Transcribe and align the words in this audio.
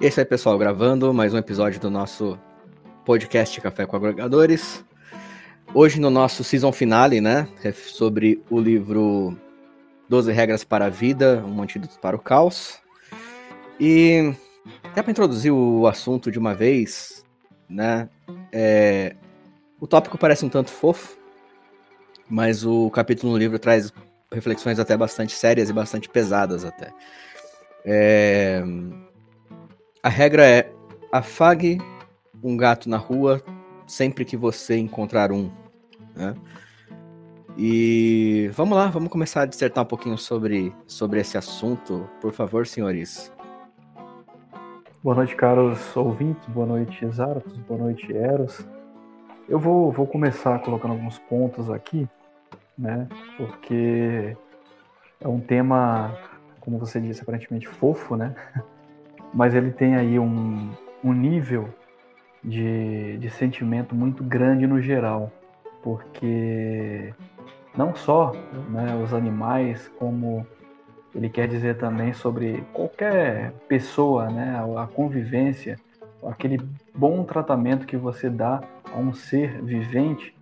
E 0.00 0.06
é 0.06 0.12
aí, 0.16 0.24
pessoal, 0.24 0.56
gravando 0.56 1.12
mais 1.12 1.34
um 1.34 1.38
episódio 1.38 1.80
do 1.80 1.90
nosso 1.90 2.38
podcast 3.04 3.60
Café 3.60 3.84
com 3.84 3.96
Agregadores. 3.96 4.84
Hoje 5.74 5.98
no 5.98 6.08
nosso 6.08 6.44
season 6.44 6.70
finale, 6.70 7.20
né, 7.20 7.48
é 7.64 7.72
sobre 7.72 8.40
o 8.48 8.60
livro 8.60 9.36
12 10.08 10.30
Regras 10.30 10.62
para 10.62 10.84
a 10.84 10.88
Vida, 10.88 11.44
um 11.44 11.60
antídoto 11.60 11.98
para 11.98 12.14
o 12.14 12.20
caos. 12.20 12.78
E 13.80 14.32
até 14.84 15.02
para 15.02 15.10
introduzir 15.10 15.50
o 15.50 15.88
assunto 15.88 16.30
de 16.30 16.38
uma 16.38 16.54
vez, 16.54 17.24
né, 17.68 18.08
é, 18.52 19.16
o 19.80 19.86
tópico 19.88 20.16
parece 20.16 20.44
um 20.44 20.48
tanto 20.48 20.70
fofo, 20.70 21.18
mas 22.30 22.64
o 22.64 22.88
capítulo 22.90 23.32
no 23.32 23.38
livro 23.38 23.58
traz 23.58 23.92
reflexões 24.30 24.78
até 24.78 24.96
bastante 24.96 25.34
sérias 25.34 25.68
e 25.68 25.72
bastante 25.72 26.08
pesadas 26.08 26.64
até. 26.64 26.92
É, 27.84 28.62
a 30.02 30.08
regra 30.08 30.46
é 30.46 30.70
afague 31.10 31.78
um 32.42 32.56
gato 32.56 32.88
na 32.88 32.96
rua 32.96 33.42
sempre 33.86 34.24
que 34.24 34.36
você 34.36 34.76
encontrar 34.76 35.32
um. 35.32 35.50
Né? 36.14 36.34
E 37.56 38.50
vamos 38.52 38.76
lá, 38.76 38.86
vamos 38.86 39.08
começar 39.08 39.42
a 39.42 39.46
dissertar 39.46 39.82
um 39.82 39.86
pouquinho 39.86 40.16
sobre, 40.16 40.72
sobre 40.86 41.20
esse 41.20 41.36
assunto, 41.36 42.08
por 42.20 42.32
favor, 42.32 42.66
senhores. 42.66 43.32
Boa 45.02 45.16
noite, 45.16 45.34
caros 45.34 45.96
ouvintes, 45.96 46.46
boa 46.48 46.66
noite, 46.66 47.06
Zaratos, 47.08 47.56
boa 47.58 47.80
noite, 47.80 48.12
Eros. 48.12 48.64
Eu 49.48 49.58
vou, 49.58 49.90
vou 49.90 50.06
começar 50.06 50.58
colocando 50.60 50.92
alguns 50.92 51.18
pontos 51.18 51.70
aqui, 51.70 52.06
né? 52.76 53.08
Porque 53.36 54.36
é 55.20 55.26
um 55.26 55.40
tema, 55.40 56.16
como 56.60 56.78
você 56.78 57.00
disse, 57.00 57.22
aparentemente 57.22 57.66
fofo, 57.66 58.14
né? 58.14 58.34
Mas 59.32 59.54
ele 59.54 59.70
tem 59.70 59.96
aí 59.96 60.18
um, 60.18 60.70
um 61.02 61.12
nível 61.12 61.68
de, 62.42 63.18
de 63.18 63.30
sentimento 63.30 63.94
muito 63.94 64.22
grande 64.22 64.66
no 64.66 64.80
geral, 64.80 65.32
porque 65.82 67.12
não 67.76 67.94
só 67.94 68.32
né, 68.70 68.94
os 69.02 69.12
animais, 69.12 69.88
como 69.98 70.46
ele 71.14 71.28
quer 71.28 71.48
dizer 71.48 71.76
também 71.76 72.12
sobre 72.12 72.64
qualquer 72.72 73.52
pessoa, 73.68 74.28
né, 74.28 74.60
a 74.76 74.86
convivência, 74.86 75.76
aquele 76.26 76.58
bom 76.94 77.24
tratamento 77.24 77.86
que 77.86 77.96
você 77.96 78.28
dá 78.28 78.60
a 78.92 78.98
um 78.98 79.12
ser 79.12 79.62
vivente 79.62 80.34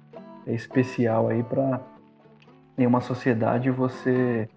é 0.46 0.54
especial 0.54 1.28
aí 1.28 1.42
para 1.42 1.80
em 2.78 2.86
uma 2.86 3.00
sociedade 3.00 3.70
você 3.70 4.48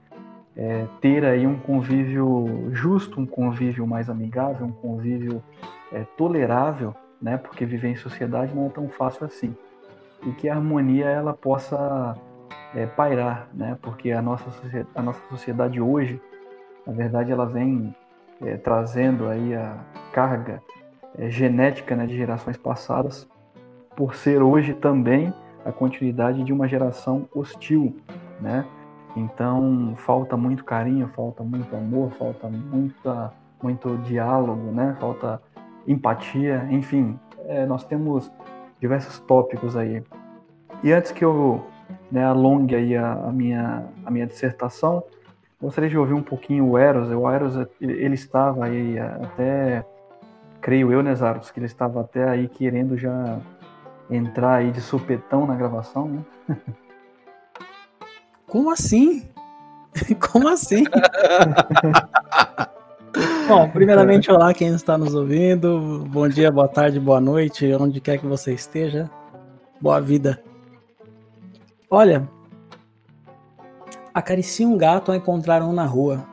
é, 0.60 0.86
ter 1.00 1.24
aí 1.24 1.48
um 1.48 1.58
convívio 1.58 2.70
justo, 2.74 3.22
um 3.22 3.26
convívio 3.26 3.88
mais 3.88 4.10
amigável, 4.10 4.68
um 4.68 4.74
convívio 4.74 5.42
é, 5.90 6.04
tolerável, 6.18 6.94
né? 7.22 7.38
Porque 7.38 7.66
viver 7.66 7.88
em 7.88 7.96
sociedade 7.96 8.54
não 8.54 8.66
é 8.66 8.70
tão 8.70 8.90
fácil 8.90 9.26
assim. 9.26 9.56
E 10.22 10.32
que 10.32 10.50
a 10.50 10.56
harmonia 10.56 11.06
ela 11.06 11.34
possa 11.34 12.18
é, 12.76 12.86
pairar, 12.86 13.48
né? 13.54 13.78
Porque 13.82 14.12
a 14.12 14.22
nossa, 14.22 14.52
a 14.94 15.02
nossa 15.02 15.22
sociedade 15.30 15.80
hoje, 15.80 16.22
na 16.86 16.92
verdade, 16.92 17.32
ela 17.32 17.46
vem 17.46 17.96
é, 18.42 18.58
trazendo 18.58 19.30
aí 19.30 19.56
a 19.56 19.78
carga 20.12 20.62
é, 21.18 21.30
genética 21.30 21.96
né, 21.96 22.06
de 22.06 22.18
gerações 22.18 22.58
passadas, 22.58 23.30
por 23.96 24.14
ser 24.14 24.42
hoje 24.42 24.74
também 24.74 25.34
a 25.64 25.72
continuidade 25.72 26.44
de 26.44 26.52
uma 26.52 26.68
geração 26.68 27.30
hostil, 27.34 27.96
né? 28.42 28.66
Então 29.16 29.94
falta 29.98 30.38
muito 30.38 30.64
carinho, 30.64 31.08
falta 31.10 31.44
muito 31.44 31.76
amor, 31.76 32.12
falta 32.12 32.48
muita, 32.48 33.34
muito 33.62 33.98
diálogo, 33.98 34.72
né? 34.72 34.96
Falta 35.00 35.42
empatia, 35.88 36.68
enfim, 36.70 37.20
é, 37.48 37.66
nós 37.66 37.84
temos 37.84 38.32
diversos 38.80 39.20
tópicos 39.22 39.76
aí. 39.76 40.04
E 40.84 40.92
antes 40.92 41.12
que 41.12 41.26
eu 41.26 41.66
né, 42.12 42.24
alongue 42.24 42.76
aí 42.76 42.96
a, 42.96 43.14
a, 43.14 43.32
minha, 43.32 43.86
a 44.06 44.12
minha 44.12 44.28
dissertação, 44.28 45.04
gostaria 45.62 45.90
de 45.90 45.98
ouvir 45.98 46.14
um 46.14 46.22
pouquinho 46.22 46.68
o 46.68 46.78
Eros. 46.78 47.10
O 47.10 47.30
Eros, 47.30 47.56
ele 47.82 48.16
estava 48.16 48.66
aí 48.66 48.98
até, 49.00 49.86
creio 50.62 50.92
eu, 50.92 51.04
né, 51.04 51.14
Zaros, 51.16 51.52
que 51.52 51.60
ele 51.60 51.66
estava 51.66 52.02
até 52.02 52.28
aí 52.28 52.48
querendo 52.48 52.98
já 52.98 53.40
entrar 54.10 54.56
aí 54.56 54.72
de 54.72 54.82
supetão 54.82 55.46
na 55.46 55.56
gravação, 55.56 56.08
né? 56.08 56.26
Como 58.50 58.72
assim? 58.72 59.30
Como 60.32 60.50
assim? 60.50 60.84
Bom, 63.48 63.70
primeiramente, 63.70 64.32
olá 64.32 64.54
quem 64.54 64.70
está 64.70 64.98
nos 64.98 65.14
ouvindo. 65.14 66.06
Bom 66.10 66.28
dia, 66.28 66.52
boa 66.52 66.68
tarde, 66.68 67.00
boa 67.00 67.22
noite, 67.22 67.72
onde 67.74 68.02
quer 68.02 68.18
que 68.18 68.26
você 68.26 68.54
esteja. 68.54 69.10
Boa 69.80 70.02
vida. 70.02 70.44
Olha, 71.90 72.28
acaricie 74.14 74.66
um 74.66 74.78
gato 74.78 75.12
ao 75.12 75.18
encontrar 75.18 75.62
um 75.62 75.74
na 75.74 75.86
rua. 75.86 76.26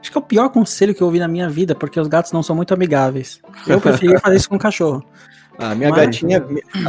Acho 0.00 0.12
que 0.12 0.18
é 0.18 0.20
o 0.20 0.24
pior 0.24 0.50
conselho 0.50 0.94
que 0.94 1.02
eu 1.02 1.06
ouvi 1.06 1.18
na 1.18 1.28
minha 1.28 1.48
vida, 1.48 1.74
porque 1.74 1.98
os 1.98 2.08
gatos 2.08 2.32
não 2.32 2.42
são 2.42 2.54
muito 2.54 2.74
amigáveis. 2.74 3.40
Eu 3.66 3.80
preferia 3.80 4.18
fazer 4.18 4.36
isso 4.36 4.48
com 4.48 4.56
um 4.56 4.58
cachorro. 4.58 5.02
A 5.58 5.74
minha 5.74 5.90
Mas... 5.90 6.06
gatinha, 6.06 6.44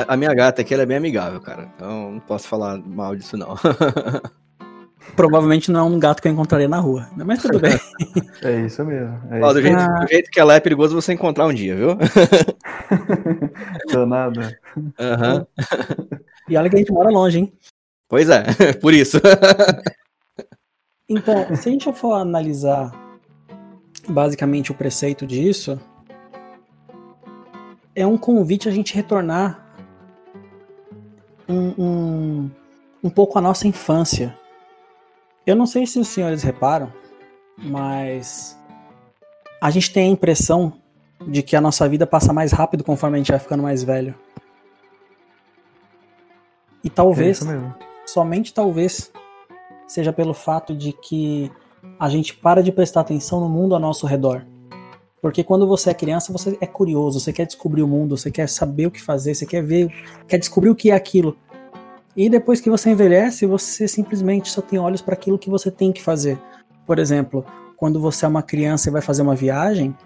a 0.08 0.18
minha 0.18 0.34
gata 0.34 0.62
aqui, 0.62 0.74
ela 0.74 0.84
é 0.84 0.86
bem 0.86 0.98
amigável, 0.98 1.40
cara. 1.40 1.70
Então 1.76 2.12
não 2.14 2.20
posso 2.20 2.48
falar 2.48 2.78
mal 2.78 3.16
disso, 3.16 3.38
não. 3.38 3.56
Provavelmente 5.16 5.72
não 5.72 5.80
é 5.80 5.84
um 5.84 6.00
gato 6.00 6.22
que 6.22 6.28
eu 6.28 6.32
encontraria 6.32 6.68
na 6.68 6.80
rua, 6.80 7.08
né? 7.16 7.24
mas 7.24 7.42
tudo 7.42 7.60
bem. 7.60 7.80
É 8.44 8.66
isso 8.66 8.84
mesmo. 8.84 9.20
É 9.32 9.42
Ó, 9.42 9.54
do, 9.54 9.62
jeito, 9.62 9.78
ah. 9.78 10.00
do, 10.00 10.08
jeito, 10.08 10.30
que 10.30 10.40
ela 10.40 10.56
é 10.56 10.60
perigoso 10.60 10.94
você 10.94 11.14
encontrar 11.14 11.46
um 11.46 11.54
dia, 11.54 11.76
viu? 11.76 11.98
Tô 13.92 14.06
nada. 14.06 14.58
Uhum. 14.76 15.46
E 16.50 16.58
olha 16.58 16.70
que 16.70 16.76
a 16.76 16.80
gente 16.80 16.92
mora 16.92 17.10
longe, 17.10 17.40
hein? 17.40 17.54
Pois 18.08 18.30
é, 18.30 18.44
por 18.82 18.94
isso. 18.94 19.20
então, 21.10 21.56
se 21.56 21.70
a 21.70 21.72
gente 21.72 21.92
for 21.94 22.14
analisar 22.14 22.92
basicamente 24.08 24.72
o 24.72 24.76
preceito 24.76 25.26
disso, 25.26 25.80
é 27.96 28.06
um 28.06 28.18
convite 28.18 28.68
a 28.68 28.72
gente 28.72 28.94
retornar 28.94 29.66
um, 31.48 31.74
um, 31.78 32.52
um 33.04 33.10
pouco 33.10 33.40
à 33.40 33.42
nossa 33.42 33.68
infância. 33.68 34.38
Eu 35.48 35.56
não 35.56 35.66
sei 35.66 35.88
se 35.88 35.98
os 35.98 36.10
senhores 36.10 36.44
reparam, 36.44 36.92
mas 37.58 38.60
a 39.62 39.70
gente 39.72 39.92
tem 39.92 40.10
a 40.10 40.12
impressão 40.12 40.74
de 41.26 41.42
que 41.42 41.56
a 41.56 41.62
nossa 41.62 41.88
vida 41.88 42.06
passa 42.06 42.34
mais 42.34 42.52
rápido 42.52 42.84
conforme 42.84 43.16
a 43.16 43.20
gente 43.20 43.32
vai 43.32 43.40
ficando 43.40 43.64
mais 43.64 43.84
velho. 43.84 44.14
E 46.84 46.90
talvez, 46.90 47.42
é 47.48 47.74
somente 48.06 48.54
talvez, 48.54 49.12
seja 49.88 50.12
pelo 50.12 50.34
fato 50.34 50.76
de 50.76 50.92
que 50.92 51.52
a 52.00 52.10
gente 52.10 52.36
para 52.36 52.62
de 52.62 52.72
prestar 52.72 53.02
atenção 53.02 53.40
no 53.40 53.50
mundo 53.50 53.74
ao 53.74 53.80
nosso 53.80 54.06
redor. 54.06 54.46
Porque 55.26 55.44
quando 55.44 55.66
você 55.66 55.90
é 55.90 55.94
criança, 55.96 56.32
você 56.32 56.56
é 56.62 56.68
curioso, 56.68 57.20
você 57.20 57.34
quer 57.34 57.48
descobrir 57.48 57.82
o 57.82 57.88
mundo, 57.88 58.16
você 58.16 58.30
quer 58.30 58.48
saber 58.48 58.86
o 58.86 58.92
que 58.92 59.02
fazer, 59.02 59.34
você 59.34 59.44
quer 59.44 59.64
ver, 59.64 59.92
quer 60.28 60.38
descobrir 60.38 60.70
o 60.70 60.76
que 60.76 60.92
é 60.92 60.94
aquilo. 60.94 61.36
E 62.16 62.30
depois 62.30 62.62
que 62.62 62.70
você 62.70 62.92
envelhece, 62.92 63.48
você 63.48 63.88
simplesmente 63.88 64.52
só 64.52 64.62
tem 64.62 64.78
olhos 64.78 65.02
para 65.02 65.16
aquilo 65.16 65.40
que 65.40 65.50
você 65.50 65.72
tem 65.72 65.92
que 65.92 66.00
fazer. 66.00 66.38
Por 66.86 67.00
exemplo, 67.00 67.44
quando 67.76 68.00
você 68.00 68.24
é 68.24 68.28
uma 68.28 68.44
criança 68.44 68.88
e 68.88 68.92
vai 68.92 69.02
fazer 69.02 69.24
uma 69.24 69.34
viagem, 69.34 69.98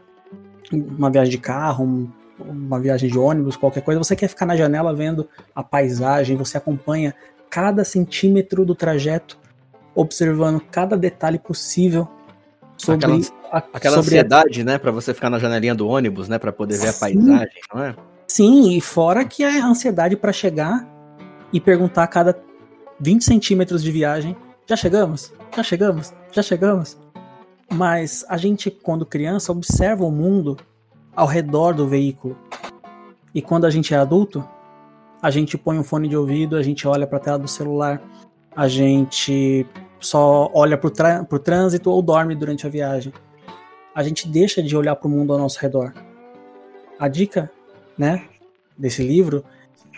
uma 0.71 1.11
viagem 1.11 1.31
de 1.31 1.37
carro, 1.37 2.09
uma 2.39 2.79
viagem 2.79 3.09
de 3.09 3.19
ônibus, 3.19 3.57
qualquer 3.57 3.81
coisa, 3.81 4.01
você 4.01 4.15
quer 4.15 4.29
ficar 4.29 4.45
na 4.45 4.55
janela 4.55 4.95
vendo 4.95 5.27
a 5.53 5.61
paisagem, 5.61 6.37
você 6.37 6.57
acompanha 6.57 7.13
cada 7.49 7.83
centímetro 7.83 8.65
do 8.65 8.73
trajeto, 8.73 9.37
observando 9.93 10.61
cada 10.61 10.95
detalhe 10.95 11.37
possível 11.37 12.07
sobre 12.79 13.05
aquela, 13.05 13.63
aquela 13.73 13.95
sobre 13.95 14.15
ansiedade, 14.15 14.61
a... 14.61 14.63
né, 14.63 14.77
para 14.77 14.91
você 14.91 15.13
ficar 15.13 15.29
na 15.29 15.37
janelinha 15.37 15.75
do 15.75 15.87
ônibus, 15.87 16.27
né, 16.27 16.39
para 16.39 16.51
poder 16.51 16.77
ver 16.77 16.87
Sim. 16.87 16.97
a 16.97 16.99
paisagem, 16.99 17.61
não 17.73 17.83
é? 17.83 17.95
Sim, 18.27 18.77
e 18.77 18.81
fora 18.81 19.25
que 19.25 19.43
a 19.43 19.65
ansiedade 19.65 20.15
para 20.15 20.31
chegar 20.31 20.87
e 21.51 21.59
perguntar 21.59 22.03
a 22.03 22.07
cada 22.07 22.39
20 22.99 23.23
centímetros 23.23 23.83
de 23.83 23.91
viagem: 23.91 24.35
já 24.67 24.75
chegamos? 24.75 25.33
Já 25.55 25.63
chegamos? 25.63 26.13
Já 26.31 26.41
chegamos? 26.41 26.97
Mas 27.71 28.25
a 28.29 28.37
gente, 28.37 28.69
quando 28.69 29.05
criança, 29.05 29.51
observa 29.51 30.03
o 30.03 30.11
mundo 30.11 30.57
ao 31.15 31.27
redor 31.27 31.73
do 31.73 31.87
veículo. 31.87 32.37
E 33.33 33.41
quando 33.41 33.65
a 33.65 33.69
gente 33.69 33.93
é 33.93 33.97
adulto, 33.97 34.47
a 35.21 35.29
gente 35.29 35.57
põe 35.57 35.77
um 35.77 35.83
fone 35.83 36.07
de 36.07 36.15
ouvido, 36.15 36.55
a 36.55 36.63
gente 36.63 36.87
olha 36.87 37.05
para 37.05 37.17
a 37.17 37.21
tela 37.21 37.39
do 37.39 37.47
celular, 37.47 38.01
a 38.55 38.67
gente 38.67 39.65
só 39.99 40.49
olha 40.53 40.77
para 40.77 40.87
o 41.31 41.39
trânsito 41.39 41.91
ou 41.91 42.01
dorme 42.01 42.35
durante 42.35 42.65
a 42.65 42.69
viagem. 42.69 43.13
A 43.93 44.03
gente 44.03 44.27
deixa 44.27 44.61
de 44.61 44.75
olhar 44.75 44.95
para 44.95 45.07
o 45.07 45.11
mundo 45.11 45.33
ao 45.33 45.39
nosso 45.39 45.59
redor. 45.59 45.93
A 46.97 47.07
dica, 47.07 47.51
né, 47.97 48.25
desse 48.77 49.03
livro 49.03 49.43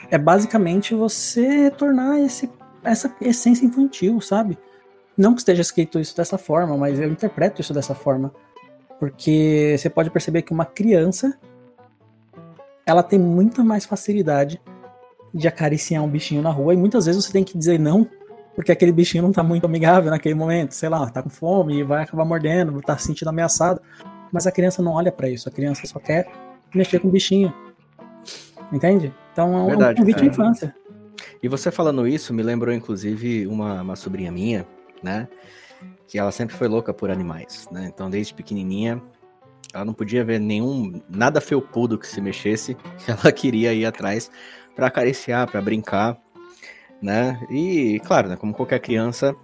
é 0.10 0.18
basicamente 0.18 0.96
você 0.96 1.70
tornar 1.72 2.20
esse, 2.20 2.50
essa 2.84 3.14
essência 3.22 3.66
infantil, 3.66 4.20
sabe? 4.20 4.58
Não 5.16 5.34
que 5.34 5.42
esteja 5.42 5.62
escrito 5.62 6.00
isso 6.00 6.16
dessa 6.16 6.38
forma, 6.38 6.78
mas 6.78 7.00
eu 7.00 7.10
interpreto 7.10 7.62
isso 7.62 7.74
dessa 7.74 7.94
forma. 7.94 8.34
Porque 9.00 9.76
você 9.78 9.90
pode 9.90 10.10
perceber 10.10 10.42
que 10.42 10.54
uma 10.54 10.66
criança 10.66 11.38
ela 12.86 13.04
tem 13.04 13.20
muita 13.20 13.64
mais 13.64 13.86
facilidade 13.86 14.62
de 15.34 15.48
acariciar 15.48 16.04
um 16.04 16.10
bichinho 16.10 16.42
na 16.42 16.50
rua 16.50 16.74
e 16.74 16.78
muitas 16.78 17.06
vezes 17.06 17.24
você 17.24 17.32
tem 17.32 17.44
que 17.44 17.58
dizer 17.58 17.80
não 17.80 18.08
porque 18.56 18.72
aquele 18.72 18.92
bichinho 18.92 19.24
não 19.24 19.32
tá 19.32 19.44
muito 19.44 19.66
amigável 19.66 20.12
naquele 20.12 20.36
momento, 20.36 20.74
sei 20.74 20.90
lá, 20.90 21.10
tá 21.10 21.24
com 21.24 21.30
fome 21.30 21.80
e 21.80 21.84
vai 21.84 22.04
acabar 22.04 22.26
mordendo, 22.26 22.82
tá 22.82 22.98
se 22.98 23.08
sentindo 23.08 23.30
ameaçado. 23.30 23.82
Mas 24.32 24.48
a 24.48 24.52
criança 24.52 24.82
não 24.82 24.94
olha 24.94 25.12
para 25.12 25.30
isso, 25.30 25.48
a 25.48 25.52
criança 25.52 25.86
só 25.86 26.00
quer 26.00 26.28
mexer 26.74 27.00
com 27.00 27.08
o 27.08 27.12
bichinho. 27.12 27.54
Entende? 28.72 29.14
Então 29.32 29.54
é 29.54 29.62
um, 29.62 29.68
Verdade, 29.68 29.94
um 29.94 30.04
convite 30.04 30.24
à 30.24 30.26
infância. 30.26 30.76
E 31.42 31.48
você 31.48 31.72
falando 31.72 32.08
isso 32.08 32.34
me 32.34 32.44
lembrou, 32.44 32.74
inclusive, 32.74 33.48
uma, 33.48 33.82
uma 33.82 33.96
sobrinha 33.96 34.32
minha, 34.32 34.66
né? 35.02 35.28
Que 36.08 36.20
ela 36.20 36.32
sempre 36.32 36.56
foi 36.56 36.68
louca 36.68 36.94
por 36.94 37.10
animais, 37.10 37.68
né? 37.72 37.90
Então, 37.94 38.10
desde 38.10 38.34
pequenininha, 38.34 39.02
ela 39.74 39.86
não 39.86 39.94
podia 39.94 40.24
ver 40.24 40.40
nenhum, 40.40 41.02
nada 41.10 41.42
felpudo 41.42 41.98
que 41.98 42.08
se 42.08 42.22
mexesse, 42.22 42.78
ela 43.08 43.32
queria 43.32 43.74
ir 43.74 43.86
atrás 43.86 44.30
para 44.76 44.88
acariciar, 44.88 45.50
para 45.50 45.62
brincar, 45.62 46.18
né? 47.02 47.40
E, 47.50 48.00
claro, 48.06 48.30
né, 48.30 48.36
como 48.36 48.54
qualquer 48.54 48.80
criança, 48.80 49.36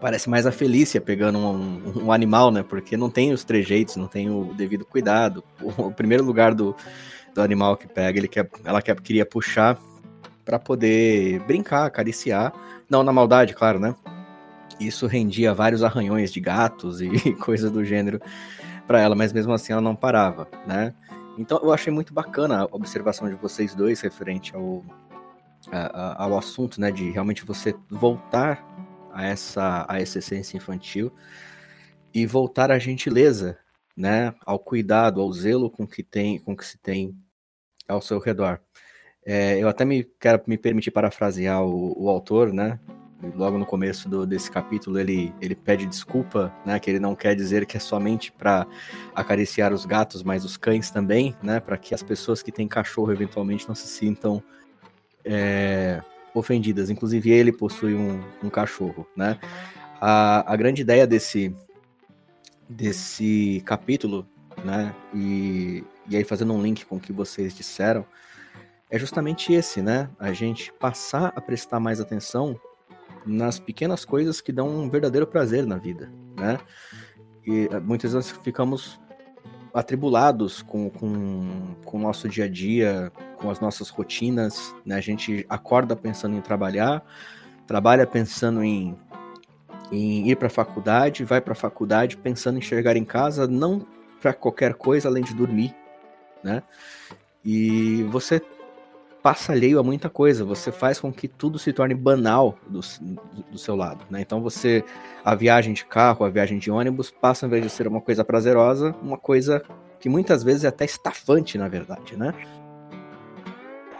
parece 0.00 0.28
mais 0.28 0.46
a 0.46 0.52
Felícia 0.52 1.00
pegando 1.00 1.38
um, 1.38 2.04
um, 2.04 2.12
animal, 2.12 2.50
né? 2.50 2.62
Porque 2.62 2.96
não 2.96 3.10
tem 3.10 3.32
os 3.32 3.44
trejeitos, 3.44 3.96
não 3.96 4.06
tem 4.06 4.28
o 4.30 4.52
devido 4.54 4.84
cuidado. 4.84 5.44
O, 5.60 5.86
o 5.86 5.92
primeiro 5.92 6.24
lugar 6.24 6.54
do, 6.54 6.74
do 7.34 7.40
animal 7.40 7.76
que 7.76 7.86
pega, 7.86 8.18
ele 8.18 8.28
quer, 8.28 8.48
ela 8.64 8.82
quer, 8.82 9.00
queria 9.00 9.24
puxar 9.24 9.78
para 10.44 10.58
poder 10.58 11.40
brincar, 11.40 11.86
acariciar. 11.86 12.52
Não 12.88 13.02
na 13.02 13.12
maldade, 13.12 13.54
claro, 13.54 13.78
né? 13.78 13.94
Isso 14.78 15.06
rendia 15.06 15.54
vários 15.54 15.82
arranhões 15.82 16.32
de 16.32 16.40
gatos 16.40 17.00
e 17.00 17.32
coisa 17.40 17.70
do 17.70 17.84
gênero 17.84 18.20
para 18.86 19.00
ela, 19.00 19.14
mas 19.14 19.32
mesmo 19.32 19.52
assim 19.52 19.72
ela 19.72 19.82
não 19.82 19.96
parava, 19.96 20.48
né? 20.66 20.94
Então 21.38 21.58
eu 21.62 21.72
achei 21.72 21.92
muito 21.92 22.14
bacana 22.14 22.62
a 22.62 22.64
observação 22.70 23.28
de 23.28 23.34
vocês 23.34 23.74
dois 23.74 24.00
referente 24.00 24.54
ao, 24.54 24.84
ao 25.70 26.36
assunto, 26.38 26.80
né? 26.80 26.90
De 26.90 27.10
realmente 27.10 27.44
você 27.44 27.74
voltar 27.90 28.64
a 29.12 29.24
essa, 29.24 29.86
a 29.88 30.00
essa 30.00 30.18
essência 30.18 30.56
infantil 30.56 31.12
e 32.12 32.26
voltar 32.26 32.70
à 32.70 32.78
gentileza, 32.78 33.58
né? 33.96 34.34
Ao 34.44 34.58
cuidado, 34.58 35.20
ao 35.20 35.32
zelo 35.32 35.70
com 35.70 35.86
que 35.86 36.02
tem, 36.02 36.38
com 36.38 36.56
que 36.56 36.64
se 36.64 36.78
tem 36.78 37.16
ao 37.88 38.00
seu 38.00 38.18
redor. 38.18 38.60
É, 39.24 39.58
eu 39.58 39.68
até 39.68 39.84
me 39.84 40.04
quero 40.20 40.42
me 40.46 40.56
permitir 40.56 40.90
parafrasear 40.90 41.62
o, 41.62 42.04
o 42.04 42.08
autor, 42.08 42.52
né? 42.52 42.78
Logo 43.34 43.56
no 43.56 43.64
começo 43.64 44.08
do, 44.08 44.26
desse 44.26 44.50
capítulo 44.50 44.98
ele, 44.98 45.34
ele 45.40 45.54
pede 45.54 45.86
desculpa, 45.86 46.54
né? 46.64 46.78
Que 46.78 46.90
ele 46.90 47.00
não 47.00 47.16
quer 47.16 47.34
dizer 47.34 47.66
que 47.66 47.76
é 47.76 47.80
somente 47.80 48.30
para 48.30 48.66
acariciar 49.14 49.72
os 49.72 49.86
gatos, 49.86 50.22
mas 50.22 50.44
os 50.44 50.56
cães 50.56 50.90
também, 50.90 51.34
né? 51.42 51.58
Para 51.58 51.76
que 51.76 51.94
as 51.94 52.02
pessoas 52.02 52.42
que 52.42 52.52
têm 52.52 52.68
cachorro 52.68 53.10
eventualmente 53.10 53.66
não 53.66 53.74
se 53.74 53.88
sintam 53.88 54.42
é, 55.26 56.00
ofendidas. 56.32 56.88
Inclusive 56.88 57.30
ele 57.30 57.52
possui 57.52 57.94
um, 57.94 58.22
um 58.42 58.48
cachorro, 58.48 59.06
né? 59.16 59.38
A, 60.00 60.52
a 60.52 60.56
grande 60.56 60.82
ideia 60.82 61.06
desse 61.06 61.54
desse 62.68 63.62
capítulo, 63.64 64.26
né? 64.64 64.94
E, 65.14 65.84
e 66.08 66.16
aí 66.16 66.24
fazendo 66.24 66.52
um 66.52 66.62
link 66.62 66.84
com 66.84 66.96
o 66.96 67.00
que 67.00 67.12
vocês 67.12 67.54
disseram, 67.54 68.04
é 68.90 68.98
justamente 68.98 69.52
esse, 69.52 69.82
né? 69.82 70.08
A 70.18 70.32
gente 70.32 70.72
passar 70.72 71.32
a 71.36 71.40
prestar 71.40 71.80
mais 71.80 72.00
atenção 72.00 72.58
nas 73.24 73.58
pequenas 73.58 74.04
coisas 74.04 74.40
que 74.40 74.52
dão 74.52 74.68
um 74.68 74.88
verdadeiro 74.88 75.26
prazer 75.26 75.66
na 75.66 75.76
vida, 75.76 76.10
né? 76.36 76.58
E 77.46 77.68
muitas 77.82 78.12
vezes 78.12 78.30
ficamos 78.42 79.00
atribulados 79.76 80.62
com, 80.62 80.88
com, 80.88 81.74
com 81.84 81.98
o 81.98 82.00
nosso 82.00 82.26
dia 82.30 82.46
a 82.46 82.48
dia, 82.48 83.12
com 83.36 83.50
as 83.50 83.60
nossas 83.60 83.90
rotinas, 83.90 84.74
né? 84.86 84.96
A 84.96 85.00
gente 85.02 85.44
acorda 85.50 85.94
pensando 85.94 86.34
em 86.34 86.40
trabalhar, 86.40 87.04
trabalha 87.66 88.06
pensando 88.06 88.64
em, 88.64 88.96
em 89.92 90.30
ir 90.30 90.36
para 90.36 90.46
a 90.46 90.50
faculdade, 90.50 91.24
vai 91.24 91.42
para 91.42 91.52
a 91.52 91.56
faculdade 91.56 92.16
pensando 92.16 92.56
em 92.56 92.62
chegar 92.62 92.96
em 92.96 93.04
casa, 93.04 93.46
não 93.46 93.86
para 94.18 94.32
qualquer 94.32 94.72
coisa 94.72 95.08
além 95.08 95.22
de 95.22 95.34
dormir, 95.34 95.76
né? 96.42 96.62
E 97.44 98.02
você 98.04 98.40
passa 99.26 99.50
alheio 99.50 99.80
a 99.80 99.82
muita 99.82 100.08
coisa, 100.08 100.44
você 100.44 100.70
faz 100.70 101.00
com 101.00 101.12
que 101.12 101.26
tudo 101.26 101.58
se 101.58 101.72
torne 101.72 101.96
banal 101.96 102.54
do, 102.68 102.78
do, 103.50 103.58
seu 103.58 103.74
lado, 103.74 104.04
né? 104.08 104.20
Então 104.20 104.40
você, 104.40 104.84
a 105.24 105.34
viagem 105.34 105.74
de 105.74 105.84
carro, 105.84 106.24
a 106.24 106.30
viagem 106.30 106.60
de 106.60 106.70
ônibus, 106.70 107.10
passa, 107.10 107.44
ao 107.44 107.48
invés 107.48 107.64
de 107.64 107.68
ser 107.68 107.88
uma 107.88 108.00
coisa 108.00 108.24
prazerosa, 108.24 108.94
uma 109.02 109.18
coisa 109.18 109.64
que 109.98 110.08
muitas 110.08 110.44
vezes 110.44 110.62
é 110.62 110.68
até 110.68 110.84
estafante, 110.84 111.58
na 111.58 111.66
verdade, 111.66 112.16
né? 112.16 112.32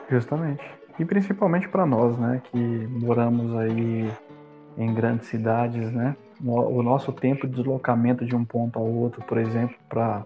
Justamente. 0.08 0.62
E 0.96 1.04
principalmente 1.04 1.68
para 1.68 1.84
nós, 1.84 2.16
né, 2.16 2.40
que 2.52 2.56
moramos 2.56 3.52
aí 3.56 4.08
em 4.78 4.94
grandes 4.94 5.26
cidades, 5.26 5.90
né? 5.90 6.14
O 6.40 6.84
nosso 6.84 7.10
tempo 7.10 7.48
de 7.48 7.56
deslocamento 7.56 8.24
de 8.24 8.36
um 8.36 8.44
ponto 8.44 8.78
ao 8.78 8.86
outro, 8.86 9.24
por 9.24 9.38
exemplo, 9.38 9.74
para 9.88 10.24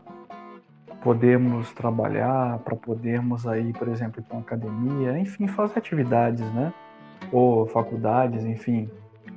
podermos 1.02 1.73
trabalhar, 1.73 2.58
para 2.58 2.76
podermos 2.76 3.47
aí, 3.47 3.73
por 3.73 3.88
exemplo, 3.88 4.20
ir 4.20 4.25
para 4.25 4.37
uma 4.37 4.43
academia, 4.43 5.19
enfim, 5.19 5.47
fazer 5.47 5.79
atividades, 5.79 6.44
né? 6.52 6.73
Ou 7.32 7.67
faculdades, 7.67 8.44
enfim, 8.44 8.88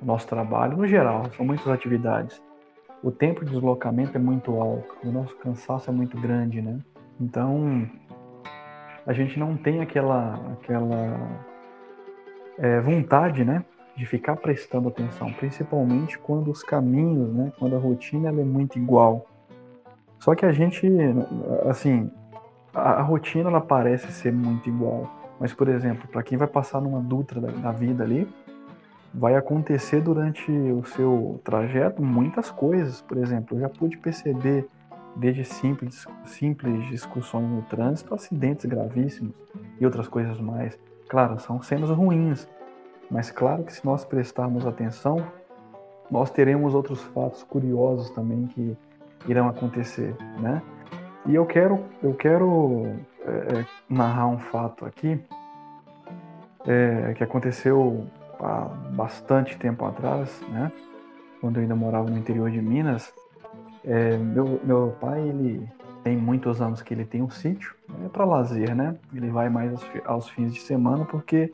nosso 0.02 0.28
trabalho, 0.28 0.78
no 0.78 0.86
geral, 0.86 1.30
são 1.36 1.46
muitas 1.46 1.68
atividades. 1.68 2.42
O 3.02 3.12
tempo 3.12 3.44
de 3.44 3.52
deslocamento 3.52 4.18
é 4.18 4.20
muito 4.20 4.60
alto, 4.60 4.96
o 5.04 5.12
nosso 5.12 5.36
cansaço 5.38 5.90
é 5.90 5.94
muito 5.94 6.20
grande, 6.20 6.62
né? 6.62 6.80
Então, 7.20 7.90
a 9.06 9.14
gente 9.14 9.40
não 9.40 9.56
tem 9.56 9.82
aquela, 9.82 10.40
aquela 10.54 11.18
é, 12.58 12.80
vontade, 12.82 13.44
né? 13.44 13.64
De 13.96 14.06
ficar 14.06 14.36
prestando 14.38 14.88
atenção, 14.90 15.32
principalmente 15.34 16.18
quando 16.18 16.50
os 16.50 16.64
caminhos, 16.64 17.34
né? 17.34 17.52
Quando 17.60 17.76
a 17.76 17.80
rotina 17.80 18.30
é 18.30 18.32
muito 18.32 18.78
igual 18.78 19.28
só 20.24 20.34
que 20.34 20.46
a 20.46 20.54
gente, 20.54 20.88
assim, 21.70 22.10
a, 22.74 22.92
a 22.94 23.02
rotina 23.02 23.50
ela 23.50 23.60
parece 23.60 24.10
ser 24.14 24.32
muito 24.32 24.70
igual. 24.70 25.10
Mas, 25.38 25.54
por 25.54 25.68
exemplo, 25.68 26.08
para 26.08 26.24
quem 26.24 26.38
vai 26.38 26.48
passar 26.48 26.80
numa 26.80 27.02
Dutra 27.02 27.42
da, 27.42 27.52
da 27.52 27.72
vida 27.74 28.06
ali, 28.06 28.26
vai 29.14 29.36
acontecer 29.36 30.00
durante 30.00 30.50
o 30.50 30.82
seu 30.86 31.42
trajeto 31.44 32.02
muitas 32.02 32.50
coisas. 32.50 33.02
Por 33.02 33.18
exemplo, 33.18 33.58
eu 33.58 33.62
já 33.64 33.68
pude 33.68 33.98
perceber, 33.98 34.66
desde 35.14 35.44
simples, 35.44 36.08
simples 36.24 36.88
discussões 36.88 37.50
no 37.50 37.62
trânsito, 37.64 38.16
acidentes 38.16 38.64
gravíssimos 38.64 39.36
e 39.78 39.84
outras 39.84 40.08
coisas 40.08 40.40
mais. 40.40 40.80
Claro, 41.10 41.38
são 41.38 41.62
cenas 41.62 41.90
ruins, 41.90 42.48
mas 43.12 43.30
claro 43.30 43.66
que 43.66 43.74
se 43.74 43.86
nós 43.86 44.06
prestarmos 44.06 44.66
atenção, 44.66 45.18
nós 46.10 46.32
teremos 46.32 46.74
outros 46.74 47.02
fatos 47.02 47.44
curiosos 47.44 48.10
também 48.12 48.48
que 48.48 48.78
irão 49.28 49.48
acontecer, 49.48 50.16
né? 50.40 50.62
E 51.26 51.36
eu 51.36 51.46
quero, 51.46 51.86
eu 52.02 52.14
quero 52.14 52.96
é, 53.26 53.60
é, 53.60 53.66
narrar 53.90 54.28
um 54.28 54.38
fato 54.38 54.86
aqui 54.86 55.20
é, 56.68 57.14
que 57.14 57.24
aconteceu 57.24 58.06
há 58.40 58.66
bastante 58.92 59.58
tempo 59.58 59.86
atrás, 59.86 60.42
né? 60.50 60.72
Quando 61.40 61.58
eu 61.58 61.62
ainda 61.62 61.76
morava 61.76 62.10
no 62.10 62.18
interior 62.18 62.50
de 62.52 62.62
Minas, 62.62 63.14
é, 63.86 64.18
meu, 64.18 64.60
meu 64.64 64.96
pai 65.00 65.22
ele 65.22 65.68
tem 66.04 66.18
muitos 66.18 66.62
anos 66.62 66.82
que 66.82 66.94
ele 66.94 67.06
tem 67.06 67.22
um 67.22 67.30
sítio, 67.30 67.74
é 68.04 68.10
para 68.10 68.26
lazer, 68.26 68.76
né? 68.76 68.96
Ele 69.14 69.30
vai 69.30 69.50
mais 69.50 69.72
aos, 69.72 69.86
aos 70.06 70.30
fins 70.30 70.54
de 70.54 70.60
semana 70.60 71.06
porque 71.06 71.52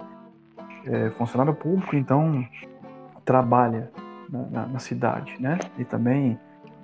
é 0.86 1.10
funcionário 1.12 1.54
público, 1.54 1.96
então 1.96 2.44
trabalha 3.24 3.92
na, 4.28 4.40
na, 4.46 4.66
na 4.66 4.80
cidade, 4.80 5.36
né? 5.40 5.60
E 5.78 5.86
também 5.86 6.40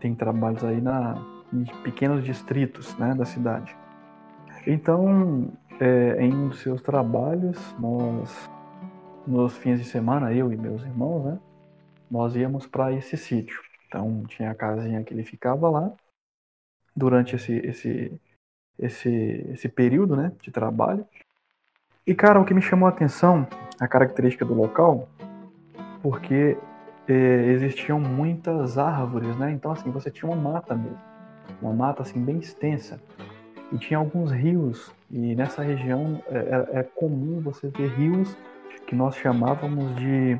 tem 0.06 0.14
trabalhos 0.14 0.64
aí 0.64 0.80
na, 0.80 1.16
em 1.52 1.64
pequenos 1.82 2.24
distritos 2.24 2.96
né, 3.00 3.16
da 3.16 3.26
cidade. 3.26 3.76
Então, 4.68 5.52
é, 5.80 6.24
em 6.24 6.32
um 6.32 6.50
dos 6.50 6.60
seus 6.60 6.80
trabalhos, 6.80 7.58
nós, 7.80 8.48
nos 9.26 9.58
fins 9.58 9.80
de 9.80 9.86
semana, 9.86 10.32
eu 10.32 10.54
e 10.54 10.58
meus 10.58 10.84
irmãos, 10.84 11.26
né, 11.26 11.40
nós 12.10 12.36
íamos 12.36 12.68
para 12.68 12.94
esse 12.94 13.18
sítio. 13.18 13.60
Então, 13.88 14.24
tinha 14.28 14.52
a 14.52 14.56
casinha 14.56 15.04
que 15.04 15.12
ele 15.12 15.24
ficava 15.24 15.72
lá 15.72 15.92
durante 16.96 17.36
esse, 17.36 17.54
esse, 17.66 18.22
esse, 18.78 19.10
esse 19.54 19.68
período 19.68 20.16
né, 20.16 20.32
de 20.40 20.52
trabalho. 20.52 21.04
E, 22.06 22.14
cara, 22.14 22.40
o 22.40 22.46
que 22.46 22.54
me 22.54 22.62
chamou 22.62 22.86
a 22.86 22.92
atenção, 22.92 23.48
a 23.80 23.88
característica 23.88 24.46
do 24.46 24.54
local, 24.54 25.10
porque 26.04 26.56
eh, 27.08 27.52
existiam 27.52 28.00
muitas 28.00 28.78
árvores, 28.78 29.36
né? 29.38 29.52
Então 29.52 29.72
assim 29.72 29.92
você 29.92 30.10
tinha 30.10 30.32
uma 30.32 30.52
mata 30.52 30.76
mesmo, 30.76 31.00
uma 31.62 31.74
mata 31.74 32.02
assim 32.02 32.24
bem 32.24 32.38
extensa 32.38 33.00
e 33.72 33.78
tinha 33.78 33.98
alguns 33.98 34.32
rios 34.32 34.94
e 35.10 35.36
nessa 35.36 35.62
região 35.64 36.22
é, 36.28 36.80
é, 36.80 36.84
comum 36.84 37.42
você 37.42 37.68
ver 37.70 37.90
rios 37.90 38.36
que 38.88 38.96
nós 38.96 39.16
chamávamos 39.16 39.96
de 39.96 40.38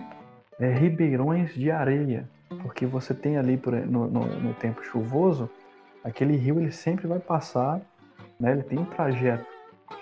é, 0.60 0.72
ribeirões 0.72 1.54
de 1.54 1.72
areia, 1.72 2.30
porque 2.62 2.86
você 2.86 3.14
tem 3.14 3.38
ali 3.38 3.60
no, 3.88 4.08
no, 4.08 4.26
no 4.26 4.54
tempo 4.54 4.84
chuvoso 4.84 5.50
aquele 6.06 6.36
rio 6.36 6.60
ele 6.60 6.72
sempre 6.72 7.08
vai 7.08 7.20
passar, 7.20 7.82
né? 8.40 8.52
Ele 8.52 8.62
tem 8.62 8.78
um 8.78 8.86
trajeto, 8.86 9.48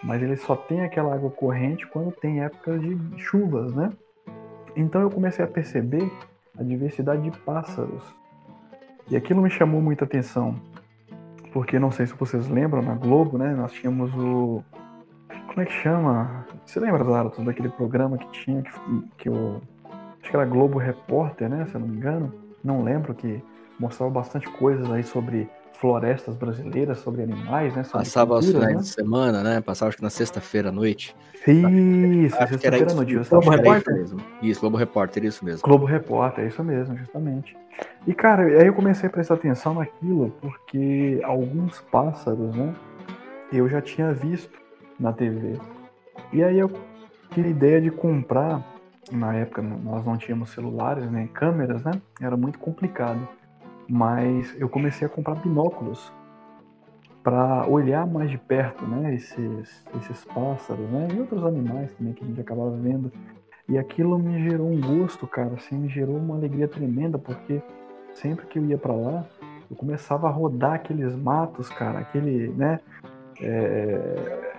mas 0.03 0.21
ele 0.21 0.35
só 0.35 0.53
tem 0.53 0.81
aquela 0.81 1.15
água 1.15 1.31
corrente 1.31 1.87
quando 1.87 2.11
tem 2.11 2.43
épocas 2.43 2.81
de 2.81 2.97
chuvas, 3.17 3.73
né? 3.73 3.89
Então 4.75 5.01
eu 5.01 5.09
comecei 5.09 5.45
a 5.45 5.47
perceber 5.47 6.11
a 6.57 6.63
diversidade 6.63 7.21
de 7.21 7.37
pássaros. 7.39 8.03
E 9.09 9.15
aquilo 9.15 9.41
me 9.41 9.49
chamou 9.49 9.81
muita 9.81 10.05
atenção, 10.05 10.55
porque 11.51 11.77
não 11.77 11.91
sei 11.91 12.07
se 12.07 12.13
vocês 12.13 12.47
lembram, 12.47 12.81
na 12.81 12.95
Globo, 12.95 13.37
né? 13.37 13.53
Nós 13.53 13.73
tínhamos 13.73 14.13
o 14.15 14.63
como 15.47 15.61
é 15.61 15.65
que 15.65 15.73
chama? 15.73 16.47
Você 16.65 16.79
lembra, 16.79 17.03
Zaratos, 17.03 17.45
daquele 17.45 17.69
programa 17.69 18.17
que 18.17 18.27
tinha 18.31 18.61
que, 18.63 18.71
que 19.17 19.29
o 19.29 19.61
acho 20.21 20.31
que 20.31 20.35
era 20.35 20.45
Globo 20.45 20.79
Repórter, 20.79 21.49
né? 21.49 21.65
Se 21.67 21.75
eu 21.75 21.81
não 21.81 21.87
me 21.87 21.97
engano, 21.97 22.33
não 22.63 22.81
lembro 22.81 23.13
que 23.13 23.43
mostrava 23.79 24.11
bastante 24.11 24.49
coisas 24.49 24.89
aí 24.91 25.03
sobre 25.03 25.49
florestas 25.73 26.35
brasileiras, 26.35 26.99
sobre 26.99 27.23
animais, 27.23 27.75
né? 27.75 27.83
Sobre 27.83 28.05
Passava 28.05 28.35
aos 28.35 28.45
finais 28.45 28.75
né? 28.75 28.81
de 28.81 28.87
semana, 28.87 29.43
né? 29.43 29.61
Passava 29.61 29.89
acho 29.89 29.97
que 29.97 30.03
na 30.03 30.09
sexta-feira 30.09 30.69
à 30.69 30.71
noite. 30.71 31.15
Isso, 31.45 32.37
sexta-feira 32.37 32.91
à 32.91 32.95
noite. 32.95 33.15
Globo 33.29 33.49
Repórter? 33.49 34.01
Isso, 34.01 34.17
isso, 34.41 34.61
Globo 34.61 34.77
Repórter, 34.77 35.25
isso 35.25 35.43
mesmo. 35.43 35.61
Globo 35.61 35.85
Repórter, 35.85 36.45
é 36.45 36.47
isso 36.47 36.63
mesmo, 36.63 36.97
justamente. 36.97 37.57
E, 38.07 38.13
cara, 38.13 38.43
aí 38.43 38.67
eu 38.67 38.73
comecei 38.73 39.09
a 39.09 39.11
prestar 39.11 39.33
atenção 39.33 39.73
naquilo 39.73 40.33
porque 40.39 41.19
alguns 41.23 41.81
pássaros, 41.91 42.55
né? 42.55 42.73
Eu 43.51 43.67
já 43.67 43.81
tinha 43.81 44.13
visto 44.13 44.57
na 44.99 45.11
TV. 45.11 45.59
E 46.31 46.43
aí 46.43 46.57
eu 46.57 46.71
tive 47.31 47.49
ideia 47.49 47.81
de 47.81 47.91
comprar, 47.91 48.63
na 49.11 49.35
época 49.35 49.61
nós 49.61 50.05
não 50.05 50.17
tínhamos 50.17 50.51
celulares 50.51 51.11
nem 51.11 51.27
câmeras, 51.27 51.83
né? 51.83 51.91
Era 52.21 52.37
muito 52.37 52.59
complicado 52.59 53.27
mas 53.87 54.55
eu 54.59 54.69
comecei 54.69 55.05
a 55.05 55.09
comprar 55.09 55.35
binóculos 55.35 56.11
para 57.23 57.65
olhar 57.67 58.05
mais 58.05 58.29
de 58.29 58.37
perto, 58.37 58.85
né, 58.85 59.15
esses, 59.15 59.85
esses 59.97 60.25
pássaros, 60.25 60.89
né, 60.89 61.07
e 61.13 61.19
outros 61.19 61.43
animais 61.45 61.91
também 61.93 62.13
que 62.13 62.23
a 62.23 62.27
gente 62.27 62.41
acabava 62.41 62.71
vendo. 62.71 63.11
E 63.67 63.77
aquilo 63.77 64.19
me 64.19 64.43
gerou 64.43 64.69
um 64.69 64.81
gosto, 64.81 65.25
cara, 65.25 65.53
assim, 65.53 65.77
me 65.77 65.87
gerou 65.87 66.17
uma 66.17 66.35
alegria 66.35 66.67
tremenda, 66.67 67.17
porque 67.17 67.61
sempre 68.13 68.45
que 68.45 68.59
eu 68.59 68.65
ia 68.65 68.77
para 68.77 68.93
lá, 68.93 69.25
eu 69.71 69.75
começava 69.77 70.27
a 70.27 70.31
rodar 70.31 70.73
aqueles 70.73 71.15
matos, 71.15 71.69
cara, 71.69 71.99
aquele, 71.99 72.49
né, 72.49 72.79
é... 73.41 74.53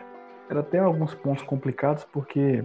era 0.48 0.60
até 0.60 0.78
alguns 0.78 1.14
pontos 1.14 1.42
complicados, 1.42 2.04
porque 2.04 2.64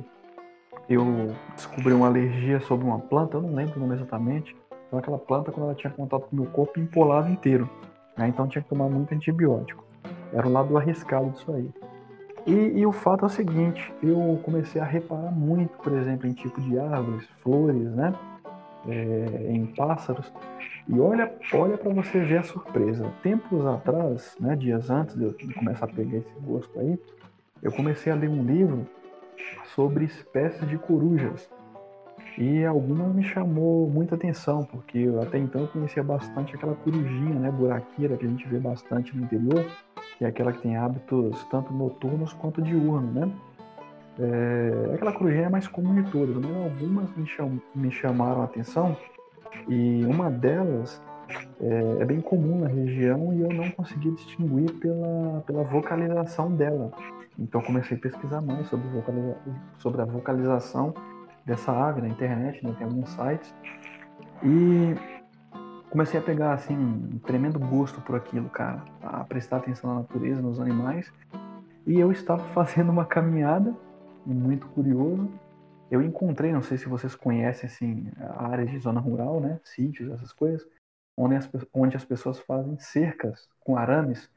eu 0.89 1.35
descobri 1.55 1.91
uma 1.93 2.07
alergia 2.07 2.61
sobre 2.61 2.85
uma 2.85 2.99
planta, 2.99 3.35
eu 3.35 3.41
não 3.41 3.53
lembro 3.53 3.75
o 3.75 3.79
nome 3.81 3.95
exatamente, 3.95 4.55
então 4.89 4.97
aquela 4.97 5.19
planta, 5.19 5.51
quando 5.51 5.67
ela 5.67 5.75
tinha 5.75 5.93
contato 5.93 6.23
com 6.23 6.35
o 6.35 6.39
meu 6.41 6.51
corpo, 6.51 6.79
empolava 6.79 7.29
inteiro. 7.29 7.69
Né? 8.17 8.27
Então 8.27 8.47
tinha 8.47 8.61
que 8.61 8.67
tomar 8.67 8.89
muito 8.89 9.13
antibiótico. 9.13 9.85
Era 10.33 10.47
o 10.47 10.51
lado 10.51 10.75
arriscado 10.75 11.29
disso 11.29 11.53
aí. 11.53 11.69
E, 12.47 12.79
e, 12.79 12.85
o 12.85 12.91
fato 12.91 13.25
é 13.25 13.27
o 13.27 13.29
seguinte, 13.29 13.93
eu 14.01 14.39
comecei 14.43 14.81
a 14.81 14.85
reparar 14.85 15.31
muito, 15.31 15.77
por 15.77 15.93
exemplo, 15.93 16.27
em 16.27 16.33
tipo 16.33 16.59
de 16.61 16.79
árvores, 16.79 17.27
flores, 17.43 17.91
né? 17.91 18.13
É, 18.87 19.51
em 19.51 19.67
pássaros. 19.67 20.31
E 20.87 20.99
olha, 20.99 21.31
olha 21.53 21.77
para 21.77 21.93
você 21.93 22.19
ver 22.21 22.37
a 22.37 22.43
surpresa. 22.43 23.11
Tempos 23.21 23.63
atrás, 23.67 24.35
né, 24.39 24.55
dias 24.55 24.89
antes 24.89 25.15
de 25.15 25.25
eu 25.25 25.35
começar 25.53 25.85
a 25.85 25.87
pegar 25.87 26.17
esse 26.17 26.39
gosto 26.41 26.79
aí, 26.79 26.97
eu 27.61 27.71
comecei 27.71 28.11
a 28.11 28.15
ler 28.15 28.29
um 28.29 28.43
livro 28.43 28.87
sobre 29.75 30.05
espécies 30.05 30.67
de 30.67 30.77
corujas. 30.77 31.47
E 32.39 32.63
algumas 32.63 33.13
me 33.13 33.21
chamou 33.21 33.89
muita 33.89 34.15
atenção, 34.15 34.63
porque 34.63 34.97
eu, 34.97 35.21
até 35.21 35.37
então 35.37 35.59
eu 35.59 35.67
conhecia 35.67 36.01
bastante 36.01 36.55
aquela 36.55 36.73
corujinha, 36.73 37.37
né, 37.37 37.51
buraqueira, 37.51 38.15
que 38.15 38.25
a 38.25 38.29
gente 38.29 38.47
vê 38.47 38.57
bastante 38.57 39.15
no 39.15 39.25
interior, 39.25 39.65
que 40.17 40.23
é 40.23 40.29
aquela 40.29 40.53
que 40.53 40.61
tem 40.61 40.77
hábitos 40.77 41.43
tanto 41.51 41.73
noturnos 41.73 42.31
quanto 42.31 42.61
diurnos, 42.61 43.13
né? 43.13 43.29
É, 44.17 44.95
aquela 44.95 45.11
corujinha 45.11 45.47
é 45.47 45.49
mais 45.49 45.67
comum 45.67 46.01
de 46.01 46.09
todas, 46.09 46.37
mas 46.37 46.55
algumas 46.63 47.13
me, 47.17 47.27
cham, 47.27 47.61
me 47.75 47.91
chamaram 47.91 48.41
a 48.41 48.45
atenção, 48.45 48.95
e 49.67 50.05
uma 50.05 50.31
delas 50.31 51.01
é, 51.59 52.01
é, 52.01 52.05
bem 52.05 52.21
comum 52.21 52.59
na 52.59 52.67
região 52.67 53.33
e 53.33 53.41
eu 53.41 53.49
não 53.49 53.69
consegui 53.71 54.11
distinguir 54.11 54.71
pela, 54.75 55.43
pela 55.45 55.63
vocalização 55.63 56.55
dela. 56.55 56.89
Então 57.37 57.61
comecei 57.61 57.97
a 57.97 57.99
pesquisar 57.99 58.41
mais 58.41 58.65
sobre, 58.67 58.87
vocaliza, 58.87 59.35
sobre 59.77 60.01
a 60.01 60.05
vocalização 60.05 60.93
dessa 61.45 61.71
ave 61.71 62.01
na 62.01 62.07
internet, 62.07 62.65
né? 62.65 62.73
tem 62.77 62.85
alguns 62.87 63.09
sites. 63.09 63.53
E 64.43 64.95
comecei 65.89 66.19
a 66.19 66.23
pegar 66.23 66.53
assim 66.53 66.75
um 66.75 67.19
tremendo 67.19 67.59
gosto 67.59 67.99
por 68.01 68.15
aquilo, 68.15 68.49
cara, 68.49 68.83
a 69.01 69.23
prestar 69.23 69.57
atenção 69.57 69.93
na 69.93 69.99
natureza, 70.01 70.41
nos 70.41 70.59
animais. 70.59 71.11
E 71.85 71.99
eu 71.99 72.11
estava 72.11 72.43
fazendo 72.53 72.91
uma 72.91 73.05
caminhada, 73.05 73.75
muito 74.25 74.67
curioso. 74.67 75.29
Eu 75.89 76.03
encontrei, 76.03 76.51
não 76.51 76.61
sei 76.61 76.77
se 76.77 76.87
vocês 76.87 77.15
conhecem 77.15 77.67
assim, 77.67 78.11
a 78.19 78.47
área 78.47 78.65
de 78.65 78.77
zona 78.77 78.99
rural, 78.99 79.39
né, 79.39 79.59
sítios, 79.63 80.11
essas 80.11 80.31
coisas, 80.31 80.63
onde 81.17 81.35
as, 81.35 81.49
onde 81.73 81.97
as 81.97 82.05
pessoas 82.05 82.39
fazem 82.39 82.77
cercas 82.77 83.49
com 83.59 83.75
arames, 83.75 84.29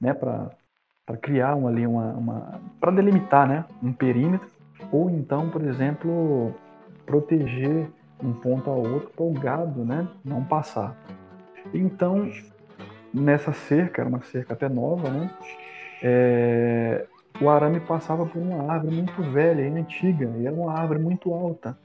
né, 0.00 0.14
para 0.14 0.56
criar 1.20 1.54
ali 1.54 1.84
uma, 1.84 2.12
uma 2.12 2.60
para 2.80 2.92
delimitar, 2.92 3.48
né, 3.48 3.64
um 3.82 3.92
perímetro 3.92 4.48
ou 4.90 5.10
então, 5.10 5.48
por 5.50 5.62
exemplo, 5.62 6.54
proteger 7.06 7.88
um 8.22 8.32
ponto 8.32 8.68
ao 8.68 8.78
outro 8.78 9.10
para 9.10 9.24
o 9.24 9.32
gado 9.32 9.84
né, 9.84 10.06
não 10.24 10.44
passar. 10.44 10.96
Então, 11.72 12.30
nessa 13.12 13.52
cerca, 13.52 14.02
era 14.02 14.08
uma 14.08 14.22
cerca 14.22 14.54
até 14.54 14.68
nova, 14.68 15.08
né, 15.10 15.30
é, 16.02 17.06
o 17.40 17.48
arame 17.48 17.80
passava 17.80 18.26
por 18.26 18.40
uma 18.40 18.72
árvore 18.72 18.94
muito 18.94 19.22
velha 19.22 19.62
e 19.62 19.78
antiga, 19.78 20.30
e 20.38 20.46
era 20.46 20.54
uma 20.54 20.72
árvore 20.72 21.00
muito 21.00 21.32
alta. 21.32 21.76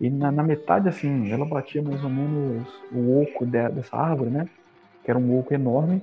E 0.00 0.08
na, 0.08 0.30
na 0.30 0.42
metade, 0.42 0.88
assim, 0.88 1.30
ela 1.30 1.44
batia 1.44 1.82
mais 1.82 2.02
ou 2.02 2.10
menos 2.10 2.66
o 2.92 3.20
oco 3.20 3.44
de, 3.44 3.68
dessa 3.68 3.96
árvore, 3.96 4.30
né, 4.30 4.48
que 5.04 5.10
era 5.10 5.18
um 5.18 5.38
oco 5.38 5.52
enorme. 5.52 6.02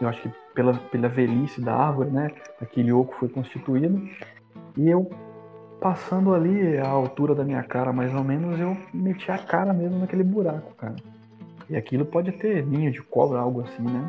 Eu 0.00 0.08
acho 0.08 0.22
que 0.22 0.30
pela, 0.54 0.74
pela 0.74 1.08
velhice 1.08 1.60
da 1.60 1.74
árvore, 1.74 2.10
né, 2.10 2.30
aquele 2.60 2.92
oco 2.92 3.14
foi 3.18 3.28
constituído. 3.28 4.08
E 4.76 4.88
eu 4.88 5.10
passando 5.82 6.32
ali 6.32 6.78
a 6.78 6.88
altura 6.88 7.34
da 7.34 7.42
minha 7.42 7.62
cara, 7.64 7.92
mais 7.92 8.14
ou 8.14 8.22
menos, 8.22 8.58
eu 8.58 8.76
meti 8.94 9.30
a 9.32 9.36
cara 9.36 9.72
mesmo 9.72 9.98
naquele 9.98 10.22
buraco, 10.22 10.72
cara. 10.76 10.94
E 11.68 11.76
aquilo 11.76 12.06
pode 12.06 12.30
ter 12.30 12.64
ninho 12.64 12.92
de 12.92 13.02
cobra, 13.02 13.40
algo 13.40 13.62
assim, 13.62 13.82
né? 13.82 14.08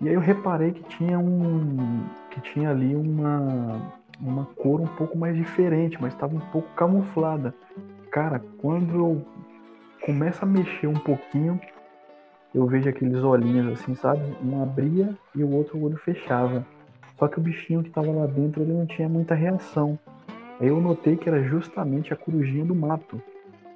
E 0.00 0.08
aí 0.08 0.14
eu 0.14 0.20
reparei 0.20 0.72
que 0.72 0.82
tinha 0.84 1.18
um. 1.18 2.04
que 2.30 2.40
tinha 2.42 2.70
ali 2.70 2.94
uma. 2.94 3.80
uma 4.20 4.44
cor 4.56 4.80
um 4.80 4.86
pouco 4.86 5.16
mais 5.16 5.34
diferente, 5.34 5.96
mas 6.00 6.12
estava 6.12 6.36
um 6.36 6.40
pouco 6.52 6.68
camuflada. 6.76 7.54
Cara, 8.10 8.40
quando 8.58 8.94
eu 8.94 9.26
começo 10.04 10.44
a 10.44 10.46
mexer 10.46 10.86
um 10.86 10.94
pouquinho, 10.94 11.58
eu 12.54 12.66
vejo 12.66 12.88
aqueles 12.88 13.22
olhinhos 13.22 13.72
assim, 13.72 13.94
sabe? 13.94 14.22
Um 14.44 14.62
abria 14.62 15.14
e 15.34 15.42
o 15.42 15.52
outro 15.52 15.82
olho 15.82 15.96
fechava. 15.96 16.64
Só 17.18 17.26
que 17.26 17.38
o 17.38 17.42
bichinho 17.42 17.82
que 17.82 17.88
estava 17.88 18.10
lá 18.12 18.26
dentro 18.26 18.62
ele 18.62 18.72
não 18.72 18.86
tinha 18.86 19.08
muita 19.08 19.34
reação. 19.34 19.98
Aí 20.60 20.68
eu 20.68 20.80
notei 20.80 21.16
que 21.16 21.28
era 21.28 21.42
justamente 21.42 22.12
a 22.12 22.16
corujinha 22.16 22.64
do 22.64 22.74
mato, 22.74 23.20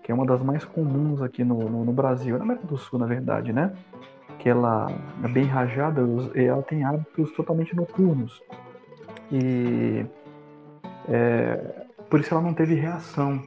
que 0.03 0.11
é 0.11 0.15
uma 0.15 0.27
das 0.27 0.43
mais 0.43 0.65
comuns 0.65 1.23
aqui 1.23 1.45
no, 1.45 1.59
no, 1.69 1.85
no 1.85 1.93
Brasil, 1.93 2.37
na 2.37 2.45
América 2.45 2.67
do 2.67 2.77
Sul, 2.77 2.99
na 2.99 3.07
verdade, 3.07 3.53
né? 3.53 3.73
Que 4.39 4.49
ela 4.49 4.91
é 5.23 5.29
bem 5.29 5.45
rajada 5.45 6.03
e 6.35 6.45
ela 6.45 6.63
tem 6.63 6.85
hábitos 6.85 7.31
totalmente 7.33 7.77
noturnos. 7.77 8.43
E 9.31 10.05
é, 11.09 11.87
por 12.11 12.21
isso 12.21 12.35
ela 12.35 12.43
não 12.43 12.53
teve 12.53 12.75
reação. 12.75 13.43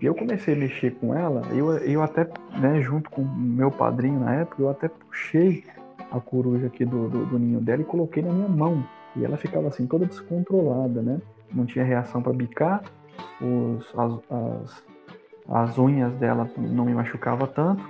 E 0.00 0.04
eu 0.04 0.14
comecei 0.14 0.54
a 0.54 0.56
mexer 0.56 0.94
com 0.96 1.14
ela, 1.14 1.42
eu, 1.52 1.78
eu 1.78 2.02
até, 2.02 2.28
né, 2.60 2.82
junto 2.82 3.08
com 3.08 3.22
meu 3.22 3.70
padrinho 3.70 4.20
na 4.20 4.34
época, 4.34 4.60
eu 4.60 4.68
até 4.68 4.88
puxei 4.88 5.64
a 6.10 6.20
coruja 6.20 6.66
aqui 6.66 6.84
do, 6.84 7.08
do, 7.08 7.24
do 7.24 7.38
ninho 7.38 7.60
dela 7.60 7.80
e 7.80 7.84
coloquei 7.84 8.22
na 8.22 8.30
minha 8.30 8.48
mão. 8.48 8.84
E 9.16 9.24
ela 9.24 9.38
ficava 9.38 9.68
assim, 9.68 9.86
toda 9.86 10.04
descontrolada, 10.04 11.00
né? 11.00 11.20
Não 11.54 11.64
tinha 11.64 11.84
reação 11.84 12.20
para 12.20 12.32
bicar, 12.32 12.82
os, 13.40 13.92
as, 13.96 14.12
as, 14.30 14.84
as 15.48 15.78
unhas 15.78 16.12
dela 16.14 16.50
não 16.56 16.84
me 16.84 16.94
machucava 16.94 17.46
tanto. 17.46 17.84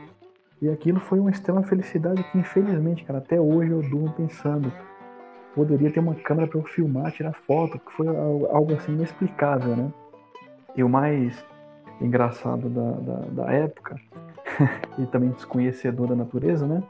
E 0.60 0.68
aquilo 0.68 1.00
foi 1.00 1.18
uma 1.18 1.30
extrema 1.30 1.62
felicidade 1.62 2.22
que, 2.24 2.38
infelizmente, 2.38 3.04
cara, 3.04 3.18
até 3.18 3.40
hoje 3.40 3.70
eu 3.70 3.82
durmo 3.82 4.12
pensando. 4.12 4.72
Poderia 5.54 5.90
ter 5.90 6.00
uma 6.00 6.14
câmera 6.14 6.48
para 6.48 6.58
eu 6.58 6.64
filmar, 6.64 7.12
tirar 7.12 7.32
foto, 7.32 7.78
que 7.78 7.92
foi 7.92 8.06
algo 8.08 8.74
assim 8.74 8.92
inexplicável, 8.92 9.76
né? 9.76 9.92
E 10.74 10.82
o 10.82 10.88
mais 10.88 11.44
engraçado 12.00 12.68
da, 12.68 12.90
da, 12.92 13.44
da 13.44 13.52
época, 13.52 13.96
e 14.98 15.06
também 15.06 15.30
desconhecedor 15.30 16.08
da 16.08 16.16
natureza, 16.16 16.66
né? 16.66 16.82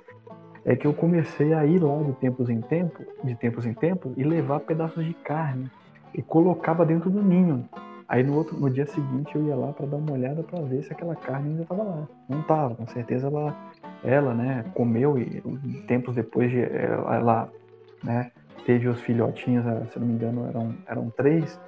É 0.65 0.75
que 0.75 0.87
eu 0.87 0.95
comecei 0.95 1.53
a 1.53 1.67
ir 1.67 1.83
lá 1.83 2.03
de 2.03 2.13
tempos 2.15 2.49
em 2.49 2.61
tempo, 2.61 3.05
de 3.23 3.35
tempos 3.35 3.67
em 3.67 3.75
tempos, 3.75 4.13
e 4.17 4.25
levar 4.25 4.61
pedaços 4.61 5.05
de 5.05 5.13
carne 5.13 5.71
e 6.15 6.23
colocava 6.23 6.85
dentro 6.87 7.11
do 7.11 7.23
ninho. 7.23 7.69
Aí 8.09 8.23
no, 8.23 8.37
outro, 8.37 8.59
no 8.59 8.71
dia 8.71 8.87
seguinte 8.87 9.35
eu 9.35 9.43
ia 9.45 9.57
lá 9.57 9.73
para 9.73 9.87
dar 9.87 9.97
uma 9.97 10.13
olhada 10.13 10.43
para 10.43 10.61
ver 10.61 10.83
se 10.83 10.93
aquela 10.93 11.17
carne 11.17 11.51
ainda 11.51 11.63
estava 11.63 11.83
lá. 11.83 12.09
Não 12.29 12.41
estava, 12.41 12.75
com 12.75 12.87
certeza 12.87 13.27
ela, 13.27 13.57
ela 14.05 14.35
né, 14.35 14.65
comeu 14.75 15.19
e 15.19 15.43
tempos 15.87 16.15
depois 16.15 16.51
de, 16.51 16.61
ela, 16.61 17.17
ela 17.17 17.53
né, 18.03 18.31
teve 18.67 18.89
os 18.89 19.01
filhotinhos, 19.01 19.67
eh, 19.67 19.87
se 19.91 19.99
não 19.99 20.07
me 20.07 20.15
engano 20.15 20.47
eram, 20.47 20.75
eram 20.87 21.11
três. 21.11 21.59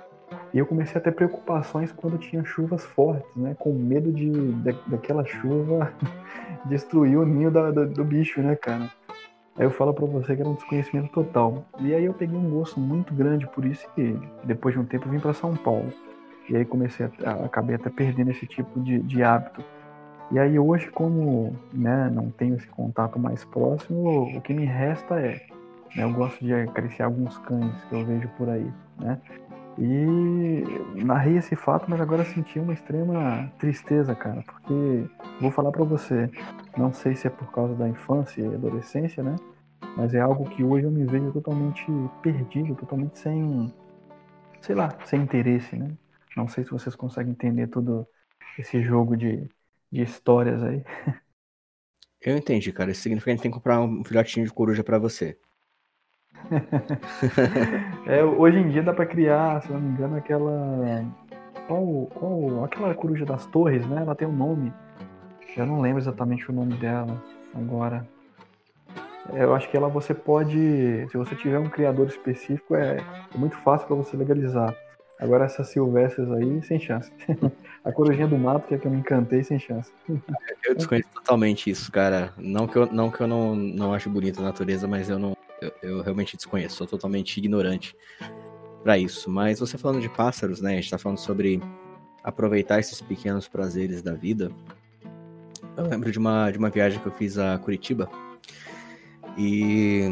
E 0.52 0.58
eu 0.58 0.66
comecei 0.66 1.00
a 1.00 1.04
ter 1.04 1.12
preocupações 1.12 1.92
quando 1.92 2.18
tinha 2.18 2.44
chuvas 2.44 2.84
fortes, 2.84 3.34
né? 3.36 3.54
Com 3.58 3.72
medo 3.72 4.10
de, 4.12 4.30
de 4.30 4.72
daquela 4.86 5.24
chuva 5.24 5.92
destruir 6.66 7.16
o 7.16 7.24
ninho 7.24 7.50
da, 7.50 7.70
da, 7.70 7.84
do 7.84 8.04
bicho, 8.04 8.40
né, 8.42 8.56
cara? 8.56 8.90
Aí 9.58 9.64
eu 9.64 9.70
falo 9.70 9.94
para 9.94 10.04
você 10.04 10.34
que 10.34 10.42
era 10.42 10.48
um 10.48 10.54
desconhecimento 10.54 11.08
total. 11.08 11.64
E 11.80 11.94
aí 11.94 12.04
eu 12.04 12.12
peguei 12.12 12.36
um 12.36 12.50
gosto 12.50 12.78
muito 12.78 13.14
grande 13.14 13.46
por 13.46 13.64
isso 13.64 13.86
e 13.96 14.14
depois 14.44 14.74
de 14.74 14.80
um 14.80 14.84
tempo 14.84 15.08
vim 15.08 15.18
para 15.18 15.32
São 15.32 15.56
Paulo. 15.56 15.90
E 16.48 16.56
aí 16.56 16.64
comecei 16.64 17.06
a, 17.06 17.30
a, 17.30 17.44
acabei 17.46 17.76
até 17.76 17.88
perdendo 17.88 18.30
esse 18.30 18.46
tipo 18.46 18.78
de, 18.80 19.00
de 19.00 19.22
hábito. 19.22 19.64
E 20.30 20.38
aí 20.38 20.58
hoje, 20.58 20.90
como 20.90 21.56
né, 21.72 22.10
não 22.12 22.30
tenho 22.30 22.56
esse 22.56 22.66
contato 22.68 23.18
mais 23.18 23.44
próximo, 23.44 24.36
o 24.36 24.40
que 24.40 24.52
me 24.52 24.64
resta 24.64 25.18
é, 25.20 25.40
né, 25.94 26.02
eu 26.02 26.12
gosto 26.12 26.44
de 26.44 26.52
acariciar 26.52 27.08
alguns 27.08 27.38
cães 27.38 27.72
que 27.88 27.94
eu 27.94 28.04
vejo 28.04 28.28
por 28.36 28.48
aí, 28.48 28.70
né? 28.98 29.20
E 29.78 30.64
narrei 31.04 31.36
esse 31.36 31.54
fato, 31.54 31.84
mas 31.88 32.00
agora 32.00 32.24
senti 32.24 32.58
uma 32.58 32.72
extrema 32.72 33.52
tristeza, 33.58 34.14
cara, 34.14 34.42
porque 34.42 35.06
vou 35.40 35.50
falar 35.50 35.70
para 35.70 35.84
você, 35.84 36.30
não 36.76 36.92
sei 36.92 37.14
se 37.14 37.26
é 37.26 37.30
por 37.30 37.52
causa 37.52 37.74
da 37.74 37.86
infância 37.86 38.40
e 38.40 38.54
adolescência, 38.54 39.22
né? 39.22 39.36
Mas 39.96 40.14
é 40.14 40.20
algo 40.20 40.48
que 40.48 40.64
hoje 40.64 40.86
eu 40.86 40.90
me 40.90 41.04
vejo 41.04 41.30
totalmente 41.32 41.84
perdido, 42.22 42.74
totalmente 42.74 43.18
sem, 43.18 43.72
sei 44.62 44.74
lá, 44.74 44.96
sem 45.04 45.20
interesse, 45.20 45.76
né? 45.76 45.90
Não 46.34 46.48
sei 46.48 46.64
se 46.64 46.70
vocês 46.70 46.94
conseguem 46.94 47.32
entender 47.32 47.66
todo 47.66 48.06
esse 48.58 48.82
jogo 48.82 49.16
de, 49.16 49.48
de 49.92 50.02
histórias 50.02 50.62
aí. 50.62 50.82
Eu 52.20 52.36
entendi, 52.36 52.72
cara. 52.72 52.90
Isso 52.90 53.02
significa 53.02 53.26
que 53.26 53.30
a 53.30 53.34
gente 53.34 53.42
tem 53.42 53.50
que 53.50 53.56
comprar 53.56 53.80
um 53.80 54.02
filhotinho 54.02 54.44
de 54.44 54.52
coruja 54.52 54.82
para 54.82 54.98
você. 54.98 55.38
é, 58.06 58.24
hoje 58.24 58.58
em 58.58 58.68
dia 58.70 58.82
dá 58.82 58.92
para 58.92 59.06
criar, 59.06 59.62
se 59.62 59.72
não 59.72 59.80
me 59.80 59.90
engano, 59.90 60.16
aquela. 60.16 61.04
Qual, 61.66 62.06
qual, 62.14 62.64
aquela 62.64 62.94
coruja 62.94 63.24
das 63.24 63.46
torres, 63.46 63.86
né? 63.86 64.02
Ela 64.02 64.14
tem 64.14 64.28
um 64.28 64.36
nome. 64.36 64.72
Eu 65.56 65.66
não 65.66 65.80
lembro 65.80 66.00
exatamente 66.00 66.48
o 66.50 66.54
nome 66.54 66.74
dela 66.74 67.20
agora. 67.54 68.06
É, 69.32 69.42
eu 69.42 69.54
acho 69.54 69.68
que 69.68 69.76
ela 69.76 69.88
você 69.88 70.14
pode, 70.14 71.08
se 71.10 71.16
você 71.16 71.34
tiver 71.34 71.58
um 71.58 71.68
criador 71.68 72.06
específico, 72.06 72.74
é, 72.74 72.98
é 73.34 73.38
muito 73.38 73.56
fácil 73.56 73.86
para 73.86 73.96
você 73.96 74.16
legalizar. 74.16 74.74
Agora 75.18 75.46
essas 75.46 75.68
silvestres 75.68 76.30
aí, 76.30 76.62
sem 76.62 76.78
chance. 76.78 77.10
A 77.82 77.92
corujinha 77.92 78.26
do 78.26 78.36
mato, 78.36 78.66
que 78.66 78.74
é 78.74 78.78
que 78.78 78.86
eu 78.86 78.90
me 78.90 78.98
encantei, 78.98 79.44
sem 79.44 79.58
chance. 79.58 79.92
Eu 80.64 80.74
desconheço 80.74 81.08
totalmente 81.14 81.70
isso, 81.70 81.90
cara. 81.90 82.32
Não 82.36 82.66
que 82.66 82.76
eu 82.76 82.86
não, 82.86 83.10
que 83.10 83.20
eu 83.20 83.28
não, 83.28 83.54
não 83.54 83.94
acho 83.94 84.10
bonita 84.10 84.40
a 84.40 84.44
natureza, 84.44 84.88
mas 84.88 85.08
eu 85.08 85.18
não, 85.18 85.35
eu, 85.60 85.72
eu 85.82 86.02
realmente 86.02 86.36
desconheço, 86.36 86.76
sou 86.76 86.86
totalmente 86.86 87.36
ignorante 87.36 87.96
para 88.82 88.98
isso. 88.98 89.30
Mas 89.30 89.60
você 89.60 89.76
falando 89.76 90.00
de 90.00 90.08
pássaros, 90.08 90.60
né? 90.60 90.72
A 90.72 90.76
gente 90.76 90.90
tá 90.90 90.98
falando 90.98 91.18
sobre 91.18 91.60
aproveitar 92.22 92.78
esses 92.78 93.00
pequenos 93.00 93.48
prazeres 93.48 94.02
da 94.02 94.12
vida. 94.12 94.50
Eu 95.76 95.86
lembro 95.86 96.10
de 96.10 96.18
uma, 96.18 96.50
de 96.50 96.58
uma 96.58 96.70
viagem 96.70 97.00
que 97.00 97.06
eu 97.06 97.12
fiz 97.12 97.38
a 97.38 97.58
Curitiba. 97.58 98.10
E. 99.36 100.02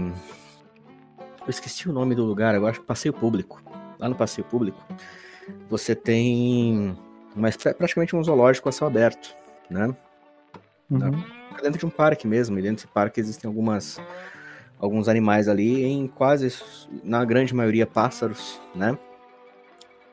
Eu 1.43 1.51
esqueci 1.51 1.89
o 1.89 1.93
nome 1.93 2.15
do 2.15 2.25
lugar, 2.25 2.55
eu 2.55 2.67
acho 2.67 2.81
que 2.81 2.87
Passeio 2.87 3.13
Público. 3.13 3.63
Lá 3.99 4.09
no 4.09 4.15
Passeio 4.15 4.47
Público, 4.47 4.83
você 5.69 5.95
tem 5.95 6.97
mas 7.35 7.57
praticamente 7.57 8.15
um 8.15 8.23
zoológico 8.23 8.69
a 8.69 8.73
céu 8.73 8.87
aberto, 8.87 9.35
né? 9.69 9.95
Uhum. 10.91 11.25
Dentro 11.61 11.79
de 11.79 11.87
um 11.87 11.91
parque 11.91 12.27
mesmo, 12.27 12.59
e 12.59 12.63
dentro 12.63 12.77
desse 12.77 12.87
parque 12.87 13.21
existem 13.21 13.49
algumas 13.49 14.01
alguns 14.85 15.09
animais 15.09 15.49
ali, 15.49 15.83
em 15.83 16.07
quase, 16.07 16.53
na 17.03 17.25
grande 17.25 17.55
maioria, 17.55 17.87
pássaros, 17.87 18.61
né? 18.75 18.99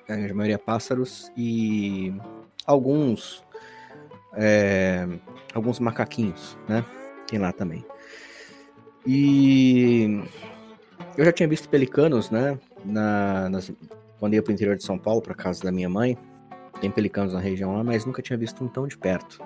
Na 0.07 0.15
grande 0.15 0.33
maioria, 0.33 0.57
pássaros 0.57 1.29
e 1.35 2.13
alguns, 2.65 3.43
é, 4.33 5.05
alguns 5.53 5.77
macaquinhos, 5.79 6.57
né? 6.69 6.85
Tem 7.27 7.37
lá 7.37 7.51
também. 7.51 7.85
E 9.05 10.23
eu 11.17 11.25
já 11.25 11.33
tinha 11.33 11.49
visto 11.49 11.67
pelicanos, 11.67 12.31
né? 12.31 12.57
Na, 12.85 13.49
nas, 13.49 13.71
quando 14.19 14.35
ia 14.35 14.41
para 14.41 14.51
o 14.51 14.53
interior 14.53 14.77
de 14.77 14.83
São 14.83 14.97
Paulo, 14.97 15.21
para 15.21 15.35
casa 15.35 15.63
da 15.63 15.71
minha 15.71 15.89
mãe. 15.89 16.17
Tem 16.79 16.89
pelicanos 16.89 17.33
na 17.33 17.41
região 17.41 17.73
lá, 17.73 17.83
mas 17.83 18.05
nunca 18.05 18.21
tinha 18.21 18.37
visto 18.37 18.63
um 18.63 18.69
tão 18.69 18.87
de 18.87 18.97
perto. 18.97 19.43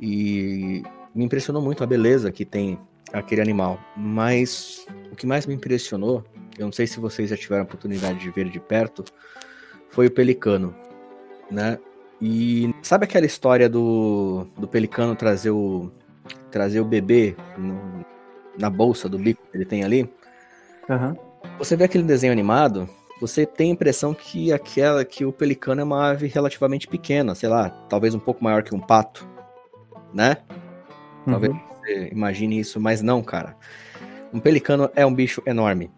E 0.00 0.82
me 1.14 1.24
impressionou 1.24 1.60
muito 1.60 1.84
a 1.84 1.86
beleza 1.86 2.32
que 2.32 2.44
tem 2.44 2.78
aquele 3.14 3.40
animal. 3.40 3.78
Mas 3.96 4.86
o 5.10 5.16
que 5.16 5.26
mais 5.26 5.46
me 5.46 5.54
impressionou, 5.54 6.24
eu 6.58 6.66
não 6.66 6.72
sei 6.72 6.86
se 6.86 7.00
vocês 7.00 7.30
já 7.30 7.36
tiveram 7.36 7.62
a 7.62 7.64
oportunidade 7.64 8.18
de 8.18 8.30
ver 8.30 8.48
de 8.48 8.60
perto, 8.60 9.04
foi 9.90 10.06
o 10.08 10.10
pelicano, 10.10 10.74
né? 11.50 11.78
E 12.20 12.74
sabe 12.82 13.04
aquela 13.04 13.26
história 13.26 13.68
do, 13.68 14.46
do 14.58 14.66
pelicano 14.66 15.14
trazer 15.14 15.50
o 15.50 15.90
trazer 16.50 16.80
o 16.80 16.84
bebê 16.84 17.36
no, 17.58 18.04
na 18.58 18.70
bolsa 18.70 19.08
do 19.08 19.18
bico 19.18 19.42
que 19.50 19.56
ele 19.56 19.64
tem 19.64 19.84
ali? 19.84 20.08
Uhum. 20.88 21.16
Você 21.58 21.76
vê 21.76 21.84
aquele 21.84 22.04
desenho 22.04 22.32
animado, 22.32 22.88
você 23.20 23.44
tem 23.44 23.70
a 23.70 23.72
impressão 23.72 24.14
que 24.14 24.52
aquela 24.52 25.04
que 25.04 25.24
o 25.24 25.32
pelicano 25.32 25.80
é 25.80 25.84
uma 25.84 26.10
ave 26.10 26.26
relativamente 26.28 26.86
pequena, 26.86 27.34
sei 27.34 27.48
lá, 27.48 27.70
talvez 27.88 28.14
um 28.14 28.20
pouco 28.20 28.42
maior 28.42 28.62
que 28.62 28.74
um 28.74 28.80
pato, 28.80 29.28
né? 30.12 30.38
Talvez 31.26 31.52
uhum 31.52 31.73
você 31.84 32.08
imagine 32.10 32.58
isso, 32.58 32.80
mas 32.80 33.02
não, 33.02 33.22
cara. 33.22 33.56
Um 34.32 34.40
pelicano 34.40 34.90
é 34.96 35.06
um 35.06 35.14
bicho 35.14 35.42
enorme. 35.46 35.90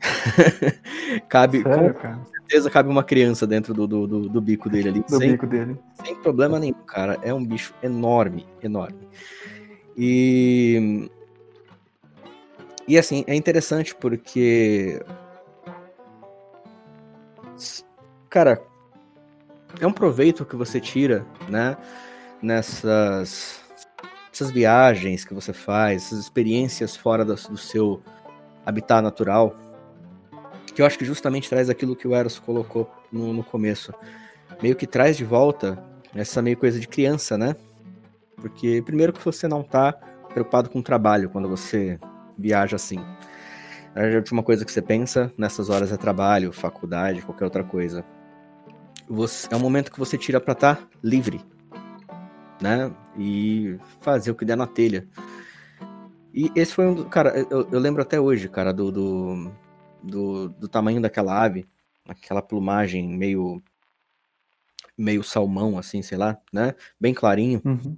cabe, 1.29 1.63
Sério, 1.63 1.95
com 1.95 2.25
certeza 2.27 2.71
cabe 2.71 2.91
uma 2.91 3.03
criança 3.03 3.47
dentro 3.47 3.73
do, 3.73 3.87
do, 3.87 4.07
do, 4.07 4.29
do 4.29 4.41
bico 4.41 4.69
dele 4.69 4.89
ali. 4.91 5.01
Do 5.09 5.17
sem, 5.17 5.33
bico 5.33 5.47
dele. 5.47 5.79
Sem 6.05 6.15
problema 6.17 6.59
nenhum, 6.59 6.75
cara. 6.75 7.19
É 7.23 7.33
um 7.33 7.45
bicho 7.45 7.73
enorme, 7.83 8.47
enorme. 8.63 9.09
E. 9.97 11.09
E 12.87 12.99
assim, 12.99 13.25
é 13.27 13.35
interessante 13.35 13.95
porque. 13.95 15.03
Cara, 18.29 18.63
é 19.81 19.87
um 19.87 19.93
proveito 19.93 20.45
que 20.45 20.57
você 20.57 20.79
tira, 20.79 21.25
né? 21.49 21.77
Nessas 22.43 23.66
essas 24.37 24.51
viagens 24.51 25.25
que 25.25 25.33
você 25.33 25.53
faz, 25.53 26.07
essas 26.07 26.19
experiências 26.19 26.95
fora 26.95 27.25
do, 27.25 27.35
do 27.35 27.57
seu 27.57 28.03
habitat 28.67 29.03
natural, 29.03 29.57
que 30.75 30.83
eu 30.83 30.87
acho 30.87 30.99
que 30.99 31.07
justamente 31.07 31.49
traz 31.49 31.71
aquilo 31.71 31.97
que 31.97 32.07
o 32.07 32.15
Eros 32.15 32.39
colocou 32.39 32.91
no, 33.11 33.33
no 33.33 33.43
começo. 33.43 33.95
Meio 34.63 34.77
que 34.77 34.87
traz 34.87 35.17
de 35.17 35.25
volta 35.25 35.83
essa 36.15 36.43
meio 36.43 36.57
coisa 36.57 36.79
de 36.79 36.87
criança, 36.87 37.39
né? 37.39 37.57
Porque 38.37 38.83
primeiro 38.85 39.13
que 39.15 39.25
você 39.25 39.49
não 39.49 39.63
tá 39.63 39.93
preocupado 40.29 40.69
com 40.69 40.81
o 40.81 40.83
trabalho 40.83 41.31
quando 41.31 41.49
você 41.49 41.99
viaja 42.37 42.77
assim. 42.77 42.99
A 43.95 44.17
última 44.17 44.43
coisa 44.43 44.67
que 44.67 44.71
você 44.71 44.83
pensa 44.83 45.33
nessas 45.39 45.71
horas 45.71 45.91
é 45.91 45.97
trabalho, 45.97 46.53
faculdade, 46.53 47.23
qualquer 47.23 47.45
outra 47.45 47.65
coisa. 47.65 48.05
Você, 49.09 49.49
é 49.51 49.57
um 49.57 49.61
momento 49.61 49.91
que 49.91 49.99
você 49.99 50.19
tira 50.19 50.39
para 50.39 50.53
estar 50.53 50.77
tá 50.77 50.83
livre, 51.03 51.41
né? 52.61 52.93
E 53.19 53.79
fazer 54.01 54.31
o 54.31 54.35
que 54.35 54.45
der 54.45 54.57
na 54.57 54.67
telha. 54.67 55.07
E 56.33 56.51
esse 56.55 56.75
foi 56.75 56.87
um. 56.87 57.09
Cara, 57.09 57.35
eu, 57.51 57.69
eu 57.71 57.79
lembro 57.79 58.03
até 58.03 58.21
hoje, 58.21 58.49
cara, 58.49 58.73
do, 58.73 58.93
do, 58.93 59.53
do, 60.03 60.49
do, 60.51 60.69
tamanho 60.69 61.01
daquela 61.01 61.43
ave, 61.43 61.67
aquela 62.07 62.43
plumagem 62.43 63.09
meio. 63.09 63.63
meio 64.97 65.23
salmão, 65.23 65.79
assim, 65.79 66.03
sei 66.03 66.19
lá, 66.19 66.39
né? 66.53 66.75
Bem 67.01 67.15
clarinho. 67.15 67.63
Uhum. 67.65 67.97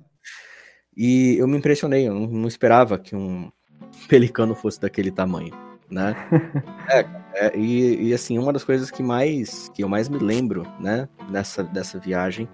E 0.96 1.36
eu 1.38 1.46
me 1.46 1.56
impressionei, 1.56 2.08
eu 2.08 2.14
não, 2.14 2.26
não, 2.26 2.48
esperava 2.48 2.98
que 2.98 3.14
um 3.14 3.50
pelicano 4.08 4.54
fosse 4.54 4.80
daquele 4.80 5.10
tamanho, 5.10 5.54
né? 5.90 6.14
é, 6.90 7.46
é 7.46 7.56
e, 7.56 8.08
e, 8.08 8.14
assim, 8.14 8.38
uma 8.38 8.52
das 8.52 8.64
coisas 8.64 8.90
que 8.90 9.02
mais 9.02 9.68
que 9.70 9.82
eu 9.82 9.88
mais 9.88 10.08
me 10.08 10.18
lembro, 10.18 10.64
né, 10.80 11.08
dessa, 11.30 11.62
dessa 11.62 11.98
viagem 11.98 12.48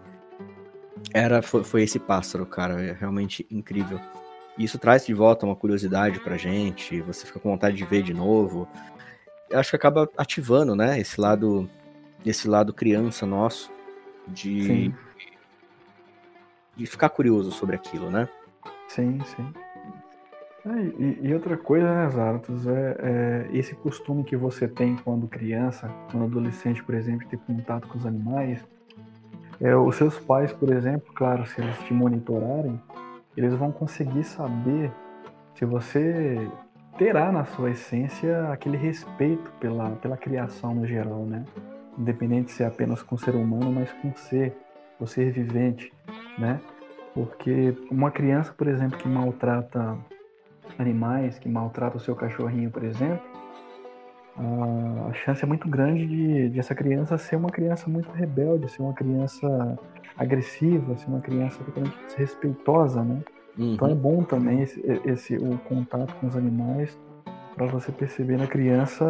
era 1.13 1.43
foi, 1.43 1.65
foi 1.65 1.83
esse 1.83 1.99
pássaro, 1.99 2.47
cara, 2.47 2.83
é 2.83 2.93
realmente 2.93 3.47
incrível. 3.51 4.01
E 4.57 4.65
isso 4.65 4.79
traz 4.79 5.05
de 5.05 5.13
volta 5.13 5.45
uma 5.45 5.57
curiosidade 5.57 6.21
pra 6.21 6.37
gente, 6.37 7.01
você 7.01 7.27
fica 7.27 7.41
com 7.41 7.51
vontade 7.51 7.77
de 7.77 7.85
ver 7.85 8.03
de 8.03 8.15
novo. 8.15 8.69
Eu 9.51 9.59
acho 9.59 9.71
que 9.71 9.77
acaba 9.77 10.09
ativando, 10.17 10.75
né, 10.75 10.99
esse 10.99 11.21
lado 11.21 11.69
esse 12.25 12.49
lado 12.49 12.73
criança 12.73 13.27
nosso 13.27 13.71
de 14.27 14.65
sim. 14.65 14.95
de 16.77 16.87
ficar 16.87 17.11
curioso 17.11 17.51
sobre 17.51 17.77
aquilo, 17.77 18.11
né? 18.11 18.29
Sim, 18.89 19.21
sim. 19.25 19.53
É, 20.67 20.83
e, 20.99 21.19
e, 21.29 21.35
outra 21.35 21.59
coisa, 21.59 21.95
né, 21.95 22.09
Zartos, 22.09 22.67
é, 22.67 22.97
é, 22.99 23.49
esse 23.53 23.75
costume 23.75 24.25
que 24.25 24.35
você 24.35 24.67
tem 24.67 24.97
quando 24.97 25.29
criança, 25.29 25.89
quando 26.11 26.25
adolescente, 26.25 26.83
por 26.83 26.95
exemplo, 26.95 27.29
ter 27.29 27.37
contato 27.37 27.87
com 27.87 27.99
os 27.99 28.07
animais, 28.07 28.65
É, 29.61 29.75
os 29.77 29.97
seus 29.97 30.19
pais, 30.19 30.53
por 30.53 30.73
exemplo, 30.73 31.13
claro, 31.15 31.47
se 31.47 31.61
eles 31.61 31.79
te 31.81 31.95
monitorarem, 31.95 32.81
eles 33.37 33.55
vão 33.55 33.71
conseguir 33.73 34.25
saber 34.25 34.93
se 35.55 35.65
você 35.65 36.49
terá 36.99 37.33
na 37.33 37.45
sua 37.45 37.71
essência 37.71 38.49
aquele 38.53 38.77
respeito 38.77 39.53
pela, 39.61 39.91
pela 39.97 40.17
criação 40.17 40.75
no 40.75 40.87
geral, 40.87 41.25
né? 41.25 41.45
Independente 41.99 42.47
de 42.47 42.53
ser 42.53 42.65
apenas 42.65 43.03
com 43.03 43.15
o 43.15 43.19
ser 43.19 43.35
humano, 43.35 43.73
mas 43.73 43.93
com 43.93 44.09
o 44.09 44.17
ser, 44.17 44.57
o 45.01 45.07
ser 45.07 45.31
vivente, 45.31 45.93
né? 46.39 46.61
Porque 47.13 47.77
uma 47.91 48.11
criança, 48.11 48.53
por 48.53 48.67
exemplo, 48.67 48.99
que 48.99 49.09
maltrata 49.09 49.97
animais, 50.79 51.39
que 51.39 51.49
maltrata 51.49 51.97
o 51.97 52.01
seu 52.01 52.17
cachorrinho, 52.17 52.71
por 52.71 52.83
exemplo, 52.83 53.25
a 54.37 55.13
chance 55.13 55.45
é 55.45 55.47
muito 55.47 55.69
grande 55.69 56.07
de, 56.07 56.49
de, 56.49 56.59
essa 56.59 56.75
criança 56.75 57.17
ser 57.17 57.37
uma 57.37 57.51
criança 57.51 57.89
muito 57.89 58.11
rebelde, 58.11 58.71
ser 58.71 58.83
uma 58.83 58.93
criança 58.93 59.79
agressiva, 60.17 60.97
ser 60.97 61.07
uma 61.07 61.21
criança 61.21 61.63
totalmente 61.63 61.97
desrespeitosa, 62.07 63.03
né? 63.05 63.21
Uhum. 63.57 63.75
Então 63.75 63.89
é 63.89 63.95
bom 63.95 64.23
também 64.25 64.63
esse, 64.63 64.83
esse 65.05 65.37
o 65.37 65.57
contato 65.59 66.15
com 66.17 66.27
os 66.27 66.37
animais 66.37 66.99
para 67.55 67.67
você 67.67 67.93
perceber 67.93 68.37
na 68.37 68.49
criança 68.49 69.05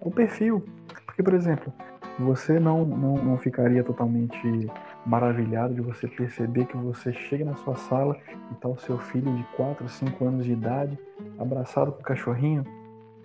o 0.00 0.10
perfil. 0.10 0.64
Porque, 1.04 1.22
por 1.22 1.34
exemplo, 1.34 1.72
você 2.18 2.60
não, 2.60 2.84
não, 2.84 3.14
não 3.16 3.38
ficaria 3.38 3.82
totalmente 3.82 4.70
maravilhado 5.04 5.74
de 5.74 5.80
você 5.80 6.06
perceber 6.06 6.66
que 6.66 6.76
você 6.76 7.12
chega 7.12 7.44
na 7.44 7.56
sua 7.56 7.74
sala 7.74 8.16
e 8.52 8.54
tá 8.54 8.68
o 8.68 8.78
seu 8.78 8.98
filho 8.98 9.34
de 9.34 9.42
4, 9.56 9.88
5 9.88 10.24
anos 10.24 10.44
de 10.44 10.52
idade 10.52 10.96
abraçado 11.38 11.90
com 11.90 12.00
o 12.00 12.04
cachorrinho 12.04 12.64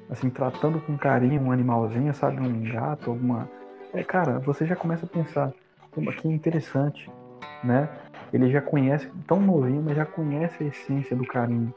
assim, 0.10 0.30
tratando 0.30 0.80
com 0.82 0.98
carinho 0.98 1.42
um 1.42 1.52
animalzinho, 1.52 2.14
sabe? 2.14 2.42
Um 2.42 2.64
gato, 2.64 3.12
alguma. 3.12 3.50
É, 3.94 4.04
cara, 4.04 4.40
você 4.40 4.66
já 4.66 4.76
começa 4.76 5.06
a 5.06 5.10
pensar, 5.10 5.54
que 5.92 6.28
interessante, 6.28 7.10
né? 7.64 7.90
Ele 8.34 8.50
já 8.50 8.62
conhece, 8.62 9.10
tão 9.28 9.40
novinho, 9.40 9.82
mas 9.84 9.96
já 9.96 10.06
conhece 10.06 10.64
a 10.64 10.68
essência 10.68 11.16
do 11.16 11.26
carinho. 11.26 11.74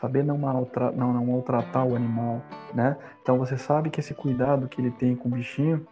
Saber 0.00 0.24
não, 0.24 0.36
maltra... 0.36 0.90
não, 0.90 1.12
não 1.12 1.26
maltratar 1.26 1.86
o 1.86 1.94
animal, 1.94 2.42
né? 2.72 2.96
Então 3.22 3.38
você 3.38 3.56
sabe 3.56 3.90
que 3.90 4.00
esse 4.00 4.12
cuidado 4.14 4.68
que 4.68 4.80
ele 4.80 4.90
tem 4.90 5.14
com 5.14 5.28
o 5.28 5.32
bichinho, 5.32 5.86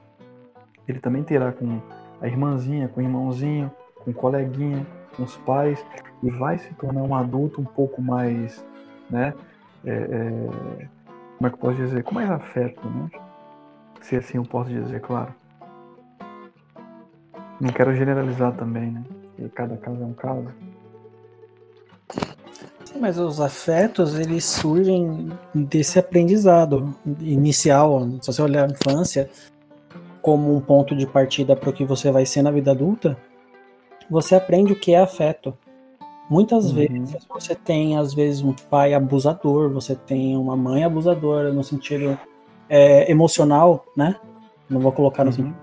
ele 0.88 0.98
também 0.98 1.22
terá 1.22 1.52
com 1.52 1.80
a 2.20 2.26
irmãzinha, 2.26 2.88
com 2.88 3.00
o 3.00 3.02
irmãozinho, 3.02 3.70
com 3.96 4.10
o 4.10 4.14
coleguinha, 4.14 4.84
com 5.16 5.22
os 5.22 5.36
pais, 5.38 5.84
e 6.22 6.30
vai 6.30 6.58
se 6.58 6.74
tornar 6.74 7.02
um 7.02 7.14
adulto 7.14 7.60
um 7.60 7.64
pouco 7.64 8.02
mais, 8.02 8.64
né? 9.08 9.32
É, 9.84 9.92
é 9.92 10.88
como 11.42 11.46
é 11.48 11.50
que 11.50 11.56
eu 11.56 11.60
posso 11.60 11.76
dizer, 11.76 12.04
com 12.04 12.14
mais 12.14 12.30
afeto, 12.30 12.88
né? 12.88 13.10
Se 14.00 14.14
assim 14.14 14.38
eu 14.38 14.44
posso 14.44 14.70
dizer, 14.70 15.00
claro. 15.00 15.34
Não 17.60 17.70
quero 17.70 17.92
generalizar 17.96 18.52
também, 18.52 18.92
né? 18.92 19.02
E 19.36 19.48
cada 19.48 19.76
caso 19.76 20.00
é 20.00 20.04
um 20.04 20.12
caso. 20.12 20.48
Sim, 22.84 23.00
mas 23.00 23.18
os 23.18 23.40
afetos, 23.40 24.16
eles 24.16 24.44
surgem 24.44 25.30
desse 25.52 25.98
aprendizado 25.98 26.94
inicial. 27.18 28.08
Se 28.20 28.32
você 28.32 28.40
olhar 28.40 28.68
a 28.68 28.72
infância 28.72 29.28
como 30.20 30.54
um 30.54 30.60
ponto 30.60 30.94
de 30.94 31.08
partida 31.08 31.56
para 31.56 31.70
o 31.70 31.72
que 31.72 31.84
você 31.84 32.12
vai 32.12 32.24
ser 32.24 32.42
na 32.42 32.52
vida 32.52 32.70
adulta, 32.70 33.16
você 34.08 34.36
aprende 34.36 34.72
o 34.72 34.78
que 34.78 34.94
é 34.94 35.00
afeto. 35.00 35.58
Muitas 36.32 36.70
uhum. 36.70 36.76
vezes 36.76 37.26
você 37.28 37.54
tem, 37.54 37.98
às 37.98 38.14
vezes, 38.14 38.40
um 38.40 38.54
pai 38.54 38.94
abusador, 38.94 39.70
você 39.70 39.94
tem 39.94 40.34
uma 40.34 40.56
mãe 40.56 40.82
abusadora 40.82 41.52
no 41.52 41.62
sentido 41.62 42.18
é, 42.70 43.10
emocional, 43.12 43.84
né? 43.94 44.16
Não 44.66 44.80
vou 44.80 44.92
colocar 44.92 45.24
no 45.24 45.30
uhum. 45.30 45.36
sentido 45.36 45.56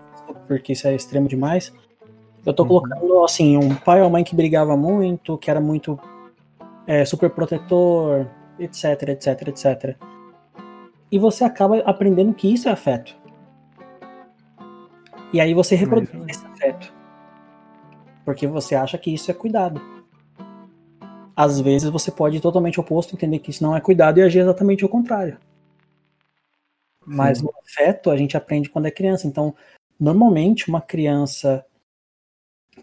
porque 0.47 0.73
isso 0.73 0.87
é 0.87 0.93
extremo 0.93 1.27
demais. 1.27 1.73
Eu 2.45 2.53
tô 2.53 2.61
uhum. 2.61 2.69
colocando, 2.69 3.23
assim, 3.23 3.57
um 3.57 3.73
pai 3.73 3.99
ou 4.03 4.11
mãe 4.11 4.23
que 4.23 4.35
brigava 4.35 4.77
muito, 4.77 5.39
que 5.39 5.49
era 5.49 5.59
muito 5.59 5.99
é, 6.85 7.03
super 7.03 7.31
protetor, 7.31 8.27
etc, 8.59 9.09
etc, 9.09 9.47
etc. 9.47 9.95
E 11.11 11.17
você 11.17 11.43
acaba 11.43 11.79
aprendendo 11.79 12.31
que 12.31 12.53
isso 12.53 12.69
é 12.69 12.71
afeto. 12.71 13.17
E 15.33 15.41
aí 15.41 15.55
você 15.55 15.73
reproduz 15.73 16.11
esse 16.27 16.45
afeto. 16.45 16.93
Porque 18.23 18.45
você 18.45 18.75
acha 18.75 18.99
que 18.99 19.11
isso 19.11 19.31
é 19.31 19.33
cuidado 19.33 19.98
às 21.39 21.57
vezes 21.61 21.89
você 21.89 22.11
pode 22.11 22.35
ir 22.35 22.41
totalmente 22.41 22.81
oposto, 22.81 23.15
entender 23.15 23.39
que 23.39 23.49
isso 23.49 23.63
não 23.63 23.73
é 23.73 23.79
cuidado 23.79 24.17
e 24.19 24.21
agir 24.21 24.39
exatamente 24.39 24.83
o 24.83 24.89
contrário. 24.89 25.37
Mas 27.05 27.37
Sim. 27.37 27.45
o 27.45 27.53
afeto 27.63 28.11
a 28.11 28.17
gente 28.17 28.35
aprende 28.35 28.69
quando 28.69 28.87
é 28.87 28.91
criança. 28.91 29.25
Então, 29.25 29.55
normalmente 29.97 30.67
uma 30.67 30.81
criança 30.81 31.65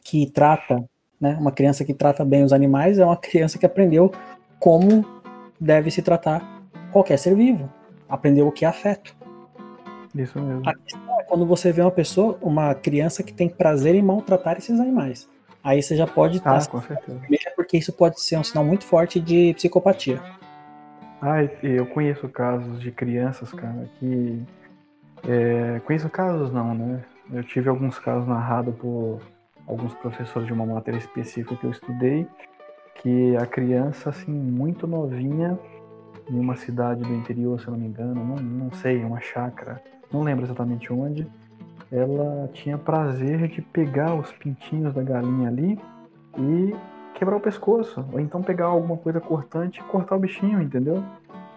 que 0.02 0.30
trata, 0.30 0.82
né, 1.20 1.36
uma 1.38 1.52
criança 1.52 1.84
que 1.84 1.92
trata 1.92 2.24
bem 2.24 2.44
os 2.44 2.52
animais 2.54 2.98
é 2.98 3.04
uma 3.04 3.18
criança 3.18 3.58
que 3.58 3.66
aprendeu 3.66 4.10
como 4.58 5.04
deve 5.60 5.90
se 5.90 6.00
tratar 6.00 6.42
qualquer 6.90 7.18
ser 7.18 7.36
vivo. 7.36 7.70
Aprendeu 8.08 8.48
o 8.48 8.52
que 8.52 8.64
é 8.64 8.68
afeto. 8.68 9.14
Isso 10.14 10.40
mesmo. 10.40 10.66
A 10.66 10.74
questão 10.74 11.20
é 11.20 11.24
quando 11.24 11.44
você 11.44 11.72
vê 11.72 11.82
uma 11.82 11.90
pessoa, 11.90 12.38
uma 12.40 12.74
criança 12.74 13.22
que 13.22 13.34
tem 13.34 13.50
prazer 13.50 13.94
em 13.94 14.00
maltratar 14.00 14.56
esses 14.56 14.80
animais 14.80 15.28
aí 15.66 15.82
você 15.82 15.96
já 15.96 16.06
pode 16.06 16.38
estar. 16.38 16.56
Ah, 16.56 16.66
com 16.66 16.80
certeza. 16.80 17.20
Porque 17.56 17.76
isso 17.76 17.92
pode 17.92 18.20
ser 18.20 18.38
um 18.38 18.44
sinal 18.44 18.64
muito 18.64 18.84
forte 18.84 19.18
de 19.18 19.52
psicopatia. 19.54 20.22
Ah, 21.20 21.42
eu 21.62 21.84
conheço 21.86 22.28
casos 22.28 22.80
de 22.80 22.92
crianças, 22.92 23.52
cara, 23.52 23.88
que. 23.98 24.42
É, 25.28 25.80
conheço 25.80 26.08
casos 26.08 26.52
não, 26.52 26.72
né? 26.72 27.02
Eu 27.32 27.42
tive 27.42 27.68
alguns 27.68 27.98
casos 27.98 28.28
narrados 28.28 28.72
por 28.76 29.20
alguns 29.66 29.92
professores 29.94 30.46
de 30.46 30.52
uma 30.52 30.64
matéria 30.64 30.98
específica 30.98 31.56
que 31.56 31.64
eu 31.64 31.70
estudei, 31.70 32.28
que 33.02 33.36
a 33.36 33.44
criança, 33.44 34.10
assim, 34.10 34.30
muito 34.30 34.86
novinha, 34.86 35.58
em 36.30 36.38
uma 36.38 36.54
cidade 36.54 37.02
do 37.02 37.12
interior, 37.12 37.60
se 37.60 37.66
eu 37.66 37.72
não 37.72 37.80
me 37.80 37.88
engano, 37.88 38.14
não, 38.14 38.36
não 38.36 38.72
sei, 38.72 39.02
uma 39.02 39.20
chácara, 39.20 39.82
não 40.12 40.22
lembro 40.22 40.44
exatamente 40.44 40.92
onde, 40.92 41.26
ela 41.90 42.48
tinha 42.52 42.76
prazer 42.76 43.48
de 43.48 43.62
pegar 43.62 44.14
os 44.14 44.32
pintinhos 44.32 44.92
da 44.92 45.02
galinha 45.02 45.48
ali 45.48 45.78
e 46.38 46.74
quebrar 47.14 47.36
o 47.36 47.40
pescoço, 47.40 48.04
ou 48.12 48.20
então 48.20 48.42
pegar 48.42 48.66
alguma 48.66 48.96
coisa 48.96 49.20
cortante 49.20 49.80
e 49.80 49.84
cortar 49.84 50.16
o 50.16 50.18
bichinho, 50.18 50.60
entendeu? 50.60 51.02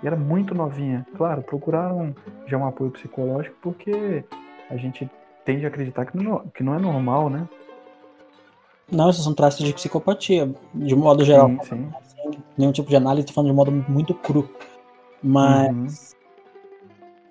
E 0.02 0.08
era 0.08 0.16
muito 0.16 0.56
novinha. 0.56 1.06
Claro, 1.18 1.42
procuraram 1.42 2.16
já 2.48 2.58
um 2.58 2.66
apoio 2.66 2.92
psicológico 2.92 3.56
porque 3.62 4.24
a 4.70 4.78
gente 4.78 5.10
tende 5.44 5.66
a 5.66 5.68
acreditar 5.68 6.06
que 6.06 6.18
não, 6.18 6.40
que 6.54 6.64
não 6.64 6.76
é 6.76 6.80
normal, 6.80 7.30
né? 7.30 7.48
Não, 8.92 9.10
esses 9.10 9.24
são 9.24 9.34
traços 9.34 9.66
de 9.66 9.74
psicopatia, 9.74 10.52
de 10.74 10.96
modo 10.96 11.24
geral. 11.24 11.50
Sim, 11.50 11.60
sim. 11.64 11.90
Assim, 12.00 12.40
nenhum 12.58 12.72
tipo 12.72 12.90
de 12.90 12.96
análise, 12.96 13.28
tô 13.28 13.34
falando 13.34 13.50
de 13.50 13.56
modo 13.56 13.72
muito 13.72 14.14
cru. 14.14 14.50
Mas 15.22 16.16
uhum. 16.16 16.20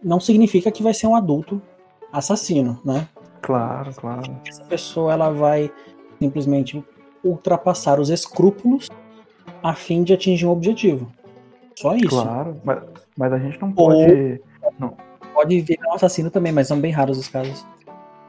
não 0.02 0.20
significa 0.20 0.70
que 0.70 0.82
vai 0.82 0.92
ser 0.92 1.06
um 1.06 1.16
adulto 1.16 1.60
assassino, 2.12 2.80
né? 2.84 3.08
Claro, 3.42 3.94
claro. 3.94 4.36
Essa 4.46 4.64
pessoa 4.64 5.12
ela 5.12 5.30
vai 5.30 5.70
simplesmente 6.18 6.84
ultrapassar 7.22 8.00
os 8.00 8.10
escrúpulos 8.10 8.88
a 9.62 9.74
fim 9.74 10.02
de 10.02 10.12
atingir 10.12 10.46
um 10.46 10.50
objetivo. 10.50 11.10
Só 11.76 11.94
isso. 11.94 12.08
Claro, 12.08 12.60
mas, 12.64 12.82
mas 13.16 13.32
a 13.32 13.38
gente 13.38 13.60
não 13.60 13.72
pode. 13.72 14.40
Ou, 14.62 14.72
não. 14.78 14.96
Pode 15.32 15.60
virar 15.60 15.88
um 15.90 15.94
assassino 15.94 16.30
também, 16.30 16.52
mas 16.52 16.66
são 16.66 16.80
bem 16.80 16.90
raros 16.90 17.18
os 17.18 17.28
casos. 17.28 17.64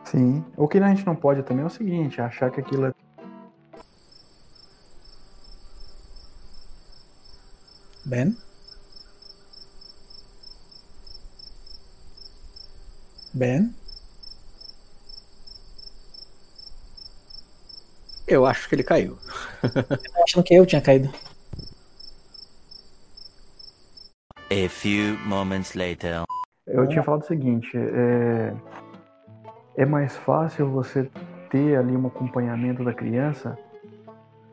Sim. 0.03 0.43
O 0.55 0.67
que 0.67 0.77
a 0.77 0.87
gente 0.89 1.05
não 1.05 1.15
pode 1.15 1.43
também 1.43 1.63
é 1.63 1.67
o 1.67 1.69
seguinte, 1.69 2.21
achar 2.21 2.51
que 2.51 2.59
aquilo 2.59 2.85
é. 2.85 2.93
Ben? 8.05 8.35
Ben? 13.39 13.73
Eu 18.27 18.45
acho 18.45 18.67
que 18.67 18.75
ele 18.75 18.83
caiu. 18.83 19.17
eu 19.63 20.23
achando 20.23 20.43
que 20.43 20.53
eu 20.53 20.65
tinha 20.65 20.81
caído. 20.81 21.09
A 24.51 24.67
few 24.67 25.17
moments 25.25 25.73
later. 25.73 26.23
Eu 26.67 26.85
tinha 26.89 27.01
falado 27.01 27.21
o 27.21 27.25
seguinte, 27.25 27.71
é, 27.77 28.53
é 29.77 29.85
mais 29.85 30.17
fácil 30.17 30.69
você 30.69 31.09
ter 31.49 31.77
ali 31.77 31.95
um 31.95 32.07
acompanhamento 32.07 32.83
da 32.83 32.93
criança 32.93 33.57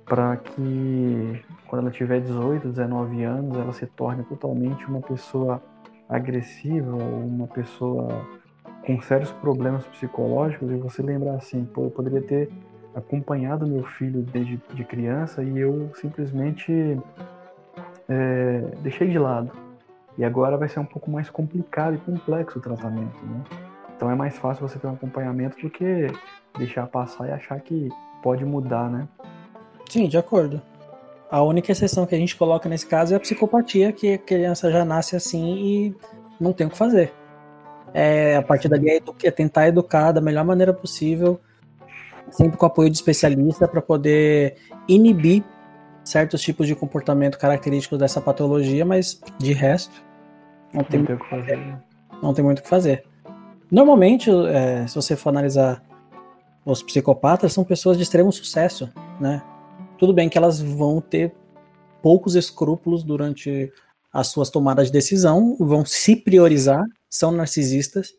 para 0.04 0.36
que 0.36 1.42
quando 1.66 1.82
ela 1.82 1.90
tiver 1.90 2.20
18, 2.20 2.68
19 2.68 3.24
anos, 3.24 3.58
ela 3.58 3.72
se 3.72 3.86
torne 3.86 4.22
totalmente 4.22 4.86
uma 4.86 5.00
pessoa 5.00 5.60
agressiva 6.08 6.94
ou 6.94 7.26
uma 7.26 7.48
pessoa 7.48 8.24
com 8.86 9.00
sérios 9.02 9.32
problemas 9.32 9.84
psicológicos 9.84 10.70
e 10.70 10.76
você 10.76 11.02
lembrar 11.02 11.34
assim, 11.34 11.64
pô, 11.64 11.84
eu 11.84 11.90
poderia 11.90 12.22
ter 12.22 12.48
acompanhado 12.94 13.66
meu 13.66 13.82
filho 13.82 14.22
desde 14.22 14.60
de 14.72 14.84
criança 14.84 15.42
e 15.42 15.58
eu 15.58 15.90
simplesmente 15.94 16.96
é, 18.08 18.58
deixei 18.82 19.08
de 19.08 19.18
lado. 19.18 19.50
E 20.16 20.24
agora 20.24 20.56
vai 20.56 20.68
ser 20.68 20.78
um 20.78 20.84
pouco 20.84 21.10
mais 21.10 21.28
complicado 21.28 21.96
e 21.96 21.98
complexo 21.98 22.58
o 22.58 22.62
tratamento, 22.62 23.26
né? 23.26 23.42
Então 23.94 24.10
é 24.10 24.14
mais 24.14 24.38
fácil 24.38 24.66
você 24.66 24.78
ter 24.78 24.86
um 24.86 24.92
acompanhamento 24.92 25.60
do 25.60 25.68
que 25.68 26.06
deixar 26.56 26.86
passar 26.86 27.28
e 27.28 27.32
achar 27.32 27.60
que 27.60 27.88
pode 28.22 28.44
mudar, 28.44 28.88
né? 28.88 29.08
Sim, 29.90 30.08
de 30.08 30.16
acordo. 30.16 30.62
A 31.30 31.42
única 31.42 31.72
exceção 31.72 32.06
que 32.06 32.14
a 32.14 32.18
gente 32.18 32.36
coloca 32.36 32.68
nesse 32.68 32.86
caso 32.86 33.12
é 33.12 33.16
a 33.16 33.20
psicopatia, 33.20 33.92
que 33.92 34.14
a 34.14 34.18
criança 34.18 34.70
já 34.70 34.84
nasce 34.84 35.16
assim 35.16 35.56
e 35.56 35.96
não 36.40 36.52
tem 36.52 36.66
o 36.66 36.70
que 36.70 36.78
fazer. 36.78 37.12
É, 37.98 38.36
a 38.36 38.42
partir 38.42 38.68
dali 38.68 38.90
é, 38.90 39.00
é 39.24 39.30
tentar 39.30 39.68
educar 39.68 40.12
da 40.12 40.20
melhor 40.20 40.44
maneira 40.44 40.70
possível, 40.70 41.40
sempre 42.30 42.58
com 42.58 42.66
apoio 42.66 42.90
de 42.90 42.96
especialista, 42.96 43.66
para 43.66 43.80
poder 43.80 44.56
inibir 44.86 45.42
certos 46.04 46.42
tipos 46.42 46.66
de 46.66 46.74
comportamento 46.74 47.38
característicos 47.38 47.98
dessa 47.98 48.20
patologia, 48.20 48.84
mas 48.84 49.18
de 49.38 49.54
resto, 49.54 50.04
não 50.74 50.84
tem, 50.84 51.00
não 51.00 51.06
muito, 51.06 51.24
que 51.24 51.30
fazer. 51.30 51.56
Né? 51.56 51.82
Não 52.22 52.34
tem 52.34 52.44
muito 52.44 52.58
o 52.58 52.62
que 52.62 52.68
fazer. 52.68 53.04
Normalmente, 53.70 54.30
é, 54.30 54.86
se 54.86 54.94
você 54.94 55.16
for 55.16 55.30
analisar 55.30 55.82
os 56.66 56.82
psicopatas, 56.82 57.54
são 57.54 57.64
pessoas 57.64 57.96
de 57.96 58.02
extremo 58.02 58.30
sucesso, 58.30 58.92
né? 59.18 59.42
Tudo 59.96 60.12
bem 60.12 60.28
que 60.28 60.36
elas 60.36 60.60
vão 60.60 61.00
ter 61.00 61.34
poucos 62.02 62.34
escrúpulos 62.34 63.02
durante 63.02 63.72
as 64.12 64.26
suas 64.26 64.50
tomadas 64.50 64.88
de 64.88 64.92
decisão, 64.92 65.56
vão 65.58 65.82
se 65.82 66.14
priorizar, 66.14 66.84
são 67.08 67.30
narcisistas, 67.32 68.14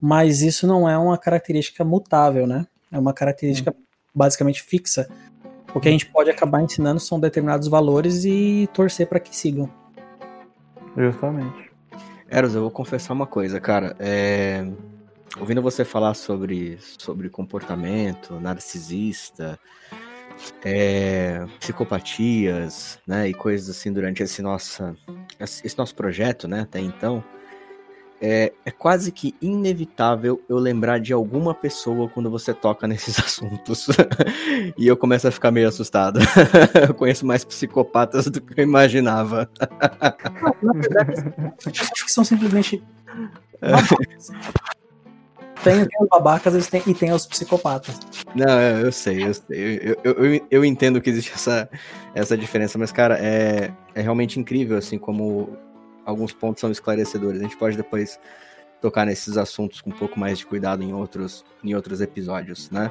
mas 0.00 0.42
isso 0.42 0.66
não 0.66 0.88
é 0.88 0.96
uma 0.96 1.16
característica 1.18 1.84
mutável, 1.84 2.46
né? 2.46 2.66
É 2.90 2.98
uma 2.98 3.12
característica 3.12 3.70
hum. 3.70 3.82
basicamente 4.14 4.62
fixa. 4.62 5.08
O 5.74 5.80
que 5.80 5.88
a 5.88 5.92
gente 5.92 6.06
pode 6.06 6.30
acabar 6.30 6.62
ensinando 6.62 7.00
são 7.00 7.20
determinados 7.20 7.68
valores 7.68 8.24
e 8.24 8.68
torcer 8.72 9.06
para 9.06 9.20
que 9.20 9.36
sigam. 9.36 9.70
Justamente. 10.96 11.70
Eros, 12.28 12.54
eu 12.54 12.62
vou 12.62 12.70
confessar 12.70 13.12
uma 13.12 13.26
coisa, 13.26 13.60
cara. 13.60 13.94
É... 13.98 14.66
Ouvindo 15.38 15.60
você 15.60 15.84
falar 15.84 16.14
sobre, 16.14 16.78
sobre 16.80 17.28
comportamento 17.28 18.40
narcisista, 18.40 19.58
é, 20.64 21.44
psicopatias, 21.60 22.98
né, 23.06 23.28
e 23.28 23.34
coisas 23.34 23.68
assim 23.68 23.92
durante 23.92 24.22
esse, 24.22 24.40
nossa, 24.40 24.96
esse 25.38 25.76
nosso 25.76 25.94
projeto, 25.94 26.48
né, 26.48 26.60
até 26.60 26.80
então, 26.80 27.22
é, 28.20 28.52
é, 28.64 28.70
quase 28.70 29.12
que 29.12 29.34
inevitável 29.40 30.40
eu 30.48 30.56
lembrar 30.58 30.98
de 30.98 31.12
alguma 31.12 31.54
pessoa 31.54 32.08
quando 32.08 32.30
você 32.30 32.54
toca 32.54 32.86
nesses 32.88 33.18
assuntos. 33.18 33.86
e 34.76 34.86
eu 34.86 34.96
começo 34.96 35.28
a 35.28 35.30
ficar 35.30 35.50
meio 35.50 35.68
assustado. 35.68 36.20
eu 36.88 36.94
conheço 36.94 37.26
mais 37.26 37.44
psicopatas 37.44 38.26
do 38.26 38.40
que 38.40 38.60
eu 38.60 38.64
imaginava. 38.64 39.48
Na 40.62 40.72
verdade, 40.72 41.32
acho 41.66 42.04
que 42.04 42.12
são 42.12 42.24
simplesmente. 42.24 42.82
Tem, 45.64 45.84
tem 45.84 46.02
os 46.02 46.08
babacas 46.08 46.68
tem, 46.68 46.82
e 46.86 46.94
tem 46.94 47.12
os 47.12 47.26
psicopatas. 47.26 47.98
Não, 48.36 48.60
eu 48.60 48.92
sei, 48.92 49.24
eu 49.24 49.34
sei. 49.34 49.80
Eu, 49.82 49.96
eu, 50.04 50.24
eu, 50.24 50.46
eu, 50.48 50.64
entendo 50.64 51.00
que 51.00 51.10
existe 51.10 51.32
essa, 51.34 51.68
essa 52.14 52.36
diferença, 52.36 52.78
mas, 52.78 52.92
cara, 52.92 53.18
é, 53.18 53.72
é 53.94 54.00
realmente 54.00 54.38
incrível, 54.38 54.76
assim, 54.76 54.96
como 54.96 55.56
alguns 56.06 56.32
pontos 56.32 56.60
são 56.60 56.70
esclarecedores. 56.70 57.40
A 57.40 57.42
gente 57.42 57.56
pode 57.56 57.76
depois 57.76 58.18
tocar 58.80 59.04
nesses 59.04 59.36
assuntos 59.36 59.80
com 59.80 59.90
um 59.90 59.92
pouco 59.92 60.18
mais 60.18 60.38
de 60.38 60.46
cuidado 60.46 60.82
em 60.82 60.94
outros, 60.94 61.44
em 61.64 61.74
outros 61.74 62.00
episódios, 62.00 62.70
né? 62.70 62.90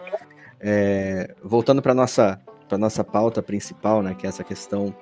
É, 0.59 1.33
voltando 1.41 1.81
para 1.81 1.93
nossa 1.93 2.39
para 2.67 2.77
nossa 2.79 3.03
pauta 3.03 3.43
principal, 3.43 4.01
né, 4.01 4.15
que 4.15 4.25
é 4.25 4.29
essa 4.29 4.43
questão 4.43 4.95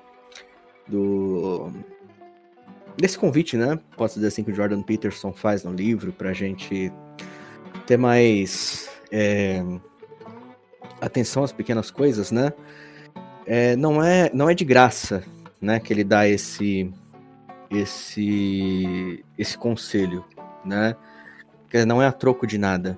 do 0.85 1.71
desse 2.97 3.17
convite, 3.17 3.57
né? 3.57 3.79
Posso 3.97 4.15
dizer 4.15 4.27
assim 4.27 4.43
que 4.43 4.51
o 4.51 4.55
Jordan 4.55 4.83
Peterson 4.83 5.31
faz 5.31 5.63
no 5.63 5.71
livro 5.71 6.11
para 6.11 6.29
a 6.29 6.33
gente 6.33 6.91
ter 7.87 7.97
mais 7.97 8.89
é, 9.11 9.63
atenção 11.01 11.43
às 11.43 11.51
pequenas 11.51 11.89
coisas, 11.89 12.31
né? 12.31 12.53
É, 13.45 13.75
não 13.75 14.03
é 14.03 14.29
não 14.33 14.49
é 14.49 14.53
de 14.53 14.65
graça, 14.65 15.23
né, 15.59 15.79
que 15.79 15.91
ele 15.91 16.03
dá 16.03 16.27
esse 16.27 16.93
esse 17.73 19.23
esse 19.37 19.57
conselho, 19.57 20.25
né? 20.63 20.95
Que 21.69 21.85
não 21.85 22.01
é 22.01 22.07
a 22.07 22.11
troco 22.11 22.45
de 22.45 22.57
nada. 22.57 22.97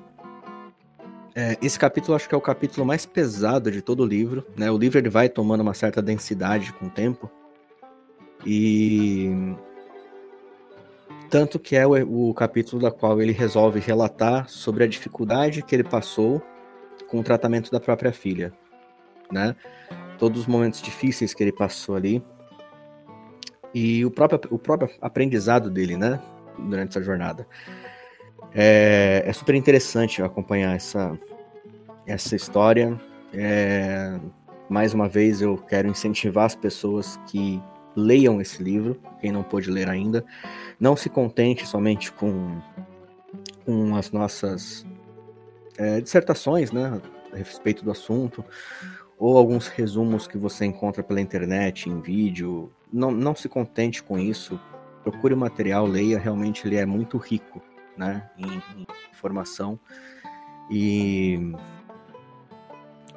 É, 1.34 1.58
esse 1.62 1.78
capítulo 1.78 2.16
acho 2.16 2.30
que 2.30 2.36
é 2.36 2.38
o 2.38 2.42
capítulo 2.42 2.86
mais 2.86 3.06
pesado 3.06 3.70
de 3.70 3.82
todo 3.82 4.04
o 4.04 4.06
livro, 4.06 4.46
né? 4.58 4.72
O 4.72 4.78
livro 4.78 4.98
ele 4.98 5.10
vai 5.10 5.28
tomando 5.28 5.62
uma 5.62 5.74
certa 5.74 6.02
densidade 6.02 6.72
com 6.74 6.86
o 6.86 6.90
tempo 6.90 7.30
e 8.46 9.56
tanto 11.30 11.60
que 11.60 11.76
é 11.76 11.86
o, 11.86 12.30
o 12.30 12.34
capítulo 12.34 12.82
da 12.82 12.92
qual 12.92 13.22
ele 13.22 13.32
resolve 13.32 13.80
relatar 13.80 14.48
sobre 14.50 14.84
a 14.84 14.88
dificuldade 14.88 15.62
que 15.62 15.76
ele 15.76 15.84
passou 15.84 16.42
com 17.10 17.20
o 17.20 17.24
tratamento 17.24 17.70
da 17.72 17.80
própria 17.80 18.14
filha, 18.14 18.54
né? 19.32 19.56
Todos 20.18 20.42
os 20.42 20.48
momentos 20.48 20.82
difíceis 20.82 21.34
que 21.34 21.44
ele 21.44 21.52
passou 21.52 21.96
ali, 21.96 22.24
e 23.76 24.06
o 24.06 24.10
próprio, 24.10 24.40
o 24.50 24.58
próprio 24.58 24.90
aprendizado 25.02 25.70
dele, 25.70 25.98
né, 25.98 26.18
durante 26.58 26.92
essa 26.92 27.04
jornada. 27.04 27.46
É, 28.54 29.22
é 29.26 29.34
super 29.34 29.54
interessante 29.54 30.24
acompanhar 30.24 30.74
essa, 30.74 31.20
essa 32.08 32.38
história. 32.38 32.98
É, 33.34 34.18
mais 34.70 34.94
uma 34.94 35.10
vez, 35.10 35.42
eu 35.42 35.58
quero 35.58 35.90
incentivar 35.90 36.46
as 36.46 36.56
pessoas 36.56 37.20
que 37.28 37.62
leiam 37.98 38.40
esse 38.40 38.64
livro, 38.64 38.98
quem 39.20 39.30
não 39.30 39.44
pôde 39.44 39.70
ler 39.70 39.90
ainda. 39.90 40.24
Não 40.80 40.96
se 40.96 41.10
contente 41.10 41.68
somente 41.68 42.14
com, 42.14 42.58
com 43.66 43.94
as 43.98 44.10
nossas 44.10 44.86
é, 45.78 46.00
dissertações 46.00 46.72
né, 46.72 47.02
a 47.34 47.36
respeito 47.36 47.84
do 47.84 47.92
assunto, 47.92 48.42
ou 49.20 49.38
alguns 49.38 49.68
resumos 49.68 50.28
que 50.28 50.38
você 50.38 50.64
encontra 50.64 51.04
pela 51.04 51.20
internet, 51.20 51.90
em 51.90 52.00
vídeo, 52.00 52.72
não, 52.92 53.12
não 53.12 53.36
se 53.36 53.48
contente 53.50 54.04
com 54.04 54.18
isso. 54.18 54.60
Procure 55.04 55.34
o 55.34 55.38
material, 55.38 55.86
leia, 55.86 56.18
realmente 56.18 56.68
ele 56.68 56.78
é 56.78 56.86
muito 56.86 57.18
rico 57.18 57.62
né, 57.98 58.30
em, 58.38 58.62
em 58.80 58.88
informação. 59.12 59.80
E, 60.70 61.54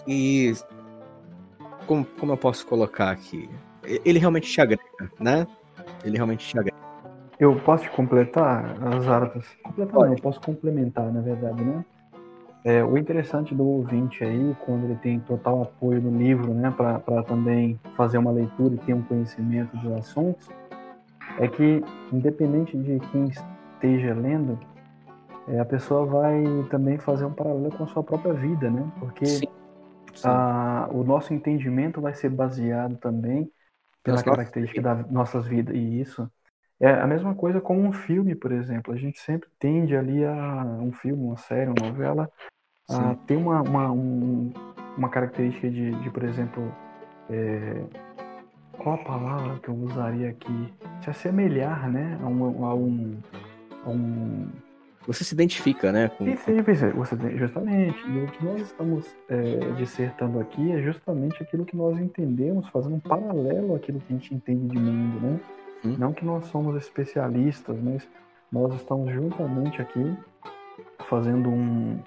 e 0.07 0.53
como, 1.87 2.05
como 2.05 2.33
eu 2.33 2.37
posso 2.37 2.67
colocar 2.67 3.11
aqui? 3.11 3.49
Ele 3.83 4.19
realmente 4.19 4.51
te 4.51 4.61
agrega, 4.61 4.83
né? 5.19 5.47
Ele 6.05 6.17
realmente 6.17 6.47
te 6.47 6.59
agrega. 6.59 6.77
Eu 7.39 7.55
posso 7.61 7.85
te 7.85 7.91
completar 7.91 8.77
as 8.83 9.07
artes? 9.07 9.47
Completar 9.63 9.95
não, 9.95 10.13
eu 10.13 10.17
posso 10.21 10.41
complementar, 10.41 11.11
na 11.13 11.21
verdade, 11.21 11.65
né? 11.65 11.85
É, 12.69 12.85
o 12.85 12.99
interessante 12.99 13.55
do 13.55 13.67
ouvinte 13.67 14.23
aí, 14.23 14.55
quando 14.67 14.85
ele 14.85 14.97
tem 14.97 15.19
total 15.21 15.63
apoio 15.63 16.03
no 16.03 16.19
livro, 16.19 16.53
né, 16.53 16.71
para 16.71 17.23
também 17.23 17.81
fazer 17.97 18.19
uma 18.19 18.31
leitura 18.31 18.75
e 18.75 18.79
ter 18.79 18.93
um 18.93 19.01
conhecimento 19.01 19.75
dos 19.79 19.91
assuntos, 19.93 20.51
é 21.39 21.49
que, 21.49 21.83
independente 22.13 22.77
de 22.77 23.01
quem 23.11 23.25
esteja 23.25 24.13
lendo, 24.13 24.59
é, 25.49 25.59
a 25.59 25.65
pessoa 25.65 26.05
vai 26.05 26.45
também 26.69 26.99
fazer 26.99 27.25
um 27.25 27.33
paralelo 27.33 27.75
com 27.75 27.85
a 27.85 27.87
sua 27.87 28.05
própria 28.05 28.35
vida, 28.35 28.71
né? 28.71 28.87
Porque 28.99 29.25
Sim. 29.25 29.47
Sim. 30.15 30.29
A, 30.29 30.91
o 30.93 31.03
nosso 31.05 31.33
entendimento 31.33 32.03
vai 32.03 32.13
ser 32.13 32.29
baseado 32.29 32.97
também 32.97 33.51
pela 34.03 34.23
característica 34.23 34.83
das 34.83 35.11
nossas 35.11 35.47
vidas. 35.47 35.75
E 35.75 36.01
isso 36.01 36.31
é 36.81 36.91
a 36.91 37.07
mesma 37.07 37.35
coisa 37.35 37.63
com 37.63 37.79
um 37.79 37.93
filme, 37.93 38.35
por 38.35 38.53
exemplo. 38.53 38.93
A 38.93 38.97
gente 38.97 39.21
sempre 39.21 39.49
tende 39.59 39.97
ali 39.97 40.25
a 40.25 40.65
um 40.81 40.93
filme, 40.93 41.23
uma 41.23 41.37
série, 41.37 41.71
uma 41.71 41.89
novela, 41.89 42.31
a 42.89 43.15
ter 43.27 43.37
uma, 43.37 43.63
uma, 43.63 43.91
um, 43.91 44.53
uma 44.97 45.09
característica 45.09 45.69
de, 45.71 45.91
de 45.91 46.11
por 46.11 46.25
exemplo, 46.25 46.73
é, 47.31 47.83
qual 48.79 48.95
a 48.95 48.99
palavra 48.99 49.59
que 49.59 49.69
eu 49.69 49.75
usaria 49.75 50.31
aqui? 50.31 50.73
Se 51.03 51.11
assemelhar, 51.11 51.91
né, 51.91 52.19
a 52.23 52.27
um, 52.27 52.65
a 52.65 52.75
um, 52.75 53.17
a 53.85 53.91
um 53.91 54.49
você 55.09 55.25
se 55.25 55.33
identifica, 55.33 55.91
né? 55.91 56.09
Com... 56.11 56.27
Sim, 56.27 56.37
sim, 56.37 56.61
você, 56.61 57.17
justamente. 57.39 57.99
E 58.07 58.25
o 58.25 58.27
que 58.27 58.45
nós 58.45 58.61
estamos 58.61 59.17
é, 59.31 59.73
dissertando 59.79 60.39
aqui 60.39 60.71
é 60.71 60.83
justamente 60.83 61.43
aquilo 61.43 61.65
que 61.65 61.75
nós 61.75 61.99
entendemos, 61.99 62.69
fazendo 62.69 62.97
um 62.97 63.01
paralelo 63.01 63.75
àquilo 63.75 64.01
que 64.01 64.13
a 64.13 64.17
gente 64.19 64.35
entende 64.35 64.69
de 64.69 64.79
mundo, 64.79 65.19
né? 65.19 65.41
Hum. 65.83 65.97
Não 65.99 66.13
que 66.13 66.27
nós 66.27 66.45
somos 66.49 66.77
especialistas, 66.77 67.75
mas 67.81 68.07
nós 68.53 68.75
estamos 68.75 69.11
juntamente 69.11 69.81
aqui 69.81 70.15
fazendo 71.07 71.49
um, 71.49 71.99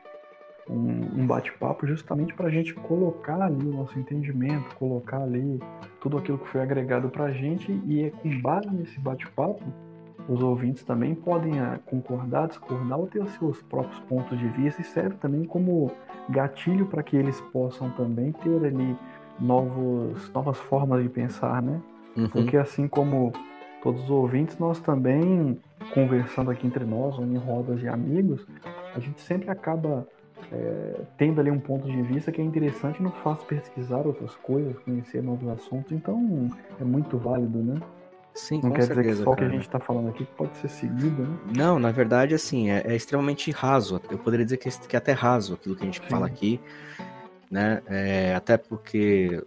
um, 0.71 1.21
um 1.21 1.27
bate-papo 1.27 1.85
justamente 1.85 2.33
para 2.33 2.47
a 2.47 2.51
gente 2.51 2.73
colocar 2.73 3.41
ali 3.41 3.65
o 3.65 3.73
nosso 3.73 3.97
entendimento, 3.99 4.75
colocar 4.75 5.21
ali 5.21 5.59
tudo 5.99 6.17
aquilo 6.17 6.37
que 6.37 6.47
foi 6.47 6.61
agregado 6.61 7.09
para 7.09 7.25
a 7.25 7.31
gente 7.31 7.71
e 7.85 8.03
é 8.03 8.09
com 8.09 8.41
base 8.41 8.69
nesse 8.69 8.99
bate-papo 8.99 9.63
os 10.27 10.41
ouvintes 10.41 10.83
também 10.83 11.15
podem 11.15 11.59
ah, 11.59 11.79
concordar, 11.85 12.47
discordar 12.47 12.99
ou 12.99 13.07
ter 13.07 13.21
os 13.21 13.31
seus 13.33 13.61
próprios 13.63 13.99
pontos 14.01 14.37
de 14.37 14.47
vista 14.47 14.81
e 14.81 14.85
serve 14.85 15.15
também 15.17 15.43
como 15.43 15.91
gatilho 16.29 16.85
para 16.85 17.03
que 17.03 17.15
eles 17.15 17.39
possam 17.51 17.89
também 17.91 18.31
ter 18.31 18.65
ali 18.65 18.95
novos, 19.39 20.31
novas 20.31 20.57
formas 20.57 21.01
de 21.01 21.09
pensar, 21.09 21.61
né? 21.61 21.81
Uhum. 22.15 22.29
Porque 22.29 22.57
assim 22.57 22.87
como 22.87 23.33
todos 23.81 24.03
os 24.03 24.09
ouvintes, 24.09 24.57
nós 24.59 24.79
também, 24.79 25.59
conversando 25.93 26.51
aqui 26.51 26.67
entre 26.67 26.85
nós, 26.85 27.17
ou 27.17 27.25
em 27.25 27.37
rodas 27.37 27.79
de 27.79 27.87
amigos, 27.87 28.45
a 28.95 28.99
gente 28.99 29.19
sempre 29.21 29.49
acaba 29.49 30.07
é, 30.51 31.01
tendo 31.17 31.39
ali 31.39 31.51
um 31.51 31.59
ponto 31.59 31.85
de 31.85 32.01
vista 32.01 32.31
que 32.31 32.41
é 32.41 32.43
interessante 32.43 32.99
e 32.99 33.03
nos 33.03 33.15
faz 33.17 33.43
pesquisar 33.43 34.05
outras 34.05 34.35
coisas, 34.35 34.77
conhecer 34.79 35.21
novos 35.21 35.47
assuntos. 35.49 35.91
Então 35.91 36.49
é 36.79 36.83
muito 36.83 37.17
válido, 37.17 37.59
né? 37.59 37.75
Sim, 38.33 38.61
Não 38.63 38.71
quer 38.71 38.83
certeza, 38.83 39.01
dizer 39.01 39.17
que 39.17 39.23
só 39.23 39.31
o 39.31 39.35
que 39.35 39.43
a 39.43 39.49
gente 39.49 39.61
está 39.61 39.79
falando 39.79 40.09
aqui 40.09 40.25
pode 40.37 40.55
ser 40.57 40.69
seguido, 40.69 41.23
né? 41.23 41.37
Não, 41.55 41.77
na 41.77 41.91
verdade, 41.91 42.33
assim, 42.33 42.69
é, 42.69 42.81
é 42.85 42.95
extremamente 42.95 43.51
raso. 43.51 44.01
Eu 44.09 44.17
poderia 44.17 44.45
dizer 44.45 44.57
que, 44.57 44.69
é- 44.69 44.71
que 44.71 44.95
é 44.95 44.99
até 44.99 45.11
raso 45.11 45.53
aquilo 45.53 45.75
que 45.75 45.83
a 45.83 45.85
gente 45.85 45.99
Sim. 45.99 46.07
fala 46.09 46.27
aqui, 46.27 46.59
né? 47.49 47.81
É, 47.87 48.33
até 48.33 48.57
porque 48.57 49.43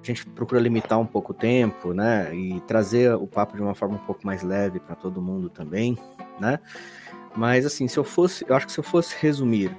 a 0.00 0.06
gente 0.06 0.24
procura 0.26 0.60
limitar 0.60 1.00
um 1.00 1.06
pouco 1.06 1.32
o 1.32 1.34
tempo, 1.34 1.92
né? 1.92 2.32
E 2.34 2.60
trazer 2.60 3.12
o 3.14 3.26
papo 3.26 3.56
de 3.56 3.62
uma 3.62 3.74
forma 3.74 3.96
um 3.96 4.06
pouco 4.06 4.24
mais 4.24 4.42
leve 4.44 4.78
para 4.78 4.94
todo 4.94 5.20
mundo 5.20 5.50
também, 5.50 5.98
né? 6.38 6.60
Mas, 7.36 7.66
assim, 7.66 7.88
se 7.88 7.98
eu 7.98 8.04
fosse, 8.04 8.44
eu 8.48 8.54
acho 8.54 8.66
que 8.66 8.72
se 8.72 8.78
eu 8.78 8.84
fosse 8.84 9.16
resumir 9.20 9.76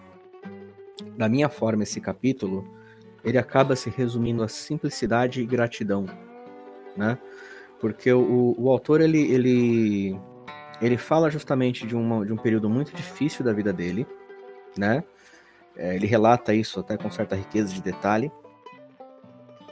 da 1.17 1.29
minha 1.29 1.49
forma 1.49 1.83
esse 1.83 1.99
capítulo, 1.99 2.67
ele 3.23 3.37
acaba 3.37 3.75
se 3.75 3.89
resumindo 3.89 4.43
a 4.43 4.47
simplicidade 4.47 5.41
e 5.41 5.45
gratidão, 5.45 6.05
né? 6.95 7.17
Porque 7.79 8.11
o, 8.11 8.55
o 8.57 8.69
autor, 8.69 9.01
ele, 9.01 9.21
ele, 9.31 10.19
ele 10.81 10.97
fala 10.97 11.29
justamente 11.29 11.87
de, 11.87 11.95
uma, 11.95 12.25
de 12.25 12.33
um 12.33 12.37
período 12.37 12.69
muito 12.69 12.93
difícil 12.93 13.43
da 13.43 13.53
vida 13.53 13.71
dele, 13.71 14.05
né? 14.77 15.03
É, 15.75 15.95
ele 15.95 16.07
relata 16.07 16.53
isso 16.53 16.79
até 16.79 16.97
com 16.97 17.09
certa 17.09 17.35
riqueza 17.35 17.73
de 17.73 17.81
detalhe. 17.81 18.31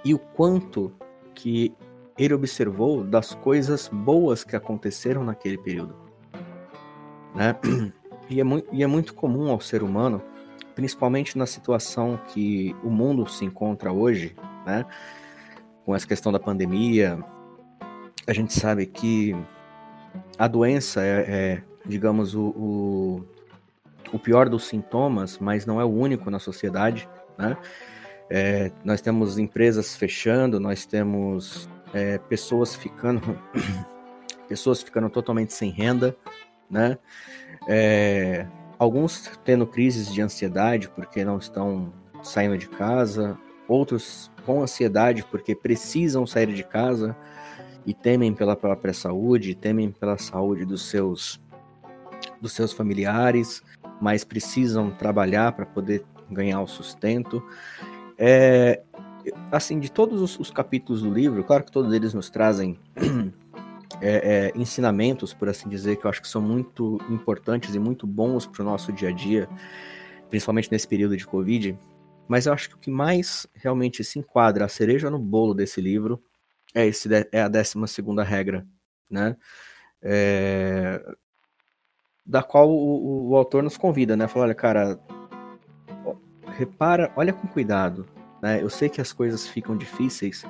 E 0.05 0.13
o 0.13 0.19
quanto 0.19 0.93
que 1.35 1.75
ele 2.17 2.33
observou 2.33 3.03
das 3.03 3.35
coisas 3.35 3.87
boas 3.89 4.43
que 4.43 4.55
aconteceram 4.55 5.23
naquele 5.23 5.57
período. 5.57 5.95
Né? 7.35 7.55
E, 8.29 8.41
é 8.41 8.43
muito, 8.43 8.67
e 8.73 8.83
é 8.83 8.87
muito 8.87 9.13
comum 9.13 9.49
ao 9.49 9.61
ser 9.61 9.81
humano, 9.81 10.21
principalmente 10.77 11.35
na 11.35 11.47
situação 11.47 12.19
que 12.27 12.75
o 12.83 12.89
mundo 12.91 13.25
se 13.25 13.43
encontra 13.43 13.91
hoje, 13.91 14.35
né? 14.63 14.85
com 15.83 15.95
essa 15.95 16.05
questão 16.05 16.31
da 16.31 16.39
pandemia, 16.39 17.17
a 18.27 18.31
gente 18.31 18.53
sabe 18.53 18.85
que 18.85 19.35
a 20.37 20.47
doença 20.47 21.03
é, 21.03 21.25
é, 21.27 21.63
digamos, 21.83 22.35
o, 22.35 22.49
o, 22.49 23.25
o 24.13 24.19
pior 24.19 24.47
dos 24.49 24.67
sintomas, 24.67 25.39
mas 25.39 25.65
não 25.65 25.81
é 25.81 25.83
o 25.83 25.87
único 25.87 26.29
na 26.29 26.37
sociedade, 26.37 27.09
né? 27.39 27.57
É, 28.29 28.71
nós 28.85 29.01
temos 29.01 29.39
empresas 29.39 29.95
fechando, 29.95 30.59
nós 30.59 30.85
temos 30.85 31.67
é, 31.91 32.19
pessoas 32.19 32.75
ficando 32.75 33.19
pessoas 34.47 34.83
ficando 34.83 35.09
totalmente 35.09 35.53
sem 35.53 35.71
renda, 35.71 36.15
né? 36.69 36.99
É, 37.67 38.45
alguns 38.77 39.29
tendo 39.43 39.65
crises 39.65 40.13
de 40.13 40.21
ansiedade 40.21 40.89
porque 40.89 41.23
não 41.23 41.37
estão 41.37 41.91
saindo 42.23 42.57
de 42.57 42.67
casa, 42.67 43.37
outros 43.67 44.31
com 44.45 44.61
ansiedade 44.61 45.23
porque 45.29 45.55
precisam 45.55 46.25
sair 46.25 46.53
de 46.53 46.63
casa 46.63 47.15
e 47.85 47.93
temem 47.93 48.33
pela 48.33 48.55
própria 48.55 48.93
saúde, 48.93 49.55
temem 49.55 49.91
pela 49.91 50.17
saúde 50.17 50.65
dos 50.65 50.89
seus 50.89 51.39
dos 52.41 52.51
seus 52.51 52.73
familiares, 52.73 53.63
mas 54.01 54.23
precisam 54.23 54.91
trabalhar 54.91 55.51
para 55.53 55.65
poder 55.65 56.03
ganhar 56.29 56.61
o 56.61 56.67
sustento. 56.67 57.43
É, 58.17 58.81
assim, 59.51 59.79
de 59.79 59.91
todos 59.91 60.21
os, 60.21 60.39
os, 60.39 60.51
capítulos 60.51 61.01
do 61.01 61.11
livro, 61.11 61.43
claro 61.43 61.63
que 61.63 61.71
todos 61.71 61.93
eles 61.93 62.13
nos 62.13 62.29
trazem 62.29 62.79
é, 64.01 64.51
é, 64.55 64.59
ensinamentos, 64.59 65.33
por 65.33 65.49
assim 65.49 65.69
dizer, 65.69 65.97
que 65.97 66.05
eu 66.05 66.09
acho 66.09 66.21
que 66.21 66.27
são 66.27 66.41
muito 66.41 66.99
importantes 67.09 67.73
e 67.75 67.79
muito 67.79 68.05
bons 68.05 68.45
para 68.45 68.61
o 68.61 68.65
nosso 68.65 68.91
dia 68.91 69.09
a 69.09 69.11
dia, 69.11 69.49
principalmente 70.29 70.71
nesse 70.71 70.87
período 70.87 71.17
de 71.17 71.25
Covid. 71.25 71.77
Mas 72.27 72.45
eu 72.45 72.53
acho 72.53 72.69
que 72.69 72.75
o 72.75 72.79
que 72.79 72.91
mais 72.91 73.47
realmente 73.55 74.03
se 74.03 74.19
enquadra, 74.19 74.65
a 74.65 74.69
cereja 74.69 75.09
no 75.09 75.17
bolo 75.17 75.53
desse 75.53 75.79
livro, 75.79 76.21
é, 76.75 76.85
esse, 76.85 77.09
é 77.31 77.41
a 77.41 77.47
12 77.47 77.87
segunda 77.87 78.23
regra, 78.23 78.65
né? 79.09 79.35
É, 80.01 81.01
da 82.25 82.43
qual 82.43 82.69
o, 82.69 83.29
o, 83.29 83.35
autor 83.35 83.63
nos 83.63 83.77
convida, 83.77 84.17
né? 84.17 84.27
Fala, 84.27 84.45
olha, 84.45 84.53
cara, 84.55 84.99
repara, 86.57 87.11
olha 87.15 87.31
com 87.31 87.47
cuidado, 87.47 88.05
né? 88.41 88.61
Eu 88.61 88.69
sei 88.69 88.89
que 88.89 88.99
as 88.99 89.13
coisas 89.13 89.47
ficam 89.47 89.77
difíceis, 89.77 90.43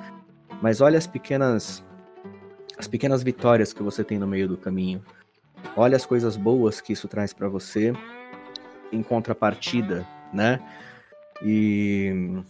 mas 0.60 0.80
olha 0.80 0.98
as 0.98 1.06
pequenas 1.06 1.84
as 2.78 2.86
pequenas 2.86 3.22
vitórias 3.22 3.72
que 3.72 3.82
você 3.82 4.04
tem 4.04 4.18
no 4.18 4.26
meio 4.26 4.46
do 4.46 4.56
caminho. 4.56 5.02
Olha 5.76 5.96
as 5.96 6.06
coisas 6.06 6.36
boas 6.36 6.80
que 6.80 6.92
isso 6.92 7.08
traz 7.08 7.32
para 7.32 7.48
você 7.48 7.92
em 8.92 9.02
contrapartida, 9.02 10.06
né? 10.32 10.60
E 11.42 12.42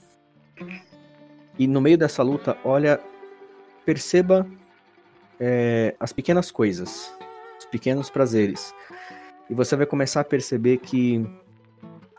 e 1.58 1.66
no 1.66 1.80
meio 1.80 1.98
dessa 1.98 2.22
luta, 2.22 2.56
olha, 2.64 3.00
perceba 3.84 4.46
é, 5.40 5.94
as 5.98 6.12
pequenas 6.12 6.52
coisas, 6.52 7.12
os 7.58 7.64
pequenos 7.64 8.08
prazeres. 8.08 8.72
E 9.50 9.54
você 9.54 9.74
vai 9.74 9.84
começar 9.84 10.20
a 10.20 10.24
perceber 10.24 10.78
que 10.78 11.26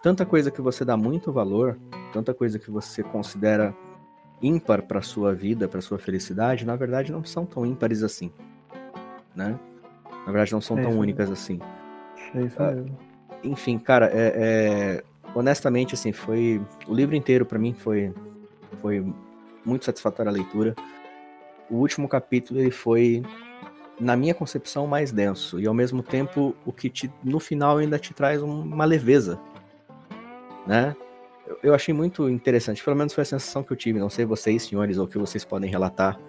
tanta 0.03 0.25
coisa 0.25 0.51
que 0.51 0.61
você 0.61 0.83
dá 0.83 0.97
muito 0.97 1.31
valor, 1.31 1.79
tanta 2.11 2.33
coisa 2.33 2.59
que 2.59 2.69
você 2.69 3.01
considera 3.01 3.73
ímpar 4.41 4.83
para 4.83 5.01
sua 5.01 5.33
vida, 5.33 5.67
para 5.67 5.81
sua 5.81 5.97
felicidade, 5.97 6.65
na 6.65 6.75
verdade 6.75 7.11
não 7.11 7.23
são 7.23 7.45
tão 7.45 7.65
ímpares 7.65 8.03
assim, 8.03 8.31
né? 9.35 9.57
Na 10.25 10.31
verdade 10.31 10.51
não 10.51 10.61
são 10.61 10.77
é 10.77 10.83
tão 10.83 10.97
únicas 10.97 11.29
assim. 11.29 11.59
É 12.33 12.41
isso 12.41 12.61
mesmo. 12.61 12.97
Enfim, 13.43 13.77
cara, 13.77 14.09
é, 14.13 14.33
é, 14.35 15.03
honestamente 15.35 15.93
assim 15.93 16.11
foi 16.11 16.61
o 16.87 16.93
livro 16.93 17.15
inteiro 17.15 17.45
para 17.45 17.59
mim 17.59 17.73
foi 17.73 18.13
foi 18.81 19.05
muito 19.65 19.85
satisfatória 19.85 20.29
a 20.29 20.33
leitura. 20.33 20.75
O 21.69 21.75
último 21.75 22.07
capítulo 22.07 22.59
ele 22.59 22.71
foi 22.71 23.23
na 23.99 24.15
minha 24.15 24.33
concepção 24.33 24.87
mais 24.87 25.11
denso 25.11 25.59
e 25.59 25.67
ao 25.67 25.73
mesmo 25.73 26.01
tempo 26.01 26.55
o 26.65 26.71
que 26.71 26.89
te, 26.89 27.11
no 27.23 27.39
final 27.39 27.77
ainda 27.77 27.99
te 27.99 28.13
traz 28.13 28.41
uma 28.41 28.85
leveza, 28.85 29.39
né? 30.65 30.95
Eu 31.63 31.73
achei 31.73 31.93
muito 31.93 32.29
interessante, 32.29 32.83
pelo 32.83 32.95
menos 32.95 33.13
foi 33.13 33.23
a 33.23 33.25
sensação 33.25 33.63
que 33.63 33.71
eu 33.71 33.77
tive. 33.77 33.99
Não 33.99 34.09
sei 34.09 34.25
vocês, 34.25 34.63
senhores, 34.63 34.97
ou 34.97 35.05
o 35.05 35.07
que 35.07 35.17
vocês 35.17 35.43
podem 35.43 35.69
relatar 35.69 36.19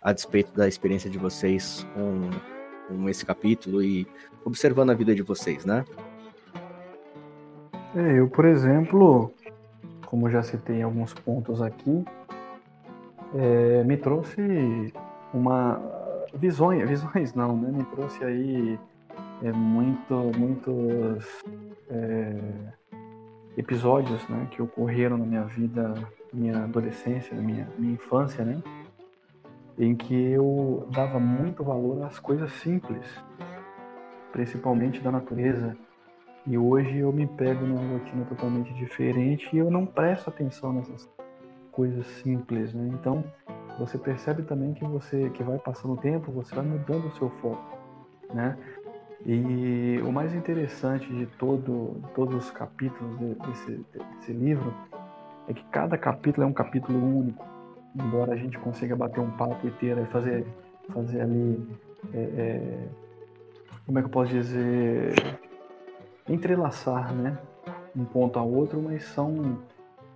a 0.00 0.12
despeito 0.12 0.52
da 0.56 0.66
experiência 0.66 1.10
de 1.10 1.18
vocês 1.18 1.86
com, 1.94 2.30
com 2.88 3.08
esse 3.08 3.24
capítulo 3.24 3.82
e 3.82 4.06
observando 4.44 4.90
a 4.90 4.94
vida 4.94 5.14
de 5.14 5.22
vocês, 5.22 5.64
né? 5.64 5.84
É, 7.94 8.18
eu, 8.18 8.28
por 8.28 8.44
exemplo, 8.44 9.32
como 10.06 10.30
já 10.30 10.42
citei 10.42 10.82
alguns 10.82 11.12
pontos 11.12 11.60
aqui, 11.60 12.04
é, 13.34 13.84
me 13.84 13.96
trouxe 13.96 14.92
uma 15.34 15.80
visões, 16.34 16.88
visões 16.88 17.34
não, 17.34 17.56
né? 17.56 17.70
Me 17.70 17.84
trouxe 17.84 18.24
aí 18.24 18.78
é, 19.42 19.52
muito, 19.52 20.14
muitos 20.36 21.26
é, 21.90 22.34
episódios 23.60 24.26
né, 24.28 24.48
que 24.50 24.60
ocorreram 24.60 25.16
na 25.18 25.24
minha 25.24 25.44
vida, 25.44 25.88
na 25.88 26.08
minha 26.32 26.64
adolescência, 26.64 27.36
na 27.36 27.42
minha, 27.42 27.68
minha 27.78 27.94
infância, 27.94 28.44
né? 28.44 28.60
Em 29.78 29.94
que 29.94 30.14
eu 30.14 30.86
dava 30.90 31.18
muito 31.18 31.62
valor 31.62 32.02
às 32.04 32.18
coisas 32.18 32.52
simples, 32.54 33.06
principalmente 34.32 35.00
da 35.00 35.10
natureza. 35.10 35.76
E 36.46 36.56
hoje 36.56 36.98
eu 36.98 37.12
me 37.12 37.26
pego 37.26 37.64
numa 37.66 37.98
rotina 37.98 38.24
totalmente 38.24 38.72
diferente 38.74 39.48
e 39.54 39.58
eu 39.58 39.70
não 39.70 39.86
presto 39.86 40.28
atenção 40.28 40.72
nessas 40.72 41.08
coisas 41.70 42.06
simples, 42.22 42.74
né? 42.74 42.90
Então, 42.92 43.24
você 43.78 43.96
percebe 43.96 44.42
também 44.42 44.74
que 44.74 44.84
você 44.84 45.30
que 45.30 45.42
vai 45.42 45.58
passando 45.58 45.94
o 45.94 45.96
tempo, 45.96 46.32
você 46.32 46.54
vai 46.54 46.64
mudando 46.64 47.06
o 47.06 47.12
seu 47.12 47.30
foco, 47.40 47.78
né? 48.32 48.58
E 49.26 50.00
o 50.02 50.10
mais 50.10 50.34
interessante 50.34 51.06
de 51.12 51.26
todo, 51.26 52.00
todos 52.14 52.46
os 52.46 52.50
capítulos 52.50 53.18
desse, 53.46 53.84
desse 54.16 54.32
livro 54.32 54.72
é 55.46 55.52
que 55.52 55.62
cada 55.64 55.98
capítulo 55.98 56.46
é 56.46 56.48
um 56.48 56.52
capítulo 56.52 56.98
único. 56.98 57.44
Embora 57.94 58.32
a 58.32 58.36
gente 58.36 58.58
consiga 58.58 58.96
bater 58.96 59.20
um 59.20 59.30
papo 59.32 59.66
inteiro 59.66 60.02
e 60.02 60.06
fazer, 60.06 60.46
fazer 60.92 61.20
ali. 61.20 61.68
É, 62.14 62.18
é, 62.18 62.88
como 63.84 63.98
é 63.98 64.02
que 64.02 64.06
eu 64.06 64.12
posso 64.12 64.30
dizer? 64.30 65.14
Entrelaçar, 66.28 67.12
né? 67.12 67.36
Um 67.94 68.04
ponto 68.04 68.38
a 68.38 68.42
outro, 68.42 68.80
mas 68.80 69.04
são, 69.04 69.58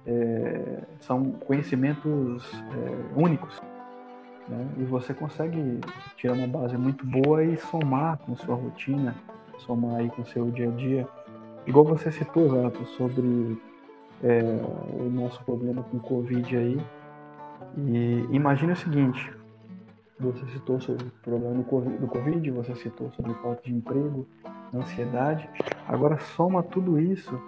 é, 0.07 0.79
são 1.01 1.33
conhecimentos 1.33 2.51
é, 2.55 3.21
únicos. 3.21 3.61
Né? 4.49 4.69
E 4.79 4.85
você 4.85 5.15
consegue 5.15 5.81
tirar 6.17 6.35
uma 6.35 6.47
base 6.47 6.77
muito 6.77 7.05
boa 7.07 7.43
e 7.43 7.57
somar 7.57 8.19
com 8.19 8.37
sua 8.37 8.55
rotina, 8.55 9.15
somar 9.59 9.97
aí 9.97 10.11
com 10.11 10.25
seu 10.25 10.51
dia 10.51 10.69
a 10.69 10.73
dia. 10.73 11.09
Igual 11.67 11.85
você 11.85 12.13
citou, 12.13 12.49
Zato, 12.51 12.85
sobre 12.87 13.59
é, 14.23 14.41
o 14.99 15.11
nosso 15.11 15.43
problema 15.45 15.83
com 15.83 15.97
o 15.97 16.01
Covid 16.01 16.57
aí. 16.57 16.79
E 17.77 18.27
imagine 18.31 18.73
o 18.73 18.77
seguinte, 18.77 19.33
você 20.19 20.47
citou 20.47 20.81
sobre 20.81 21.07
o 21.07 21.11
problema 21.23 21.55
do 21.55 22.07
Covid, 22.07 22.51
você 22.51 22.75
citou 22.77 23.11
sobre 23.13 23.35
falta 23.35 23.63
de 23.63 23.75
emprego, 23.75 24.27
ansiedade. 24.75 25.49
Agora 25.89 26.19
soma 26.19 26.63
tudo 26.63 27.01
isso 27.01 27.39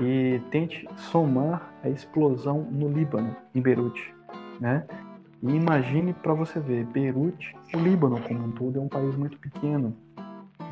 e 0.00 0.40
tente 0.50 0.86
somar 0.96 1.72
a 1.82 1.88
explosão 1.88 2.62
no 2.70 2.88
Líbano, 2.88 3.34
em 3.54 3.60
Beirute, 3.60 4.14
né? 4.60 4.84
E 5.46 5.50
imagine 5.50 6.14
para 6.14 6.32
você 6.32 6.58
ver, 6.58 6.86
Beirute, 6.86 7.54
o 7.74 7.78
Líbano 7.78 8.18
como 8.22 8.44
um 8.44 8.50
todo 8.50 8.78
é 8.78 8.80
um 8.80 8.88
país 8.88 9.14
muito 9.14 9.38
pequeno. 9.38 9.94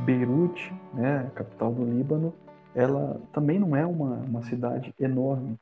Beirute, 0.06 0.72
né, 0.94 1.30
capital 1.34 1.74
do 1.74 1.84
Líbano, 1.84 2.32
ela 2.74 3.20
também 3.34 3.58
não 3.58 3.76
é 3.76 3.84
uma, 3.84 4.14
uma 4.14 4.42
cidade 4.44 4.94
enorme. 4.98 5.58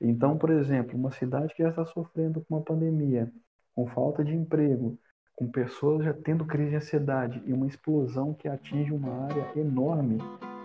Então, 0.00 0.38
por 0.38 0.48
exemplo, 0.50 0.96
uma 0.96 1.10
cidade 1.10 1.52
que 1.56 1.62
já 1.64 1.70
está 1.70 1.84
sofrendo 1.86 2.40
com 2.42 2.54
uma 2.54 2.62
pandemia, 2.62 3.28
com 3.74 3.84
falta 3.88 4.24
de 4.24 4.32
emprego, 4.32 4.96
com 5.34 5.48
pessoas 5.48 6.04
já 6.04 6.12
tendo 6.12 6.44
crise 6.44 6.70
de 6.70 6.76
ansiedade 6.76 7.42
e 7.44 7.52
uma 7.52 7.66
explosão 7.66 8.32
que 8.32 8.46
atinge 8.46 8.92
uma 8.92 9.24
área 9.24 9.44
enorme, 9.56 10.18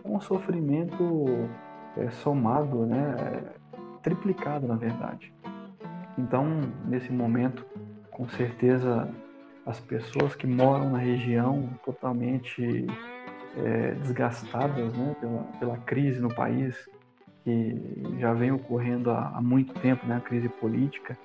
é 0.04 0.08
um 0.08 0.22
sofrimento 0.22 1.26
é, 1.98 2.12
somado, 2.12 2.86
né, 2.86 3.16
triplicado 4.04 4.68
na 4.68 4.76
verdade. 4.76 5.34
Então, 6.16 6.46
nesse 6.86 7.12
momento, 7.12 7.66
com 8.18 8.28
certeza, 8.30 9.08
as 9.64 9.80
pessoas 9.80 10.36
que 10.36 10.48
moram 10.48 10.90
na 10.90 10.98
região 10.98 11.70
totalmente 11.86 12.88
é, 13.56 13.92
desgastadas 13.92 14.92
né, 14.98 15.16
pela, 15.22 15.44
pela 15.60 15.78
crise 15.78 16.20
no 16.20 16.34
país, 16.34 16.76
que 17.44 18.18
já 18.20 18.34
vem 18.34 18.52
ocorrendo 18.52 19.12
há, 19.12 19.34
há 19.36 19.42
muito 19.42 19.72
tempo, 19.76 20.04
né, 20.08 20.18
a 20.18 20.20
crise 20.20 20.50
política, 20.50 21.16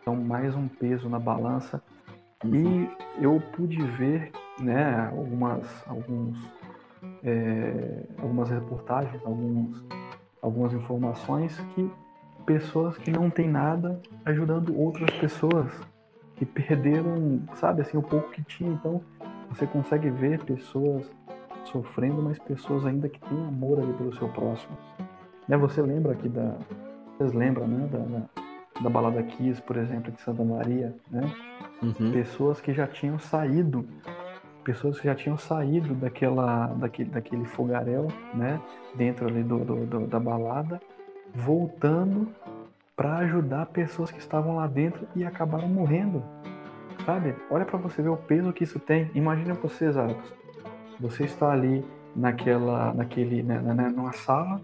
então 0.00 0.14
mais 0.14 0.54
um 0.54 0.68
peso 0.68 1.08
na 1.08 1.18
balança. 1.18 1.82
E 2.44 2.86
eu 3.18 3.40
pude 3.56 3.80
ver 3.82 4.30
né, 4.60 5.08
algumas, 5.10 5.88
alguns, 5.88 6.38
é, 7.24 8.04
algumas 8.18 8.50
reportagens, 8.50 9.24
alguns, 9.24 9.82
algumas 10.42 10.74
informações 10.74 11.58
que 11.74 11.90
pessoas 12.44 12.98
que 12.98 13.10
não 13.10 13.30
têm 13.30 13.48
nada 13.48 14.02
ajudando 14.26 14.76
outras 14.76 15.08
pessoas 15.18 15.72
que 16.36 16.44
perderam, 16.44 17.40
sabe, 17.54 17.82
assim, 17.82 17.96
o 17.96 18.02
pouco 18.02 18.30
que 18.30 18.42
tinha. 18.42 18.70
Então, 18.70 19.00
você 19.50 19.66
consegue 19.66 20.10
ver 20.10 20.42
pessoas 20.44 21.10
sofrendo, 21.64 22.22
mas 22.22 22.38
pessoas 22.38 22.84
ainda 22.84 23.08
que 23.08 23.20
têm 23.20 23.38
amor 23.46 23.78
ali 23.78 23.92
pelo 23.94 24.14
seu 24.16 24.28
próximo. 24.28 24.76
Né, 25.48 25.56
você 25.56 25.82
lembra 25.82 26.12
aqui 26.12 26.28
da... 26.28 26.56
Vocês 27.16 27.32
lembram, 27.32 27.66
né, 27.66 27.88
da, 27.92 27.98
da, 27.98 28.82
da 28.82 28.90
balada 28.90 29.22
Kiss, 29.22 29.60
por 29.62 29.76
exemplo, 29.76 30.10
de 30.10 30.20
Santa 30.20 30.42
Maria, 30.42 30.94
né? 31.10 31.22
Uhum. 31.82 32.12
Pessoas 32.12 32.60
que 32.60 32.72
já 32.72 32.86
tinham 32.86 33.18
saído 33.18 33.86
pessoas 34.62 34.98
que 34.98 35.06
já 35.06 35.14
tinham 35.14 35.36
saído 35.36 35.94
daquela, 35.94 36.66
daquele, 36.68 37.10
daquele 37.10 37.44
fogaréu, 37.44 38.08
né, 38.34 38.60
dentro 38.94 39.26
ali 39.26 39.42
do, 39.42 39.58
do, 39.58 39.86
do 39.86 40.06
da 40.06 40.18
balada, 40.18 40.80
voltando 41.34 42.28
para 42.94 43.16
ajudar 43.18 43.66
pessoas 43.66 44.10
que 44.10 44.18
estavam 44.18 44.56
lá 44.56 44.66
dentro 44.66 45.06
e 45.14 45.24
acabaram 45.24 45.68
morrendo. 45.68 46.22
Sabe? 47.04 47.34
Olha 47.50 47.64
para 47.64 47.78
você 47.78 48.02
ver 48.02 48.10
o 48.10 48.16
peso 48.16 48.52
que 48.52 48.64
isso 48.64 48.78
tem. 48.78 49.10
Imagina 49.14 49.54
você, 49.54 49.90
Zaros. 49.90 50.16
Você 51.00 51.24
está 51.24 51.50
ali 51.50 51.84
naquela, 52.14 52.92
naquele, 52.94 53.42
né, 53.42 53.58
né, 53.58 53.74
né, 53.74 53.88
numa 53.88 54.12
sala, 54.12 54.60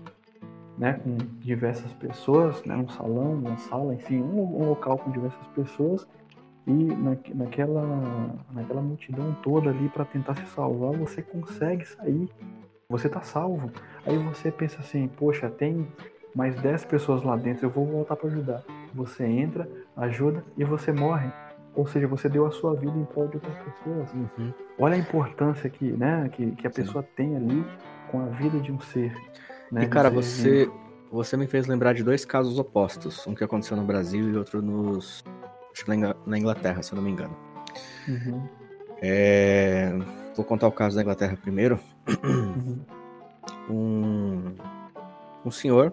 né, 0.76 1.00
com 1.02 1.16
diversas 1.40 1.92
pessoas, 1.94 2.62
né, 2.64 2.76
um 2.76 2.88
salão, 2.88 3.34
uma 3.34 3.56
sala, 3.56 3.94
enfim, 3.94 4.20
um, 4.20 4.62
um 4.62 4.68
local 4.68 4.98
com 4.98 5.10
diversas 5.10 5.46
pessoas 5.48 6.06
e 6.68 6.70
na, 6.70 7.16
naquela, 7.34 7.82
naquela 8.52 8.82
multidão 8.82 9.34
toda 9.42 9.70
ali 9.70 9.88
para 9.88 10.04
tentar 10.04 10.36
se 10.36 10.46
salvar, 10.46 10.92
você 10.92 11.22
consegue 11.22 11.84
sair. 11.84 12.28
Você 12.90 13.08
tá 13.08 13.20
salvo. 13.20 13.70
Aí 14.06 14.16
você 14.18 14.50
pensa 14.50 14.78
assim, 14.80 15.08
poxa, 15.08 15.50
tem 15.50 15.86
mais 16.34 16.54
10 16.60 16.84
pessoas 16.86 17.22
lá 17.22 17.36
dentro, 17.36 17.66
eu 17.66 17.70
vou 17.70 17.86
voltar 17.86 18.16
para 18.16 18.28
ajudar. 18.28 18.62
Você 18.94 19.24
entra, 19.24 19.68
ajuda 19.96 20.44
e 20.56 20.64
você 20.64 20.92
morre. 20.92 21.30
Ou 21.74 21.86
seja, 21.86 22.08
você 22.08 22.28
deu 22.28 22.46
a 22.46 22.50
sua 22.50 22.74
vida 22.74 22.96
em 22.96 23.04
prol 23.04 23.28
de 23.28 23.36
outras 23.36 23.54
pessoas. 23.56 24.12
Uhum. 24.12 24.52
Olha 24.78 24.94
a 24.94 24.98
importância 24.98 25.70
que, 25.70 25.92
né, 25.92 26.28
que, 26.32 26.52
que 26.52 26.66
a 26.66 26.70
Sim. 26.70 26.82
pessoa 26.82 27.02
tem 27.16 27.36
ali 27.36 27.64
com 28.10 28.20
a 28.20 28.26
vida 28.26 28.58
de 28.58 28.72
um 28.72 28.80
ser. 28.80 29.14
Né, 29.70 29.84
e 29.84 29.86
cara, 29.86 30.10
você, 30.10 30.68
você 31.10 31.36
me 31.36 31.46
fez 31.46 31.66
lembrar 31.66 31.92
de 31.92 32.02
dois 32.02 32.24
casos 32.24 32.58
opostos. 32.58 33.26
Um 33.26 33.34
que 33.34 33.44
aconteceu 33.44 33.76
no 33.76 33.84
Brasil 33.84 34.28
e 34.28 34.36
outro 34.36 34.60
nos. 34.60 35.22
Acho 35.72 35.84
que 35.84 35.90
na 35.94 36.38
Inglaterra, 36.38 36.82
se 36.82 36.92
eu 36.92 36.96
não 36.96 37.02
me 37.02 37.10
engano. 37.10 37.36
Uhum. 38.08 38.48
É... 39.00 39.92
Vou 40.34 40.44
contar 40.44 40.66
o 40.66 40.72
caso 40.72 40.96
da 40.96 41.02
Inglaterra 41.02 41.36
primeiro. 41.40 41.78
Uhum. 42.24 42.80
Um, 43.70 44.54
um 45.44 45.50
senhor 45.50 45.92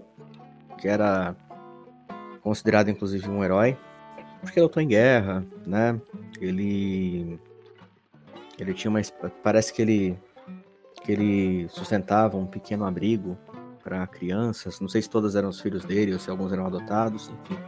que 0.78 0.88
era 0.88 1.36
considerado 2.42 2.90
inclusive 2.90 3.30
um 3.30 3.44
herói, 3.44 3.78
porque 4.42 4.60
ele 4.60 4.66
lutou 4.66 4.82
em 4.82 4.88
guerra, 4.88 5.46
né? 5.66 6.00
Ele 6.40 7.40
ele 8.58 8.74
tinha 8.74 8.90
uma 8.90 9.02
parece 9.44 9.74
que 9.74 9.82
ele 9.82 10.20
que 11.04 11.12
ele 11.12 11.68
sustentava 11.70 12.38
um 12.38 12.46
pequeno 12.46 12.86
abrigo 12.86 13.38
para 13.84 14.06
crianças, 14.08 14.80
não 14.80 14.88
sei 14.88 15.02
se 15.02 15.10
todos 15.10 15.36
eram 15.36 15.50
os 15.50 15.62
filhos 15.62 15.86
dele 15.86 16.14
ou 16.14 16.20
se 16.20 16.30
alguns 16.30 16.52
eram 16.52 16.66
adotados, 16.66 17.30
enfim. 17.30 17.60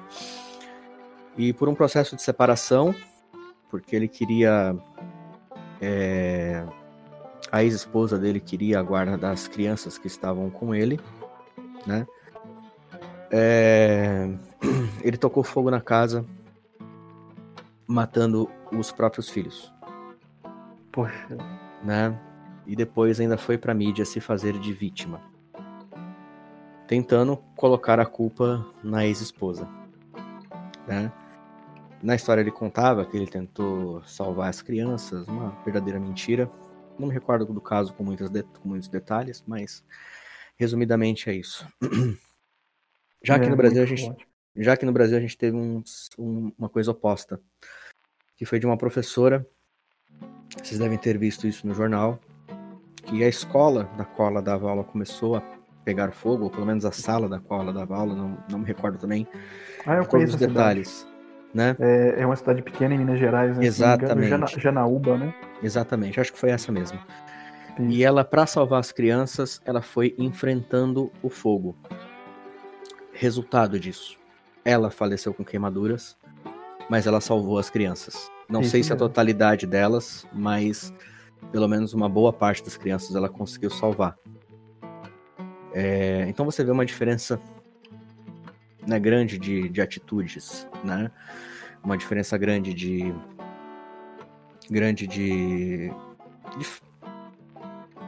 E 1.38 1.54
por 1.54 1.70
um 1.70 1.76
processo 1.76 2.16
de 2.16 2.24
separação, 2.24 2.96
porque 3.70 3.96
ele 3.96 4.08
queria 4.08 4.76
é, 5.80 6.66
a 7.52 7.64
ex-esposa 7.64 8.18
dele 8.18 8.40
queria 8.40 8.80
a 8.80 8.84
guarda 8.84 9.18
das 9.18 9.48
crianças 9.48 9.98
que 9.98 10.08
estavam 10.08 10.50
com 10.50 10.74
ele, 10.74 11.00
né? 11.86 12.06
É... 13.32 14.30
Ele 15.04 15.18
tocou 15.18 15.44
fogo 15.44 15.70
na 15.70 15.82
casa, 15.82 16.26
matando 17.88 18.50
os 18.72 18.92
próprios 18.92 19.30
filhos. 19.30 19.74
Poxa. 20.92 21.38
Né? 21.84 22.20
E 22.66 22.76
depois 22.76 23.20
ainda 23.20 23.38
foi 23.38 23.58
pra 23.58 23.74
mídia 23.74 24.04
se 24.04 24.20
fazer 24.20 24.58
de 24.60 24.74
vítima. 24.74 25.22
Tentando 26.88 27.38
colocar 27.56 28.00
a 28.00 28.06
culpa 28.06 28.66
na 28.84 29.06
ex-esposa. 29.06 29.68
Né? 30.88 31.12
Na 32.02 32.16
história 32.16 32.42
ele 32.42 32.52
contava 32.52 33.06
que 33.06 33.16
ele 33.16 33.28
tentou 33.28 34.02
salvar 34.04 34.50
as 34.50 34.62
crianças, 34.62 35.28
uma 35.28 35.50
verdadeira 35.64 36.00
mentira. 36.00 36.50
Não 36.98 37.08
me 37.08 37.14
recordo 37.14 37.46
do 37.46 37.62
caso 37.62 37.94
com, 37.94 38.04
muitas 38.04 38.30
de... 38.30 38.44
com 38.44 38.70
muitos 38.70 38.88
detalhes, 38.88 39.44
mas 39.48 39.84
resumidamente 40.58 41.30
é 41.30 41.36
isso. 41.36 41.68
Já 43.24 43.40
que 43.40 43.46
é, 43.46 43.50
no 43.50 43.56
Brasil 43.56 43.84
a 43.84 43.86
gente, 43.86 44.16
já 44.56 44.78
que 44.78 44.86
no 44.86 44.92
Brasil 44.92 45.18
a 45.18 45.22
gente 45.22 45.38
teve 45.38 45.56
um, 45.56 45.84
um, 46.18 46.52
uma 46.58 46.70
coisa 46.70 46.92
oposta, 46.92 47.40
que 48.36 48.46
foi 48.46 48.60
de 48.60 48.66
uma 48.66 48.78
professora. 48.78 49.46
Vocês 50.64 50.80
devem 50.80 50.98
ter 50.98 51.18
visto 51.18 51.48
isso 51.48 51.68
no 51.68 51.74
jornal, 51.74 52.20
que 53.06 53.24
a 53.24 53.28
escola 53.28 53.86
da 53.98 54.06
qual 54.06 54.30
ela 54.30 54.42
dava 54.42 54.70
aula 54.70 54.84
começou 54.84 55.36
a 55.36 55.42
pegar 55.84 56.12
fogo, 56.12 56.46
ou 56.46 56.50
pelo 56.50 56.66
menos 56.66 56.84
a 56.86 56.92
sala 56.92 57.30
da 57.30 57.40
qual 57.40 57.62
ela 57.62 57.72
dava 57.72 57.96
aula, 57.96 58.16
não, 58.16 58.38
não 58.50 58.60
me 58.60 58.66
recordo 58.66 58.98
também. 58.98 59.28
Ah, 59.86 59.96
eu 59.96 60.06
conheço 60.06 60.34
os 60.34 60.40
detalhes. 60.40 61.08
Né? 61.54 61.76
É, 61.80 62.16
é, 62.22 62.26
uma 62.26 62.36
cidade 62.36 62.62
pequena 62.62 62.94
em 62.94 62.98
Minas 62.98 63.18
Gerais, 63.18 63.58
né? 63.58 63.66
Exatamente. 63.66 64.30
Jana, 64.30 64.48
Janaúba, 64.48 65.18
né? 65.18 65.34
Exatamente, 65.64 66.20
acho 66.20 66.34
que 66.34 66.38
foi 66.38 66.50
essa 66.50 66.72
mesmo. 66.72 67.00
Sim. 67.78 67.88
E 67.88 68.04
ela, 68.04 68.26
para 68.26 68.46
salvar 68.46 68.80
as 68.80 68.92
crianças, 68.92 69.62
ela 69.66 69.82
foi 69.82 70.14
enfrentando 70.18 71.12
o 71.24 71.30
fogo. 71.30 71.76
Resultado 73.20 73.80
disso, 73.80 74.16
ela 74.64 74.92
faleceu 74.92 75.34
com 75.34 75.44
queimaduras, 75.44 76.16
mas 76.88 77.08
ela 77.08 77.20
salvou 77.20 77.58
as 77.58 77.68
crianças. 77.68 78.30
Não 78.48 78.62
Isso 78.62 78.70
sei 78.70 78.82
mesmo. 78.82 78.88
se 78.90 78.94
a 78.94 78.96
totalidade 78.96 79.66
delas, 79.66 80.28
mas 80.32 80.94
pelo 81.52 81.68
menos 81.68 81.96
uma 81.96 82.08
boa 82.08 82.32
parte 82.32 82.64
das 82.64 82.78
crianças 82.78 83.16
ela 83.16 83.28
conseguiu 83.28 83.72
salvar. 83.72 84.16
É, 85.74 86.26
então 86.30 86.46
você 86.46 86.64
vê 86.64 86.70
uma 86.70 86.86
diferença 86.86 87.42
né, 88.86 89.00
grande 89.00 89.40
de, 89.40 89.68
de 89.68 89.82
atitudes, 89.82 90.68
né? 90.84 91.10
Uma 91.84 91.98
diferença 91.98 92.38
grande 92.38 92.72
de 92.72 93.16
grande 94.70 95.08
de, 95.08 95.90
de 96.56 96.66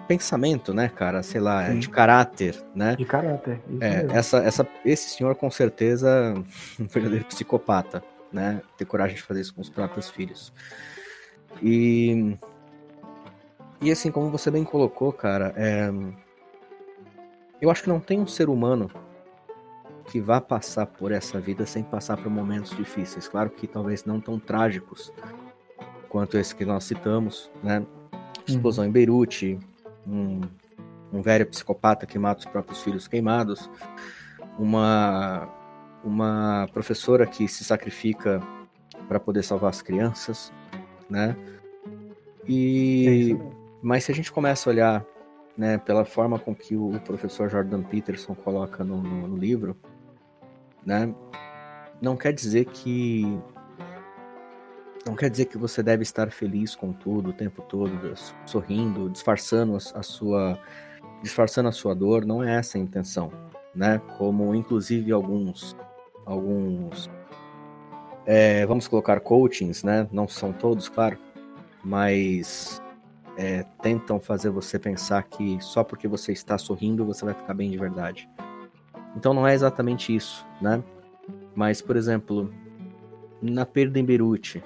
pensamento, 0.09 0.73
né, 0.73 0.89
cara? 0.89 1.21
Sei 1.21 1.39
lá, 1.39 1.67
Sim. 1.67 1.77
de 1.77 1.87
caráter, 1.87 2.59
né? 2.73 2.95
De 2.95 3.05
caráter. 3.05 3.61
é, 3.79 4.07
essa, 4.09 4.39
essa, 4.39 4.67
esse 4.83 5.11
senhor 5.11 5.35
com 5.35 5.51
certeza 5.51 6.33
um 6.79 6.87
verdadeiro 6.87 7.25
psicopata, 7.25 8.03
né? 8.33 8.59
Ter 8.75 8.85
coragem 8.85 9.15
de 9.15 9.21
fazer 9.21 9.41
isso 9.41 9.53
com 9.53 9.61
os 9.61 9.69
próprios 9.69 10.09
filhos. 10.09 10.51
E 11.61 12.35
e 13.79 13.91
assim 13.91 14.11
como 14.11 14.31
você 14.31 14.49
bem 14.49 14.63
colocou, 14.63 15.13
cara, 15.13 15.53
é, 15.55 15.91
eu 17.61 17.69
acho 17.69 17.83
que 17.83 17.89
não 17.89 17.99
tem 17.99 18.19
um 18.19 18.27
ser 18.27 18.49
humano 18.49 18.89
que 20.07 20.19
vá 20.19 20.41
passar 20.41 20.87
por 20.87 21.11
essa 21.11 21.39
vida 21.39 21.67
sem 21.67 21.83
passar 21.83 22.17
por 22.17 22.31
momentos 22.31 22.75
difíceis. 22.75 23.27
Claro 23.27 23.51
que 23.51 23.67
talvez 23.67 24.05
não 24.05 24.19
tão 24.19 24.39
trágicos 24.39 25.13
quanto 26.09 26.35
esse 26.35 26.55
que 26.55 26.65
nós 26.65 26.83
citamos, 26.83 27.51
né? 27.63 27.85
Explosão 28.47 28.83
uhum. 28.83 28.89
em 28.89 28.91
Beirute, 28.91 29.59
um, 30.09 30.41
um 31.13 31.21
velho 31.21 31.45
psicopata 31.45 32.05
que 32.05 32.17
mata 32.17 32.39
os 32.39 32.45
próprios 32.45 32.81
filhos 32.81 33.07
queimados. 33.07 33.69
uma, 34.57 35.47
uma 36.03 36.67
professora 36.73 37.25
que 37.25 37.47
se 37.47 37.63
sacrifica 37.63 38.41
para 39.07 39.19
poder 39.19 39.43
salvar 39.43 39.69
as 39.69 39.81
crianças, 39.81 40.51
né? 41.09 41.35
E 42.47 43.37
é 43.55 43.59
mas 43.81 44.03
se 44.03 44.11
a 44.11 44.15
gente 44.15 44.31
começa 44.31 44.69
a 44.69 44.71
olhar, 44.71 45.05
né, 45.57 45.77
pela 45.77 46.03
forma 46.03 46.37
com 46.37 46.53
que 46.53 46.75
o 46.75 46.99
professor 47.05 47.49
Jordan 47.49 47.81
Peterson 47.81 48.35
coloca 48.35 48.83
no, 48.83 49.01
no, 49.01 49.27
no 49.27 49.37
livro, 49.37 49.75
né, 50.85 51.13
não 52.01 52.17
quer 52.17 52.33
dizer 52.33 52.65
que 52.65 53.39
não 55.09 55.15
quer 55.15 55.29
dizer 55.29 55.45
que 55.45 55.57
você 55.57 55.81
deve 55.81 56.03
estar 56.03 56.29
feliz 56.31 56.75
com 56.75 56.93
tudo 56.93 57.31
o 57.31 57.33
tempo 57.33 57.63
todo, 57.63 58.13
sorrindo, 58.45 59.09
disfarçando 59.09 59.75
a 59.75 60.03
sua 60.03 60.59
disfarçando 61.23 61.67
a 61.67 61.71
sua 61.71 61.93
dor, 61.93 62.25
não 62.25 62.41
é 62.41 62.55
essa 62.55 62.77
a 62.77 62.81
intenção, 62.81 63.31
né? 63.75 63.99
Como 64.17 64.53
inclusive 64.53 65.11
alguns 65.11 65.75
alguns 66.25 67.09
é, 68.25 68.65
vamos 68.67 68.87
colocar 68.87 69.19
coachings, 69.19 69.83
né? 69.83 70.07
Não 70.11 70.27
são 70.27 70.53
todos, 70.53 70.87
claro, 70.87 71.17
mas 71.83 72.79
é, 73.35 73.63
tentam 73.81 74.19
fazer 74.19 74.51
você 74.51 74.77
pensar 74.77 75.23
que 75.23 75.57
só 75.59 75.83
porque 75.83 76.07
você 76.07 76.31
está 76.31 76.57
sorrindo 76.57 77.03
você 77.03 77.25
vai 77.25 77.33
ficar 77.33 77.55
bem 77.55 77.71
de 77.71 77.77
verdade. 77.77 78.29
Então 79.17 79.33
não 79.33 79.47
é 79.47 79.55
exatamente 79.55 80.15
isso, 80.15 80.45
né? 80.61 80.83
Mas, 81.55 81.81
por 81.81 81.97
exemplo, 81.97 82.53
na 83.41 83.65
perda 83.65 83.99
em 83.99 84.05
Beirute, 84.05 84.63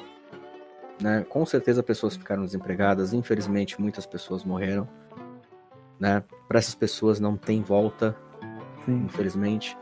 né? 1.02 1.26
Com 1.30 1.46
certeza 1.46 1.82
pessoas 1.84 2.16
ficaram 2.16 2.44
desempregadas, 2.44 3.14
infelizmente 3.14 3.80
muitas 3.80 4.06
pessoas 4.06 4.44
morreram, 4.44 4.88
né? 6.00 6.24
Para 6.48 6.60
essas 6.60 6.76
pessoas 6.76 7.20
não 7.20 7.36
tem 7.38 7.62
volta, 7.62 8.16
Sim. 8.86 9.04
infelizmente. 9.06 9.78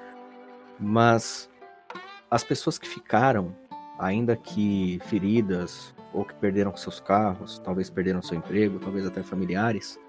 Mas 0.80 1.50
as 2.30 2.44
pessoas 2.44 2.78
que 2.78 2.88
ficaram, 2.88 3.56
ainda 4.00 4.36
que 4.36 5.00
feridas 5.06 5.94
ou 6.14 6.26
que 6.26 6.34
perderam 6.36 6.76
seus 6.76 7.00
carros, 7.00 7.60
talvez 7.60 7.90
perderam 7.90 8.22
seu 8.22 8.38
emprego, 8.38 8.80
talvez 8.80 9.06
até 9.06 9.22
familiares, 9.24 10.00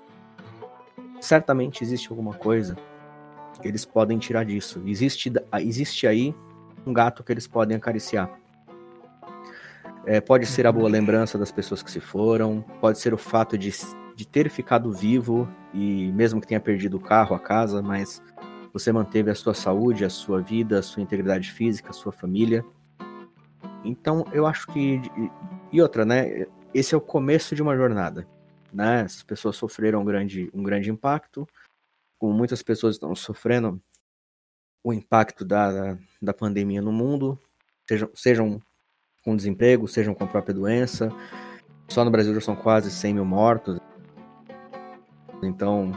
certamente 1.20 1.84
existe 1.84 2.10
alguma 2.10 2.34
coisa 2.34 2.76
que 3.60 3.68
eles 3.68 3.84
podem 3.84 4.18
tirar 4.18 4.44
disso. 4.44 4.82
Existe, 4.86 5.32
existe 5.60 6.06
aí 6.06 6.34
um 6.84 6.92
gato 6.92 7.22
que 7.22 7.32
eles 7.32 7.46
podem 7.46 7.76
acariciar. 7.76 8.30
É, 10.04 10.20
pode 10.20 10.46
ser 10.46 10.66
a 10.66 10.72
boa 10.72 10.88
lembrança 10.88 11.38
das 11.38 11.52
pessoas 11.52 11.82
que 11.82 11.90
se 11.90 12.00
foram, 12.00 12.62
pode 12.80 12.98
ser 12.98 13.14
o 13.14 13.18
fato 13.18 13.56
de, 13.56 13.70
de 14.16 14.26
ter 14.26 14.50
ficado 14.50 14.92
vivo 14.92 15.48
e 15.72 16.10
mesmo 16.12 16.40
que 16.40 16.46
tenha 16.46 16.60
perdido 16.60 16.96
o 16.96 17.00
carro, 17.00 17.36
a 17.36 17.38
casa, 17.38 17.80
mas 17.80 18.20
você 18.72 18.90
manteve 18.90 19.30
a 19.30 19.34
sua 19.34 19.54
saúde, 19.54 20.04
a 20.04 20.10
sua 20.10 20.40
vida, 20.40 20.78
a 20.78 20.82
sua 20.82 21.02
integridade 21.02 21.52
física, 21.52 21.90
a 21.90 21.92
sua 21.92 22.10
família. 22.10 22.64
Então, 23.84 24.24
eu 24.32 24.46
acho 24.46 24.66
que. 24.68 25.00
E 25.70 25.80
outra, 25.80 26.04
né? 26.04 26.46
Esse 26.72 26.94
é 26.94 26.98
o 26.98 27.00
começo 27.00 27.54
de 27.54 27.62
uma 27.62 27.76
jornada. 27.76 28.26
Né? 28.72 29.02
As 29.02 29.22
pessoas 29.22 29.56
sofreram 29.56 30.00
um 30.00 30.04
grande, 30.04 30.50
um 30.54 30.62
grande 30.62 30.90
impacto, 30.90 31.46
como 32.18 32.32
muitas 32.32 32.62
pessoas 32.62 32.94
estão 32.94 33.14
sofrendo 33.14 33.80
o 34.82 34.92
impacto 34.92 35.44
da, 35.44 35.96
da 36.20 36.32
pandemia 36.32 36.80
no 36.80 36.90
mundo, 36.90 37.38
sejam, 37.86 38.10
sejam 38.14 38.62
com 39.24 39.36
desemprego, 39.36 39.86
sejam 39.88 40.14
com 40.14 40.24
a 40.24 40.26
própria 40.26 40.54
doença. 40.54 41.12
Só 41.88 42.04
no 42.04 42.10
Brasil 42.10 42.34
já 42.34 42.40
são 42.40 42.56
quase 42.56 42.90
100 42.90 43.14
mil 43.14 43.24
mortos. 43.24 43.78
Então, 45.42 45.92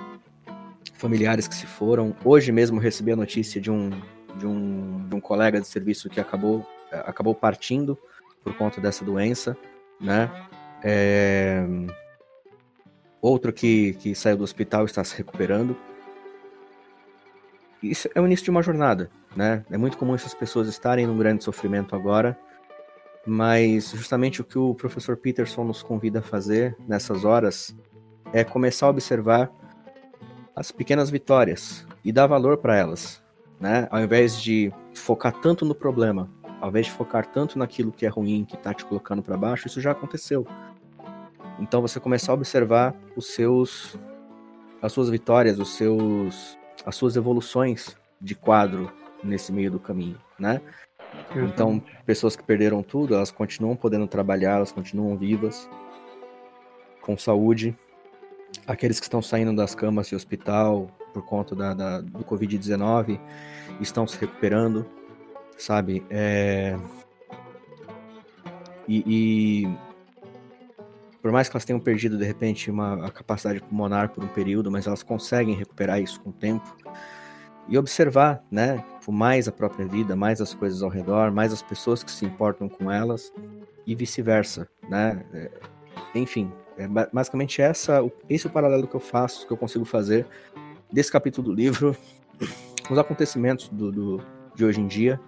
familiares 0.93 1.47
que 1.47 1.55
se 1.55 1.65
foram. 1.65 2.15
Hoje 2.23 2.51
mesmo 2.51 2.79
recebi 2.79 3.11
a 3.11 3.15
notícia 3.15 3.61
de 3.61 3.71
um, 3.71 3.91
de 4.37 4.45
um, 4.45 5.07
de 5.07 5.15
um 5.15 5.19
colega 5.19 5.59
de 5.59 5.67
serviço 5.67 6.09
que 6.09 6.19
acabou, 6.19 6.65
acabou 6.91 7.35
partindo 7.35 7.97
por 8.43 8.55
conta 8.55 8.79
dessa 8.79 9.03
doença, 9.03 9.57
né? 9.99 10.29
É... 10.83 11.65
Outro 13.21 13.51
que, 13.51 13.93
que 13.93 14.13
saiu 14.13 14.37
do 14.37 14.43
hospital 14.43 14.85
está 14.85 15.03
se 15.03 15.17
recuperando. 15.17 15.75
Isso 17.81 18.09
é 18.13 18.21
o 18.21 18.25
início 18.25 18.45
de 18.45 18.51
uma 18.51 18.61
jornada, 18.61 19.09
né? 19.35 19.63
É 19.71 19.77
muito 19.77 19.97
comum 19.97 20.13
essas 20.15 20.33
pessoas 20.33 20.67
estarem 20.67 21.07
num 21.07 21.17
grande 21.17 21.43
sofrimento 21.43 21.95
agora, 21.95 22.37
mas 23.25 23.91
justamente 23.91 24.41
o 24.41 24.43
que 24.43 24.57
o 24.57 24.75
professor 24.75 25.17
Peterson 25.17 25.63
nos 25.63 25.81
convida 25.81 26.19
a 26.19 26.21
fazer 26.21 26.77
nessas 26.87 27.25
horas 27.25 27.75
é 28.31 28.43
começar 28.43 28.85
a 28.85 28.89
observar 28.89 29.51
as 30.55 30.71
pequenas 30.71 31.09
vitórias 31.09 31.85
e 32.03 32.11
dar 32.11 32.27
valor 32.27 32.57
para 32.57 32.75
elas, 32.75 33.23
né? 33.59 33.87
Ao 33.91 33.99
invés 33.99 34.41
de 34.41 34.71
focar 34.93 35.33
tanto 35.33 35.65
no 35.65 35.75
problema, 35.75 36.29
ao 36.61 36.69
invés 36.69 36.85
de 36.85 36.91
focar 36.91 37.25
tanto 37.25 37.59
naquilo 37.59 37.91
que 37.91 38.05
é 38.05 38.09
ruim, 38.09 38.45
que 38.45 38.55
está 38.55 38.73
te 38.73 38.85
colocando 38.85 39.21
para 39.21 39.37
baixo, 39.37 39.67
isso 39.67 39.81
já 39.81 39.91
aconteceu. 39.91 40.47
Então 41.59 41.81
você 41.81 41.99
começar 41.99 42.31
a 42.31 42.35
observar 42.35 42.93
os 43.15 43.27
seus 43.27 43.97
as 44.81 44.91
suas 44.91 45.09
vitórias, 45.09 45.59
os 45.59 45.75
seus 45.75 46.57
as 46.85 46.95
suas 46.95 47.15
evoluções 47.15 47.97
de 48.21 48.35
quadro 48.35 48.91
nesse 49.23 49.51
meio 49.51 49.71
do 49.71 49.79
caminho, 49.79 50.19
né? 50.37 50.61
Então, 51.35 51.81
pessoas 52.05 52.35
que 52.35 52.43
perderam 52.43 52.83
tudo, 52.83 53.15
elas 53.15 53.31
continuam 53.31 53.75
podendo 53.75 54.07
trabalhar, 54.07 54.57
elas 54.57 54.71
continuam 54.71 55.17
vivas, 55.17 55.69
com 57.01 57.17
saúde. 57.17 57.75
Aqueles 58.67 58.99
que 58.99 59.05
estão 59.05 59.21
saindo 59.21 59.55
das 59.55 59.75
camas 59.75 60.07
de 60.07 60.15
hospital 60.15 60.87
por 61.13 61.23
conta 61.25 61.55
da, 61.55 61.73
da 61.73 62.01
do 62.01 62.23
Covid-19 62.23 63.19
estão 63.79 64.07
se 64.07 64.17
recuperando, 64.19 64.85
sabe? 65.57 66.03
É... 66.09 66.77
E, 68.87 69.03
e, 69.07 69.77
por 71.21 71.31
mais 71.31 71.49
que 71.49 71.55
elas 71.55 71.65
tenham 71.65 71.79
perdido 71.79 72.17
de 72.17 72.25
repente 72.25 72.69
uma 72.69 73.05
a 73.05 73.09
capacidade 73.09 73.59
pulmonar 73.61 74.09
por 74.09 74.23
um 74.23 74.27
período, 74.27 74.71
mas 74.71 74.85
elas 74.85 75.01
conseguem 75.01 75.55
recuperar 75.55 75.99
isso 75.99 76.21
com 76.21 76.29
o 76.29 76.33
tempo 76.33 76.75
e 77.67 77.77
observar, 77.77 78.43
né, 78.51 78.83
tipo, 78.99 79.11
mais 79.11 79.47
a 79.47 79.51
própria 79.51 79.85
vida, 79.85 80.15
mais 80.15 80.39
as 80.41 80.53
coisas 80.53 80.81
ao 80.83 80.89
redor, 80.89 81.31
mais 81.31 81.51
as 81.51 81.61
pessoas 81.61 82.03
que 82.03 82.11
se 82.11 82.25
importam 82.25 82.69
com 82.69 82.91
elas 82.91 83.33
e 83.85 83.95
vice-versa, 83.95 84.67
né? 84.89 85.23
É, 85.33 85.51
enfim, 86.13 86.51
é 86.77 86.87
basicamente 86.87 87.61
essa, 87.61 88.01
esse 88.29 88.45
é 88.47 88.49
o 88.49 88.53
paralelo 88.53 88.87
que 88.87 88.95
eu 88.95 88.99
faço, 88.99 89.47
que 89.47 89.53
eu 89.53 89.57
consigo 89.57 89.85
fazer 89.85 90.25
desse 90.91 91.11
capítulo 91.11 91.49
do 91.49 91.53
livro, 91.53 91.95
os 92.89 92.97
acontecimentos 92.97 93.69
do, 93.69 93.91
do 93.91 94.21
de 94.55 94.63
hoje 94.63 94.79
em 94.79 94.87
dia 94.87 95.19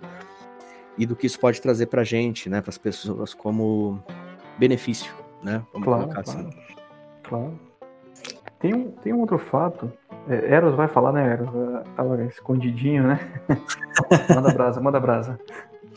e 0.97 1.05
do 1.05 1.15
que 1.15 1.27
isso 1.27 1.39
pode 1.39 1.61
trazer 1.61 1.87
para 1.87 2.03
gente, 2.03 2.49
né, 2.49 2.61
para 2.61 2.69
as 2.69 2.77
pessoas 2.77 3.33
como 3.33 4.01
benefício, 4.57 5.13
né? 5.43 5.63
Vamos 5.71 5.85
claro, 5.85 6.03
colocar 6.03 6.23
claro. 6.23 6.39
assim. 6.39 6.57
Claro. 7.23 7.59
Tem 8.59 8.73
um, 8.73 8.91
tem 8.91 9.13
um 9.13 9.19
outro 9.19 9.37
fato 9.37 9.91
Eros 10.27 10.75
vai 10.75 10.87
falar, 10.87 11.13
né, 11.13 11.33
Eros? 11.33 11.49
Tava 11.95 12.23
escondidinho, 12.25 13.03
né? 13.03 13.19
manda 14.33 14.53
brasa, 14.53 14.81
manda 14.81 14.99
brasa. 14.99 15.39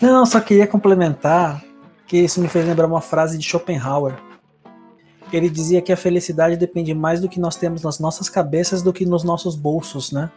Não, 0.00 0.24
só 0.24 0.40
queria 0.40 0.66
complementar 0.66 1.62
que 2.06 2.18
isso 2.18 2.40
me 2.40 2.48
fez 2.48 2.66
lembrar 2.66 2.86
uma 2.86 3.00
frase 3.00 3.38
de 3.38 3.44
Schopenhauer. 3.44 4.14
Ele 5.32 5.48
dizia 5.48 5.80
que 5.80 5.92
a 5.92 5.96
felicidade 5.96 6.56
depende 6.56 6.92
mais 6.94 7.20
do 7.20 7.28
que 7.28 7.38
nós 7.38 7.56
temos 7.56 7.82
nas 7.82 8.00
nossas 8.00 8.28
cabeças 8.28 8.82
do 8.82 8.92
que 8.92 9.06
nos 9.06 9.22
nossos 9.22 9.54
bolsos, 9.54 10.10
né? 10.10 10.30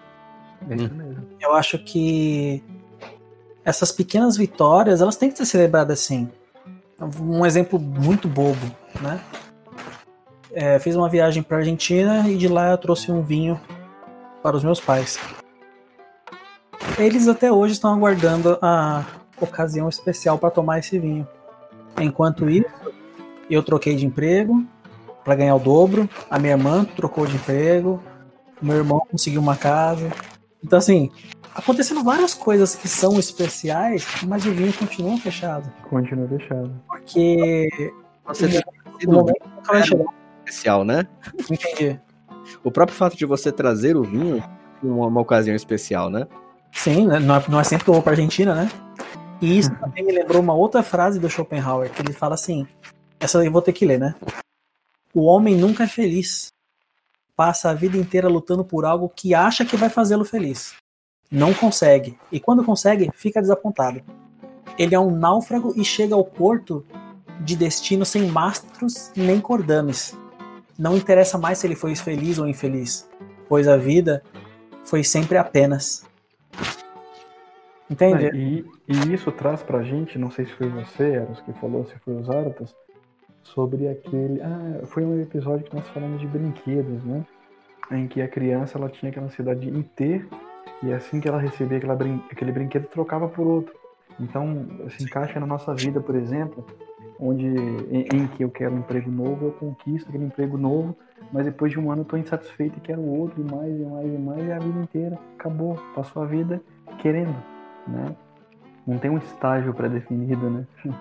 É 0.70 0.76
isso 0.76 0.94
mesmo. 0.94 1.28
Eu 1.40 1.56
acho 1.56 1.80
que 1.80 2.64
essas 3.66 3.92
pequenas 3.92 4.38
vitórias, 4.38 5.02
elas 5.02 5.16
têm 5.16 5.32
que 5.32 5.38
ser 5.38 5.46
celebradas 5.46 6.00
assim. 6.00 6.30
Um 7.20 7.46
exemplo 7.46 7.80
muito 7.80 8.28
bobo, 8.28 8.66
né? 9.02 9.20
É, 10.54 10.78
fiz 10.78 10.95
uma 10.95 11.10
viagem 11.10 11.41
para 11.41 11.58
Argentina 11.58 12.30
e 12.30 12.38
de 12.38 12.47
lá 12.47 12.70
eu 12.70 12.78
trouxe 12.78 13.12
um 13.12 13.24
vinho 13.24 13.60
para 14.43 14.56
os 14.56 14.64
meus 14.64 14.80
pais. 14.80 15.20
Eles 16.99 17.28
até 17.28 17.51
hoje 17.51 17.74
estão 17.74 17.91
aguardando 17.91 18.60
a 18.62 19.04
ocasião 19.41 19.89
especial 19.89 20.38
para 20.38 20.51
tomar 20.51 20.80
esse 20.80 20.99
vinho. 20.99 21.28
Enquanto 21.99 22.49
isso, 22.49 22.70
eu 23.49 23.64
troquei 23.64 23.95
de 23.95 24.06
emprego 24.06 24.64
para 25.24 25.36
ganhar 25.36 25.56
o 25.56 25.60
dobro, 25.60 26.08
a 26.30 26.38
minha 26.38 26.54
irmã 26.54 26.86
trocou 26.86 27.26
de 27.26 27.36
emprego, 27.36 28.01
o 28.62 28.66
meu 28.66 28.78
irmão 28.78 29.01
conseguiu 29.10 29.41
uma 29.41 29.56
casa. 29.56 30.12
Então, 30.64 30.78
assim, 30.78 31.10
acontecendo 31.56 32.04
várias 32.04 32.34
coisas 32.34 32.76
que 32.76 32.88
são 32.88 33.18
especiais, 33.18 34.06
mas 34.28 34.45
o 34.45 34.51
vinho 34.51 34.74
continua 34.74 35.18
fechado. 35.18 35.72
Continua 35.89 36.28
fechado. 36.28 36.72
Porque. 36.88 37.68
Você 38.26 38.62
o 39.06 39.12
momento 39.12 39.41
vai 39.66 39.84
chegar. 39.84 40.22
Especial, 40.54 40.84
né? 40.86 41.08
Entendi 41.49 41.99
o 42.64 42.72
próprio 42.72 42.97
fato 42.97 43.16
de 43.16 43.26
você 43.26 43.51
trazer 43.51 43.95
o 43.95 44.04
vinho 44.04 44.43
em 44.84 44.88
uma, 44.88 45.08
uma 45.08 45.22
ocasião 45.22 45.56
especial, 45.56 46.10
né? 46.10 46.28
Sim, 46.72 47.08
né? 47.08 47.20
não 47.20 47.36
é, 47.36 47.43
não 47.47 47.60
é 47.60 47.64
sempre 47.64 47.86
que 47.86 47.89
eu 47.89 47.93
vou 47.93 48.04
pra 48.04 48.14
Argentina, 48.14 48.54
né? 48.56 48.70
E 49.41 49.58
isso 49.60 49.74
também 49.76 50.04
me 50.04 50.12
lembrou 50.12 50.41
uma 50.41 50.54
outra 50.54 50.82
frase 50.82 51.20
do 51.20 51.30
Schopenhauer, 51.30 51.91
que 51.91 52.01
ele 52.01 52.14
fala 52.14 52.36
assim: 52.36 52.68
essa 53.20 53.43
eu 53.43 53.51
vou 53.51 53.62
ter 53.62 53.74
que 53.74 53.86
ler, 53.86 53.99
né? 53.99 54.16
O 55.14 55.24
homem 55.26 55.56
nunca 55.56 55.84
é 55.84 55.88
feliz. 55.88 56.51
Passa 57.36 57.70
a 57.70 57.74
vida 57.74 57.97
inteira 57.97 58.28
lutando 58.28 58.64
por 58.64 58.86
algo 58.86 59.10
que 59.10 59.34
acha 59.34 59.66
que 59.66 59.76
vai 59.76 59.89
fazê-lo 59.89 60.24
feliz. 60.24 60.76
não 61.32 61.54
consegue. 61.54 62.18
E 62.32 62.39
quando 62.39 62.64
consegue, 62.64 63.10
fica 63.14 63.41
desapontado. 63.41 64.01
Ele 64.78 64.93
é 64.93 64.99
um 64.99 65.12
náufrago 65.12 65.74
e 65.76 65.84
chega 65.84 66.16
ao 66.16 66.24
porto 66.24 66.86
de 67.41 67.56
destino 67.56 68.06
sem 68.06 68.28
mastros 68.28 69.12
nem 69.16 69.41
cordames. 69.41 70.16
Não 70.78 70.97
interessa 70.97 71.38
mais 71.38 71.59
se 71.59 71.67
ele 71.67 71.76
foi 71.76 71.95
feliz 71.95 72.39
ou 72.39 72.47
infeliz, 72.47 73.09
pois 73.47 73.67
a 73.67 73.78
vida 73.78 74.24
foi 74.84 75.03
sempre 75.03 75.38
apenas. 75.38 76.05
Entende? 77.89 78.32
E, 78.36 78.65
e 78.88 79.13
isso 79.13 79.32
traz 79.32 79.61
pra 79.61 79.84
gente, 79.84 80.17
não 80.17 80.32
sei 80.32 80.45
se 80.45 80.51
foi 80.53 80.67
você, 80.69 81.11
Eros, 81.15 81.41
que 81.41 81.53
falou, 81.53 81.86
se 81.86 81.95
foi 81.99 82.15
os 82.15 82.30
Aratas, 82.30 82.74
sobre 83.43 83.88
aquele. 83.88 84.41
Ah, 84.41 84.86
foi 84.86 85.03
um 85.03 85.21
episódio 85.21 85.65
que 85.65 85.76
nós 85.76 85.88
falamos 85.89 86.19
de 86.19 86.28
brinquedos, 86.28 87.03
né? 87.03 87.24
Em 87.91 88.07
que 88.07 88.21
a 88.21 88.28
criança 88.28 88.78
ela 88.78 88.89
tinha 88.89 89.11
aquela 89.11 89.28
ansiedade 89.28 89.69
de 89.69 89.84
ter, 89.84 90.28
e 90.82 90.91
assim 90.91 91.19
que 91.19 91.28
ela 91.28 91.39
recebia 91.39 91.78
aquela 91.78 91.95
brin... 91.95 92.24
aquele 92.32 92.51
brinquedo, 92.51 92.88
trocava 92.88 93.28
por 93.28 93.45
outro. 93.45 93.74
Então, 94.19 94.67
se 94.89 95.03
encaixa 95.03 95.39
na 95.39 95.45
nossa 95.45 95.74
vida, 95.74 95.99
por 95.99 96.15
exemplo, 96.15 96.65
onde 97.24 97.45
em, 97.45 98.07
em, 98.13 98.28
que 98.28 98.43
eu 98.43 98.49
quero 98.49 98.76
um 98.76 98.80
emprego 98.80 99.09
novo, 99.09 99.45
eu 99.45 99.51
conquisto 99.51 100.09
aquele 100.09 100.26
emprego 100.26 100.57
novo, 100.57 100.95
mas 101.32 101.45
depois 101.45 101.71
de 101.71 101.80
um 101.80 101.89
ano 101.89 102.01
eu 102.01 102.03
estou 102.03 102.19
insatisfeito 102.19 102.78
e 102.78 102.82
quero 102.82 103.01
outro, 103.01 103.41
e 103.41 103.51
mais, 103.51 103.74
e 103.74 103.84
mais, 103.84 104.05
e 104.05 104.17
mais, 104.17 104.47
e 104.47 104.51
a 104.51 104.59
vida 104.59 104.80
inteira 104.80 105.19
acabou, 105.39 105.80
passou 105.95 106.21
a 106.21 106.26
vida 106.26 106.61
querendo, 107.01 107.36
né? 107.88 108.13
Não 108.86 108.97
tem 108.97 109.09
um 109.09 109.17
estágio 109.17 109.74
pré-definido, 109.74 110.49
né? 110.49 110.67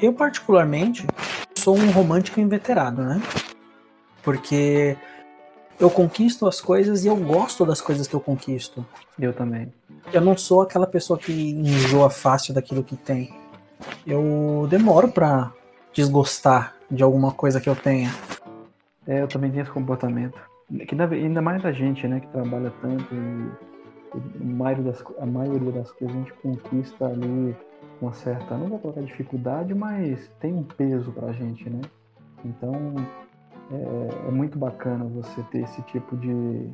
Eu, 0.00 0.12
particularmente, 0.12 1.06
sou 1.54 1.76
um 1.76 1.90
romântico 1.90 2.40
inveterado, 2.40 3.02
né? 3.02 3.20
Porque 4.22 4.96
eu 5.78 5.90
conquisto 5.90 6.46
as 6.46 6.60
coisas 6.60 7.04
e 7.04 7.08
eu 7.08 7.16
gosto 7.16 7.64
das 7.66 7.80
coisas 7.80 8.06
que 8.06 8.14
eu 8.14 8.20
conquisto. 8.20 8.84
Eu 9.18 9.32
também. 9.32 9.72
Eu 10.12 10.20
não 10.20 10.36
sou 10.36 10.62
aquela 10.62 10.86
pessoa 10.86 11.18
que 11.18 11.32
enjoa 11.32 12.08
fácil 12.08 12.54
daquilo 12.54 12.82
que 12.82 12.96
tem. 12.96 13.34
Eu 14.06 14.66
demoro 14.68 15.08
para 15.08 15.52
desgostar 15.92 16.74
de 16.90 17.02
alguma 17.02 17.32
coisa 17.32 17.60
que 17.60 17.68
eu 17.68 17.76
tenha. 17.76 18.10
É, 19.06 19.22
eu 19.22 19.28
também 19.28 19.50
tenho 19.50 19.62
esse 19.62 19.70
comportamento. 19.70 20.38
Que 20.86 20.96
ainda 21.00 21.40
mais 21.40 21.64
a 21.64 21.72
gente, 21.72 22.06
né, 22.08 22.20
que 22.20 22.26
trabalha 22.28 22.72
tanto 22.82 23.14
e, 23.14 23.50
a, 24.12 24.44
maioria 24.44 24.84
das, 24.84 25.04
a 25.18 25.26
maioria 25.26 25.72
das 25.72 25.90
coisas 25.92 26.16
a 26.16 26.18
gente 26.18 26.32
conquista 26.34 27.06
ali 27.06 27.56
uma 28.00 28.12
certa, 28.12 28.56
não 28.56 28.68
vou 28.68 28.78
colocar 28.78 29.00
dificuldade, 29.00 29.74
mas 29.74 30.30
tem 30.40 30.52
um 30.52 30.62
peso 30.62 31.10
pra 31.12 31.32
gente, 31.32 31.68
né? 31.70 31.80
Então 32.44 32.94
é, 33.70 34.28
é 34.28 34.30
muito 34.30 34.58
bacana 34.58 35.04
você 35.04 35.42
ter 35.50 35.62
esse 35.62 35.80
tipo 35.82 36.16
de, 36.16 36.68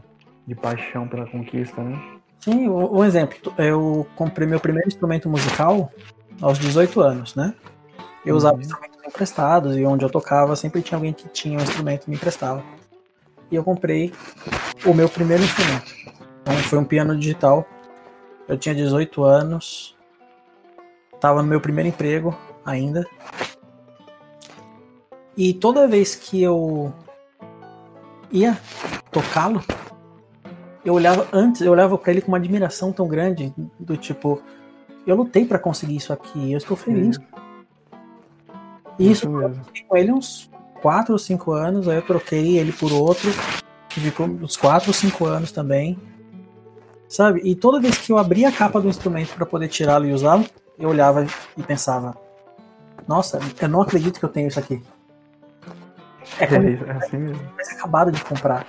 de 0.46 0.54
paixão 0.54 1.06
pela 1.06 1.26
conquista, 1.26 1.82
né? 1.82 2.00
Sim, 2.40 2.68
um 2.68 3.04
exemplo. 3.04 3.52
Eu 3.56 4.04
comprei 4.16 4.48
meu 4.48 4.58
primeiro 4.58 4.88
instrumento 4.88 5.28
musical 5.28 5.92
aos 6.42 6.58
18 6.58 7.00
anos, 7.00 7.34
né? 7.36 7.54
Eu 8.26 8.36
usava 8.36 8.56
uhum. 8.56 8.60
instrumentos 8.60 8.98
emprestados 9.06 9.76
e 9.76 9.84
onde 9.84 10.04
eu 10.04 10.10
tocava 10.10 10.54
sempre 10.56 10.82
tinha 10.82 10.98
alguém 10.98 11.12
que 11.12 11.28
tinha 11.28 11.58
um 11.58 11.62
instrumento 11.62 12.06
e 12.06 12.10
me 12.10 12.16
emprestava. 12.16 12.62
E 13.50 13.54
eu 13.54 13.64
comprei 13.64 14.12
o 14.84 14.92
meu 14.92 15.08
primeiro 15.08 15.42
instrumento. 15.42 15.94
Então 16.40 16.54
foi 16.54 16.78
um 16.78 16.84
piano 16.84 17.16
digital. 17.16 17.66
Eu 18.48 18.58
tinha 18.58 18.74
18 18.74 19.22
anos. 19.22 19.96
Tava 21.20 21.42
no 21.42 21.48
meu 21.48 21.60
primeiro 21.60 21.88
emprego 21.88 22.36
ainda. 22.64 23.06
E 25.36 25.54
toda 25.54 25.88
vez 25.88 26.14
que 26.14 26.42
eu 26.42 26.92
ia 28.30 28.58
tocá-lo, 29.10 29.62
eu 30.84 30.94
olhava 30.94 31.28
antes, 31.32 31.62
eu 31.62 31.70
olhava 31.70 31.96
para 31.96 32.12
ele 32.12 32.20
com 32.20 32.28
uma 32.28 32.38
admiração 32.38 32.92
tão 32.92 33.06
grande, 33.06 33.54
do 33.78 33.96
tipo, 33.96 34.42
eu 35.06 35.16
lutei 35.16 35.44
para 35.44 35.58
conseguir 35.58 35.96
isso 35.96 36.12
aqui, 36.12 36.52
eu 36.52 36.58
estou 36.58 36.76
feliz. 36.76 37.18
E 38.98 39.10
isso, 39.10 39.28
eu 39.28 39.54
fiquei 39.66 39.82
com 39.84 39.96
ele 39.96 40.12
uns 40.12 40.50
4 40.80 41.12
ou 41.12 41.18
5 41.18 41.52
anos, 41.52 41.88
aí 41.88 41.96
eu 41.96 42.02
troquei 42.02 42.58
ele 42.58 42.72
por 42.72 42.92
outro, 42.92 43.30
que 43.88 44.00
ficou 44.00 44.26
uns 44.26 44.56
4 44.56 44.88
ou 44.88 44.94
5 44.94 45.24
anos 45.26 45.52
também. 45.52 45.98
Sabe? 47.08 47.40
E 47.44 47.54
toda 47.54 47.80
vez 47.80 47.98
que 47.98 48.10
eu 48.10 48.18
abria 48.18 48.48
a 48.48 48.52
capa 48.52 48.80
do 48.80 48.88
instrumento 48.88 49.34
para 49.34 49.44
poder 49.44 49.68
tirá-lo 49.68 50.06
e 50.06 50.12
usá-lo, 50.12 50.46
eu 50.78 50.88
olhava 50.88 51.26
e 51.56 51.62
pensava: 51.62 52.16
Nossa, 53.06 53.38
eu 53.60 53.68
não 53.68 53.82
acredito 53.82 54.18
que 54.18 54.24
eu 54.24 54.30
tenho 54.30 54.48
isso 54.48 54.58
aqui. 54.58 54.82
É, 56.38 56.46
como 56.46 56.66
é, 56.66 56.72
é 56.72 56.90
assim 56.92 57.18
mesmo. 57.18 57.52
acabado 57.72 58.10
de 58.10 58.24
comprar. 58.24 58.66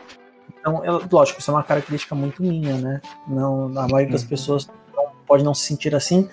Então, 0.60 0.84
eu, 0.84 1.02
lógico, 1.10 1.40
isso 1.40 1.52
é 1.52 1.54
uma 1.54 1.64
característica 1.64 2.14
muito 2.16 2.42
minha, 2.42 2.78
né? 2.78 3.02
Não, 3.28 3.68
a 3.78 3.88
maioria 3.88 4.12
das 4.12 4.24
uhum. 4.24 4.30
pessoas 4.30 4.70
pode 5.34 5.44
não 5.44 5.56
se 5.56 5.66
sentir 5.66 5.96
assim. 5.96 6.30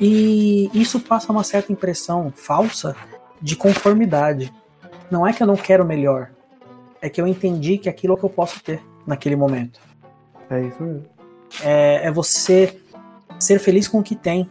E 0.00 0.68
isso 0.74 0.98
passa 0.98 1.30
uma 1.30 1.44
certa 1.44 1.72
impressão 1.72 2.32
falsa 2.34 2.96
de 3.40 3.54
conformidade. 3.54 4.52
Não 5.08 5.24
é 5.24 5.32
que 5.32 5.40
eu 5.40 5.46
não 5.46 5.54
quero 5.54 5.84
melhor, 5.84 6.30
é 7.00 7.08
que 7.08 7.20
eu 7.20 7.26
entendi 7.28 7.78
que 7.78 7.88
aquilo 7.88 8.14
é 8.14 8.16
o 8.16 8.18
que 8.18 8.24
eu 8.24 8.30
posso 8.30 8.60
ter 8.60 8.82
naquele 9.06 9.36
momento. 9.36 9.78
É 10.50 10.60
isso 10.60 10.82
mesmo. 10.82 11.04
É, 11.62 12.08
é 12.08 12.10
você 12.10 12.80
ser 13.38 13.60
feliz 13.60 13.86
com 13.86 14.00
o 14.00 14.02
que 14.02 14.16
tem 14.16 14.50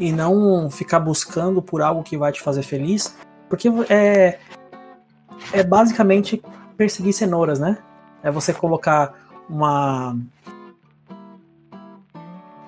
e 0.00 0.10
não 0.10 0.68
ficar 0.68 0.98
buscando 0.98 1.62
por 1.62 1.80
algo 1.80 2.02
que 2.02 2.16
vai 2.16 2.32
te 2.32 2.40
fazer 2.40 2.62
feliz, 2.64 3.16
porque 3.48 3.68
é, 3.88 4.40
é 5.52 5.62
basicamente 5.62 6.42
perseguir 6.76 7.12
cenouras, 7.12 7.60
né? 7.60 7.78
É 8.20 8.32
você 8.32 8.52
colocar 8.52 9.14
uma, 9.48 10.16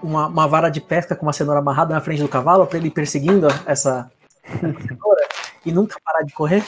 uma, 0.02 0.26
uma 0.26 0.46
vara 0.46 0.68
de 0.68 0.80
pesca 0.80 1.14
com 1.14 1.26
uma 1.26 1.32
cenoura 1.32 1.60
amarrada 1.60 1.94
na 1.94 2.00
frente 2.00 2.22
do 2.22 2.28
cavalo 2.28 2.66
para 2.66 2.78
ele 2.78 2.88
ir 2.88 2.92
perseguindo 2.92 3.48
essa, 3.66 4.10
cenoura 4.42 5.28
e 5.64 5.72
nunca 5.72 5.96
parar 6.04 6.22
de 6.22 6.32
correr. 6.32 6.64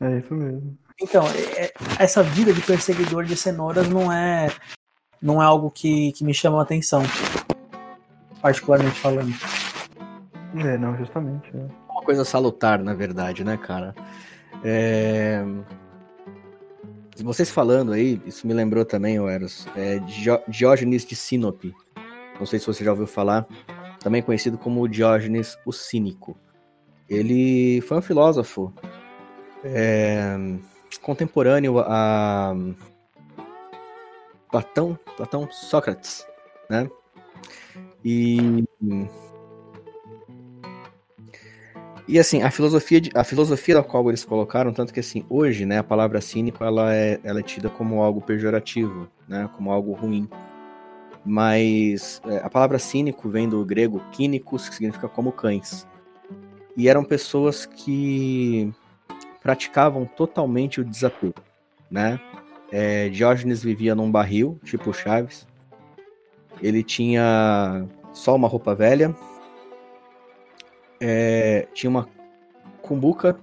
É 0.00 0.18
isso 0.18 0.34
mesmo. 0.34 0.76
Então, 1.00 1.24
é, 1.56 1.72
essa 1.98 2.22
vida 2.22 2.52
de 2.52 2.60
perseguidor 2.60 3.24
de 3.24 3.36
cenouras 3.36 3.88
não 3.88 4.12
é 4.12 4.48
não 5.20 5.42
é 5.42 5.44
algo 5.44 5.70
que, 5.70 6.12
que 6.12 6.22
me 6.22 6.34
chama 6.34 6.58
a 6.58 6.62
atenção, 6.62 7.02
particularmente 8.42 9.00
falando. 9.00 9.34
É, 10.56 10.76
não, 10.76 10.96
justamente. 10.96 11.50
É. 11.56 11.66
Uma 11.90 12.02
coisa 12.02 12.24
salutar, 12.24 12.78
na 12.82 12.92
verdade, 12.92 13.42
né, 13.42 13.56
cara? 13.56 13.94
É... 14.62 15.42
Vocês 17.22 17.50
falando 17.50 17.92
aí, 17.92 18.20
isso 18.26 18.46
me 18.46 18.52
lembrou 18.52 18.84
também, 18.84 19.16
Eros, 19.16 19.66
é, 19.76 19.98
Diógenes 20.48 21.04
de 21.04 21.16
Sinope. 21.16 21.74
Não 22.38 22.46
sei 22.46 22.58
se 22.58 22.66
você 22.66 22.84
já 22.84 22.90
ouviu 22.90 23.06
falar. 23.06 23.46
Também 24.00 24.22
conhecido 24.22 24.58
como 24.58 24.88
Diógenes 24.88 25.56
o 25.64 25.72
Cínico. 25.72 26.36
Ele 27.08 27.80
foi 27.82 27.98
um 27.98 28.02
filósofo 28.02 28.72
é, 29.62 30.36
contemporâneo 31.00 31.78
a 31.78 32.54
Platão, 34.50 34.98
Platão, 35.16 35.48
Sócrates, 35.50 36.26
né? 36.68 36.88
E 38.04 38.64
e 42.06 42.18
assim, 42.18 42.42
a 42.42 42.50
filosofia, 42.50 43.00
de, 43.00 43.10
a 43.14 43.24
filosofia 43.24 43.76
da 43.76 43.82
qual 43.82 44.06
eles 44.08 44.24
colocaram, 44.24 44.72
tanto 44.74 44.92
que 44.92 45.00
assim, 45.00 45.24
hoje, 45.30 45.64
né, 45.64 45.78
a 45.78 45.82
palavra 45.82 46.20
cínico, 46.20 46.62
ela 46.62 46.94
é, 46.94 47.18
ela 47.24 47.40
é 47.40 47.42
tida 47.42 47.70
como 47.70 48.02
algo 48.02 48.20
pejorativo, 48.20 49.08
né, 49.26 49.48
como 49.56 49.72
algo 49.72 49.92
ruim. 49.92 50.28
Mas 51.24 52.20
é, 52.26 52.38
a 52.38 52.50
palavra 52.50 52.78
cínico 52.78 53.28
vem 53.28 53.48
do 53.48 53.64
grego 53.64 54.00
kínicos, 54.12 54.68
que 54.68 54.74
significa 54.74 55.08
como 55.08 55.32
cães. 55.32 55.86
E 56.76 56.88
eram 56.88 57.04
pessoas 57.04 57.64
que 57.64 58.72
praticavam 59.42 60.04
totalmente 60.04 60.80
o 60.80 60.84
desapego, 60.84 61.40
né? 61.90 62.20
É, 62.72 63.08
Diógenes 63.08 63.62
vivia 63.62 63.94
num 63.94 64.10
barril, 64.10 64.58
tipo 64.64 64.92
Chaves. 64.92 65.46
Ele 66.60 66.82
tinha 66.82 67.86
só 68.12 68.34
uma 68.34 68.48
roupa 68.48 68.74
velha, 68.74 69.14
é, 71.00 71.68
tinha 71.72 71.90
uma 71.90 72.08
cumbuca 72.80 73.38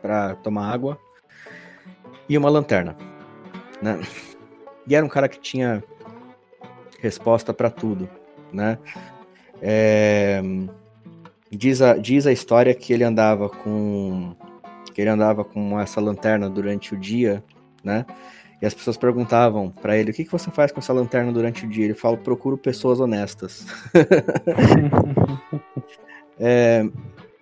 para 0.00 0.36
tomar 0.36 0.72
água 0.72 0.98
e 2.28 2.38
uma 2.38 2.48
lanterna, 2.48 2.96
né? 3.82 4.00
E 4.86 4.94
era 4.94 5.04
um 5.04 5.08
cara 5.08 5.28
que 5.28 5.40
tinha 5.40 5.82
resposta 7.06 7.54
para 7.54 7.70
tudo, 7.70 8.08
né? 8.52 8.78
É, 9.62 10.42
diz, 11.50 11.80
a, 11.80 11.96
diz 11.96 12.26
a 12.26 12.32
história 12.32 12.74
que 12.74 12.92
ele 12.92 13.04
andava 13.04 13.48
com 13.48 14.34
que 14.92 15.00
ele 15.00 15.10
andava 15.10 15.44
com 15.44 15.78
essa 15.78 16.00
lanterna 16.00 16.48
durante 16.48 16.94
o 16.94 16.98
dia, 16.98 17.44
né? 17.84 18.06
E 18.60 18.66
as 18.66 18.72
pessoas 18.72 18.96
perguntavam 18.96 19.70
para 19.70 19.96
ele: 19.96 20.10
o 20.10 20.14
que, 20.14 20.24
que 20.24 20.32
você 20.32 20.50
faz 20.50 20.72
com 20.72 20.80
essa 20.80 20.92
lanterna 20.92 21.30
durante 21.30 21.66
o 21.66 21.68
dia? 21.68 21.84
Ele 21.84 21.94
fala: 21.94 22.16
procuro 22.16 22.56
pessoas 22.56 23.00
honestas. 23.00 23.66
É, 26.38 26.86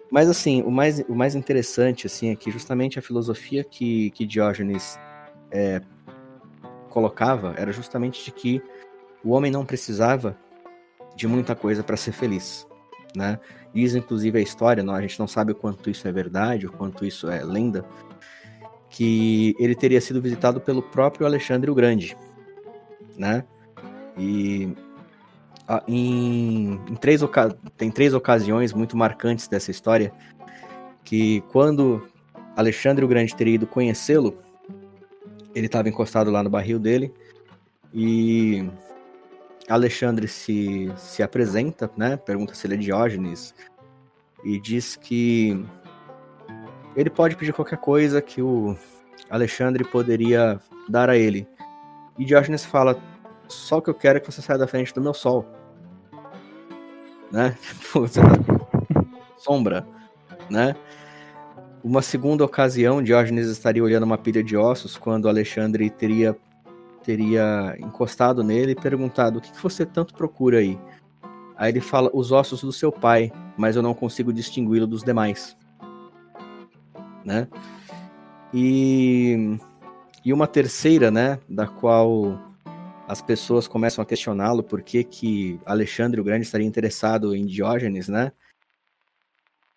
mas 0.09 0.31
assim, 0.31 0.63
o 0.63 0.71
mais, 0.71 1.01
o 1.09 1.17
mais 1.17 1.35
interessante 1.35 2.07
assim 2.07 2.31
é 2.31 2.37
que 2.37 2.49
justamente 2.49 2.97
a 2.97 3.03
filosofia 3.03 3.65
que, 3.65 4.11
que 4.11 4.25
Diógenes 4.25 4.97
é, 5.51 5.81
colocava 6.91 7.55
era 7.59 7.73
justamente 7.73 8.25
de 8.25 8.31
que 8.31 8.63
o 9.25 9.31
homem 9.31 9.51
não 9.51 9.65
precisava 9.65 10.37
de 11.17 11.27
muita 11.27 11.55
coisa 11.55 11.83
para 11.83 11.97
ser 11.97 12.13
feliz, 12.13 12.67
né? 13.17 13.39
Diz 13.73 13.95
inclusive 13.95 14.39
a 14.39 14.43
história, 14.43 14.83
não, 14.83 14.95
a 14.95 15.01
gente 15.01 15.19
não 15.19 15.27
sabe 15.27 15.53
o 15.53 15.55
quanto 15.55 15.89
isso 15.89 16.07
é 16.07 16.13
verdade, 16.13 16.67
o 16.67 16.73
quanto 16.73 17.05
isso 17.05 17.31
é 17.31 17.43
lenda, 17.43 17.85
que 18.91 19.57
ele 19.59 19.75
teria 19.75 20.01
sido 20.01 20.21
visitado 20.21 20.61
pelo 20.61 20.83
próprio 20.83 21.27
Alexandre 21.27 21.71
o 21.71 21.75
Grande, 21.75 22.17
né? 23.17 23.45
E 24.17 24.73
a, 25.67 25.83
em, 25.89 26.81
em 26.89 26.95
três 26.97 27.21
tem 27.77 27.91
três 27.91 28.13
ocasiões 28.15 28.73
muito 28.73 28.97
marcantes 28.97 29.49
dessa 29.49 29.71
história 29.71 30.13
que 31.03 31.41
quando 31.53 32.07
Alexandre 32.57 33.05
o 33.05 33.09
Grande 33.09 33.35
teria 33.35 33.55
ido 33.55 33.67
conhecê-lo, 33.67 34.39
ele 35.55 35.67
estava 35.67 35.89
encostado 35.89 36.31
lá 36.31 36.43
no 36.43 36.51
barril 36.51 36.79
dele 36.79 37.13
e 37.93 38.69
Alexandre 39.69 40.29
se, 40.29 40.93
se 40.97 41.23
apresenta, 41.23 41.91
né? 41.97 42.17
Pergunta 42.17 42.55
se 42.55 42.67
ele 42.67 42.75
é 42.75 42.79
Diógenes 42.79 43.55
e 44.45 44.61
diz 44.61 44.95
que 44.97 45.65
ele 46.95 47.11
pode 47.11 47.37
pedir 47.37 47.53
qualquer 47.53 47.79
coisa 47.79 48.21
que 48.21 48.43
o 48.43 48.77
Alexandre 49.31 49.85
poderia 49.85 50.61
dar 50.89 51.09
a 51.09 51.17
ele. 51.17 51.49
E 52.19 52.25
Diógenes 52.25 52.65
fala: 52.65 53.01
Só 53.49 53.81
que 53.81 53.89
eu 53.89 53.95
quero 53.95 54.19
é 54.19 54.21
que 54.21 54.31
você 54.31 54.43
saia 54.43 54.59
da 54.59 54.67
frente 54.67 54.95
do 54.95 55.01
meu 55.01 55.15
sol. 55.15 55.47
Né? 57.33 57.57
Você 57.93 58.21
tá 58.21 58.29
sombra, 59.37 59.85
né? 60.49 60.77
Uma 61.83 62.01
segunda 62.01 62.45
ocasião, 62.45 63.03
Diógenes 63.03 63.49
estaria 63.49 63.83
olhando 63.83 64.05
uma 64.05 64.17
pilha 64.17 64.43
de 64.43 64.57
ossos 64.57 64.97
quando 64.97 65.29
Alexandre 65.29 65.91
teria 65.91 66.37
teria 67.05 67.77
encostado 67.79 68.43
nele 68.43 68.73
e 68.73 68.77
perguntado: 68.77 69.39
O 69.39 69.43
que, 69.43 69.53
que 69.53 69.63
você 69.63 69.85
tanto 69.85 70.15
procura 70.15 70.59
aí? 70.59 70.79
Aí 71.57 71.71
ele 71.71 71.81
fala: 71.81 72.11
Os 72.13 72.33
ossos 72.33 72.63
do 72.63 72.73
seu 72.73 72.91
pai, 72.91 73.31
mas 73.57 73.77
eu 73.77 73.83
não 73.83 73.95
consigo 73.95 74.33
distingui-lo 74.33 74.87
dos 74.87 75.03
demais. 75.03 75.57
Né? 77.25 77.49
E, 78.53 79.59
e 80.25 80.33
uma 80.33 80.47
terceira, 80.47 81.11
né, 81.11 81.39
da 81.49 81.67
qual 81.67 82.39
as 83.09 83.21
pessoas 83.21 83.67
começam 83.67 84.03
a 84.03 84.07
questioná-lo 84.07 84.63
por 84.63 84.83
que, 84.83 85.05
que 85.05 85.61
Alexandre 85.67 86.21
o 86.21 86.25
Grande 86.25 86.47
estaria 86.47 86.67
interessado 86.67 87.35
em 87.35 87.45
Diógenes, 87.47 88.09
né? 88.09 88.33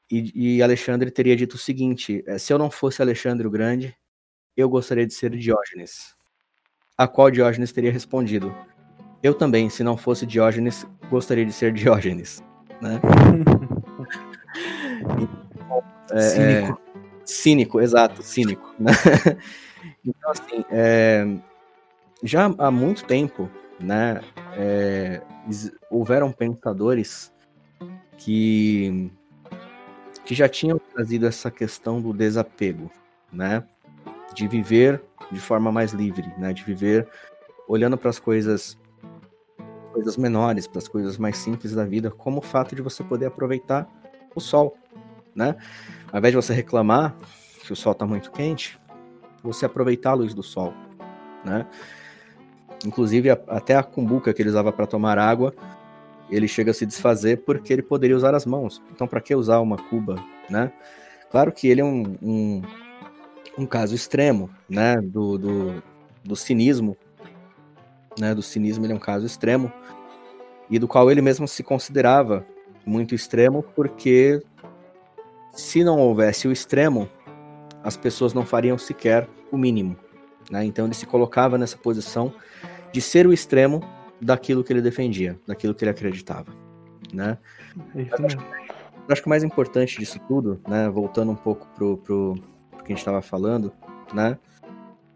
E, 0.09 0.57
e, 0.57 0.63
Alexandre 0.63 1.11
teria 1.11 1.35
dito 1.35 1.55
o 1.55 1.57
seguinte: 1.57 2.23
é, 2.25 2.37
se 2.37 2.53
eu 2.53 2.57
não 2.57 2.71
fosse 2.71 3.01
Alexandre 3.01 3.45
o 3.45 3.51
Grande, 3.51 3.95
eu 4.55 4.69
gostaria 4.69 5.05
de 5.05 5.13
ser 5.13 5.31
Diógenes. 5.31 6.16
A 6.97 7.07
qual 7.07 7.29
Diógenes 7.29 7.71
teria 7.71 7.91
respondido: 7.91 8.53
Eu 9.21 9.33
também, 9.33 9.69
se 9.69 9.83
não 9.83 9.95
fosse 9.95 10.25
Diógenes, 10.25 10.85
gostaria 11.09 11.45
de 11.45 11.53
ser 11.53 11.71
Diógenes. 11.71 12.43
Né? 12.81 12.99
é, 16.11 16.21
cínico. 16.21 16.73
É, 16.73 16.77
cínico, 17.25 17.81
exato, 17.81 18.23
cínico. 18.23 18.75
Né? 18.79 18.91
então, 20.05 20.31
assim, 20.31 20.65
é, 20.71 21.25
já 22.23 22.53
há 22.57 22.71
muito 22.71 23.05
tempo, 23.05 23.49
né, 23.79 24.21
é, 24.55 25.21
houveram 25.89 26.31
pensadores 26.31 27.31
que 28.17 29.11
que 30.25 30.35
já 30.35 30.49
tinham 30.49 30.77
trazido 30.77 31.25
essa 31.25 31.49
questão 31.49 32.01
do 32.01 32.11
desapego, 32.11 32.91
né? 33.31 33.63
De 34.37 34.47
viver 34.47 35.01
de 35.31 35.39
forma 35.39 35.71
mais 35.71 35.93
livre, 35.93 36.31
né? 36.37 36.53
De 36.53 36.63
viver 36.63 37.07
olhando 37.67 37.97
para 37.97 38.11
as 38.11 38.19
coisas 38.19 38.77
coisas 39.91 40.15
menores, 40.15 40.67
para 40.67 40.77
as 40.77 40.87
coisas 40.87 41.17
mais 41.17 41.37
simples 41.37 41.73
da 41.73 41.83
vida, 41.83 42.11
como 42.11 42.37
o 42.37 42.41
fato 42.41 42.75
de 42.75 42.83
você 42.83 43.03
poder 43.03 43.25
aproveitar 43.25 43.89
o 44.35 44.39
sol, 44.39 44.77
né? 45.35 45.55
Ao 46.11 46.19
invés 46.19 46.33
de 46.33 46.35
você 46.35 46.53
reclamar 46.53 47.15
que 47.65 47.73
o 47.73 47.75
sol 47.75 47.93
está 47.93 48.05
muito 48.05 48.31
quente, 48.31 48.79
você 49.41 49.65
aproveitar 49.65 50.11
a 50.11 50.13
luz 50.13 50.35
do 50.35 50.43
sol, 50.43 50.71
né? 51.43 51.65
Inclusive 52.85 53.31
até 53.31 53.75
a 53.75 53.81
cumbuca 53.81 54.31
que 54.35 54.41
ele 54.43 54.49
usava 54.49 54.71
para 54.71 54.85
tomar 54.85 55.17
água, 55.17 55.51
ele 56.29 56.47
chega 56.47 56.69
a 56.69 56.73
se 56.75 56.85
desfazer 56.85 57.37
porque 57.37 57.73
ele 57.73 57.81
poderia 57.81 58.15
usar 58.15 58.35
as 58.35 58.45
mãos. 58.45 58.83
Então, 58.91 59.07
para 59.07 59.19
que 59.19 59.33
usar 59.33 59.59
uma 59.61 59.77
cuba, 59.77 60.23
né? 60.47 60.71
Claro 61.31 61.51
que 61.51 61.67
ele 61.67 61.81
é 61.81 61.83
um, 61.83 62.15
um, 62.21 62.61
um 63.57 63.65
caso 63.65 63.95
extremo, 63.95 64.49
né? 64.69 64.97
Do, 65.01 65.37
do, 65.37 65.83
do, 66.23 66.35
cinismo, 66.35 66.95
né? 68.19 68.33
Do 68.35 68.41
cinismo, 68.41 68.85
ele 68.85 68.93
é 68.93 68.95
um 68.95 68.99
caso 68.99 69.25
extremo 69.25 69.71
e 70.69 70.77
do 70.77 70.87
qual 70.87 71.09
ele 71.09 71.21
mesmo 71.21 71.47
se 71.47 71.63
considerava 71.63 72.45
muito 72.85 73.15
extremo, 73.15 73.63
porque 73.63 74.41
se 75.53 75.83
não 75.83 75.97
houvesse 75.99 76.47
o 76.47 76.51
extremo, 76.51 77.09
as 77.83 77.97
pessoas 77.97 78.33
não 78.33 78.45
fariam 78.45 78.77
sequer 78.77 79.27
o 79.51 79.57
mínimo. 79.57 79.97
Né? 80.51 80.65
Então 80.65 80.85
ele 80.85 80.93
se 80.93 81.05
colocava 81.05 81.57
nessa 81.57 81.77
posição 81.77 82.33
de 82.91 83.01
ser 83.01 83.27
o 83.27 83.33
extremo 83.33 83.81
daquilo 84.21 84.63
que 84.63 84.71
ele 84.73 84.81
defendia, 84.81 85.39
daquilo 85.45 85.73
que 85.73 85.83
ele 85.83 85.91
acreditava, 85.91 86.51
né? 87.13 87.37
É. 87.95 88.01
Eu 88.01 89.13
acho 89.13 89.21
que 89.21 89.27
o 89.27 89.29
mais 89.29 89.43
importante 89.43 89.97
disso 89.97 90.19
tudo, 90.27 90.59
né, 90.67 90.89
voltando 90.89 91.31
um 91.31 91.35
pouco 91.35 91.65
pro, 91.75 91.97
pro 91.97 92.35
que 92.87 92.93
a 92.93 92.95
gente 92.95 93.01
estava 93.01 93.21
falando, 93.21 93.71
né, 94.13 94.37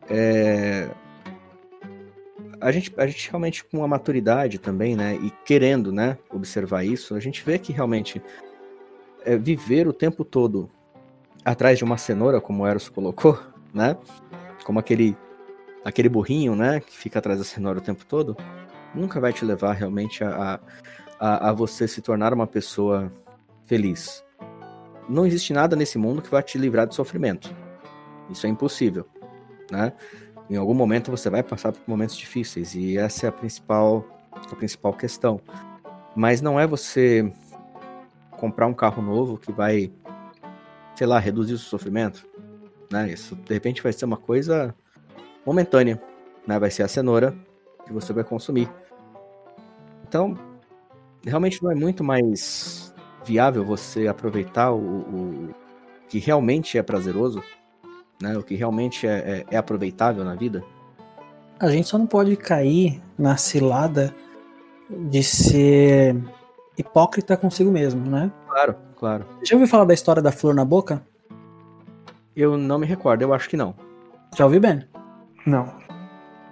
é... 0.10 0.90
a 2.60 2.72
gente, 2.72 2.94
a 2.98 3.08
gente 3.08 3.30
realmente 3.30 3.64
com 3.64 3.84
a 3.84 3.88
maturidade 3.88 4.60
também, 4.60 4.96
né, 4.96 5.16
e 5.16 5.32
querendo, 5.46 5.92
né, 5.92 6.18
observar 6.30 6.84
isso, 6.84 7.16
a 7.16 7.20
gente 7.20 7.44
vê 7.44 7.58
que 7.58 7.72
realmente 7.72 8.22
é, 9.26 9.38
viver 9.38 9.88
o 9.88 9.94
tempo 9.94 10.24
todo 10.26 10.70
atrás 11.44 11.78
de 11.78 11.84
uma 11.84 11.98
cenoura, 11.98 12.40
como 12.42 12.64
o 12.64 12.68
Eros 12.68 12.90
colocou, 12.90 13.40
né, 13.74 13.98
como 14.64 14.80
aquele 14.80 15.18
aquele 15.84 16.10
burrinho, 16.10 16.56
né, 16.56 16.80
que 16.80 16.96
fica 16.96 17.18
atrás 17.18 17.40
da 17.40 17.46
cenoura 17.46 17.80
o 17.80 17.82
tempo 17.82 18.06
todo, 18.06 18.38
nunca 18.94 19.20
vai 19.20 19.34
te 19.34 19.44
levar 19.44 19.74
realmente 19.74 20.24
a, 20.24 20.60
a, 21.20 21.50
a 21.50 21.54
você 21.54 21.88
se 21.88 22.02
tornar 22.02 22.34
uma 22.34 22.46
pessoa 22.46 23.12
feliz. 23.66 24.24
Não 25.12 25.26
existe 25.26 25.52
nada 25.52 25.76
nesse 25.76 25.98
mundo 25.98 26.22
que 26.22 26.30
vai 26.30 26.42
te 26.42 26.58
livrar 26.58 26.88
de 26.88 26.96
sofrimento. 26.96 27.54
Isso 28.30 28.48
é 28.48 28.50
impossível, 28.50 29.06
né? 29.70 29.92
Em 30.50 30.56
algum 30.56 30.74
momento 30.74 31.12
você 31.12 31.30
vai 31.30 31.44
passar 31.44 31.74
por 31.74 31.82
momentos 31.86 32.16
difíceis 32.16 32.76
e 32.76 32.98
essa 32.98 33.26
é 33.26 33.30
a 33.30 33.32
principal, 33.32 34.06
a 34.32 34.56
principal 34.56 34.94
questão. 34.94 35.42
Mas 36.16 36.42
não 36.42 36.58
é 36.58 36.66
você 36.66 37.30
comprar 38.32 38.68
um 38.68 38.74
carro 38.74 39.02
novo 39.02 39.38
que 39.38 39.52
vai, 39.52 39.92
sei 40.96 41.06
lá, 41.06 41.20
reduzir 41.20 41.56
o 41.56 41.58
sofrimento, 41.58 42.26
né? 42.90 43.12
Isso 43.12 43.36
de 43.36 43.54
repente 43.54 43.84
vai 43.84 43.92
ser 43.92 44.06
uma 44.06 44.18
coisa 44.18 44.74
momentânea, 45.46 46.02
né? 46.48 46.58
Vai 46.58 46.72
ser 46.72 46.84
a 46.84 46.88
cenoura 46.88 47.36
que 47.86 47.92
você 47.92 48.14
vai 48.14 48.24
consumir. 48.24 48.70
Então, 50.08 50.38
realmente 51.26 51.62
não 51.62 51.70
é 51.70 51.76
muito 51.76 52.02
mais 52.02 52.92
viável 53.24 53.64
você 53.64 54.08
aproveitar 54.08 54.72
o, 54.72 54.78
o 54.78 55.56
que 56.08 56.20
realmente 56.20 56.78
é 56.78 56.84
prazeroso, 56.84 57.44
né? 58.22 58.38
O 58.38 58.44
que 58.44 58.56
realmente 58.56 59.08
é, 59.08 59.46
é, 59.50 59.56
é 59.56 59.58
aproveitável 59.58 60.24
na 60.24 60.36
vida. 60.36 60.64
A 61.60 61.70
gente 61.70 61.88
só 61.88 61.98
não 61.98 62.08
pode 62.08 62.36
cair 62.36 63.02
na 63.18 63.38
cilada 63.38 64.14
de 64.90 65.24
ser 65.24 66.16
hipócrita 66.78 67.38
consigo 67.38 67.72
mesmo, 67.72 68.10
né? 68.10 68.32
Claro, 68.50 68.76
claro. 68.98 69.26
Já 69.44 69.56
ouviu 69.56 69.68
falar 69.68 69.86
da 69.86 69.94
história 69.94 70.22
da 70.22 70.32
flor 70.32 70.54
na 70.54 70.66
boca? 70.66 71.02
Eu 72.36 72.58
não 72.58 72.80
me 72.80 72.86
recordo, 72.86 73.22
eu 73.22 73.34
acho 73.34 73.50
que 73.50 73.58
não. 73.58 73.76
Já 74.36 74.46
ouviu, 74.46 74.60
Ben? 74.60 74.88
Não. 75.46 75.82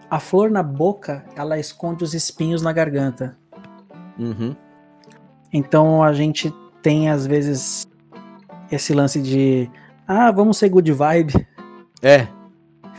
A 0.09 0.20
flor 0.20 0.49
na 0.49 0.63
boca, 0.63 1.26
ela 1.36 1.57
esconde 1.59 2.03
os 2.03 2.13
espinhos 2.13 2.61
na 2.61 2.72
garganta. 2.72 3.38
Uhum. 4.17 4.55
Então 5.52 6.04
a 6.04 6.14
gente 6.14 6.54
tem, 6.82 7.10
às 7.10 7.26
vezes, 7.26 7.88
esse 8.72 8.93
lance 8.93 9.22
de. 9.22 9.70
Ah, 10.08 10.32
vamos 10.32 10.58
ser 10.58 10.70
good 10.70 10.91
vibe. 10.91 11.34
É. 12.02 12.28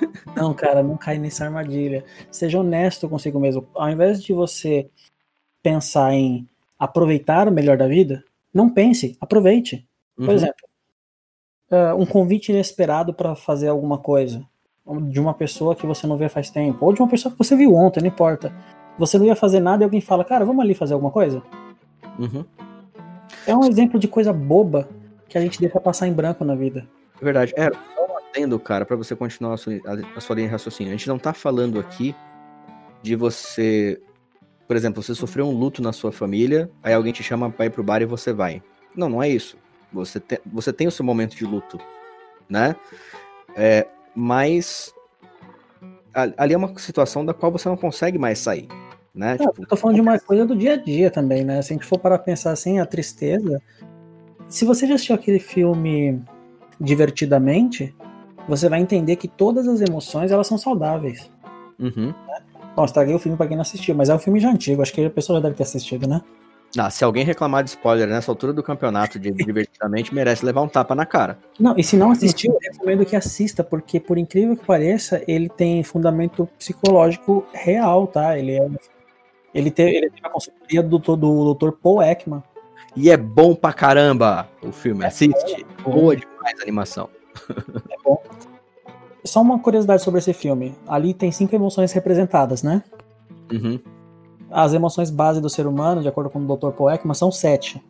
Não, 0.34 0.54
cara, 0.54 0.82
não 0.82 0.96
cai 0.96 1.18
nessa 1.18 1.44
armadilha. 1.44 2.04
Seja 2.30 2.60
honesto 2.60 3.06
consigo 3.06 3.38
mesmo. 3.38 3.68
Ao 3.74 3.90
invés 3.90 4.22
de 4.22 4.32
você 4.32 4.88
pensar 5.62 6.14
em 6.14 6.48
aproveitar 6.78 7.46
o 7.46 7.52
melhor 7.52 7.76
da 7.76 7.86
vida, 7.86 8.24
não 8.52 8.70
pense, 8.70 9.14
aproveite. 9.20 9.86
Por 10.16 10.28
uhum. 10.28 10.34
exemplo, 10.34 10.68
uh, 11.70 11.94
um 12.00 12.06
convite 12.06 12.50
inesperado 12.50 13.12
para 13.12 13.34
fazer 13.34 13.68
alguma 13.68 13.98
coisa 13.98 14.42
de 15.02 15.20
uma 15.20 15.34
pessoa 15.34 15.76
que 15.76 15.86
você 15.86 16.06
não 16.06 16.16
vê 16.16 16.28
faz 16.28 16.50
tempo, 16.50 16.84
ou 16.84 16.92
de 16.92 17.00
uma 17.00 17.08
pessoa 17.08 17.30
que 17.30 17.38
você 17.38 17.54
viu 17.54 17.74
ontem, 17.74 18.00
não 18.00 18.08
importa. 18.08 18.52
Você 18.98 19.18
não 19.18 19.26
ia 19.26 19.36
fazer 19.36 19.60
nada 19.60 19.82
e 19.82 19.84
alguém 19.84 20.00
fala, 20.00 20.24
cara, 20.24 20.44
vamos 20.44 20.64
ali 20.64 20.74
fazer 20.74 20.94
alguma 20.94 21.12
coisa? 21.12 21.42
Uhum. 22.18 22.44
É 23.46 23.54
um 23.54 23.64
exemplo 23.64 23.98
de 23.98 24.08
coisa 24.08 24.32
boba 24.32 24.88
que 25.28 25.38
a 25.38 25.40
gente 25.40 25.60
deixa 25.60 25.80
passar 25.80 26.08
em 26.08 26.12
branco 26.12 26.44
na 26.44 26.54
vida. 26.54 26.86
É 27.20 27.24
verdade. 27.24 27.52
É, 27.56 27.70
só 27.70 28.18
atendo, 28.18 28.58
cara, 28.58 28.84
para 28.84 28.96
você 28.96 29.14
continuar 29.14 29.54
a 29.54 29.56
sua, 29.56 29.74
a 30.16 30.20
sua 30.20 30.36
linha 30.36 30.48
de 30.48 30.52
raciocínio. 30.52 30.92
A 30.92 30.96
gente 30.96 31.08
não 31.08 31.18
tá 31.18 31.32
falando 31.32 31.78
aqui 31.78 32.14
de 33.02 33.16
você 33.16 34.00
por 34.70 34.76
exemplo, 34.76 35.02
você 35.02 35.16
sofreu 35.16 35.48
um 35.48 35.50
luto 35.50 35.82
na 35.82 35.92
sua 35.92 36.12
família, 36.12 36.70
aí 36.80 36.94
alguém 36.94 37.12
te 37.12 37.24
chama 37.24 37.50
para 37.50 37.66
ir 37.66 37.70
pro 37.70 37.82
bar 37.82 38.02
e 38.02 38.04
você 38.04 38.32
vai. 38.32 38.62
Não, 38.94 39.08
não 39.08 39.20
é 39.20 39.28
isso. 39.28 39.58
Você, 39.92 40.20
te, 40.20 40.40
você 40.46 40.72
tem 40.72 40.86
o 40.86 40.92
seu 40.92 41.04
momento 41.04 41.34
de 41.34 41.44
luto, 41.44 41.76
né? 42.48 42.76
É, 43.56 43.88
mas 44.14 44.94
ali 46.14 46.54
é 46.54 46.56
uma 46.56 46.72
situação 46.78 47.26
da 47.26 47.34
qual 47.34 47.50
você 47.50 47.68
não 47.68 47.76
consegue 47.76 48.16
mais 48.16 48.38
sair, 48.38 48.68
né? 49.20 49.36
Não, 49.38 49.48
tipo, 49.48 49.62
eu 49.62 49.66
tô 49.66 49.76
falando 49.76 49.96
de 49.96 50.00
uma 50.00 50.18
coisa 50.18 50.46
do 50.46 50.56
dia 50.56 50.72
a 50.72 50.76
dia 50.76 51.10
também, 51.10 51.44
né? 51.44 51.60
Se 51.60 51.72
a 51.72 51.76
gente 51.76 51.84
for 51.84 51.98
para 51.98 52.18
pensar 52.18 52.52
assim, 52.52 52.78
a 52.80 52.86
tristeza. 52.86 53.60
Se 54.48 54.64
você 54.64 54.86
já 54.86 54.94
assistiu 54.94 55.14
aquele 55.14 55.38
filme 55.38 56.20
divertidamente, 56.80 57.94
você 58.48 58.66
vai 58.68 58.80
entender 58.80 59.16
que 59.16 59.28
todas 59.28 59.68
as 59.68 59.82
emoções 59.82 60.32
elas 60.32 60.46
são 60.46 60.56
saudáveis. 60.56 61.30
Uhum. 61.78 62.06
Né? 62.06 62.42
Bom, 62.74 62.84
estraguei 62.84 63.14
o 63.14 63.18
filme 63.18 63.36
para 63.36 63.46
quem 63.46 63.56
não 63.56 63.62
assistiu, 63.62 63.94
mas 63.94 64.08
é 64.08 64.14
um 64.14 64.18
filme 64.18 64.40
já 64.40 64.50
antigo, 64.50 64.80
acho 64.80 64.92
que 64.92 65.04
a 65.04 65.10
pessoa 65.10 65.38
já 65.38 65.42
deve 65.42 65.56
ter 65.56 65.64
assistido, 65.64 66.08
né? 66.08 66.22
Ah, 66.78 66.88
se 66.88 67.04
alguém 67.04 67.24
reclamar 67.24 67.64
de 67.64 67.70
spoiler 67.70 68.08
nessa 68.08 68.30
altura 68.30 68.52
do 68.52 68.62
campeonato 68.62 69.18
de 69.18 69.30
divertidamente, 69.44 70.14
merece 70.14 70.46
levar 70.46 70.62
um 70.62 70.68
tapa 70.68 70.94
na 70.94 71.04
cara. 71.04 71.36
Não, 71.58 71.76
e 71.76 71.82
se 71.82 71.96
não 71.96 72.12
assistiu, 72.12 72.52
eu 72.52 72.72
recomendo 72.72 73.04
que 73.04 73.16
assista, 73.16 73.62
porque 73.62 74.00
por 74.00 74.16
incrível 74.16 74.56
que 74.56 74.64
pareça, 74.64 75.22
ele 75.26 75.48
tem 75.48 75.82
fundamento 75.82 76.48
psicológico 76.58 77.44
real, 77.52 78.06
tá? 78.06 78.38
Ele 78.38 78.52
é. 78.52 78.68
Ele 79.54 79.70
teve, 79.70 79.90
ele 79.96 80.10
teve 80.10 80.26
a 80.26 80.30
consultoria 80.30 80.82
do, 80.82 80.98
do 80.98 81.54
Dr. 81.54 81.72
Paul 81.72 82.02
Ekman. 82.02 82.42
E 82.96 83.10
é 83.10 83.16
bom 83.16 83.54
pra 83.54 83.72
caramba 83.72 84.48
o 84.62 84.72
filme, 84.72 85.04
assiste. 85.04 85.64
É 85.64 85.82
Boa 85.82 86.16
demais 86.16 86.58
a 86.58 86.62
animação. 86.62 87.08
É 87.48 88.02
bom. 88.04 88.22
Só 89.24 89.42
uma 89.42 89.58
curiosidade 89.58 90.02
sobre 90.02 90.18
esse 90.18 90.32
filme. 90.32 90.74
Ali 90.86 91.14
tem 91.14 91.30
cinco 91.30 91.54
emoções 91.54 91.92
representadas, 91.92 92.62
né? 92.62 92.82
Uhum 93.52 93.78
as 94.50 94.74
emoções 94.74 95.10
base 95.10 95.40
do 95.40 95.48
ser 95.48 95.66
humano, 95.66 96.02
de 96.02 96.08
acordo 96.08 96.28
com 96.28 96.40
o 96.40 96.56
Dr. 96.56 96.70
Paul 96.72 96.90
Ekman, 96.90 97.14
são 97.14 97.30
sete. 97.30 97.82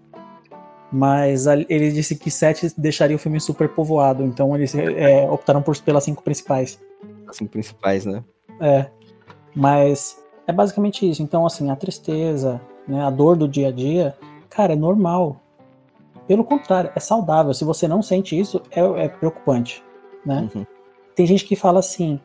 Mas 0.93 1.47
ele 1.47 1.93
disse 1.93 2.17
que 2.17 2.31
sete 2.31 2.73
deixaria 2.77 3.17
o 3.17 3.19
filme 3.19 3.41
super 3.41 3.69
povoado, 3.69 4.25
então 4.25 4.55
eles 4.57 4.75
é, 4.75 5.29
optaram 5.31 5.63
por, 5.63 5.77
pelas 5.79 6.05
cinco 6.05 6.23
principais. 6.23 6.81
As 7.29 7.37
cinco 7.37 7.53
principais, 7.53 8.05
né? 8.05 8.25
É. 8.61 8.87
Mas 9.55 10.19
é 10.51 10.53
basicamente 10.53 11.09
isso. 11.09 11.23
Então, 11.23 11.47
assim, 11.47 11.71
a 11.71 11.77
tristeza, 11.77 12.61
né, 12.87 13.03
a 13.03 13.11
dor 13.11 13.37
do 13.37 13.49
dia 13.49 13.69
a 13.69 13.73
dia, 13.73 14.15
cara, 14.49 14.75
é 14.75 14.77
normal. 14.77 15.41
Pelo 16.27 16.45
contrário, 16.45 16.91
é 16.95 17.01
saudável. 17.01 17.55
Se 17.55 17.65
você 17.65 17.89
não 17.89 18.03
sente 18.03 18.39
isso, 18.39 18.61
é, 18.71 18.81
é 19.05 19.09
preocupante, 19.09 19.83
né? 20.25 20.49
Uhum. 20.55 20.67
Tem 21.15 21.27
gente 21.27 21.45
que 21.45 21.57
fala 21.57 21.81
assim, 21.81 22.21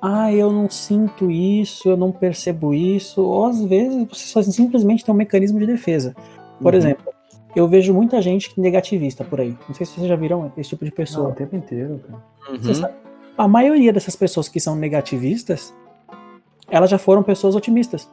ah, 0.00 0.32
eu 0.32 0.52
não 0.52 0.68
sinto 0.68 1.30
isso, 1.30 1.88
eu 1.88 1.96
não 1.96 2.12
percebo 2.12 2.74
isso, 2.74 3.22
ou 3.22 3.46
às 3.46 3.64
vezes 3.64 4.06
você 4.08 4.26
só 4.26 4.42
simplesmente 4.42 5.04
tem 5.04 5.14
um 5.14 5.18
mecanismo 5.18 5.58
de 5.58 5.66
defesa. 5.66 6.14
Por 6.60 6.72
uhum. 6.72 6.78
exemplo, 6.78 7.12
eu 7.54 7.68
vejo 7.68 7.92
muita 7.92 8.20
gente 8.22 8.58
negativista 8.60 9.24
por 9.24 9.40
aí. 9.40 9.56
Não 9.68 9.74
sei 9.74 9.86
se 9.86 9.92
vocês 9.94 10.08
já 10.08 10.16
viram 10.16 10.52
esse 10.56 10.70
tipo 10.70 10.84
de 10.84 10.90
pessoa. 10.90 11.26
Não, 11.26 11.32
o 11.32 11.36
tempo 11.36 11.54
inteiro, 11.56 12.00
cara. 12.06 12.22
Uhum. 12.50 13.02
A 13.36 13.48
maioria 13.48 13.92
dessas 13.92 14.16
pessoas 14.16 14.48
que 14.48 14.60
são 14.60 14.74
negativistas, 14.74 15.74
elas 16.72 16.88
já 16.88 16.96
foram 16.96 17.22
pessoas 17.22 17.54
otimistas. 17.54 18.10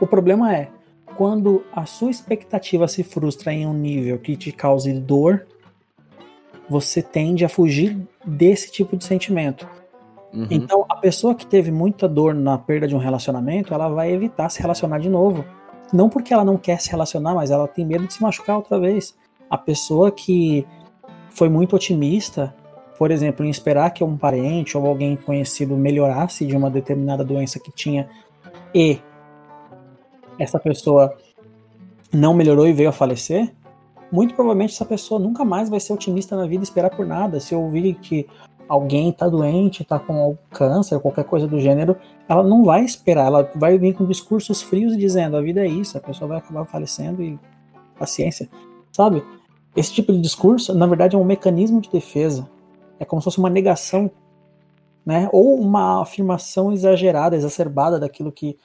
O 0.00 0.06
problema 0.06 0.54
é, 0.54 0.68
quando 1.16 1.64
a 1.72 1.84
sua 1.86 2.08
expectativa 2.08 2.86
se 2.86 3.02
frustra 3.02 3.52
em 3.52 3.66
um 3.66 3.74
nível 3.74 4.16
que 4.20 4.36
te 4.36 4.52
cause 4.52 4.92
dor, 4.92 5.44
você 6.70 7.02
tende 7.02 7.44
a 7.44 7.48
fugir 7.48 7.98
desse 8.24 8.70
tipo 8.70 8.96
de 8.96 9.04
sentimento. 9.04 9.68
Uhum. 10.32 10.46
Então, 10.48 10.86
a 10.88 10.94
pessoa 10.94 11.34
que 11.34 11.44
teve 11.44 11.72
muita 11.72 12.08
dor 12.08 12.32
na 12.32 12.56
perda 12.56 12.86
de 12.86 12.94
um 12.94 12.98
relacionamento, 12.98 13.74
ela 13.74 13.88
vai 13.88 14.12
evitar 14.12 14.48
se 14.50 14.62
relacionar 14.62 15.00
de 15.00 15.08
novo. 15.08 15.44
Não 15.92 16.08
porque 16.08 16.32
ela 16.32 16.44
não 16.44 16.56
quer 16.56 16.80
se 16.80 16.90
relacionar, 16.90 17.34
mas 17.34 17.50
ela 17.50 17.66
tem 17.66 17.84
medo 17.84 18.06
de 18.06 18.12
se 18.12 18.22
machucar 18.22 18.56
outra 18.56 18.78
vez. 18.78 19.16
A 19.50 19.58
pessoa 19.58 20.12
que 20.12 20.64
foi 21.30 21.48
muito 21.48 21.74
otimista, 21.74 22.54
por 22.98 23.12
exemplo, 23.12 23.46
em 23.46 23.48
esperar 23.48 23.90
que 23.90 24.02
um 24.02 24.16
parente 24.16 24.76
ou 24.76 24.84
alguém 24.84 25.16
conhecido 25.16 25.76
melhorasse 25.76 26.44
de 26.44 26.56
uma 26.56 26.68
determinada 26.68 27.24
doença 27.24 27.60
que 27.60 27.70
tinha 27.70 28.08
e 28.74 28.98
essa 30.38 30.58
pessoa 30.58 31.16
não 32.12 32.34
melhorou 32.34 32.66
e 32.66 32.72
veio 32.72 32.88
a 32.88 32.92
falecer, 32.92 33.52
muito 34.10 34.34
provavelmente 34.34 34.74
essa 34.74 34.84
pessoa 34.84 35.20
nunca 35.20 35.44
mais 35.44 35.70
vai 35.70 35.78
ser 35.78 35.92
otimista 35.92 36.36
na 36.36 36.46
vida 36.46 36.62
e 36.62 36.64
esperar 36.64 36.90
por 36.90 37.06
nada. 37.06 37.38
Se 37.38 37.54
ouvir 37.54 37.94
que 37.94 38.26
alguém 38.68 39.10
está 39.10 39.28
doente, 39.28 39.82
está 39.82 39.98
com 39.98 40.36
câncer, 40.50 40.98
qualquer 41.00 41.24
coisa 41.24 41.46
do 41.46 41.60
gênero, 41.60 41.96
ela 42.28 42.42
não 42.42 42.64
vai 42.64 42.84
esperar, 42.84 43.26
ela 43.26 43.50
vai 43.54 43.78
vir 43.78 43.94
com 43.94 44.04
discursos 44.06 44.60
frios 44.60 44.96
dizendo 44.96 45.36
a 45.36 45.40
vida 45.40 45.64
é 45.64 45.68
isso, 45.68 45.96
a 45.96 46.00
pessoa 46.00 46.28
vai 46.28 46.38
acabar 46.38 46.64
falecendo 46.66 47.22
e 47.22 47.38
paciência, 47.98 48.48
sabe? 48.92 49.22
Esse 49.76 49.92
tipo 49.92 50.12
de 50.12 50.20
discurso, 50.20 50.74
na 50.74 50.86
verdade, 50.86 51.14
é 51.14 51.18
um 51.18 51.24
mecanismo 51.24 51.80
de 51.80 51.90
defesa. 51.90 52.48
É 52.98 53.04
como 53.04 53.20
se 53.20 53.24
fosse 53.24 53.38
uma 53.38 53.50
negação, 53.50 54.10
né? 55.04 55.28
Ou 55.32 55.60
uma 55.60 56.02
afirmação 56.02 56.72
exagerada, 56.72 57.36
exacerbada 57.36 57.98
daquilo 57.98 58.32
que 58.32 58.58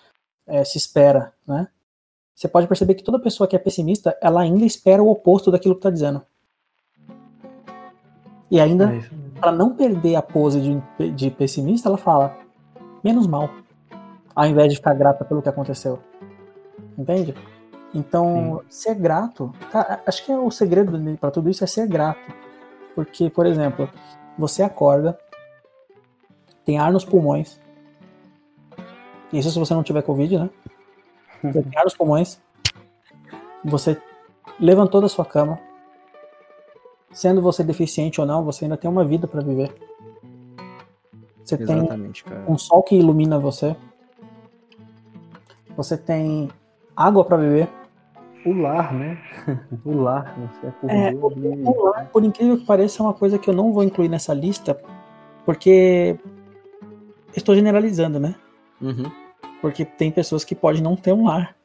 é, 0.47 0.63
se 0.63 0.77
espera, 0.77 1.33
né? 1.47 1.67
você 2.35 2.47
pode 2.47 2.67
perceber 2.67 2.95
que 2.95 3.03
toda 3.03 3.19
pessoa 3.19 3.47
que 3.47 3.55
é 3.55 3.59
pessimista, 3.59 4.17
ela 4.19 4.41
ainda 4.41 4.65
espera 4.65 5.03
o 5.03 5.09
oposto 5.09 5.51
daquilo 5.51 5.75
que 5.75 5.79
está 5.79 5.89
dizendo. 5.89 6.21
E 8.49 8.59
ainda, 8.59 8.93
é 8.95 9.23
para 9.39 9.51
não 9.51 9.75
perder 9.75 10.15
a 10.15 10.21
pose 10.21 10.59
de, 10.61 11.11
de 11.11 11.29
pessimista, 11.29 11.89
ela 11.89 11.97
fala, 11.97 12.35
menos 13.03 13.27
mal, 13.27 13.49
ao 14.35 14.45
invés 14.45 14.69
de 14.69 14.77
ficar 14.77 14.93
grata 14.93 15.23
pelo 15.25 15.41
que 15.41 15.49
aconteceu. 15.49 15.99
Entende? 16.97 17.35
Então, 17.93 18.61
Sim. 18.63 18.65
ser 18.69 18.95
grato, 18.95 19.53
tá, 19.71 20.01
acho 20.05 20.25
que 20.25 20.31
é 20.31 20.37
o 20.37 20.49
segredo 20.49 20.97
para 21.17 21.29
tudo 21.29 21.49
isso 21.49 21.63
é 21.63 21.67
ser 21.67 21.87
grato. 21.87 22.33
Porque, 22.95 23.29
por 23.29 23.45
exemplo, 23.45 23.89
você 24.37 24.63
acorda, 24.63 25.17
tem 26.65 26.77
ar 26.77 26.91
nos 26.91 27.05
pulmões. 27.05 27.59
Isso 29.31 29.49
se 29.49 29.59
você 29.59 29.73
não 29.73 29.83
tiver 29.83 30.03
Covid, 30.03 30.37
né? 30.37 30.49
Você 31.43 31.63
tem 31.63 31.77
ar 31.77 31.83
nos 31.83 31.95
pulmões. 31.95 32.39
Você 33.65 34.01
levantou 34.59 35.01
da 35.01 35.09
sua 35.09 35.25
cama. 35.25 35.59
Sendo 37.11 37.41
você 37.41 37.63
deficiente 37.63 38.19
ou 38.19 38.27
não, 38.27 38.43
você 38.43 38.65
ainda 38.65 38.77
tem 38.77 38.89
uma 38.89 39.05
vida 39.05 39.27
para 39.27 39.41
viver. 39.41 39.73
Você 41.43 41.55
Exatamente, 41.55 42.23
tem 42.23 42.37
um 42.47 42.57
sol 42.57 42.81
que 42.81 42.95
ilumina 42.95 43.37
você. 43.37 43.75
Você 45.75 45.97
tem 45.97 46.49
água 46.95 47.25
para 47.25 47.37
beber. 47.37 47.69
O 48.45 48.53
lar, 48.53 48.93
né? 48.93 49.17
o 49.85 50.01
lar. 50.01 50.35
Você 50.61 50.67
é, 50.87 51.13
o, 51.13 51.27
o 51.27 51.83
lar, 51.85 52.07
por 52.07 52.23
incrível 52.23 52.57
que 52.57 52.65
pareça, 52.65 53.01
é 53.01 53.05
uma 53.05 53.13
coisa 53.13 53.39
que 53.39 53.49
eu 53.49 53.53
não 53.53 53.71
vou 53.71 53.83
incluir 53.83 54.09
nessa 54.09 54.33
lista, 54.33 54.79
porque 55.45 56.17
estou 57.35 57.55
generalizando, 57.55 58.19
né? 58.19 58.35
Uhum. 58.81 59.11
Porque 59.61 59.85
tem 59.85 60.11
pessoas 60.11 60.43
que 60.43 60.55
podem 60.55 60.81
não 60.81 60.95
ter 60.95 61.13
um 61.13 61.25
lar. 61.25 61.55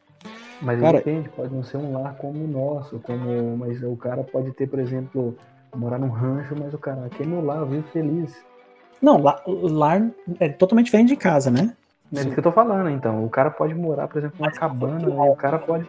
Mas 0.61 0.81
cara, 0.81 0.99
depende, 0.99 1.29
pode 1.29 1.55
não 1.55 1.63
ser 1.63 1.77
um 1.77 1.93
lar 1.93 2.17
como 2.17 2.45
o 2.45 2.49
nosso, 2.49 2.99
como, 3.01 3.57
mas 3.57 3.83
o 3.83 3.97
cara 3.97 4.25
pode 4.25 4.51
ter, 4.53 4.69
por 4.69 4.79
exemplo, 4.79 5.37
morar 5.75 5.99
num 5.99 6.09
rancho, 6.09 6.55
mas 6.59 6.75
o 6.75 6.79
cara, 6.79 7.07
aqui 7.07 7.23
é 7.23 7.27
meu 7.27 7.45
lar, 7.45 7.59
eu 7.59 7.67
vivo 7.67 7.87
feliz. 7.93 8.37
Não, 9.01 9.21
lar, 9.21 9.43
lar 9.47 10.11
é 10.41 10.49
totalmente 10.49 10.87
diferente 10.87 11.09
de 11.09 11.17
casa, 11.17 11.51
né? 11.51 11.77
É 12.15 12.21
isso 12.21 12.31
que 12.31 12.39
eu 12.39 12.43
tô 12.43 12.53
falando, 12.53 12.89
então. 12.89 13.25
O 13.25 13.29
cara 13.29 13.51
pode 13.51 13.75
morar, 13.75 14.09
por 14.09 14.19
exemplo, 14.19 14.37
numa 14.41 14.51
cabana, 14.51 15.09
o 15.09 15.37
cara 15.37 15.59
pode. 15.59 15.87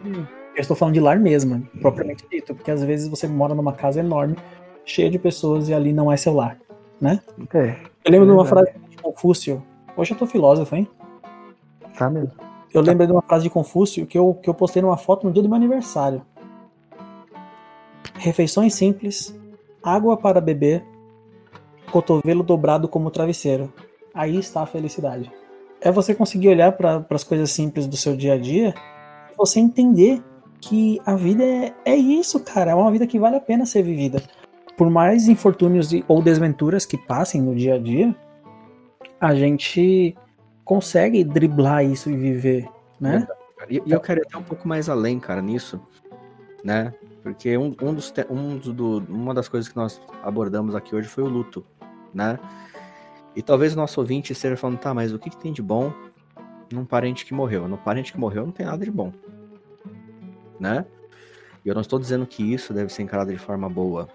Eu 0.54 0.60
estou 0.60 0.76
falando 0.76 0.94
de 0.94 1.00
lar 1.00 1.18
mesmo, 1.18 1.66
propriamente 1.80 2.26
dito, 2.30 2.54
porque 2.54 2.70
às 2.70 2.82
vezes 2.82 3.08
você 3.08 3.26
mora 3.26 3.54
numa 3.54 3.72
casa 3.72 4.00
enorme, 4.00 4.36
cheia 4.84 5.08
de 5.08 5.18
pessoas 5.18 5.68
e 5.68 5.74
ali 5.74 5.92
não 5.92 6.10
é 6.10 6.16
seu 6.16 6.34
lar, 6.34 6.58
né? 7.00 7.20
É. 7.54 7.76
Eu 8.04 8.12
lembro 8.12 8.26
é 8.26 8.30
de 8.30 8.32
uma 8.32 8.44
frase 8.44 8.72
de 8.88 8.96
Confúcio. 8.96 9.62
Hoje 9.96 10.12
eu 10.12 10.18
tô 10.18 10.26
filósofo, 10.26 10.74
hein? 10.74 10.88
Tá 11.96 12.10
mesmo. 12.10 12.32
Eu 12.72 12.82
lembrei 12.82 13.06
de 13.06 13.12
uma 13.12 13.22
frase 13.22 13.44
de 13.44 13.50
Confúcio 13.50 14.06
que 14.06 14.18
eu, 14.18 14.34
que 14.34 14.48
eu 14.48 14.54
postei 14.54 14.80
numa 14.80 14.96
foto 14.96 15.26
no 15.26 15.32
dia 15.32 15.42
do 15.42 15.48
meu 15.48 15.56
aniversário. 15.56 16.22
Refeições 18.14 18.74
simples, 18.74 19.36
água 19.82 20.16
para 20.16 20.40
beber, 20.40 20.84
cotovelo 21.90 22.42
dobrado 22.42 22.88
como 22.88 23.10
travesseiro. 23.10 23.72
Aí 24.14 24.36
está 24.36 24.62
a 24.62 24.66
felicidade. 24.66 25.30
É 25.80 25.90
você 25.90 26.14
conseguir 26.14 26.48
olhar 26.48 26.72
para 26.72 27.04
as 27.10 27.24
coisas 27.24 27.50
simples 27.50 27.86
do 27.86 27.96
seu 27.96 28.16
dia 28.16 28.34
a 28.34 28.38
dia 28.38 28.74
e 29.32 29.36
você 29.36 29.58
entender 29.58 30.22
que 30.60 31.00
a 31.06 31.14
vida 31.14 31.42
é, 31.42 31.74
é 31.84 31.96
isso, 31.96 32.38
cara. 32.40 32.72
É 32.72 32.74
uma 32.74 32.90
vida 32.90 33.06
que 33.06 33.18
vale 33.18 33.36
a 33.36 33.40
pena 33.40 33.64
ser 33.64 33.82
vivida. 33.82 34.22
Por 34.76 34.90
mais 34.90 35.28
infortúnios 35.28 35.90
ou 36.08 36.22
desventuras 36.22 36.86
que 36.86 36.96
passem 36.96 37.40
no 37.40 37.54
dia 37.54 37.74
a 37.74 37.78
dia, 37.78 38.14
a 39.20 39.34
gente 39.34 40.16
consegue 40.64 41.24
driblar 41.24 41.84
isso 41.84 42.10
e 42.10 42.16
viver, 42.16 42.68
né? 42.98 43.26
E, 43.68 43.82
eu 43.86 44.00
quero 44.00 44.20
ir 44.20 44.26
até 44.26 44.38
um 44.38 44.42
pouco 44.42 44.66
mais 44.66 44.88
além, 44.88 45.20
cara, 45.20 45.42
nisso, 45.42 45.80
né? 46.64 46.94
Porque 47.22 47.56
um, 47.58 47.74
um 47.82 47.92
dos, 47.92 48.12
um 48.30 48.56
do, 48.56 48.98
uma 49.08 49.34
das 49.34 49.48
coisas 49.48 49.68
que 49.68 49.76
nós 49.76 50.00
abordamos 50.22 50.74
aqui 50.74 50.94
hoje 50.94 51.08
foi 51.08 51.24
o 51.24 51.28
luto, 51.28 51.64
né? 52.14 52.38
E 53.36 53.42
talvez 53.42 53.74
o 53.74 53.76
nosso 53.76 54.00
ouvinte 54.00 54.32
esteja 54.32 54.56
falando, 54.56 54.78
tá, 54.78 54.94
mas 54.94 55.12
o 55.12 55.18
que, 55.18 55.30
que 55.30 55.36
tem 55.36 55.52
de 55.52 55.62
bom 55.62 55.92
num 56.72 56.84
parente 56.84 57.26
que 57.26 57.34
morreu. 57.34 57.68
No 57.68 57.76
parente 57.76 58.12
que 58.12 58.18
morreu 58.18 58.46
não 58.46 58.52
tem 58.52 58.66
nada 58.66 58.84
de 58.84 58.90
bom, 58.90 59.12
né? 60.60 60.84
E 61.64 61.68
eu 61.68 61.74
não 61.74 61.82
estou 61.82 61.98
dizendo 61.98 62.26
que 62.26 62.42
isso 62.42 62.72
deve 62.72 62.92
ser 62.92 63.02
encarado 63.02 63.32
de 63.32 63.38
forma 63.38 63.68
boa. 63.68 64.08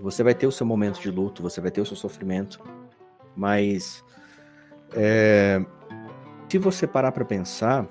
Você 0.00 0.22
vai 0.22 0.34
ter 0.34 0.46
o 0.46 0.52
seu 0.52 0.66
momento 0.66 1.00
de 1.00 1.10
luto, 1.10 1.42
você 1.42 1.60
vai 1.60 1.70
ter 1.70 1.80
o 1.80 1.86
seu 1.86 1.96
sofrimento, 1.96 2.60
mas 3.36 4.02
é, 4.92 5.64
se 6.48 6.58
você 6.58 6.86
parar 6.86 7.12
para 7.12 7.24
pensar, 7.24 7.86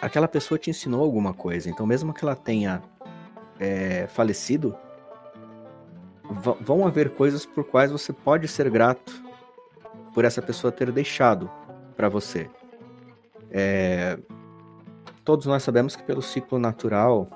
aquela 0.00 0.28
pessoa 0.28 0.58
te 0.58 0.70
ensinou 0.70 1.02
alguma 1.02 1.34
coisa. 1.34 1.68
Então, 1.68 1.86
mesmo 1.86 2.14
que 2.14 2.24
ela 2.24 2.36
tenha 2.36 2.82
é, 3.58 4.06
falecido, 4.06 4.76
vão 6.60 6.86
haver 6.86 7.10
coisas 7.10 7.44
por 7.44 7.64
quais 7.64 7.90
você 7.90 8.12
pode 8.12 8.46
ser 8.46 8.70
grato 8.70 9.12
por 10.14 10.24
essa 10.24 10.40
pessoa 10.40 10.72
ter 10.72 10.90
deixado 10.92 11.50
para 11.96 12.08
você. 12.08 12.48
É, 13.50 14.18
todos 15.24 15.46
nós 15.46 15.62
sabemos 15.62 15.96
que 15.96 16.02
pelo 16.02 16.22
ciclo 16.22 16.58
natural, 16.58 17.28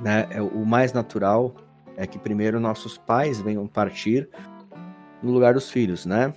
né, 0.00 0.26
é 0.30 0.40
o 0.40 0.64
mais 0.64 0.92
natural 0.92 1.54
é 1.96 2.06
que 2.06 2.18
primeiro 2.18 2.58
nossos 2.58 2.96
pais 2.96 3.40
venham 3.40 3.66
partir 3.66 4.28
no 5.22 5.32
lugar 5.32 5.54
dos 5.54 5.70
filhos, 5.70 6.06
né? 6.06 6.32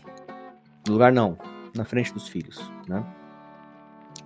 No 0.86 0.94
lugar 0.94 1.12
não, 1.12 1.38
na 1.74 1.86
frente 1.86 2.14
dos 2.14 2.28
filhos, 2.28 2.60
né? 2.88 3.06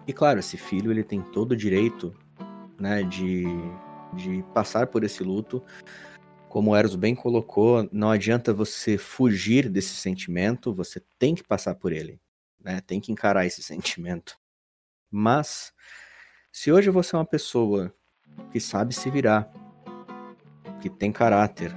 E 0.07 0.13
claro, 0.13 0.39
esse 0.39 0.57
filho 0.57 0.91
ele 0.91 1.03
tem 1.03 1.21
todo 1.21 1.51
o 1.51 1.55
direito, 1.55 2.13
né, 2.79 3.03
de, 3.03 3.45
de 4.13 4.43
passar 4.53 4.87
por 4.87 5.03
esse 5.03 5.23
luto. 5.23 5.61
Como 6.49 6.71
o 6.71 6.75
Eros 6.75 6.95
bem 6.95 7.13
colocou, 7.13 7.87
não 7.91 8.09
adianta 8.09 8.53
você 8.53 8.97
fugir 8.97 9.69
desse 9.69 9.95
sentimento, 9.95 10.73
você 10.73 11.03
tem 11.19 11.35
que 11.35 11.43
passar 11.43 11.75
por 11.75 11.91
ele, 11.91 12.19
né? 12.59 12.81
Tem 12.81 12.99
que 12.99 13.11
encarar 13.11 13.45
esse 13.45 13.61
sentimento. 13.63 14.37
Mas 15.11 15.73
se 16.51 16.71
hoje 16.71 16.89
você 16.89 17.15
é 17.15 17.19
uma 17.19 17.25
pessoa 17.25 17.93
que 18.51 18.59
sabe 18.59 18.93
se 18.93 19.09
virar, 19.09 19.51
que 20.81 20.89
tem 20.89 21.11
caráter, 21.11 21.75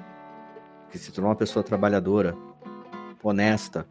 que 0.90 0.98
se 0.98 1.12
tornou 1.12 1.30
uma 1.30 1.36
pessoa 1.36 1.62
trabalhadora, 1.62 2.36
honesta, 3.22 3.86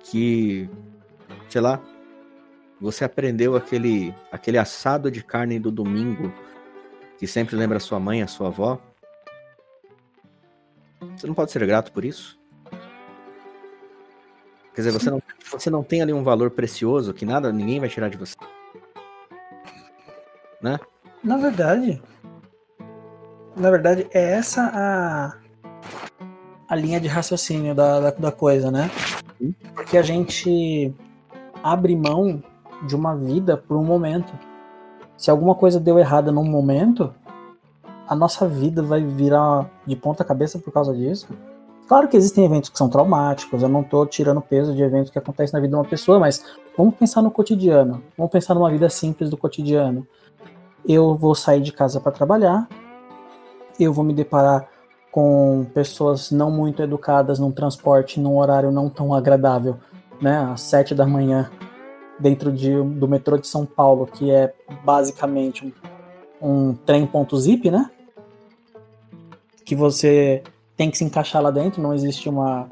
que, 0.00 0.68
sei 1.48 1.60
lá, 1.60 1.80
você 2.80 3.04
aprendeu 3.04 3.54
aquele, 3.54 4.14
aquele 4.30 4.58
assado 4.58 5.10
de 5.10 5.22
carne 5.22 5.58
do 5.58 5.70
domingo 5.70 6.32
que 7.16 7.26
sempre 7.26 7.54
lembra 7.54 7.78
sua 7.78 8.00
mãe, 8.00 8.22
a 8.22 8.26
sua 8.26 8.48
avó. 8.48 8.80
Você 11.16 11.26
não 11.26 11.34
pode 11.34 11.52
ser 11.52 11.64
grato 11.64 11.92
por 11.92 12.04
isso? 12.04 12.41
Quer 14.74 14.82
dizer, 14.82 14.92
você 14.92 15.10
não, 15.10 15.22
você 15.50 15.70
não 15.70 15.82
tem 15.82 16.02
ali 16.02 16.12
um 16.12 16.22
valor 16.22 16.50
precioso 16.50 17.12
que 17.12 17.26
nada, 17.26 17.52
ninguém 17.52 17.80
vai 17.80 17.88
tirar 17.88 18.08
de 18.08 18.16
você. 18.16 18.34
Né? 20.62 20.78
Na 21.22 21.36
verdade, 21.36 22.00
na 23.54 23.70
verdade, 23.70 24.06
é 24.12 24.32
essa 24.32 24.70
a, 24.72 25.34
a 26.68 26.74
linha 26.74 26.98
de 26.98 27.06
raciocínio 27.06 27.74
da, 27.74 28.00
da, 28.00 28.10
da 28.10 28.32
coisa, 28.32 28.70
né? 28.70 28.90
Porque 29.74 29.98
a 29.98 30.02
gente 30.02 30.94
abre 31.62 31.94
mão 31.94 32.42
de 32.86 32.96
uma 32.96 33.14
vida 33.14 33.56
por 33.56 33.76
um 33.76 33.84
momento. 33.84 34.32
Se 35.16 35.30
alguma 35.30 35.54
coisa 35.54 35.78
deu 35.78 35.98
errada 35.98 36.32
num 36.32 36.44
momento, 36.44 37.14
a 38.08 38.14
nossa 38.14 38.48
vida 38.48 38.82
vai 38.82 39.02
virar 39.02 39.70
de 39.86 39.94
ponta 39.94 40.24
cabeça 40.24 40.58
por 40.58 40.72
causa 40.72 40.94
disso. 40.94 41.28
Claro 41.88 42.08
que 42.08 42.16
existem 42.16 42.44
eventos 42.44 42.70
que 42.70 42.78
são 42.78 42.88
traumáticos, 42.88 43.62
eu 43.62 43.68
não 43.68 43.82
estou 43.82 44.06
tirando 44.06 44.40
peso 44.40 44.74
de 44.74 44.82
eventos 44.82 45.10
que 45.10 45.18
acontecem 45.18 45.52
na 45.52 45.60
vida 45.60 45.70
de 45.70 45.76
uma 45.76 45.84
pessoa, 45.84 46.18
mas 46.18 46.44
vamos 46.76 46.94
pensar 46.94 47.20
no 47.20 47.30
cotidiano. 47.30 48.02
Vamos 48.16 48.32
pensar 48.32 48.54
numa 48.54 48.70
vida 48.70 48.88
simples 48.88 49.28
do 49.28 49.36
cotidiano. 49.36 50.06
Eu 50.86 51.14
vou 51.14 51.34
sair 51.34 51.60
de 51.60 51.72
casa 51.72 52.00
para 52.00 52.10
trabalhar, 52.10 52.68
eu 53.78 53.92
vou 53.92 54.04
me 54.04 54.14
deparar 54.14 54.68
com 55.10 55.66
pessoas 55.74 56.30
não 56.30 56.50
muito 56.50 56.82
educadas 56.82 57.38
num 57.38 57.52
transporte 57.52 58.18
num 58.18 58.38
horário 58.38 58.72
não 58.72 58.88
tão 58.88 59.12
agradável, 59.12 59.76
né, 60.20 60.38
às 60.50 60.62
sete 60.62 60.94
da 60.94 61.06
manhã, 61.06 61.50
dentro 62.18 62.50
de, 62.50 62.74
do 62.82 63.06
metrô 63.06 63.36
de 63.36 63.46
São 63.46 63.66
Paulo, 63.66 64.06
que 64.06 64.30
é 64.30 64.54
basicamente 64.82 65.74
um, 66.40 66.70
um 66.70 66.74
trem 66.74 67.06
ponto 67.06 67.36
zip, 67.38 67.70
né? 67.70 67.90
Que 69.64 69.74
você 69.76 70.42
tem 70.76 70.90
que 70.90 70.98
se 70.98 71.04
encaixar 71.04 71.42
lá 71.42 71.50
dentro, 71.50 71.82
não 71.82 71.94
existe 71.94 72.28
uma, 72.28 72.68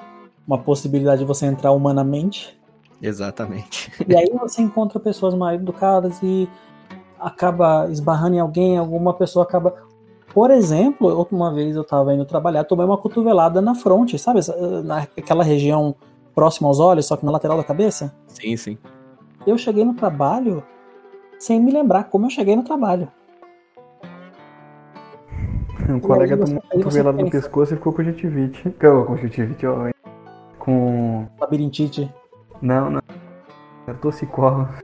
uma 0.46 0.58
possibilidade 0.58 1.20
de 1.20 1.26
você 1.26 1.46
entrar 1.46 1.72
humanamente. 1.72 2.58
Exatamente. 3.00 3.90
E 4.08 4.16
aí 4.16 4.30
você 4.38 4.62
encontra 4.62 4.98
pessoas 4.98 5.34
mal 5.34 5.54
educadas 5.54 6.18
e 6.22 6.48
acaba 7.18 7.88
esbarrando 7.90 8.36
em 8.36 8.40
alguém, 8.40 8.78
alguma 8.78 9.14
pessoa 9.14 9.44
acaba. 9.44 9.74
Por 10.32 10.50
exemplo, 10.50 11.26
uma 11.30 11.52
vez 11.52 11.76
eu 11.76 11.84
tava 11.84 12.14
indo 12.14 12.24
trabalhar, 12.24 12.64
tomei 12.64 12.86
uma 12.86 12.96
cotovelada 12.96 13.60
na 13.60 13.74
fronte, 13.74 14.18
sabe? 14.18 14.40
Naquela 14.84 15.42
região 15.42 15.94
próxima 16.34 16.68
aos 16.68 16.78
olhos, 16.78 17.06
só 17.06 17.16
que 17.16 17.24
na 17.24 17.32
lateral 17.32 17.56
da 17.56 17.64
cabeça. 17.64 18.14
Sim, 18.28 18.56
sim. 18.56 18.78
Eu 19.46 19.58
cheguei 19.58 19.84
no 19.84 19.94
trabalho 19.94 20.62
sem 21.38 21.60
me 21.60 21.72
lembrar 21.72 22.04
como 22.04 22.26
eu 22.26 22.30
cheguei 22.30 22.54
no 22.54 22.62
trabalho. 22.62 23.10
Um 25.88 26.00
colega 26.00 26.36
tomou 26.36 26.62
uma 26.62 26.82
cotovelada 26.82 27.22
no 27.22 27.30
pescoço 27.30 27.74
e 27.74 27.76
ficou 27.76 27.92
com 27.92 27.98
conjuntivite. 27.98 28.70
Com 28.70 29.04
conjuntivite, 29.04 29.66
ó. 29.66 29.90
Com. 30.58 31.26
Labirintite. 31.40 32.12
Não, 32.60 32.90
não. 32.90 33.02
É 33.86 33.92
tossicolo. 33.94 34.68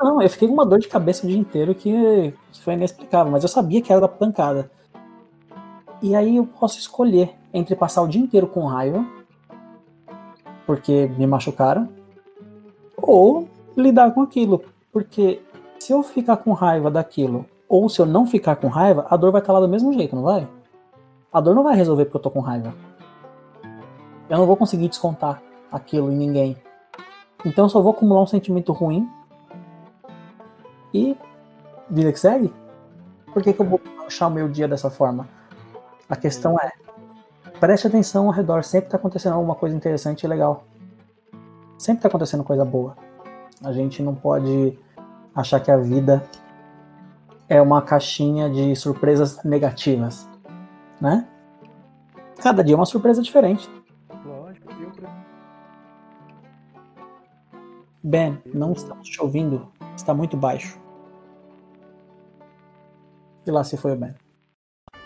Não, 0.00 0.20
eu 0.20 0.28
fiquei 0.28 0.46
com 0.46 0.54
uma 0.54 0.66
dor 0.66 0.78
de 0.78 0.86
cabeça 0.86 1.24
o 1.24 1.28
dia 1.28 1.38
inteiro 1.38 1.74
que, 1.74 2.32
que 2.52 2.62
foi 2.62 2.74
inexplicável, 2.74 3.32
mas 3.32 3.42
eu 3.42 3.48
sabia 3.48 3.80
que 3.80 3.90
era 3.90 4.00
da 4.00 4.06
pancada. 4.06 4.70
E 6.00 6.14
aí 6.14 6.36
eu 6.36 6.46
posso 6.46 6.78
escolher 6.78 7.34
entre 7.52 7.74
passar 7.74 8.02
o 8.02 8.08
dia 8.08 8.20
inteiro 8.20 8.46
com 8.46 8.66
raiva, 8.66 9.04
porque 10.66 11.10
me 11.18 11.26
machucaram, 11.26 11.88
ou 12.96 13.48
lidar 13.76 14.12
com 14.12 14.22
aquilo. 14.22 14.62
Porque 14.92 15.40
se 15.78 15.92
eu 15.92 16.02
ficar 16.02 16.36
com 16.36 16.52
raiva 16.52 16.90
daquilo, 16.90 17.46
ou 17.68 17.88
se 17.88 18.00
eu 18.00 18.06
não 18.06 18.26
ficar 18.26 18.56
com 18.56 18.68
raiva, 18.68 19.06
a 19.10 19.16
dor 19.16 19.30
vai 19.30 19.40
estar 19.40 19.52
lá 19.52 19.60
do 19.60 19.68
mesmo 19.68 19.92
jeito, 19.92 20.16
não 20.16 20.22
vai? 20.22 20.48
A 21.32 21.40
dor 21.40 21.54
não 21.54 21.62
vai 21.62 21.76
resolver 21.76 22.06
porque 22.06 22.16
eu 22.16 22.22
tô 22.22 22.30
com 22.30 22.40
raiva. 22.40 22.72
Eu 24.28 24.38
não 24.38 24.46
vou 24.46 24.56
conseguir 24.56 24.88
descontar 24.88 25.42
aquilo 25.70 26.10
em 26.10 26.16
ninguém. 26.16 26.56
Então 27.44 27.66
eu 27.66 27.68
só 27.68 27.80
vou 27.80 27.92
acumular 27.92 28.22
um 28.22 28.26
sentimento 28.26 28.72
ruim 28.72 29.08
e 30.92 31.16
vida 31.90 32.12
que 32.12 32.18
segue? 32.18 32.52
Por 33.32 33.42
que, 33.42 33.52
que 33.52 33.60
eu 33.60 33.66
vou 33.66 33.80
achar 34.06 34.28
o 34.28 34.30
meu 34.30 34.48
dia 34.48 34.66
dessa 34.66 34.90
forma? 34.90 35.28
A 36.08 36.16
questão 36.16 36.56
é, 36.58 36.72
preste 37.60 37.86
atenção 37.86 38.26
ao 38.26 38.32
redor, 38.32 38.64
sempre 38.64 38.86
está 38.88 38.96
acontecendo 38.96 39.34
alguma 39.34 39.54
coisa 39.54 39.76
interessante 39.76 40.24
e 40.24 40.26
legal. 40.26 40.64
Sempre 41.76 41.98
está 41.98 42.08
acontecendo 42.08 42.42
coisa 42.42 42.64
boa. 42.64 42.96
A 43.62 43.72
gente 43.72 44.02
não 44.02 44.14
pode 44.14 44.78
achar 45.34 45.60
que 45.60 45.70
a 45.70 45.76
vida 45.76 46.24
é 47.48 47.62
uma 47.62 47.80
caixinha 47.80 48.50
de 48.50 48.76
surpresas 48.76 49.42
negativas, 49.42 50.28
né? 51.00 51.26
Cada 52.42 52.62
dia 52.62 52.74
é 52.74 52.76
uma 52.76 52.86
surpresa 52.86 53.22
diferente. 53.22 53.68
Lógico, 54.24 54.70
eu... 54.72 54.92
Ben, 58.02 58.38
não 58.54 58.72
estamos 58.72 59.08
te 59.08 59.20
ouvindo. 59.20 59.72
Está 59.96 60.14
muito 60.14 60.36
baixo. 60.36 60.78
E 63.46 63.50
lá 63.50 63.64
se 63.64 63.76
foi 63.76 63.92
o 63.92 63.96
Ben. 63.96 64.14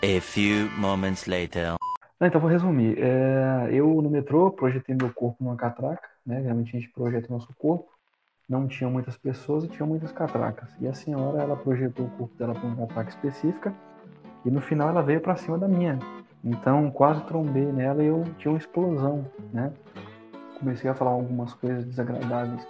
A 0.03 0.21
few 0.21 0.69
moments 0.77 1.25
later. 1.25 1.75
então 2.21 2.41
vou 2.41 2.49
resumir. 2.49 2.97
É, 2.99 3.69
eu 3.71 3.87
no 4.01 4.09
metrô 4.09 4.51
projetei 4.51 4.95
meu 4.95 5.11
corpo 5.13 5.43
numa 5.43 5.55
catraca, 5.55 6.07
né? 6.25 6.41
Realmente 6.41 6.75
a 6.75 6.79
gente 6.79 6.91
projeta 6.91 7.29
o 7.29 7.33
nosso 7.33 7.53
corpo. 7.55 7.89
Não 8.47 8.67
tinha 8.67 8.89
muitas 8.89 9.17
pessoas 9.17 9.63
e 9.63 9.67
tinha 9.67 9.85
muitas 9.85 10.11
catracas. 10.11 10.69
E 10.79 10.87
a 10.87 10.93
senhora 10.93 11.41
ela 11.41 11.55
projetou 11.55 12.05
o 12.05 12.09
corpo 12.11 12.35
dela 12.35 12.53
para 12.53 12.65
uma 12.65 12.75
catraca 12.75 13.09
específica 13.09 13.73
e 14.45 14.51
no 14.51 14.61
final 14.61 14.89
ela 14.89 15.01
veio 15.01 15.21
para 15.21 15.35
cima 15.35 15.57
da 15.57 15.67
minha. 15.67 15.99
Então 16.43 16.91
quase 16.91 17.23
trombei 17.23 17.71
nela 17.71 18.03
e 18.03 18.07
eu 18.07 18.23
tinha 18.37 18.51
uma 18.51 18.57
explosão, 18.57 19.25
né? 19.51 19.71
Comecei 20.59 20.89
a 20.89 20.93
falar 20.93 21.11
algumas 21.11 21.53
coisas 21.53 21.85
desagradáveis 21.85 22.65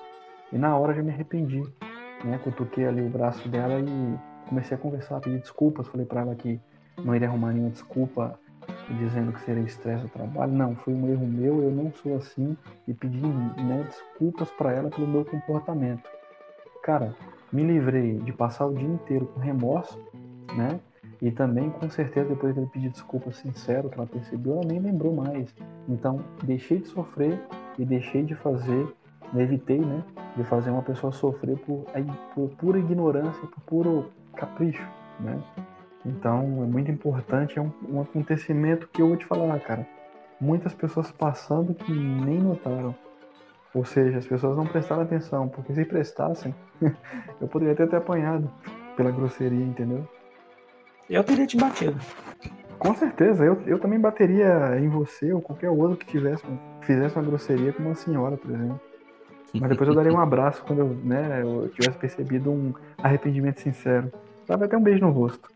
e 0.51 0.57
na 0.57 0.78
hora 0.78 0.93
já 0.93 1.01
me 1.01 1.11
arrependi 1.11 1.63
né? 2.24 2.39
Cutuquei 2.43 2.86
ali 2.86 3.01
o 3.01 3.09
braço 3.09 3.47
dela 3.49 3.80
e 3.80 4.47
comecei 4.47 4.76
a 4.76 4.80
conversar, 4.80 5.19
pedir 5.19 5.39
desculpas. 5.39 5.88
Falei 5.88 6.05
para 6.05 6.21
ela 6.21 6.36
que 6.36 6.59
não 7.03 7.15
iria 7.15 7.28
arrumar 7.28 7.51
nenhuma 7.51 7.71
desculpa 7.71 8.39
dizendo 8.89 9.31
que 9.31 9.41
seria 9.41 9.63
estresse 9.63 10.05
o 10.05 10.09
trabalho. 10.09 10.51
Não, 10.51 10.75
foi 10.75 10.93
um 10.93 11.09
erro 11.09 11.25
meu, 11.25 11.61
eu 11.61 11.71
não 11.71 11.91
sou 11.91 12.17
assim 12.17 12.57
e 12.88 12.93
pedi 12.93 13.25
né, 13.25 13.84
desculpas 13.88 14.49
para 14.51 14.73
ela 14.73 14.89
pelo 14.89 15.07
meu 15.07 15.25
comportamento. 15.25 16.09
Cara, 16.84 17.15
me 17.51 17.63
livrei 17.63 18.17
de 18.19 18.34
passar 18.34 18.65
o 18.65 18.73
dia 18.73 18.88
inteiro 18.88 19.25
com 19.27 19.39
remorso, 19.39 19.99
né? 20.55 20.79
E 21.21 21.31
também, 21.31 21.69
com 21.69 21.89
certeza, 21.89 22.27
depois 22.27 22.53
dele 22.53 22.67
pedir 22.73 22.89
desculpas 22.89 23.38
sincero 23.38 23.89
que 23.89 23.95
ela 23.95 24.05
percebeu, 24.05 24.53
ela 24.53 24.65
nem 24.65 24.79
lembrou 24.79 25.13
mais. 25.13 25.55
Então, 25.88 26.19
deixei 26.43 26.79
de 26.79 26.88
sofrer 26.88 27.41
e 27.79 27.86
deixei 27.86 28.23
de 28.23 28.36
fazer 28.36 28.86
evitei, 29.41 29.79
né, 29.79 30.03
de 30.36 30.43
fazer 30.43 30.69
uma 30.69 30.81
pessoa 30.81 31.11
sofrer 31.11 31.57
por, 31.57 31.86
por 32.36 32.49
pura 32.49 32.77
ignorância, 32.77 33.41
por 33.47 33.61
puro 33.61 34.11
capricho, 34.36 34.88
né? 35.19 35.41
Então 36.06 36.64
é 36.64 36.68
muito 36.68 36.91
importante, 36.91 37.58
é 37.58 37.62
um, 37.62 37.72
um 37.89 38.01
acontecimento 38.01 38.88
que 38.88 39.01
eu 39.01 39.08
vou 39.08 39.18
te 39.18 39.26
falar, 39.26 39.60
cara. 39.60 39.88
Muitas 40.39 40.74
pessoas 40.74 41.12
passando 41.12 41.74
que 41.74 41.91
nem 41.91 42.39
notaram. 42.39 42.93
Ou 43.74 43.86
seja, 43.86 44.20
as 44.20 44.28
pessoas 44.28 44.56
não 44.56 44.68
prestaram 44.68 45.01
atenção, 45.01 45.47
porque 45.47 45.74
se 45.74 45.86
prestassem, 45.86 46.54
eu 47.41 47.47
poderia 47.47 47.76
ter 47.76 47.84
até 47.84 47.97
apanhado 47.97 48.49
pela 48.95 49.10
grosseria, 49.10 49.64
entendeu? 49.64 50.08
Eu 51.10 51.24
teria 51.24 51.47
te 51.47 51.58
batido. 51.58 51.99
Com 52.78 52.93
certeza, 52.93 53.45
eu, 53.45 53.62
eu 53.66 53.80
também 53.80 53.99
bateria 53.99 54.78
em 54.80 54.89
você 54.89 55.32
ou 55.32 55.41
qualquer 55.41 55.70
outro 55.70 55.97
que 55.97 56.06
tivesse, 56.06 56.43
fizesse 56.82 57.16
uma 57.16 57.24
grosseria 57.24 57.72
com 57.72 57.84
uma 57.84 57.95
senhora, 57.95 58.36
por 58.38 58.51
exemplo. 58.51 58.80
Mas 59.54 59.70
depois 59.70 59.88
eu 59.88 59.95
daria 59.95 60.12
um 60.12 60.20
abraço 60.20 60.64
quando 60.66 60.80
eu, 60.80 60.88
né, 60.88 61.41
eu 61.43 61.70
tivesse 61.70 61.97
percebido 61.97 62.51
um 62.51 62.74
arrependimento 62.97 63.60
sincero. 63.60 64.12
Sabe, 64.45 64.66
até 64.66 64.76
um 64.76 64.82
beijo 64.82 65.06
no 65.06 65.12
rosto. 65.12 65.49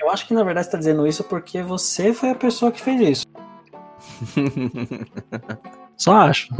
Eu 0.00 0.10
acho 0.10 0.26
que 0.26 0.34
na 0.34 0.44
verdade 0.44 0.66
você 0.66 0.72
tá 0.72 0.78
dizendo 0.78 1.06
isso 1.06 1.24
porque 1.24 1.62
você 1.62 2.12
foi 2.12 2.30
a 2.30 2.34
pessoa 2.34 2.70
que 2.70 2.80
fez 2.80 3.00
isso. 3.00 3.26
Só 5.96 6.16
acho. 6.16 6.54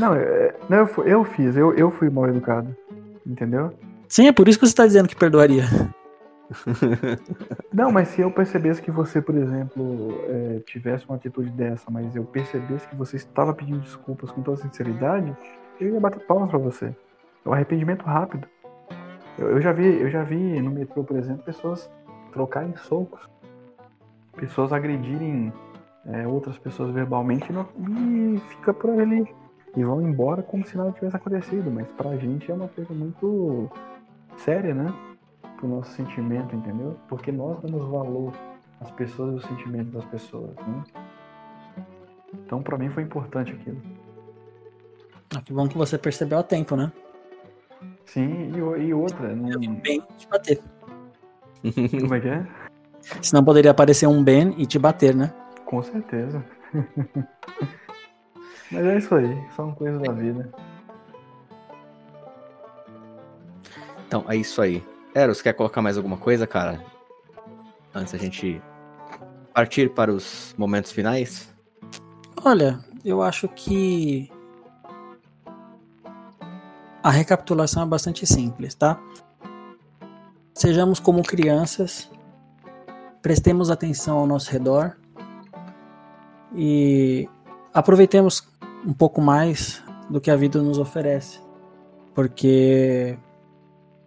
Não, 0.00 0.14
é, 0.14 0.54
não 0.68 0.78
eu, 0.78 1.04
eu 1.04 1.24
fiz, 1.24 1.56
eu, 1.56 1.74
eu 1.74 1.90
fui 1.90 2.08
mal 2.08 2.28
educado. 2.28 2.74
Entendeu? 3.26 3.72
Sim, 4.08 4.28
é 4.28 4.32
por 4.32 4.48
isso 4.48 4.58
que 4.58 4.66
você 4.66 4.74
tá 4.74 4.86
dizendo 4.86 5.08
que 5.08 5.16
perdoaria. 5.16 5.64
Não, 7.72 7.90
mas 7.90 8.08
se 8.08 8.20
eu 8.20 8.30
percebesse 8.30 8.82
que 8.82 8.90
você, 8.90 9.22
por 9.22 9.34
exemplo, 9.34 10.22
é, 10.28 10.60
tivesse 10.66 11.04
uma 11.06 11.16
atitude 11.16 11.50
dessa, 11.50 11.90
mas 11.90 12.14
eu 12.14 12.24
percebesse 12.24 12.86
que 12.88 12.96
você 12.96 13.16
estava 13.16 13.54
pedindo 13.54 13.80
desculpas 13.80 14.30
com 14.30 14.42
toda 14.42 14.58
sinceridade, 14.58 15.34
eu 15.80 15.94
ia 15.94 16.00
bater 16.00 16.20
palmas 16.26 16.50
pra 16.50 16.58
você. 16.58 16.94
É 17.44 17.48
um 17.48 17.52
arrependimento 17.52 18.04
rápido. 18.04 18.46
Eu, 19.38 19.52
eu, 19.52 19.60
já 19.60 19.72
vi, 19.72 19.86
eu 19.86 20.10
já 20.10 20.22
vi 20.22 20.60
no 20.60 20.70
metrô, 20.70 21.02
por 21.02 21.16
exemplo, 21.16 21.42
pessoas 21.42 21.90
trocarem 22.32 22.74
socos, 22.76 23.20
pessoas 24.32 24.72
agredirem 24.72 25.52
é, 26.06 26.26
outras 26.26 26.58
pessoas 26.58 26.90
verbalmente 26.92 27.50
e, 27.50 27.52
não, 27.52 27.68
e 28.34 28.40
fica 28.48 28.74
por 28.74 28.90
ali 28.90 29.32
e 29.76 29.84
vão 29.84 30.02
embora 30.02 30.42
como 30.42 30.66
se 30.66 30.76
nada 30.76 30.92
tivesse 30.92 31.16
acontecido. 31.16 31.70
Mas 31.70 31.86
pra 31.92 32.16
gente 32.16 32.50
é 32.50 32.54
uma 32.54 32.68
coisa 32.68 32.92
muito 32.92 33.70
séria, 34.38 34.74
né? 34.74 34.92
Pro 35.56 35.68
nosso 35.68 35.92
sentimento, 35.92 36.54
entendeu? 36.56 36.96
Porque 37.08 37.30
nós 37.30 37.60
damos 37.60 37.84
valor 37.88 38.32
às 38.80 38.90
pessoas 38.90 39.32
e 39.32 39.34
aos 39.34 39.44
sentimentos 39.44 39.92
das 39.92 40.04
pessoas, 40.06 40.54
né? 40.56 40.84
Então 42.34 42.62
pra 42.62 42.76
mim 42.76 42.88
foi 42.90 43.02
importante 43.02 43.52
aquilo. 43.52 43.80
Ah, 45.34 45.40
que 45.40 45.52
bom 45.52 45.66
que 45.68 45.78
você 45.78 45.96
percebeu 45.96 46.38
a 46.38 46.42
tempo, 46.42 46.76
né? 46.76 46.92
Sim, 48.04 48.52
e, 48.52 48.82
e 48.82 48.94
outra. 48.94 49.34
Não... 49.34 49.74
Bem 49.76 50.02
te 50.18 50.28
bater. 50.28 50.60
Como 52.00 52.14
é 52.14 52.20
que 52.20 52.28
é? 52.28 52.46
Senão 53.20 53.44
poderia 53.44 53.70
aparecer 53.70 54.06
um 54.06 54.22
Ben 54.22 54.54
e 54.58 54.66
te 54.66 54.78
bater, 54.78 55.14
né? 55.14 55.32
Com 55.64 55.82
certeza. 55.82 56.44
Mas 58.70 58.84
é 58.86 58.98
isso 58.98 59.14
aí, 59.14 59.38
são 59.54 59.72
coisas 59.72 60.00
da 60.00 60.12
vida. 60.12 60.50
Então, 64.06 64.24
é 64.28 64.36
isso 64.36 64.62
aí. 64.62 64.84
Eros, 65.14 65.42
quer 65.42 65.52
colocar 65.52 65.82
mais 65.82 65.96
alguma 65.96 66.16
coisa, 66.16 66.46
cara? 66.46 66.82
Antes 67.94 68.12
da 68.12 68.18
gente 68.18 68.62
partir 69.52 69.90
para 69.90 70.10
os 70.12 70.54
momentos 70.56 70.90
finais? 70.90 71.52
Olha, 72.42 72.80
eu 73.04 73.22
acho 73.22 73.48
que 73.48 74.30
a 77.02 77.10
recapitulação 77.10 77.82
é 77.82 77.86
bastante 77.86 78.26
simples, 78.26 78.74
tá? 78.74 78.98
Sejamos 80.62 81.00
como 81.00 81.24
crianças, 81.24 82.08
prestemos 83.20 83.68
atenção 83.68 84.18
ao 84.18 84.28
nosso 84.28 84.48
redor 84.48 84.96
e 86.54 87.28
aproveitemos 87.74 88.46
um 88.86 88.92
pouco 88.92 89.20
mais 89.20 89.82
do 90.08 90.20
que 90.20 90.30
a 90.30 90.36
vida 90.36 90.62
nos 90.62 90.78
oferece. 90.78 91.40
Porque 92.14 93.18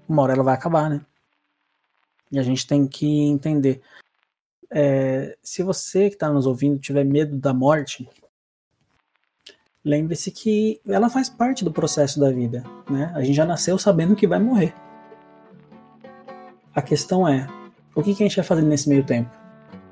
uma 0.08 0.22
hora 0.22 0.32
ela 0.32 0.44
vai 0.44 0.54
acabar, 0.54 0.90
né? 0.90 1.06
E 2.32 2.40
a 2.40 2.42
gente 2.42 2.66
tem 2.66 2.88
que 2.88 3.06
entender. 3.06 3.82
É, 4.72 5.38
se 5.44 5.62
você 5.62 6.08
que 6.08 6.16
está 6.16 6.30
nos 6.30 6.46
ouvindo 6.46 6.80
tiver 6.80 7.04
medo 7.04 7.38
da 7.38 7.54
morte, 7.54 8.08
lembre-se 9.84 10.32
que 10.32 10.80
ela 10.88 11.10
faz 11.10 11.28
parte 11.28 11.66
do 11.66 11.74
processo 11.74 12.18
da 12.18 12.32
vida. 12.32 12.64
Né? 12.90 13.12
A 13.14 13.22
gente 13.22 13.36
já 13.36 13.46
nasceu 13.46 13.78
sabendo 13.78 14.16
que 14.16 14.26
vai 14.26 14.40
morrer. 14.40 14.85
A 16.76 16.82
questão 16.82 17.26
é: 17.26 17.48
o 17.96 18.04
que, 18.04 18.12
a 18.12 18.14
gente 18.14 18.36
vai 18.36 18.46
fazer 18.46 18.62
nesse 18.62 18.90
meio 18.90 19.04
tempo? 19.04 19.32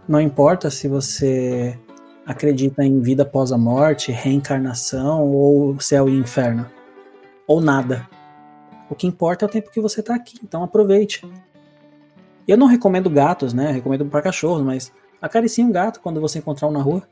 Não 0.08 0.20
importa 0.20 0.70
se 0.70 0.90
você 0.90 1.80
acredita 2.26 2.84
em 2.84 3.00
vida 3.00 3.24
após 3.24 3.54
a 3.54 3.58
morte, 3.58 4.12
reencarnação 4.12 5.26
ou 5.32 5.80
céu 5.80 6.10
e 6.10 6.18
inferno. 6.18 6.70
Ou 7.48 7.62
nada. 7.62 8.08
O 8.90 8.96
que 8.96 9.08
importa 9.08 9.46
é 9.46 9.48
o 9.48 9.52
tempo 9.52 9.72
que 9.72 9.80
você 9.80 10.02
está 10.02 10.14
aqui, 10.14 10.38
então 10.44 10.62
aproveite. 10.62 11.26
Eu 12.46 12.58
não 12.58 12.68
recomendo 12.68 13.10
gatos, 13.10 13.54
né? 13.54 13.72
recomendo 13.72 14.06
para 14.06 14.22
cachorros, 14.22 14.62
mas 14.62 14.92
acaricie 15.22 15.64
um 15.64 15.72
gato 15.72 16.02
quando 16.02 16.20
você 16.20 16.40
encontrar 16.40 16.68
um 16.68 16.72
na 16.72 16.82
rua. 16.82 17.04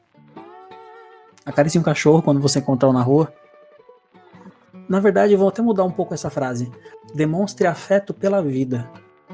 Acaricie 1.46 1.80
um 1.80 1.84
cachorro 1.84 2.22
quando 2.22 2.42
você 2.42 2.60
encontrar 2.60 2.90
um 2.90 2.94
na 2.94 3.02
rua. 3.02 3.34
Na 4.90 5.00
verdade, 5.00 5.34
eu 5.34 5.40
vou 5.40 5.48
até 5.48 5.62
mudar 5.62 5.86
um 5.86 5.92
pouco 5.92 6.14
essa 6.14 6.30
frase. 6.30 6.70
Demonstre 7.16 7.66
afeto 7.66 8.14
pela 8.14 8.44
vida, 8.44 8.90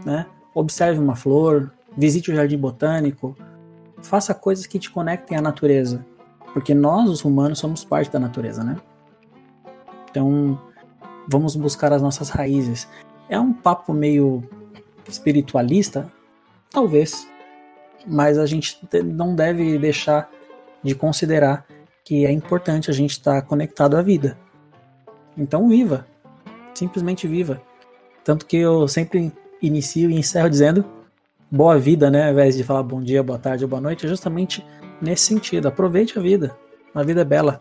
né? 0.05 0.25
Observe 0.53 0.99
uma 0.99 1.15
flor, 1.15 1.71
visite 1.95 2.31
o 2.31 2.35
jardim 2.35 2.57
botânico, 2.57 3.35
faça 4.01 4.33
coisas 4.33 4.65
que 4.65 4.79
te 4.79 4.89
conectem 4.89 5.37
à 5.37 5.41
natureza, 5.41 6.05
porque 6.53 6.73
nós, 6.73 7.09
os 7.09 7.23
humanos, 7.23 7.59
somos 7.59 7.83
parte 7.83 8.11
da 8.11 8.19
natureza, 8.19 8.63
né? 8.63 8.77
Então, 10.09 10.59
vamos 11.27 11.55
buscar 11.55 11.91
as 11.93 12.01
nossas 12.01 12.29
raízes. 12.29 12.87
É 13.29 13.39
um 13.39 13.53
papo 13.53 13.93
meio 13.93 14.43
espiritualista? 15.07 16.11
Talvez, 16.71 17.27
mas 18.05 18.37
a 18.37 18.45
gente 18.45 18.79
não 19.03 19.35
deve 19.35 19.77
deixar 19.77 20.29
de 20.83 20.95
considerar 20.95 21.65
que 22.03 22.25
é 22.25 22.31
importante 22.31 22.89
a 22.89 22.93
gente 22.93 23.11
estar 23.11 23.41
conectado 23.41 23.97
à 23.97 24.01
vida. 24.01 24.37
Então, 25.37 25.67
viva, 25.67 26.07
simplesmente 26.73 27.27
viva. 27.27 27.61
Tanto 28.23 28.45
que 28.45 28.57
eu 28.57 28.87
sempre 28.87 29.31
inicio 29.61 30.09
e 30.09 30.15
encerro 30.15 30.49
dizendo 30.49 30.85
boa 31.51 31.77
vida, 31.77 32.09
né? 32.09 32.25
Ao 32.25 32.31
invés 32.31 32.55
de 32.55 32.63
falar 32.63 32.83
bom 32.83 33.01
dia, 33.01 33.23
boa 33.23 33.39
tarde 33.39 33.63
ou 33.63 33.69
boa 33.69 33.81
noite, 33.81 34.05
é 34.05 34.09
justamente 34.09 34.65
nesse 35.01 35.23
sentido. 35.23 35.67
Aproveite 35.67 36.17
a 36.17 36.21
vida. 36.21 36.55
A 36.93 37.03
vida 37.03 37.21
é 37.21 37.25
bela. 37.25 37.59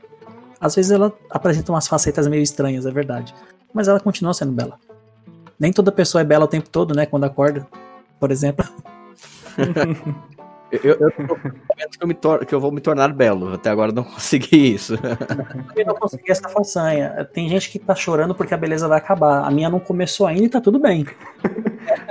Às 0.61 0.75
vezes 0.75 0.91
ela 0.91 1.13
apresenta 1.31 1.73
umas 1.73 1.87
facetas 1.87 2.27
meio 2.27 2.43
estranhas, 2.43 2.87
é 2.87 2.91
verdade. 2.91 3.35
Mas 3.73 3.89
ela 3.89 4.01
continua 4.01 4.35
sendo 4.35 4.53
bela. 4.53 4.79
Nem 5.59 5.73
toda 5.73 5.93
pessoa 5.93 6.23
é 6.23 6.25
bela 6.25 6.45
o 6.45 6.49
tempo 6.49 6.69
todo, 6.69 6.95
né? 6.95 7.07
Quando 7.07 7.25
acorda, 7.25 7.67
por 8.19 8.31
exemplo. 8.31 8.67
Eu, 10.73 10.95
eu, 10.95 11.11
que, 11.13 12.03
eu 12.03 12.15
tor 12.15 12.45
que 12.45 12.55
eu 12.55 12.61
vou 12.61 12.73
me 12.73 12.81
tornar 12.81 13.13
belo. 13.13 13.55
Até 13.55 13.71
agora 13.71 13.93
não 13.93 14.03
consegui 14.03 14.75
isso. 14.75 14.95
Eu 15.77 15.87
não 15.87 15.95
consegui 15.95 16.31
essa 16.31 16.49
façanha. 16.49 17.25
Tem 17.33 17.49
gente 17.49 17.71
que 17.71 17.79
tá 17.79 17.95
chorando 17.95 18.35
porque 18.35 18.53
a 18.53 18.57
beleza 18.57 18.89
vai 18.89 18.99
acabar. 18.99 19.45
A 19.45 19.51
minha 19.51 19.71
não 19.71 19.79
começou 19.79 20.27
ainda 20.27 20.45
e 20.45 20.49
tá 20.49 20.61
tudo 20.61 20.79
bem. 20.79 21.07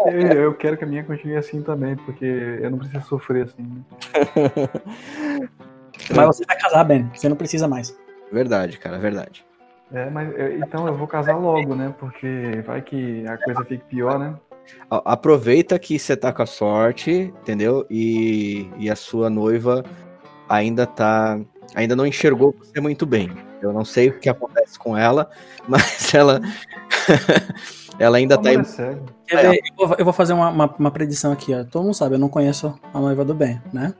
Eu, 0.05 0.43
eu, 0.43 0.53
quero 0.53 0.77
que 0.77 0.83
a 0.83 0.87
minha 0.87 1.03
continue 1.03 1.35
assim 1.35 1.61
também, 1.61 1.95
porque 1.95 2.25
eu 2.25 2.69
não 2.69 2.77
preciso 2.77 3.05
sofrer 3.05 3.45
assim. 3.45 3.63
Né? 3.63 3.81
Mas 6.15 6.25
você 6.27 6.45
vai 6.45 6.57
casar, 6.57 6.83
Ben. 6.83 7.09
Você 7.13 7.29
não 7.29 7.35
precisa 7.35 7.67
mais. 7.67 7.97
Verdade, 8.31 8.77
cara, 8.77 8.97
verdade. 8.97 9.45
É, 9.91 10.09
mas 10.09 10.33
eu, 10.37 10.57
então 10.57 10.87
eu 10.87 10.95
vou 10.95 11.07
casar 11.07 11.37
logo, 11.37 11.75
né? 11.75 11.93
Porque 11.99 12.61
vai 12.65 12.81
que 12.81 13.25
a 13.27 13.37
coisa 13.37 13.63
fique 13.63 13.85
pior, 13.85 14.19
né? 14.19 14.35
Aproveita 14.89 15.77
que 15.77 15.97
você 15.97 16.17
tá 16.17 16.33
com 16.33 16.41
a 16.41 16.45
sorte, 16.45 17.33
entendeu? 17.41 17.85
E, 17.89 18.69
e 18.77 18.89
a 18.89 18.95
sua 18.95 19.29
noiva 19.29 19.83
ainda 20.49 20.85
tá. 20.85 21.39
Ainda 21.75 21.95
não 21.95 22.05
enxergou 22.05 22.53
você 22.57 22.79
muito 22.79 23.05
bem. 23.05 23.31
Eu 23.61 23.71
não 23.73 23.85
sei 23.85 24.09
o 24.09 24.19
que 24.19 24.29
acontece 24.29 24.77
com 24.77 24.97
ela, 24.97 25.29
mas 25.67 26.13
ela. 26.13 26.41
Ela 27.99 28.17
ainda 28.17 28.37
tá. 28.37 28.51
É 28.51 28.55
é. 28.55 29.59
Eu, 29.79 29.87
vou, 29.87 29.95
eu 29.99 30.05
vou 30.05 30.13
fazer 30.13 30.33
uma, 30.33 30.49
uma, 30.49 30.75
uma, 30.77 30.91
predição 30.91 31.31
aqui, 31.31 31.53
ó. 31.53 31.63
Todo 31.63 31.83
mundo 31.83 31.93
sabe, 31.93 32.15
eu 32.15 32.19
não 32.19 32.29
conheço 32.29 32.77
a 32.93 32.99
noiva 32.99 33.23
do 33.23 33.33
bem, 33.33 33.61
né? 33.71 33.93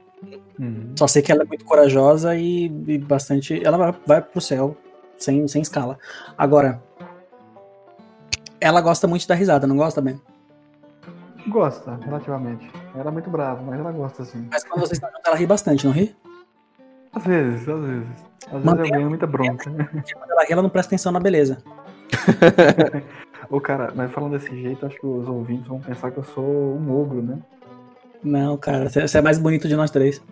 Uhum. 0.58 0.92
Só 0.96 1.06
sei 1.06 1.22
que 1.22 1.30
ela 1.30 1.42
é 1.42 1.46
muito 1.46 1.64
corajosa 1.64 2.34
e, 2.36 2.66
e 2.66 2.98
bastante. 2.98 3.64
Ela 3.64 3.76
vai, 3.76 3.94
vai 4.06 4.22
pro 4.22 4.40
céu 4.40 4.76
sem, 5.18 5.46
sem 5.48 5.62
escala. 5.62 5.98
Agora, 6.36 6.82
ela 8.60 8.80
gosta 8.80 9.06
muito 9.06 9.26
da 9.26 9.34
risada, 9.34 9.66
não 9.66 9.76
gosta, 9.76 10.00
Ben? 10.00 10.20
Gosta, 11.48 11.98
relativamente. 12.02 12.70
Ela 12.94 13.10
é 13.10 13.12
muito 13.12 13.30
brava, 13.30 13.62
mas 13.62 13.78
ela 13.78 13.92
gosta, 13.92 14.22
assim. 14.22 14.48
Mas 14.50 14.64
quando 14.64 14.80
vocês 14.80 14.92
estão 14.92 15.08
juntos, 15.10 15.26
ela 15.26 15.36
ri 15.36 15.46
bastante, 15.46 15.86
não 15.86 15.92
ri? 15.92 16.16
Às 17.12 17.24
vezes, 17.24 17.68
às 17.68 17.80
vezes. 17.80 18.08
Às 18.52 18.62
vezes 18.62 18.78
eu 18.78 18.90
ganho 18.90 19.08
muita 19.08 19.26
bronca. 19.26 19.70
Ela, 20.28 20.44
ela 20.48 20.62
não 20.62 20.70
presta 20.70 20.90
atenção 20.90 21.12
na 21.12 21.20
beleza. 21.20 21.58
Ô, 23.50 23.60
cara, 23.60 23.92
mas 23.94 24.10
falando 24.10 24.32
desse 24.32 24.54
jeito, 24.60 24.86
acho 24.86 24.98
que 24.98 25.06
os 25.06 25.28
ouvintes 25.28 25.66
vão 25.66 25.80
pensar 25.80 26.10
que 26.10 26.18
eu 26.18 26.24
sou 26.24 26.44
um 26.44 27.00
ogro, 27.00 27.22
né? 27.22 27.38
Não, 28.22 28.56
cara, 28.56 28.88
você 28.88 29.18
é 29.18 29.22
mais 29.22 29.38
bonito 29.38 29.68
de 29.68 29.76
nós 29.76 29.90
três. 29.90 30.22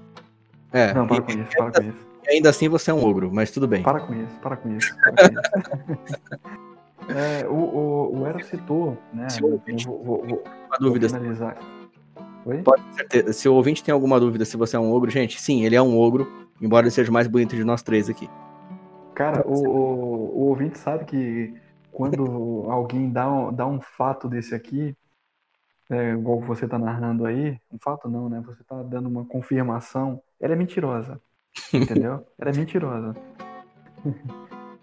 É. 0.72 0.92
Não, 0.92 1.06
para 1.06 1.22
com 1.22 1.30
isso, 1.30 1.56
para 1.56 1.70
com 1.70 1.88
isso. 1.88 2.06
Ainda 2.28 2.50
assim 2.50 2.68
você 2.68 2.90
é 2.90 2.94
um 2.94 3.04
ogro, 3.04 3.30
mas 3.32 3.50
tudo 3.50 3.68
bem. 3.68 3.82
Para 3.82 4.00
com 4.00 4.14
isso, 4.14 4.40
para 4.40 4.56
com 4.56 4.76
isso. 4.76 4.96
Para 4.96 5.12
com 5.12 5.92
isso. 6.02 6.20
é, 7.08 7.46
o, 7.46 7.54
o, 7.54 8.18
o 8.18 8.26
Eros 8.26 8.46
citou, 8.46 8.98
né? 9.12 9.28
Se 9.28 9.44
o 9.44 9.52
ouvinte 9.52 9.86
vou, 9.86 10.02
vou, 10.02 10.26
vou, 10.26 10.44
Uma 10.68 10.78
dúvida. 10.80 11.08
finalizar. 11.08 11.56
Oi? 12.46 12.62
Pode 12.62 12.82
ter 12.82 12.94
certeza. 12.94 13.32
Se 13.32 13.48
o 13.48 13.54
ouvinte 13.54 13.84
tem 13.84 13.92
alguma 13.92 14.18
dúvida 14.18 14.44
se 14.44 14.56
você 14.56 14.76
é 14.76 14.78
um 14.78 14.92
ogro, 14.92 15.10
gente, 15.10 15.40
sim, 15.40 15.64
ele 15.64 15.76
é 15.76 15.82
um 15.82 15.98
ogro, 15.98 16.30
embora 16.60 16.84
ele 16.86 16.90
seja 16.90 17.10
o 17.10 17.14
mais 17.14 17.28
bonito 17.28 17.54
de 17.54 17.62
nós 17.62 17.82
três 17.82 18.08
aqui. 18.10 18.28
Cara, 19.14 19.46
o, 19.46 19.68
o, 19.68 20.38
o 20.38 20.48
ouvinte 20.48 20.78
sabe 20.78 21.04
que 21.04 21.54
quando 21.94 22.66
alguém 22.68 23.10
dá 23.10 23.30
um, 23.30 23.52
dá 23.52 23.66
um 23.66 23.80
fato 23.80 24.28
desse 24.28 24.54
aqui, 24.54 24.96
é, 25.88 26.12
igual 26.12 26.40
você 26.40 26.66
tá 26.66 26.78
narrando 26.78 27.24
aí, 27.24 27.58
um 27.72 27.78
fato 27.78 28.08
não, 28.08 28.28
né? 28.28 28.42
Você 28.46 28.64
tá 28.64 28.82
dando 28.82 29.08
uma 29.08 29.24
confirmação, 29.24 30.20
ela 30.40 30.54
é 30.54 30.56
mentirosa. 30.56 31.20
Entendeu? 31.72 32.26
ela 32.38 32.50
é 32.50 32.56
mentirosa. 32.56 33.14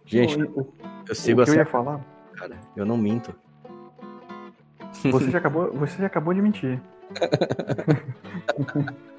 Gente, 0.05 0.41
o, 0.41 0.61
o, 0.61 0.73
eu 1.07 1.15
sigo 1.15 1.41
o 1.41 1.43
que 1.43 1.49
eu 1.49 1.53
assim, 1.53 1.59
ia 1.59 1.65
falar, 1.65 2.03
cara. 2.33 2.57
Eu 2.75 2.85
não 2.85 2.97
minto. 2.97 3.33
você 5.03 5.29
já 5.29 5.37
acabou, 5.37 5.71
você 5.73 5.97
já 5.97 6.07
acabou 6.07 6.33
de 6.33 6.41
mentir. 6.41 6.81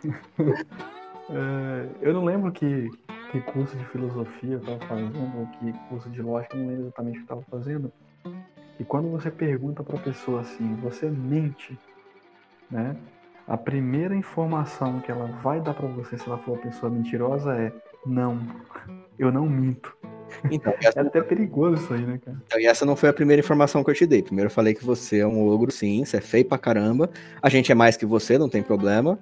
É, 1.32 1.88
eu 2.02 2.12
não 2.12 2.24
lembro 2.24 2.50
que, 2.50 2.90
que 3.30 3.40
curso 3.40 3.76
de 3.76 3.84
filosofia 3.86 4.54
eu 4.54 4.58
estava 4.58 4.78
fazendo, 4.86 5.38
ou 5.38 5.46
que 5.46 5.72
curso 5.88 6.10
de 6.10 6.20
lógica, 6.20 6.56
não 6.56 6.66
lembro 6.66 6.84
exatamente 6.84 7.14
o 7.14 7.18
que 7.18 7.24
estava 7.24 7.42
fazendo. 7.50 7.92
E 8.78 8.84
quando 8.84 9.10
você 9.10 9.30
pergunta 9.30 9.82
para 9.82 9.96
a 9.96 10.02
pessoa 10.02 10.40
assim, 10.40 10.74
você 10.76 11.06
mente, 11.10 11.78
né? 12.70 12.96
A 13.46 13.56
primeira 13.56 14.14
informação 14.14 15.00
que 15.00 15.10
ela 15.10 15.26
vai 15.42 15.60
dar 15.60 15.74
para 15.74 15.86
você 15.88 16.16
se 16.16 16.26
ela 16.26 16.38
for 16.38 16.52
uma 16.52 16.62
pessoa 16.62 16.90
mentirosa 16.90 17.52
é 17.56 17.72
não, 18.06 18.38
eu 19.18 19.30
não 19.30 19.46
minto. 19.46 19.96
Então, 20.50 20.72
É 20.82 21.00
até 21.00 21.20
perigoso 21.20 21.82
isso 21.82 21.92
aí, 21.92 22.06
né, 22.06 22.18
cara? 22.24 22.36
Então, 22.46 22.60
e 22.60 22.66
essa 22.66 22.86
não 22.86 22.96
foi 22.96 23.08
a 23.08 23.12
primeira 23.12 23.40
informação 23.40 23.82
que 23.82 23.90
eu 23.90 23.94
te 23.94 24.06
dei. 24.06 24.22
Primeiro 24.22 24.48
eu 24.48 24.54
falei 24.54 24.74
que 24.74 24.84
você 24.84 25.18
é 25.18 25.26
um 25.26 25.46
ogro, 25.46 25.70
sim, 25.70 26.04
você 26.04 26.18
é 26.18 26.20
feio 26.20 26.44
pra 26.44 26.58
caramba. 26.58 27.10
A 27.42 27.48
gente 27.48 27.70
é 27.70 27.74
mais 27.74 27.96
que 27.96 28.06
você, 28.06 28.38
não 28.38 28.48
tem 28.48 28.62
problema. 28.62 29.18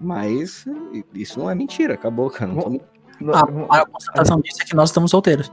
Mas 0.00 0.66
isso 1.14 1.38
não 1.38 1.48
é 1.48 1.54
mentira, 1.54 1.94
acabou, 1.94 2.30
cara. 2.30 2.52
Não 2.52 2.62
tô... 2.62 2.80
A, 3.32 3.50
eu- 3.50 3.66
a 3.70 3.86
constatação 3.86 4.40
disso 4.40 4.62
é 4.62 4.64
que 4.64 4.74
nós 4.76 4.90
estamos 4.90 5.10
solteiros. 5.10 5.52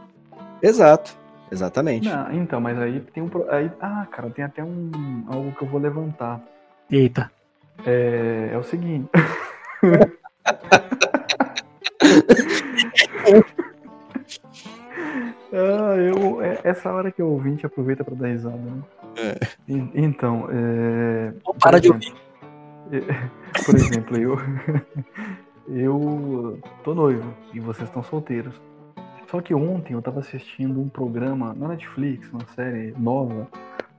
Exato, 0.62 1.18
exatamente. 1.52 2.08
não, 2.10 2.32
então, 2.34 2.60
mas 2.62 2.78
aí 2.80 3.00
tem 3.14 3.22
um. 3.24 3.30
Aí, 3.50 3.72
ah, 3.82 4.06
cara, 4.12 4.30
tem 4.30 4.46
até 4.46 4.64
um 4.64 5.24
algo 5.28 5.52
que 5.54 5.64
eu 5.64 5.68
vou 5.68 5.80
levantar. 5.80 6.40
Eita. 6.90 7.32
É, 7.86 8.50
é 8.54 8.58
o 8.58 8.64
seguinte. 8.64 9.10
ah, 15.54 15.96
eu, 15.98 16.42
é- 16.42 16.60
essa 16.64 16.92
hora 16.92 17.12
que 17.12 17.22
o 17.22 17.28
ouvinte 17.28 17.66
aproveita 17.66 18.04
pra 18.04 18.16
dar 18.16 18.28
risada, 18.28 18.58
né? 18.58 18.82
En- 19.68 19.92
Então, 19.94 20.48
é, 20.52 21.34
Ou 21.44 21.54
para 21.56 21.80
de 21.80 21.88
exemplo, 21.88 22.18
por 23.66 23.76
exemplo, 23.76 24.18
eu, 24.18 24.38
eu 25.74 26.60
tô 26.84 26.94
noivo 26.94 27.34
e 27.54 27.60
vocês 27.60 27.88
estão 27.88 28.04
solteiros. 28.04 28.62
Só 29.28 29.42
que 29.42 29.54
ontem 29.54 29.94
eu 29.94 30.02
tava 30.02 30.20
assistindo 30.20 30.82
um 30.82 30.90
programa 30.90 31.54
na 31.54 31.70
Netflix, 31.70 32.30
uma 32.32 32.46
série 32.48 32.94
nova, 32.98 33.48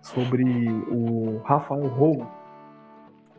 sobre 0.02 0.44
o 0.90 1.40
Rafael 1.44 1.86
Rowe, 1.86 2.26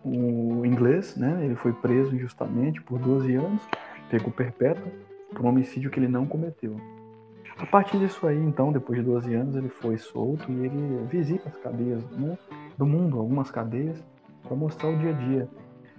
o 0.03 0.65
inglês, 0.65 1.15
né? 1.15 1.45
Ele 1.45 1.55
foi 1.55 1.71
preso 1.71 2.15
injustamente 2.15 2.81
por 2.81 2.97
12 2.97 3.35
anos, 3.35 3.61
pegou 4.09 4.31
perpétua 4.31 4.91
por 5.33 5.45
um 5.45 5.49
homicídio 5.49 5.91
que 5.91 5.99
ele 5.99 6.07
não 6.07 6.25
cometeu. 6.25 6.75
A 7.57 7.65
partir 7.67 7.99
disso 7.99 8.25
aí, 8.25 8.37
então, 8.37 8.71
depois 8.71 8.97
de 8.97 9.05
12 9.05 9.33
anos, 9.35 9.55
ele 9.55 9.69
foi 9.69 9.97
solto 9.97 10.51
e 10.51 10.65
ele 10.65 11.05
visita 11.09 11.49
as 11.49 11.57
cadeias 11.57 12.03
né, 12.11 12.37
do 12.77 12.85
mundo, 12.85 13.19
algumas 13.19 13.51
cadeias, 13.51 14.03
para 14.41 14.55
mostrar 14.55 14.89
o 14.89 14.97
dia 14.97 15.11
a 15.11 15.13
dia. 15.13 15.49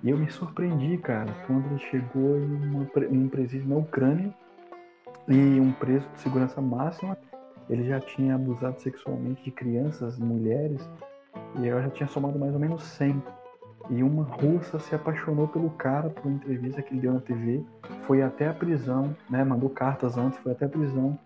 E 0.05 0.11
eu 0.11 0.19
me 0.19 0.31
surpreendi, 0.31 0.99
cara, 0.99 1.33
quando 1.47 1.65
ele 1.65 1.79
chegou 1.79 2.37
em, 2.37 2.45
uma, 2.69 2.87
um 3.11 3.27
presídio 3.27 3.67
na 3.67 3.77
Ucrânia 3.77 4.35
e 5.27 5.59
um 5.59 5.73
preso 5.73 6.07
de 6.11 6.21
segurança 6.21 6.61
máxima, 6.61 7.17
ele 7.71 7.85
já 7.89 7.99
tinha 7.99 8.35
abusado 8.35 8.79
sexualmente 8.83 9.43
de 9.43 9.51
crianças, 9.51 10.19
mulheres, 10.19 10.87
e 11.59 11.67
eu 11.67 11.81
já 11.83 11.89
tinha 11.89 12.07
somado 12.07 12.39
mais 12.39 12.53
ou 12.53 12.61
menos 12.61 12.83
100. 12.83 13.23
E 13.89 14.03
uma 14.03 14.25
russa 14.25 14.79
se 14.79 14.95
apaixonou 14.95 15.49
pelo 15.49 15.71
cara 15.71 16.11
por 16.11 16.27
uma 16.27 16.37
entrevista 16.37 16.83
que 16.83 16.93
ele 16.93 17.01
deu 17.01 17.15
na 17.15 17.21
TV, 17.21 17.65
foi 18.03 18.21
até 18.23 18.49
a 18.49 18.53
prisão, 18.53 19.17
né? 19.31 19.43
Mandou 19.43 19.71
cartas 19.71 20.19
antes, 20.19 20.39
foi 20.41 20.53
até 20.53 20.67
a 20.67 20.69
prisão, 20.69 21.19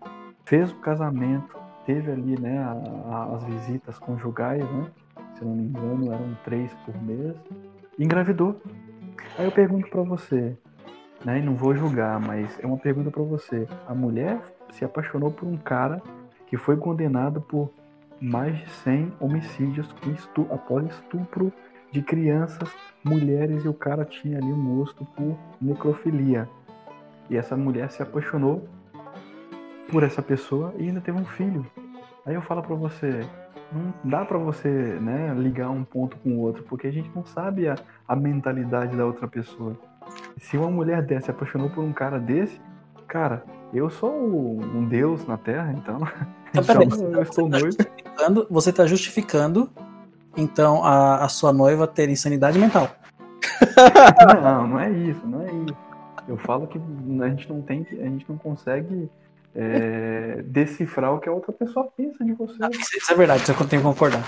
fez 0.45 0.71
o 0.71 0.75
casamento, 0.77 1.57
teve 1.85 2.09
ali, 2.09 2.39
né, 2.39 2.59
a- 2.59 3.13
a- 3.13 3.35
as 3.35 3.43
visitas 3.43 3.99
conjugais, 3.99 4.63
né? 4.71 4.89
Se 5.33 5.43
não 5.43 5.53
me 5.53 5.63
engano, 5.63 6.13
eram 6.13 6.37
três 6.45 6.73
por 6.85 6.95
mês, 7.03 7.35
engravidou. 7.99 8.61
Aí 9.37 9.45
eu 9.45 9.51
pergunto 9.51 9.89
pra 9.89 10.01
você, 10.01 10.57
né? 11.23 11.39
E 11.39 11.41
não 11.41 11.55
vou 11.55 11.75
julgar, 11.75 12.19
mas 12.19 12.57
é 12.61 12.65
uma 12.65 12.77
pergunta 12.77 13.11
pra 13.11 13.23
você. 13.23 13.67
A 13.87 13.93
mulher 13.93 14.39
se 14.71 14.83
apaixonou 14.85 15.31
por 15.31 15.47
um 15.47 15.57
cara 15.57 16.01
que 16.47 16.57
foi 16.57 16.77
condenado 16.77 17.41
por 17.41 17.71
mais 18.21 18.57
de 18.57 18.69
100 18.69 19.13
homicídios 19.19 19.93
estu- 20.07 20.47
após 20.51 20.85
estupro 20.89 21.51
de 21.91 22.01
crianças, 22.01 22.69
mulheres, 23.03 23.63
e 23.65 23.67
o 23.67 23.73
cara 23.73 24.03
tinha 24.05 24.37
ali 24.37 24.51
um 24.51 24.77
gosto 24.77 25.05
por 25.15 25.37
necrofilia. 25.61 26.47
E 27.29 27.37
essa 27.37 27.55
mulher 27.55 27.89
se 27.91 28.01
apaixonou 28.03 28.67
por 29.91 30.03
essa 30.03 30.21
pessoa 30.21 30.73
e 30.77 30.87
ainda 30.87 31.01
teve 31.01 31.17
um 31.19 31.25
filho. 31.25 31.65
Aí 32.25 32.35
eu 32.35 32.41
falo 32.41 32.61
pra 32.61 32.75
você, 32.75 33.21
não 33.71 33.93
dá 34.03 34.25
pra 34.25 34.37
você, 34.37 34.69
né, 34.69 35.33
ligar 35.37 35.69
um 35.69 35.83
ponto 35.83 36.17
com 36.17 36.31
o 36.31 36.39
outro, 36.39 36.63
porque 36.63 36.87
a 36.87 36.91
gente 36.91 37.09
não 37.15 37.25
sabe 37.25 37.67
a, 37.67 37.75
a 38.07 38.15
mentalidade 38.15 38.95
da 38.95 39.05
outra 39.05 39.27
pessoa. 39.27 39.77
Se 40.39 40.57
uma 40.57 40.71
mulher 40.71 41.01
dessa 41.03 41.25
se 41.25 41.31
apaixonou 41.31 41.69
por 41.69 41.83
um 41.83 41.93
cara 41.93 42.19
desse, 42.19 42.59
cara, 43.07 43.43
eu 43.73 43.89
sou 43.89 44.11
um 44.11 44.85
deus 44.85 45.25
na 45.27 45.37
Terra, 45.37 45.73
então, 45.77 45.99
Então, 46.51 46.63
peraí, 46.63 46.87
então 46.87 47.11
eu 47.11 47.21
estou 47.21 47.47
você 47.47 47.51
tá 47.51 47.59
noivo. 47.59 47.65
justificando- 47.71 48.47
Você 48.49 48.69
está 48.71 48.85
justificando, 48.87 49.69
então, 50.35 50.83
a, 50.83 51.23
a 51.23 51.29
sua 51.29 51.53
noiva 51.53 51.85
ter 51.85 52.09
insanidade 52.09 52.57
mental. 52.57 52.89
Não, 54.41 54.67
não 54.67 54.79
é 54.79 54.89
isso, 54.91 55.25
não 55.27 55.41
é 55.41 55.45
isso. 55.51 55.75
Eu 56.27 56.37
falo 56.37 56.67
que 56.67 56.79
a 57.21 57.29
gente 57.29 57.47
não 57.49 57.61
tem, 57.61 57.83
que- 57.83 57.99
a 58.01 58.05
gente 58.05 58.25
não 58.27 58.37
consegue 58.37 59.09
é, 59.55 60.41
decifrar 60.43 61.13
o 61.13 61.19
que 61.19 61.29
a 61.29 61.31
outra 61.31 61.51
pessoa 61.51 61.89
pensa 61.95 62.23
de 62.23 62.33
você. 62.33 62.55
Isso, 62.71 62.97
isso 62.97 63.11
é 63.11 63.15
verdade, 63.15 63.43
isso 63.43 63.51
eu 63.51 63.67
tenho 63.67 63.81
que 63.81 63.87
concordar. 63.87 64.23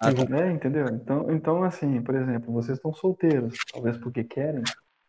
Ah, 0.00 0.10
né? 0.28 0.52
Entendeu? 0.52 0.86
Então, 0.88 1.26
então, 1.30 1.62
assim, 1.64 2.00
por 2.02 2.14
exemplo, 2.14 2.52
vocês 2.52 2.78
estão 2.78 2.92
solteiros, 2.94 3.54
talvez 3.72 3.96
porque 3.96 4.22
querem, 4.22 4.62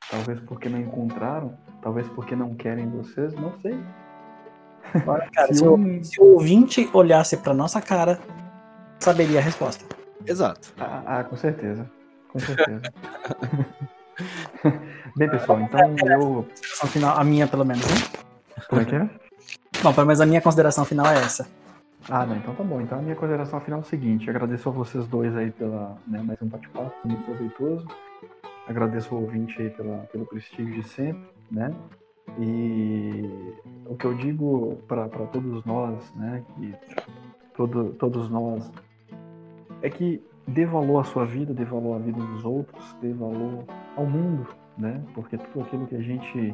talvez 0.09 0.39
porque 0.41 0.67
não 0.67 0.79
encontraram, 0.79 1.55
talvez 1.81 2.07
porque 2.09 2.35
não 2.35 2.55
querem 2.55 2.89
vocês, 2.89 3.33
não 3.35 3.53
sei. 3.61 3.77
Cara, 5.33 5.53
Se 5.53 5.63
um- 5.63 6.03
se 6.03 6.19
o 6.19 6.25
ouvinte 6.33 6.89
olhasse 6.93 7.37
pra 7.37 7.53
nossa 7.53 7.79
cara, 7.79 8.19
saberia 8.99 9.39
a 9.39 9.43
resposta. 9.43 9.85
Exato. 10.25 10.73
Ah, 10.79 11.03
ah, 11.05 11.23
com 11.23 11.37
certeza. 11.37 11.89
Com 12.29 12.39
certeza. 12.39 12.81
Bem, 15.15 15.29
pessoal, 15.29 15.61
então 15.61 15.95
eu. 16.05 16.47
A 17.15 17.23
minha, 17.23 17.47
pelo 17.47 17.65
menos, 17.65 17.83
né? 17.85 18.21
Como 18.67 18.81
é 18.81 18.85
que 18.85 18.95
é? 18.95 19.09
Bom, 19.81 19.93
pelo 19.93 20.07
menos 20.07 20.19
a 20.19 20.25
minha 20.25 20.41
consideração 20.41 20.83
final 20.83 21.05
é 21.05 21.15
essa. 21.19 21.47
Ah, 22.09 22.25
não, 22.25 22.35
então 22.35 22.53
tá 22.53 22.63
bom. 22.63 22.81
Então 22.81 22.99
a 22.99 23.01
minha 23.01 23.15
consideração 23.15 23.61
final 23.61 23.79
é 23.79 23.83
o 23.83 23.85
seguinte: 23.85 24.29
agradeço 24.29 24.67
a 24.67 24.71
vocês 24.71 25.07
dois 25.07 25.35
aí 25.37 25.51
pela 25.51 25.97
né, 26.05 26.21
mais 26.21 26.41
um 26.41 26.47
bate-papo 26.47 26.93
muito 27.05 27.23
proveitoso. 27.23 27.87
Agradeço 28.67 29.15
ao 29.15 29.21
ouvinte 29.21 29.61
aí 29.61 29.69
pela, 29.69 29.99
pelo 30.11 30.25
prestígio 30.25 30.73
de 30.73 30.83
sempre, 30.83 31.23
né? 31.49 31.73
E 32.37 33.23
o 33.85 33.95
que 33.95 34.05
eu 34.05 34.13
digo 34.15 34.77
para 34.87 35.07
todos 35.07 35.63
nós, 35.63 36.13
né? 36.13 36.43
Que 36.55 36.75
todo, 37.55 37.93
todos 37.93 38.29
nós 38.29 38.69
é 39.81 39.89
que 39.89 40.21
dê 40.45 40.65
valor 40.65 40.99
à 40.99 41.03
sua 41.05 41.25
vida, 41.25 41.53
dê 41.53 41.63
valor 41.63 41.95
à 41.95 41.99
vida 41.99 42.19
dos 42.19 42.43
outros, 42.43 42.95
dê 43.01 43.13
valor 43.13 43.63
ao 43.95 44.05
mundo, 44.05 44.45
né? 44.77 45.01
Porque 45.13 45.37
tudo 45.37 45.61
aquilo 45.61 45.87
que 45.87 45.95
a 45.95 46.01
gente 46.01 46.53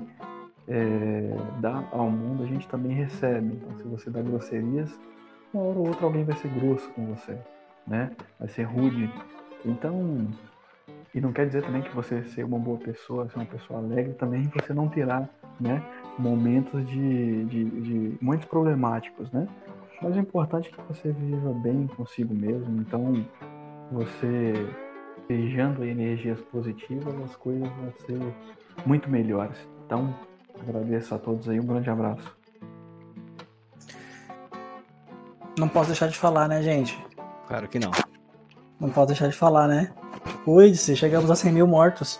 é, 0.67 1.37
dá 1.59 1.83
ao 1.91 2.09
mundo, 2.09 2.43
a 2.43 2.47
gente 2.47 2.67
também 2.67 2.93
recebe. 2.93 3.55
Então, 3.55 3.77
se 3.77 3.83
você 3.83 4.09
dá 4.09 4.21
grosserias, 4.21 4.99
uma 5.53 5.63
hora 5.63 5.79
ou 5.79 5.87
outra 5.87 6.05
alguém 6.05 6.23
vai 6.23 6.35
ser 6.37 6.49
grosso 6.49 6.89
com 6.91 7.05
você, 7.13 7.37
né? 7.87 8.11
Vai 8.39 8.47
ser 8.49 8.63
rude. 8.63 9.11
Então, 9.63 10.27
E 11.13 11.21
não 11.21 11.31
quer 11.31 11.47
dizer 11.47 11.63
também 11.63 11.81
que 11.81 11.95
você 11.95 12.23
ser 12.25 12.43
uma 12.43 12.59
boa 12.59 12.77
pessoa, 12.77 13.29
ser 13.29 13.37
uma 13.37 13.45
pessoa 13.45 13.79
alegre, 13.79 14.13
também 14.15 14.43
você 14.53 14.73
não 14.73 14.89
terá, 14.89 15.29
né, 15.61 15.81
momentos 16.19 16.85
de, 16.89 17.45
de, 17.45 17.63
de 17.81 18.45
problemáticos, 18.49 19.31
né? 19.31 19.47
Mas 20.01 20.13
o 20.13 20.19
importante 20.19 20.69
é 20.69 20.75
que 20.75 20.93
você 20.93 21.13
viva 21.13 21.53
bem 21.53 21.87
consigo 21.87 22.33
mesmo. 22.33 22.81
Então, 22.81 23.25
você 23.93 24.53
beijando 25.27 25.85
energias 25.85 26.39
positivas, 26.41 27.15
as 27.23 27.35
coisas 27.37 27.67
vão 27.69 27.93
ser 28.05 28.19
muito 28.85 29.09
melhores. 29.09 29.57
Então, 29.85 30.13
agradeço 30.61 31.15
a 31.15 31.17
todos 31.17 31.47
aí, 31.49 31.59
um 31.59 31.65
grande 31.65 31.89
abraço. 31.89 32.35
Não 35.57 35.69
posso 35.69 35.87
deixar 35.87 36.07
de 36.07 36.17
falar, 36.17 36.47
né, 36.47 36.61
gente? 36.61 36.97
Claro 37.47 37.67
que 37.67 37.79
não. 37.79 37.91
Não 38.79 38.89
posso 38.89 39.07
deixar 39.07 39.27
de 39.27 39.35
falar, 39.35 39.67
né? 39.67 39.93
Cuide-se, 40.43 40.95
chegamos 40.95 41.31
a 41.31 41.35
100 41.35 41.53
mil 41.53 41.67
mortos. 41.67 42.19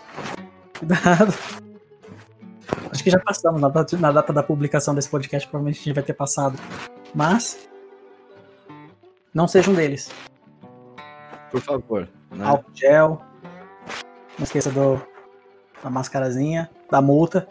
Cuidado. 0.78 1.34
Acho 2.90 3.04
que 3.04 3.10
já 3.10 3.18
passamos 3.18 3.60
na 3.60 3.68
data, 3.68 3.96
na 3.98 4.10
data 4.10 4.32
da 4.32 4.42
publicação 4.42 4.94
desse 4.94 5.08
podcast, 5.08 5.46
provavelmente 5.48 5.80
a 5.80 5.84
gente 5.84 5.94
vai 5.94 6.04
ter 6.04 6.14
passado. 6.14 6.58
Mas. 7.14 7.68
Não 9.34 9.46
seja 9.46 9.70
um 9.70 9.74
deles. 9.74 10.10
Por 11.50 11.60
favor. 11.60 12.08
Né? 12.30 12.44
Álcool 12.44 12.70
gel. 12.74 13.22
Não 14.38 14.44
esqueça 14.44 14.70
do, 14.70 15.00
da 15.82 15.90
mascarazinha, 15.90 16.70
da 16.90 17.02
multa. 17.02 17.46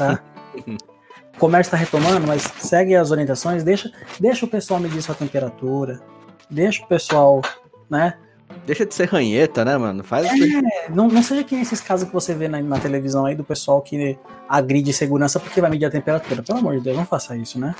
Tá? 0.00 0.18
o 1.36 1.38
comércio 1.38 1.68
está 1.68 1.76
retomando, 1.76 2.26
mas 2.26 2.42
segue 2.42 2.96
as 2.96 3.10
orientações, 3.10 3.62
deixa, 3.62 3.92
deixa 4.18 4.46
o 4.46 4.48
pessoal 4.48 4.80
medir 4.80 5.02
sua 5.02 5.14
temperatura, 5.14 6.00
deixa 6.48 6.82
o 6.82 6.86
pessoal, 6.88 7.42
né? 7.88 8.14
Deixa 8.66 8.86
de 8.86 8.94
ser 8.94 9.08
ranheta, 9.08 9.64
né, 9.64 9.76
mano? 9.76 10.02
Faz 10.02 10.26
é, 10.26 10.88
não, 10.88 11.06
não 11.06 11.22
seja 11.22 11.44
que 11.44 11.54
esses 11.54 11.80
casos 11.80 12.08
que 12.08 12.14
você 12.14 12.34
vê 12.34 12.48
na, 12.48 12.60
na, 12.60 12.80
televisão 12.80 13.26
aí 13.26 13.34
do 13.34 13.44
pessoal 13.44 13.80
que 13.80 14.18
agride 14.48 14.92
segurança 14.92 15.38
porque 15.38 15.60
vai 15.60 15.70
medir 15.70 15.84
a 15.84 15.90
temperatura. 15.90 16.42
Pelo 16.42 16.58
amor 16.58 16.76
de 16.76 16.82
Deus, 16.82 16.96
não 16.96 17.06
faça 17.06 17.36
isso, 17.36 17.60
né? 17.60 17.74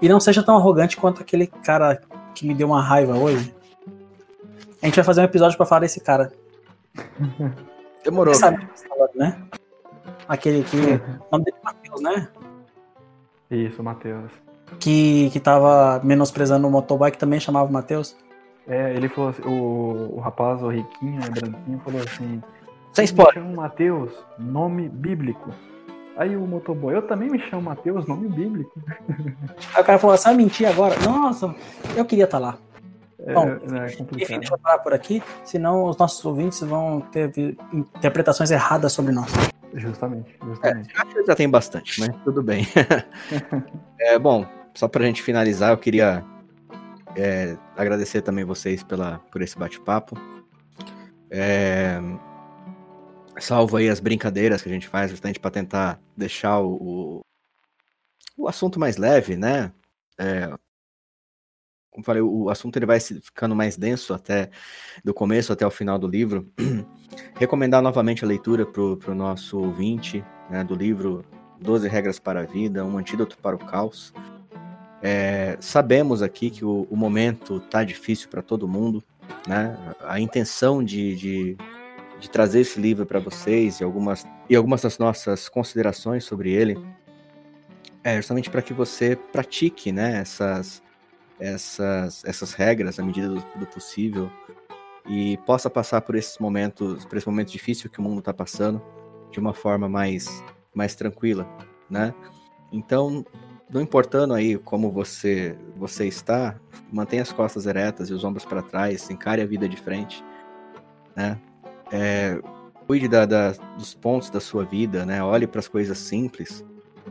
E 0.00 0.08
não 0.08 0.20
seja 0.20 0.42
tão 0.42 0.56
arrogante 0.56 0.96
quanto 0.96 1.22
aquele 1.22 1.46
cara 1.46 2.00
que 2.34 2.46
me 2.46 2.54
deu 2.54 2.68
uma 2.68 2.82
raiva 2.82 3.16
hoje. 3.16 3.54
A 4.82 4.86
gente 4.86 4.96
vai 4.96 5.04
fazer 5.04 5.20
um 5.20 5.24
episódio 5.24 5.56
para 5.56 5.66
falar 5.66 5.80
desse 5.80 6.00
cara. 6.00 6.32
Demorou. 8.04 8.34
Você 8.34 8.40
sabe, 8.40 8.68
né? 9.14 9.36
Aquele 10.30 10.62
que. 10.62 10.76
O 10.76 11.32
nome 11.32 11.44
dele 11.44 11.56
é 11.60 11.64
Matheus, 11.64 12.00
né? 12.00 12.28
Isso, 13.50 13.82
Matheus. 13.82 14.30
Que, 14.78 15.28
que 15.30 15.40
tava 15.40 16.00
menosprezando 16.04 16.68
o 16.68 16.70
motobike 16.70 17.18
também 17.18 17.40
chamava 17.40 17.68
Matheus. 17.68 18.16
É, 18.68 18.94
ele 18.94 19.08
falou 19.08 19.30
assim, 19.30 19.42
o, 19.42 20.14
o 20.14 20.20
rapaz, 20.20 20.62
o 20.62 20.68
riquinho, 20.68 21.20
o 21.20 21.30
branquinho, 21.32 21.80
falou 21.84 22.00
assim. 22.00 22.40
Sem 22.92 23.06
spoiler. 23.06 23.34
Me 23.34 23.40
chamo 23.40 23.56
Matheus, 23.56 24.12
nome 24.38 24.88
bíblico. 24.88 25.50
Aí 26.16 26.36
o 26.36 26.46
motoboy, 26.46 26.94
eu 26.94 27.02
também 27.02 27.28
me 27.28 27.40
chamo 27.40 27.62
Matheus, 27.62 28.06
nome 28.06 28.28
bíblico. 28.28 28.72
Aí 29.74 29.82
o 29.82 29.84
cara 29.84 29.98
falou, 29.98 30.16
sabe 30.16 30.36
mentir 30.36 30.68
agora? 30.68 30.94
Nossa, 31.00 31.52
eu 31.96 32.04
queria 32.04 32.26
estar 32.26 32.38
tá 32.38 32.46
lá. 32.46 32.58
É, 33.18 33.34
Bom, 33.34 33.48
é 33.48 33.86
enfim, 34.16 34.38
deixa 34.38 34.54
eu 34.54 34.58
parar 34.58 34.78
por 34.78 34.94
aqui, 34.94 35.20
senão 35.44 35.86
os 35.86 35.96
nossos 35.96 36.24
ouvintes 36.24 36.60
vão 36.60 37.00
ter 37.00 37.32
interpretações 37.72 38.52
erradas 38.52 38.92
sobre 38.92 39.12
nós. 39.12 39.32
Justamente, 39.74 40.36
justamente. 40.42 40.94
É, 40.94 41.00
acho 41.00 41.14
que 41.14 41.24
já 41.24 41.34
tem 41.34 41.48
bastante, 41.48 42.00
mas 42.00 42.10
tudo 42.24 42.42
bem. 42.42 42.66
é, 44.00 44.18
bom, 44.18 44.46
só 44.74 44.88
pra 44.88 45.04
gente 45.04 45.22
finalizar, 45.22 45.70
eu 45.70 45.78
queria 45.78 46.24
é, 47.16 47.56
agradecer 47.76 48.22
também 48.22 48.44
vocês 48.44 48.82
pela, 48.82 49.18
por 49.30 49.42
esse 49.42 49.56
bate-papo. 49.58 50.16
É, 51.30 52.00
salvo 53.38 53.76
aí 53.76 53.88
as 53.88 54.00
brincadeiras 54.00 54.62
que 54.62 54.68
a 54.68 54.72
gente 54.72 54.88
faz 54.88 55.10
justamente 55.10 55.38
para 55.38 55.50
tentar 55.50 56.00
deixar 56.16 56.60
o, 56.60 57.20
o, 58.36 58.48
assunto 58.48 58.80
mais 58.80 58.96
leve, 58.96 59.36
né? 59.36 59.72
É, 60.18 60.52
como 61.90 62.04
falei, 62.04 62.22
o 62.22 62.48
assunto 62.48 62.76
ele 62.76 62.86
vai 62.86 63.00
ficando 63.00 63.54
mais 63.54 63.76
denso 63.76 64.14
até 64.14 64.50
do 65.04 65.12
começo 65.12 65.52
até 65.52 65.66
o 65.66 65.70
final 65.70 65.98
do 65.98 66.06
livro. 66.06 66.48
Recomendar 67.36 67.82
novamente 67.82 68.24
a 68.24 68.28
leitura 68.28 68.64
para 68.64 69.10
o 69.10 69.14
nosso 69.14 69.58
ouvinte 69.58 70.24
né, 70.48 70.62
do 70.62 70.74
livro 70.74 71.24
12 71.60 71.88
Regras 71.88 72.18
para 72.18 72.40
a 72.40 72.44
Vida, 72.44 72.84
um 72.84 72.96
antídoto 72.96 73.36
para 73.38 73.56
o 73.56 73.58
caos. 73.58 74.14
É, 75.02 75.56
sabemos 75.60 76.22
aqui 76.22 76.50
que 76.50 76.64
o, 76.64 76.86
o 76.90 76.96
momento 76.96 77.56
está 77.56 77.82
difícil 77.82 78.28
para 78.28 78.42
todo 78.42 78.68
mundo, 78.68 79.02
né? 79.46 79.76
A 80.02 80.20
intenção 80.20 80.84
de, 80.84 81.16
de, 81.16 81.56
de 82.20 82.30
trazer 82.30 82.60
esse 82.60 82.78
livro 82.78 83.06
para 83.06 83.18
vocês 83.18 83.80
e 83.80 83.84
algumas, 83.84 84.26
e 84.48 84.54
algumas 84.54 84.82
das 84.82 84.98
nossas 84.98 85.48
considerações 85.48 86.24
sobre 86.24 86.52
ele 86.52 86.78
é 88.04 88.16
justamente 88.16 88.50
para 88.50 88.62
que 88.62 88.72
você 88.72 89.16
pratique, 89.16 89.90
né? 89.90 90.18
Essas 90.18 90.82
essas, 91.40 92.24
essas 92.24 92.52
regras 92.52 92.98
à 92.98 93.02
medida 93.02 93.28
do, 93.28 93.40
do 93.58 93.66
possível 93.66 94.30
e 95.08 95.36
possa 95.38 95.70
passar 95.70 96.02
por 96.02 96.14
esses 96.14 96.38
momentos, 96.38 97.04
por 97.04 97.16
esse 97.16 97.26
momento 97.26 97.50
difícil 97.50 97.90
que 97.90 97.98
o 97.98 98.02
mundo 98.02 98.18
está 98.18 98.32
passando, 98.32 98.80
de 99.30 99.40
uma 99.40 99.54
forma 99.54 99.88
mais, 99.88 100.28
mais 100.74 100.94
tranquila, 100.94 101.48
né? 101.88 102.14
Então, 102.70 103.24
não 103.68 103.80
importando 103.80 104.34
aí 104.34 104.58
como 104.58 104.90
você 104.90 105.56
você 105.76 106.06
está, 106.06 106.60
mantenha 106.92 107.22
as 107.22 107.32
costas 107.32 107.66
eretas 107.66 108.10
e 108.10 108.12
os 108.12 108.22
ombros 108.22 108.44
para 108.44 108.62
trás, 108.62 109.08
encare 109.10 109.40
a 109.40 109.46
vida 109.46 109.68
de 109.68 109.76
frente, 109.76 110.22
né? 111.16 111.40
É, 111.90 112.38
cuide 112.86 113.08
da, 113.08 113.24
da, 113.24 113.52
dos 113.76 113.94
pontos 113.94 114.30
da 114.30 114.40
sua 114.40 114.64
vida, 114.64 115.06
né? 115.06 115.22
Olhe 115.22 115.46
para 115.46 115.60
as 115.60 115.68
coisas 115.68 115.98
simples 115.98 116.64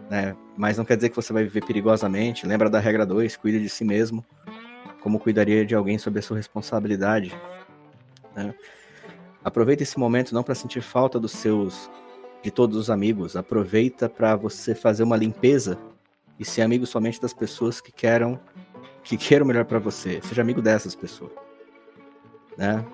né? 0.10 0.36
Mas 0.56 0.78
não 0.78 0.86
quer 0.86 0.96
dizer 0.96 1.10
que 1.10 1.16
você 1.16 1.32
vai 1.32 1.44
viver 1.44 1.66
perigosamente. 1.66 2.46
Lembra 2.46 2.70
da 2.70 2.80
regra 2.80 3.06
2, 3.06 3.38
cuide 3.38 3.60
de 3.60 3.70
si 3.70 3.84
mesmo, 3.84 4.24
como 5.02 5.20
cuidaria 5.20 5.66
de 5.66 5.74
alguém 5.74 5.98
sob 5.98 6.20
a 6.20 6.22
sua 6.22 6.38
responsabilidade. 6.38 7.36
Né? 8.36 8.54
Aproveita 9.44 9.84
esse 9.84 9.98
momento 9.98 10.34
não 10.34 10.44
para 10.44 10.56
sentir 10.56 10.82
falta 10.82 11.20
dos 11.20 11.32
seus, 11.32 11.90
de 12.44 12.52
todos 12.52 12.76
os 12.78 12.90
amigos. 12.90 13.36
Aproveita 13.36 14.10
para 14.10 14.36
você 14.36 14.76
fazer 14.76 15.04
uma 15.04 15.18
limpeza 15.18 15.78
e 16.38 16.46
ser 16.46 16.62
amigo 16.62 16.86
somente 16.86 17.22
das 17.22 17.34
pessoas 17.34 17.82
que 17.82 17.92
queiram, 17.92 18.40
que 19.04 19.18
queiram 19.18 19.46
melhor 19.46 19.66
para 19.66 19.80
você. 19.80 20.22
Seja 20.24 20.42
amigo 20.42 20.62
dessas 20.62 20.96
pessoas, 20.96 21.32
né? 22.58 22.86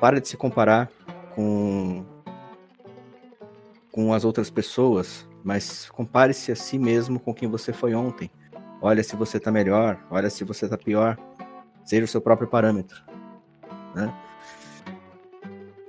Para 0.00 0.20
de 0.20 0.28
se 0.28 0.36
comparar 0.36 0.90
com 1.34 2.04
com 3.92 4.14
as 4.14 4.24
outras 4.24 4.48
pessoas 4.50 5.28
mas 5.42 5.88
compare-se 5.90 6.52
a 6.52 6.56
si 6.56 6.78
mesmo 6.78 7.18
com 7.18 7.34
quem 7.34 7.48
você 7.48 7.72
foi 7.72 7.94
ontem. 7.94 8.30
Olha 8.82 9.02
se 9.02 9.14
você 9.16 9.36
está 9.36 9.50
melhor, 9.50 9.98
olha 10.10 10.30
se 10.30 10.44
você 10.44 10.64
está 10.64 10.76
pior. 10.76 11.18
Seja 11.84 12.04
o 12.04 12.08
seu 12.08 12.20
próprio 12.20 12.48
parâmetro. 12.48 13.02
Né? 13.94 14.12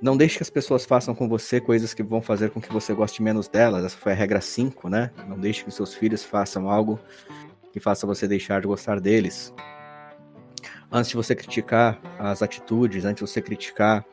Não 0.02 0.18
deixe 0.18 0.38
que 0.38 0.44
as 0.44 0.50
pessoas 0.50 0.84
façam 0.84 1.14
com 1.14 1.30
você 1.30 1.62
coisas 1.62 1.94
que 1.94 2.02
vão 2.02 2.22
fazer 2.22 2.50
com 2.50 2.60
que 2.60 2.74
você 2.74 2.94
goste 2.94 3.22
menos 3.22 3.48
delas. 3.48 3.86
Essa 3.86 3.98
foi 3.98 4.12
a 4.14 4.16
regra 4.16 4.42
5, 4.42 4.90
né? 4.90 5.12
Não 5.28 5.38
deixe 5.38 5.64
que 5.64 5.70
seus 5.72 5.94
filhos 5.94 6.24
façam 6.24 6.70
algo 6.70 7.00
que 7.72 7.80
faça 7.80 8.08
você 8.08 8.28
deixar 8.28 8.62
de 8.62 8.68
gostar 8.68 9.00
deles. 9.00 9.54
Antes 10.92 11.12
de 11.12 11.16
você 11.16 11.36
criticar 11.36 12.02
as 12.18 12.42
atitudes, 12.42 13.06
antes 13.06 13.24
de 13.24 13.32
você 13.32 13.42
criticar 13.42 14.04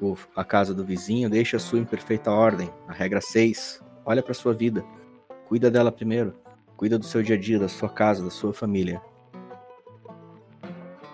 o, 0.00 0.16
a 0.36 0.44
casa 0.44 0.74
do 0.74 0.84
vizinho, 0.84 1.30
deixe 1.30 1.56
a 1.56 1.58
sua 1.58 1.78
em 1.78 1.84
perfeita 1.84 2.30
ordem. 2.30 2.70
A 2.86 2.92
regra 2.92 3.20
6, 3.20 3.82
Olha 4.08 4.22
para 4.22 4.32
sua 4.32 4.54
vida. 4.54 4.82
Cuida 5.48 5.70
dela 5.70 5.92
primeiro. 5.92 6.34
Cuida 6.78 6.98
do 6.98 7.04
seu 7.04 7.22
dia 7.22 7.36
a 7.36 7.38
dia, 7.38 7.58
da 7.58 7.68
sua 7.68 7.90
casa, 7.90 8.24
da 8.24 8.30
sua 8.30 8.54
família. 8.54 9.02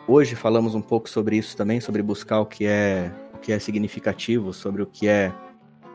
Hoje 0.07 0.37
falamos 0.37 0.77
um 0.77 0.81
pouco 0.81 1.11
sobre 1.11 1.37
isso 1.37 1.57
também, 1.57 1.81
sobre 1.81 2.01
buscar 2.05 2.39
o 2.39 2.47
que 2.47 2.65
é 2.67 3.11
o 3.35 3.39
que 3.39 3.51
é 3.53 3.59
significativo, 3.59 4.53
sobre 4.53 4.81
o 4.81 4.87
que 4.87 5.09
é 5.09 5.35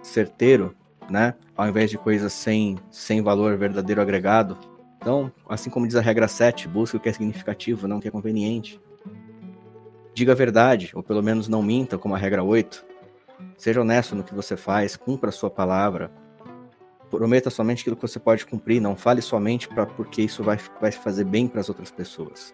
certeiro, 0.03 0.75
né? 1.09 1.35
Ao 1.55 1.69
invés 1.69 1.89
de 1.89 1.97
coisas 1.97 2.33
sem, 2.33 2.77
sem 2.91 3.21
valor 3.21 3.57
verdadeiro 3.57 4.01
agregado. 4.01 4.57
Então, 4.97 5.31
assim 5.47 5.69
como 5.69 5.87
diz 5.87 5.95
a 5.95 6.01
regra 6.01 6.27
7, 6.27 6.67
busque 6.67 6.97
o 6.97 6.99
que 6.99 7.07
é 7.07 7.13
significativo, 7.13 7.87
não 7.87 7.99
o 7.99 8.01
que 8.01 8.09
é 8.09 8.11
conveniente. 8.11 8.77
Diga 10.13 10.33
a 10.33 10.35
verdade, 10.35 10.91
ou 10.93 11.01
pelo 11.01 11.23
menos 11.23 11.47
não 11.47 11.63
minta, 11.63 11.97
como 11.97 12.13
a 12.13 12.17
regra 12.17 12.43
8. 12.43 12.85
Seja 13.57 13.79
honesto 13.79 14.17
no 14.17 14.23
que 14.23 14.35
você 14.35 14.57
faz, 14.57 14.97
cumpra 14.97 15.29
a 15.29 15.31
sua 15.31 15.49
palavra, 15.49 16.11
Prometa 17.09 17.49
somente 17.49 17.81
aquilo 17.81 17.95
que 17.95 18.01
você 18.01 18.19
pode 18.19 18.45
cumprir, 18.45 18.79
não 18.79 18.95
fale 18.95 19.21
somente 19.21 19.67
para 19.67 19.85
porque 19.85 20.21
isso 20.21 20.43
vai, 20.43 20.59
vai 20.79 20.91
fazer 20.91 21.23
bem 21.23 21.47
para 21.47 21.59
as 21.59 21.69
outras 21.69 21.89
pessoas. 21.91 22.53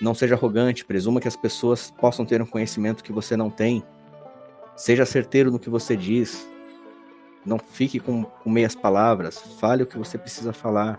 Não 0.00 0.14
seja 0.14 0.34
arrogante, 0.34 0.84
presuma 0.84 1.20
que 1.20 1.28
as 1.28 1.36
pessoas 1.36 1.90
possam 1.90 2.24
ter 2.24 2.40
um 2.40 2.46
conhecimento 2.46 3.04
que 3.04 3.12
você 3.12 3.36
não 3.36 3.50
tem. 3.50 3.84
Seja 4.76 5.04
certeiro 5.04 5.50
no 5.50 5.58
que 5.58 5.68
você 5.68 5.94
diz. 5.96 6.48
Não 7.44 7.58
fique 7.58 8.00
com, 8.00 8.24
com 8.24 8.48
meias 8.48 8.74
palavras. 8.74 9.38
Fale 9.60 9.82
o 9.82 9.86
que 9.86 9.98
você 9.98 10.16
precisa 10.16 10.52
falar. 10.52 10.98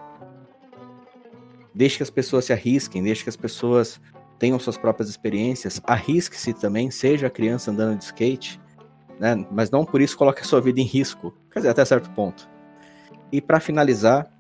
Deixe 1.74 1.98
que 1.98 2.04
as 2.04 2.10
pessoas 2.10 2.46
se 2.46 2.54
arrisquem, 2.54 3.02
deixe 3.02 3.24
que 3.24 3.30
as 3.30 3.38
pessoas 3.38 4.00
tenham 4.38 4.60
suas 4.60 4.78
próprias 4.78 5.10
experiências. 5.10 5.82
Arrisque-se 5.84 6.54
também, 6.54 6.92
seja 6.92 7.28
a 7.28 7.30
criança 7.30 7.72
andando 7.72 7.98
de 7.98 8.04
skate 8.04 8.60
né? 9.20 9.46
Mas 9.52 9.70
não 9.70 9.86
por 9.86 10.02
isso 10.02 10.18
coloque 10.18 10.42
a 10.42 10.46
sua 10.46 10.62
vida 10.62 10.80
em 10.80 10.86
risco. 10.86 11.34
Quer 11.52 11.60
dizer, 11.60 11.70
até 11.70 11.84
certo 11.86 12.10
ponto. 12.12 12.50
E 13.32 13.42
para 13.42 13.60
finalizar, 13.60 14.32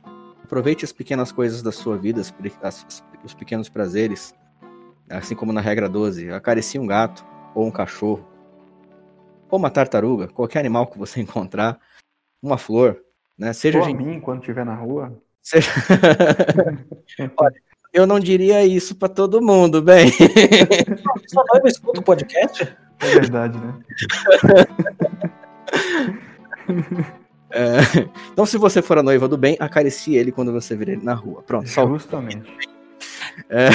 aproveite 0.43 0.83
as 0.83 0.91
pequenas 0.91 1.31
coisas 1.31 1.61
da 1.61 1.71
sua 1.71 1.97
vida, 1.97 2.21
as, 2.21 2.33
as, 2.61 3.03
os 3.23 3.33
pequenos 3.33 3.69
prazeres, 3.69 4.33
assim 5.09 5.35
como 5.35 5.53
na 5.53 5.61
regra 5.61 5.87
12. 5.87 6.31
Acaricie 6.31 6.79
um 6.79 6.85
gato 6.85 7.25
ou 7.55 7.65
um 7.65 7.71
cachorro, 7.71 8.27
ou 9.49 9.59
uma 9.59 9.69
tartaruga, 9.69 10.27
qualquer 10.27 10.59
animal 10.59 10.87
que 10.87 10.97
você 10.97 11.19
encontrar, 11.21 11.79
uma 12.41 12.57
flor, 12.57 13.01
né? 13.37 13.53
Seja 13.53 13.79
ou 13.79 13.85
a 13.85 13.87
gente... 13.87 14.03
mim 14.03 14.19
quando 14.19 14.39
estiver 14.39 14.65
na 14.65 14.75
rua. 14.75 15.17
Seja... 15.41 15.71
Olha, 17.37 17.61
eu 17.93 18.07
não 18.07 18.19
diria 18.19 18.65
isso 18.65 18.95
para 18.95 19.09
todo 19.09 19.41
mundo, 19.41 19.81
bem. 19.81 20.09
Só 21.27 21.43
noiva 21.51 21.67
escuta 21.67 21.99
o 21.99 22.03
podcast? 22.03 22.75
É 23.01 23.19
verdade, 23.19 23.57
né? 23.59 23.73
É, 27.53 27.79
então, 28.31 28.45
se 28.45 28.57
você 28.57 28.81
for 28.81 28.97
a 28.97 29.03
noiva 29.03 29.27
do 29.27 29.37
bem, 29.37 29.57
acaricie 29.59 30.15
ele 30.15 30.31
quando 30.31 30.53
você 30.53 30.75
vir 30.75 30.89
ele 30.89 31.03
na 31.03 31.13
rua. 31.13 31.43
Pronto, 31.43 31.67
só. 31.67 31.85
Justamente. 31.85 32.49
É, 33.49 33.69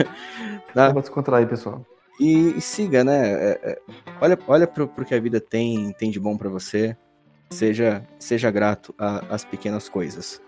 tá? 0.74 0.88
Vamos 0.88 1.02
descontrair, 1.02 1.46
pessoal. 1.46 1.84
E, 2.18 2.56
e 2.56 2.60
siga, 2.60 3.04
né? 3.04 3.30
É, 3.30 3.60
é, 3.62 3.78
olha 4.20 4.38
olha 4.46 4.66
pro, 4.66 4.88
pro 4.88 5.04
que 5.04 5.14
a 5.14 5.20
vida 5.20 5.40
tem, 5.40 5.92
tem 5.92 6.10
de 6.10 6.18
bom 6.18 6.36
para 6.36 6.48
você. 6.48 6.96
Seja, 7.50 8.06
seja 8.18 8.50
grato 8.50 8.94
às 8.98 9.44
pequenas 9.44 9.88
coisas. 9.88 10.40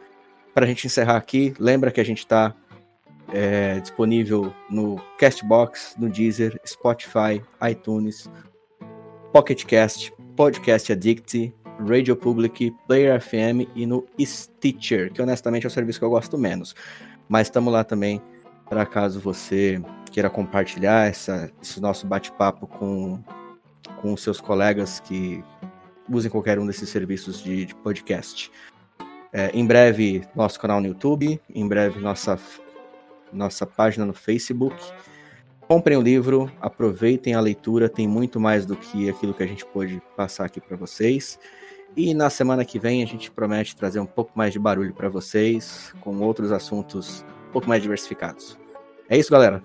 Para 0.54 0.64
a 0.64 0.68
gente 0.68 0.86
encerrar 0.86 1.16
aqui, 1.16 1.54
lembra 1.58 1.90
que 1.90 2.00
a 2.00 2.04
gente 2.04 2.18
está 2.18 2.54
é, 3.32 3.80
disponível 3.80 4.52
no 4.70 4.96
Castbox, 5.18 5.94
no 5.98 6.08
Deezer, 6.08 6.60
Spotify, 6.66 7.42
iTunes, 7.68 8.30
Pocket 9.32 9.64
Cast, 9.64 10.12
Podcast 10.36 10.92
Addict, 10.92 11.54
Radio 11.88 12.14
Public, 12.14 12.74
Player 12.86 13.20
FM 13.20 13.68
e 13.74 13.86
no 13.86 14.06
Stitcher, 14.20 15.12
que 15.12 15.22
honestamente 15.22 15.64
é 15.64 15.68
o 15.68 15.70
serviço 15.70 15.98
que 15.98 16.04
eu 16.04 16.10
gosto 16.10 16.36
menos. 16.38 16.74
Mas 17.28 17.46
estamos 17.46 17.72
lá 17.72 17.82
também 17.82 18.20
para 18.68 18.86
caso 18.86 19.20
você 19.20 19.80
queira 20.10 20.30
compartilhar 20.30 21.08
essa, 21.08 21.50
esse 21.62 21.80
nosso 21.80 22.06
bate-papo 22.06 22.66
com, 22.66 23.22
com 24.00 24.16
seus 24.16 24.40
colegas 24.40 25.00
que 25.00 25.42
usem 26.08 26.30
qualquer 26.30 26.58
um 26.58 26.66
desses 26.66 26.88
serviços 26.88 27.42
de, 27.42 27.66
de 27.66 27.74
podcast. 27.74 28.50
É, 29.32 29.50
em 29.54 29.66
breve, 29.66 30.22
nosso 30.34 30.60
canal 30.60 30.80
no 30.80 30.88
YouTube, 30.88 31.40
em 31.54 31.66
breve, 31.66 32.00
nossa, 32.00 32.38
nossa 33.32 33.66
página 33.66 34.04
no 34.04 34.12
Facebook. 34.12 34.76
Comprem 35.66 35.96
o 35.96 36.02
livro, 36.02 36.50
aproveitem 36.60 37.34
a 37.34 37.40
leitura, 37.40 37.88
tem 37.88 38.06
muito 38.06 38.38
mais 38.38 38.66
do 38.66 38.76
que 38.76 39.08
aquilo 39.08 39.32
que 39.32 39.42
a 39.42 39.46
gente 39.46 39.64
pôde 39.64 40.02
passar 40.16 40.44
aqui 40.44 40.60
para 40.60 40.76
vocês. 40.76 41.38
E 41.96 42.14
na 42.14 42.30
semana 42.30 42.64
que 42.64 42.78
vem 42.78 43.02
a 43.02 43.06
gente 43.06 43.30
promete 43.30 43.76
trazer 43.76 44.00
um 44.00 44.06
pouco 44.06 44.32
mais 44.34 44.52
de 44.52 44.58
barulho 44.58 44.94
para 44.94 45.08
vocês, 45.08 45.94
com 46.00 46.18
outros 46.20 46.50
assuntos 46.50 47.24
um 47.48 47.52
pouco 47.52 47.68
mais 47.68 47.82
diversificados. 47.82 48.58
É 49.08 49.16
isso, 49.16 49.30
galera. 49.30 49.62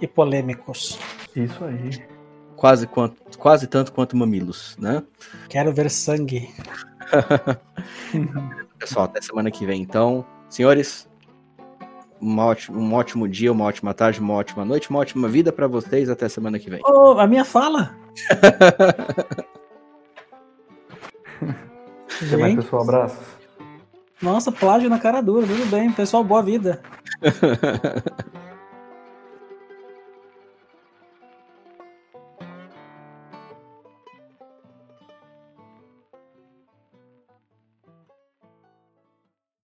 E 0.00 0.06
polêmicos. 0.06 0.98
Isso 1.34 1.64
aí. 1.64 2.06
Quase, 2.56 2.86
quanto, 2.86 3.38
quase 3.38 3.66
tanto 3.66 3.92
quanto 3.92 4.16
mamilos, 4.16 4.76
né? 4.78 5.02
Quero 5.48 5.72
ver 5.72 5.90
sangue. 5.90 6.48
Pessoal, 8.78 9.06
até 9.06 9.20
semana 9.20 9.50
que 9.50 9.66
vem, 9.66 9.82
então. 9.82 10.24
Senhores, 10.48 11.08
um 12.20 12.38
ótimo, 12.38 12.78
um 12.78 12.94
ótimo 12.94 13.28
dia, 13.28 13.52
uma 13.52 13.64
ótima 13.64 13.92
tarde, 13.94 14.20
uma 14.20 14.34
ótima 14.34 14.64
noite, 14.64 14.90
uma 14.90 14.98
ótima 14.98 15.28
vida 15.28 15.52
para 15.52 15.66
vocês. 15.66 16.08
Até 16.08 16.28
semana 16.28 16.58
que 16.58 16.70
vem. 16.70 16.80
Oh, 16.84 17.18
a 17.18 17.26
minha 17.26 17.44
fala. 17.44 17.94
Até 22.22 22.36
mais, 22.36 22.54
pessoal. 22.54 22.82
Abraços. 22.82 23.36
Nossa, 24.22 24.50
plágio 24.50 24.88
na 24.88 24.98
cara 24.98 25.20
dura, 25.20 25.46
tudo 25.46 25.66
bem. 25.66 25.92
Pessoal, 25.92 26.24
boa 26.24 26.42
vida. 26.42 26.80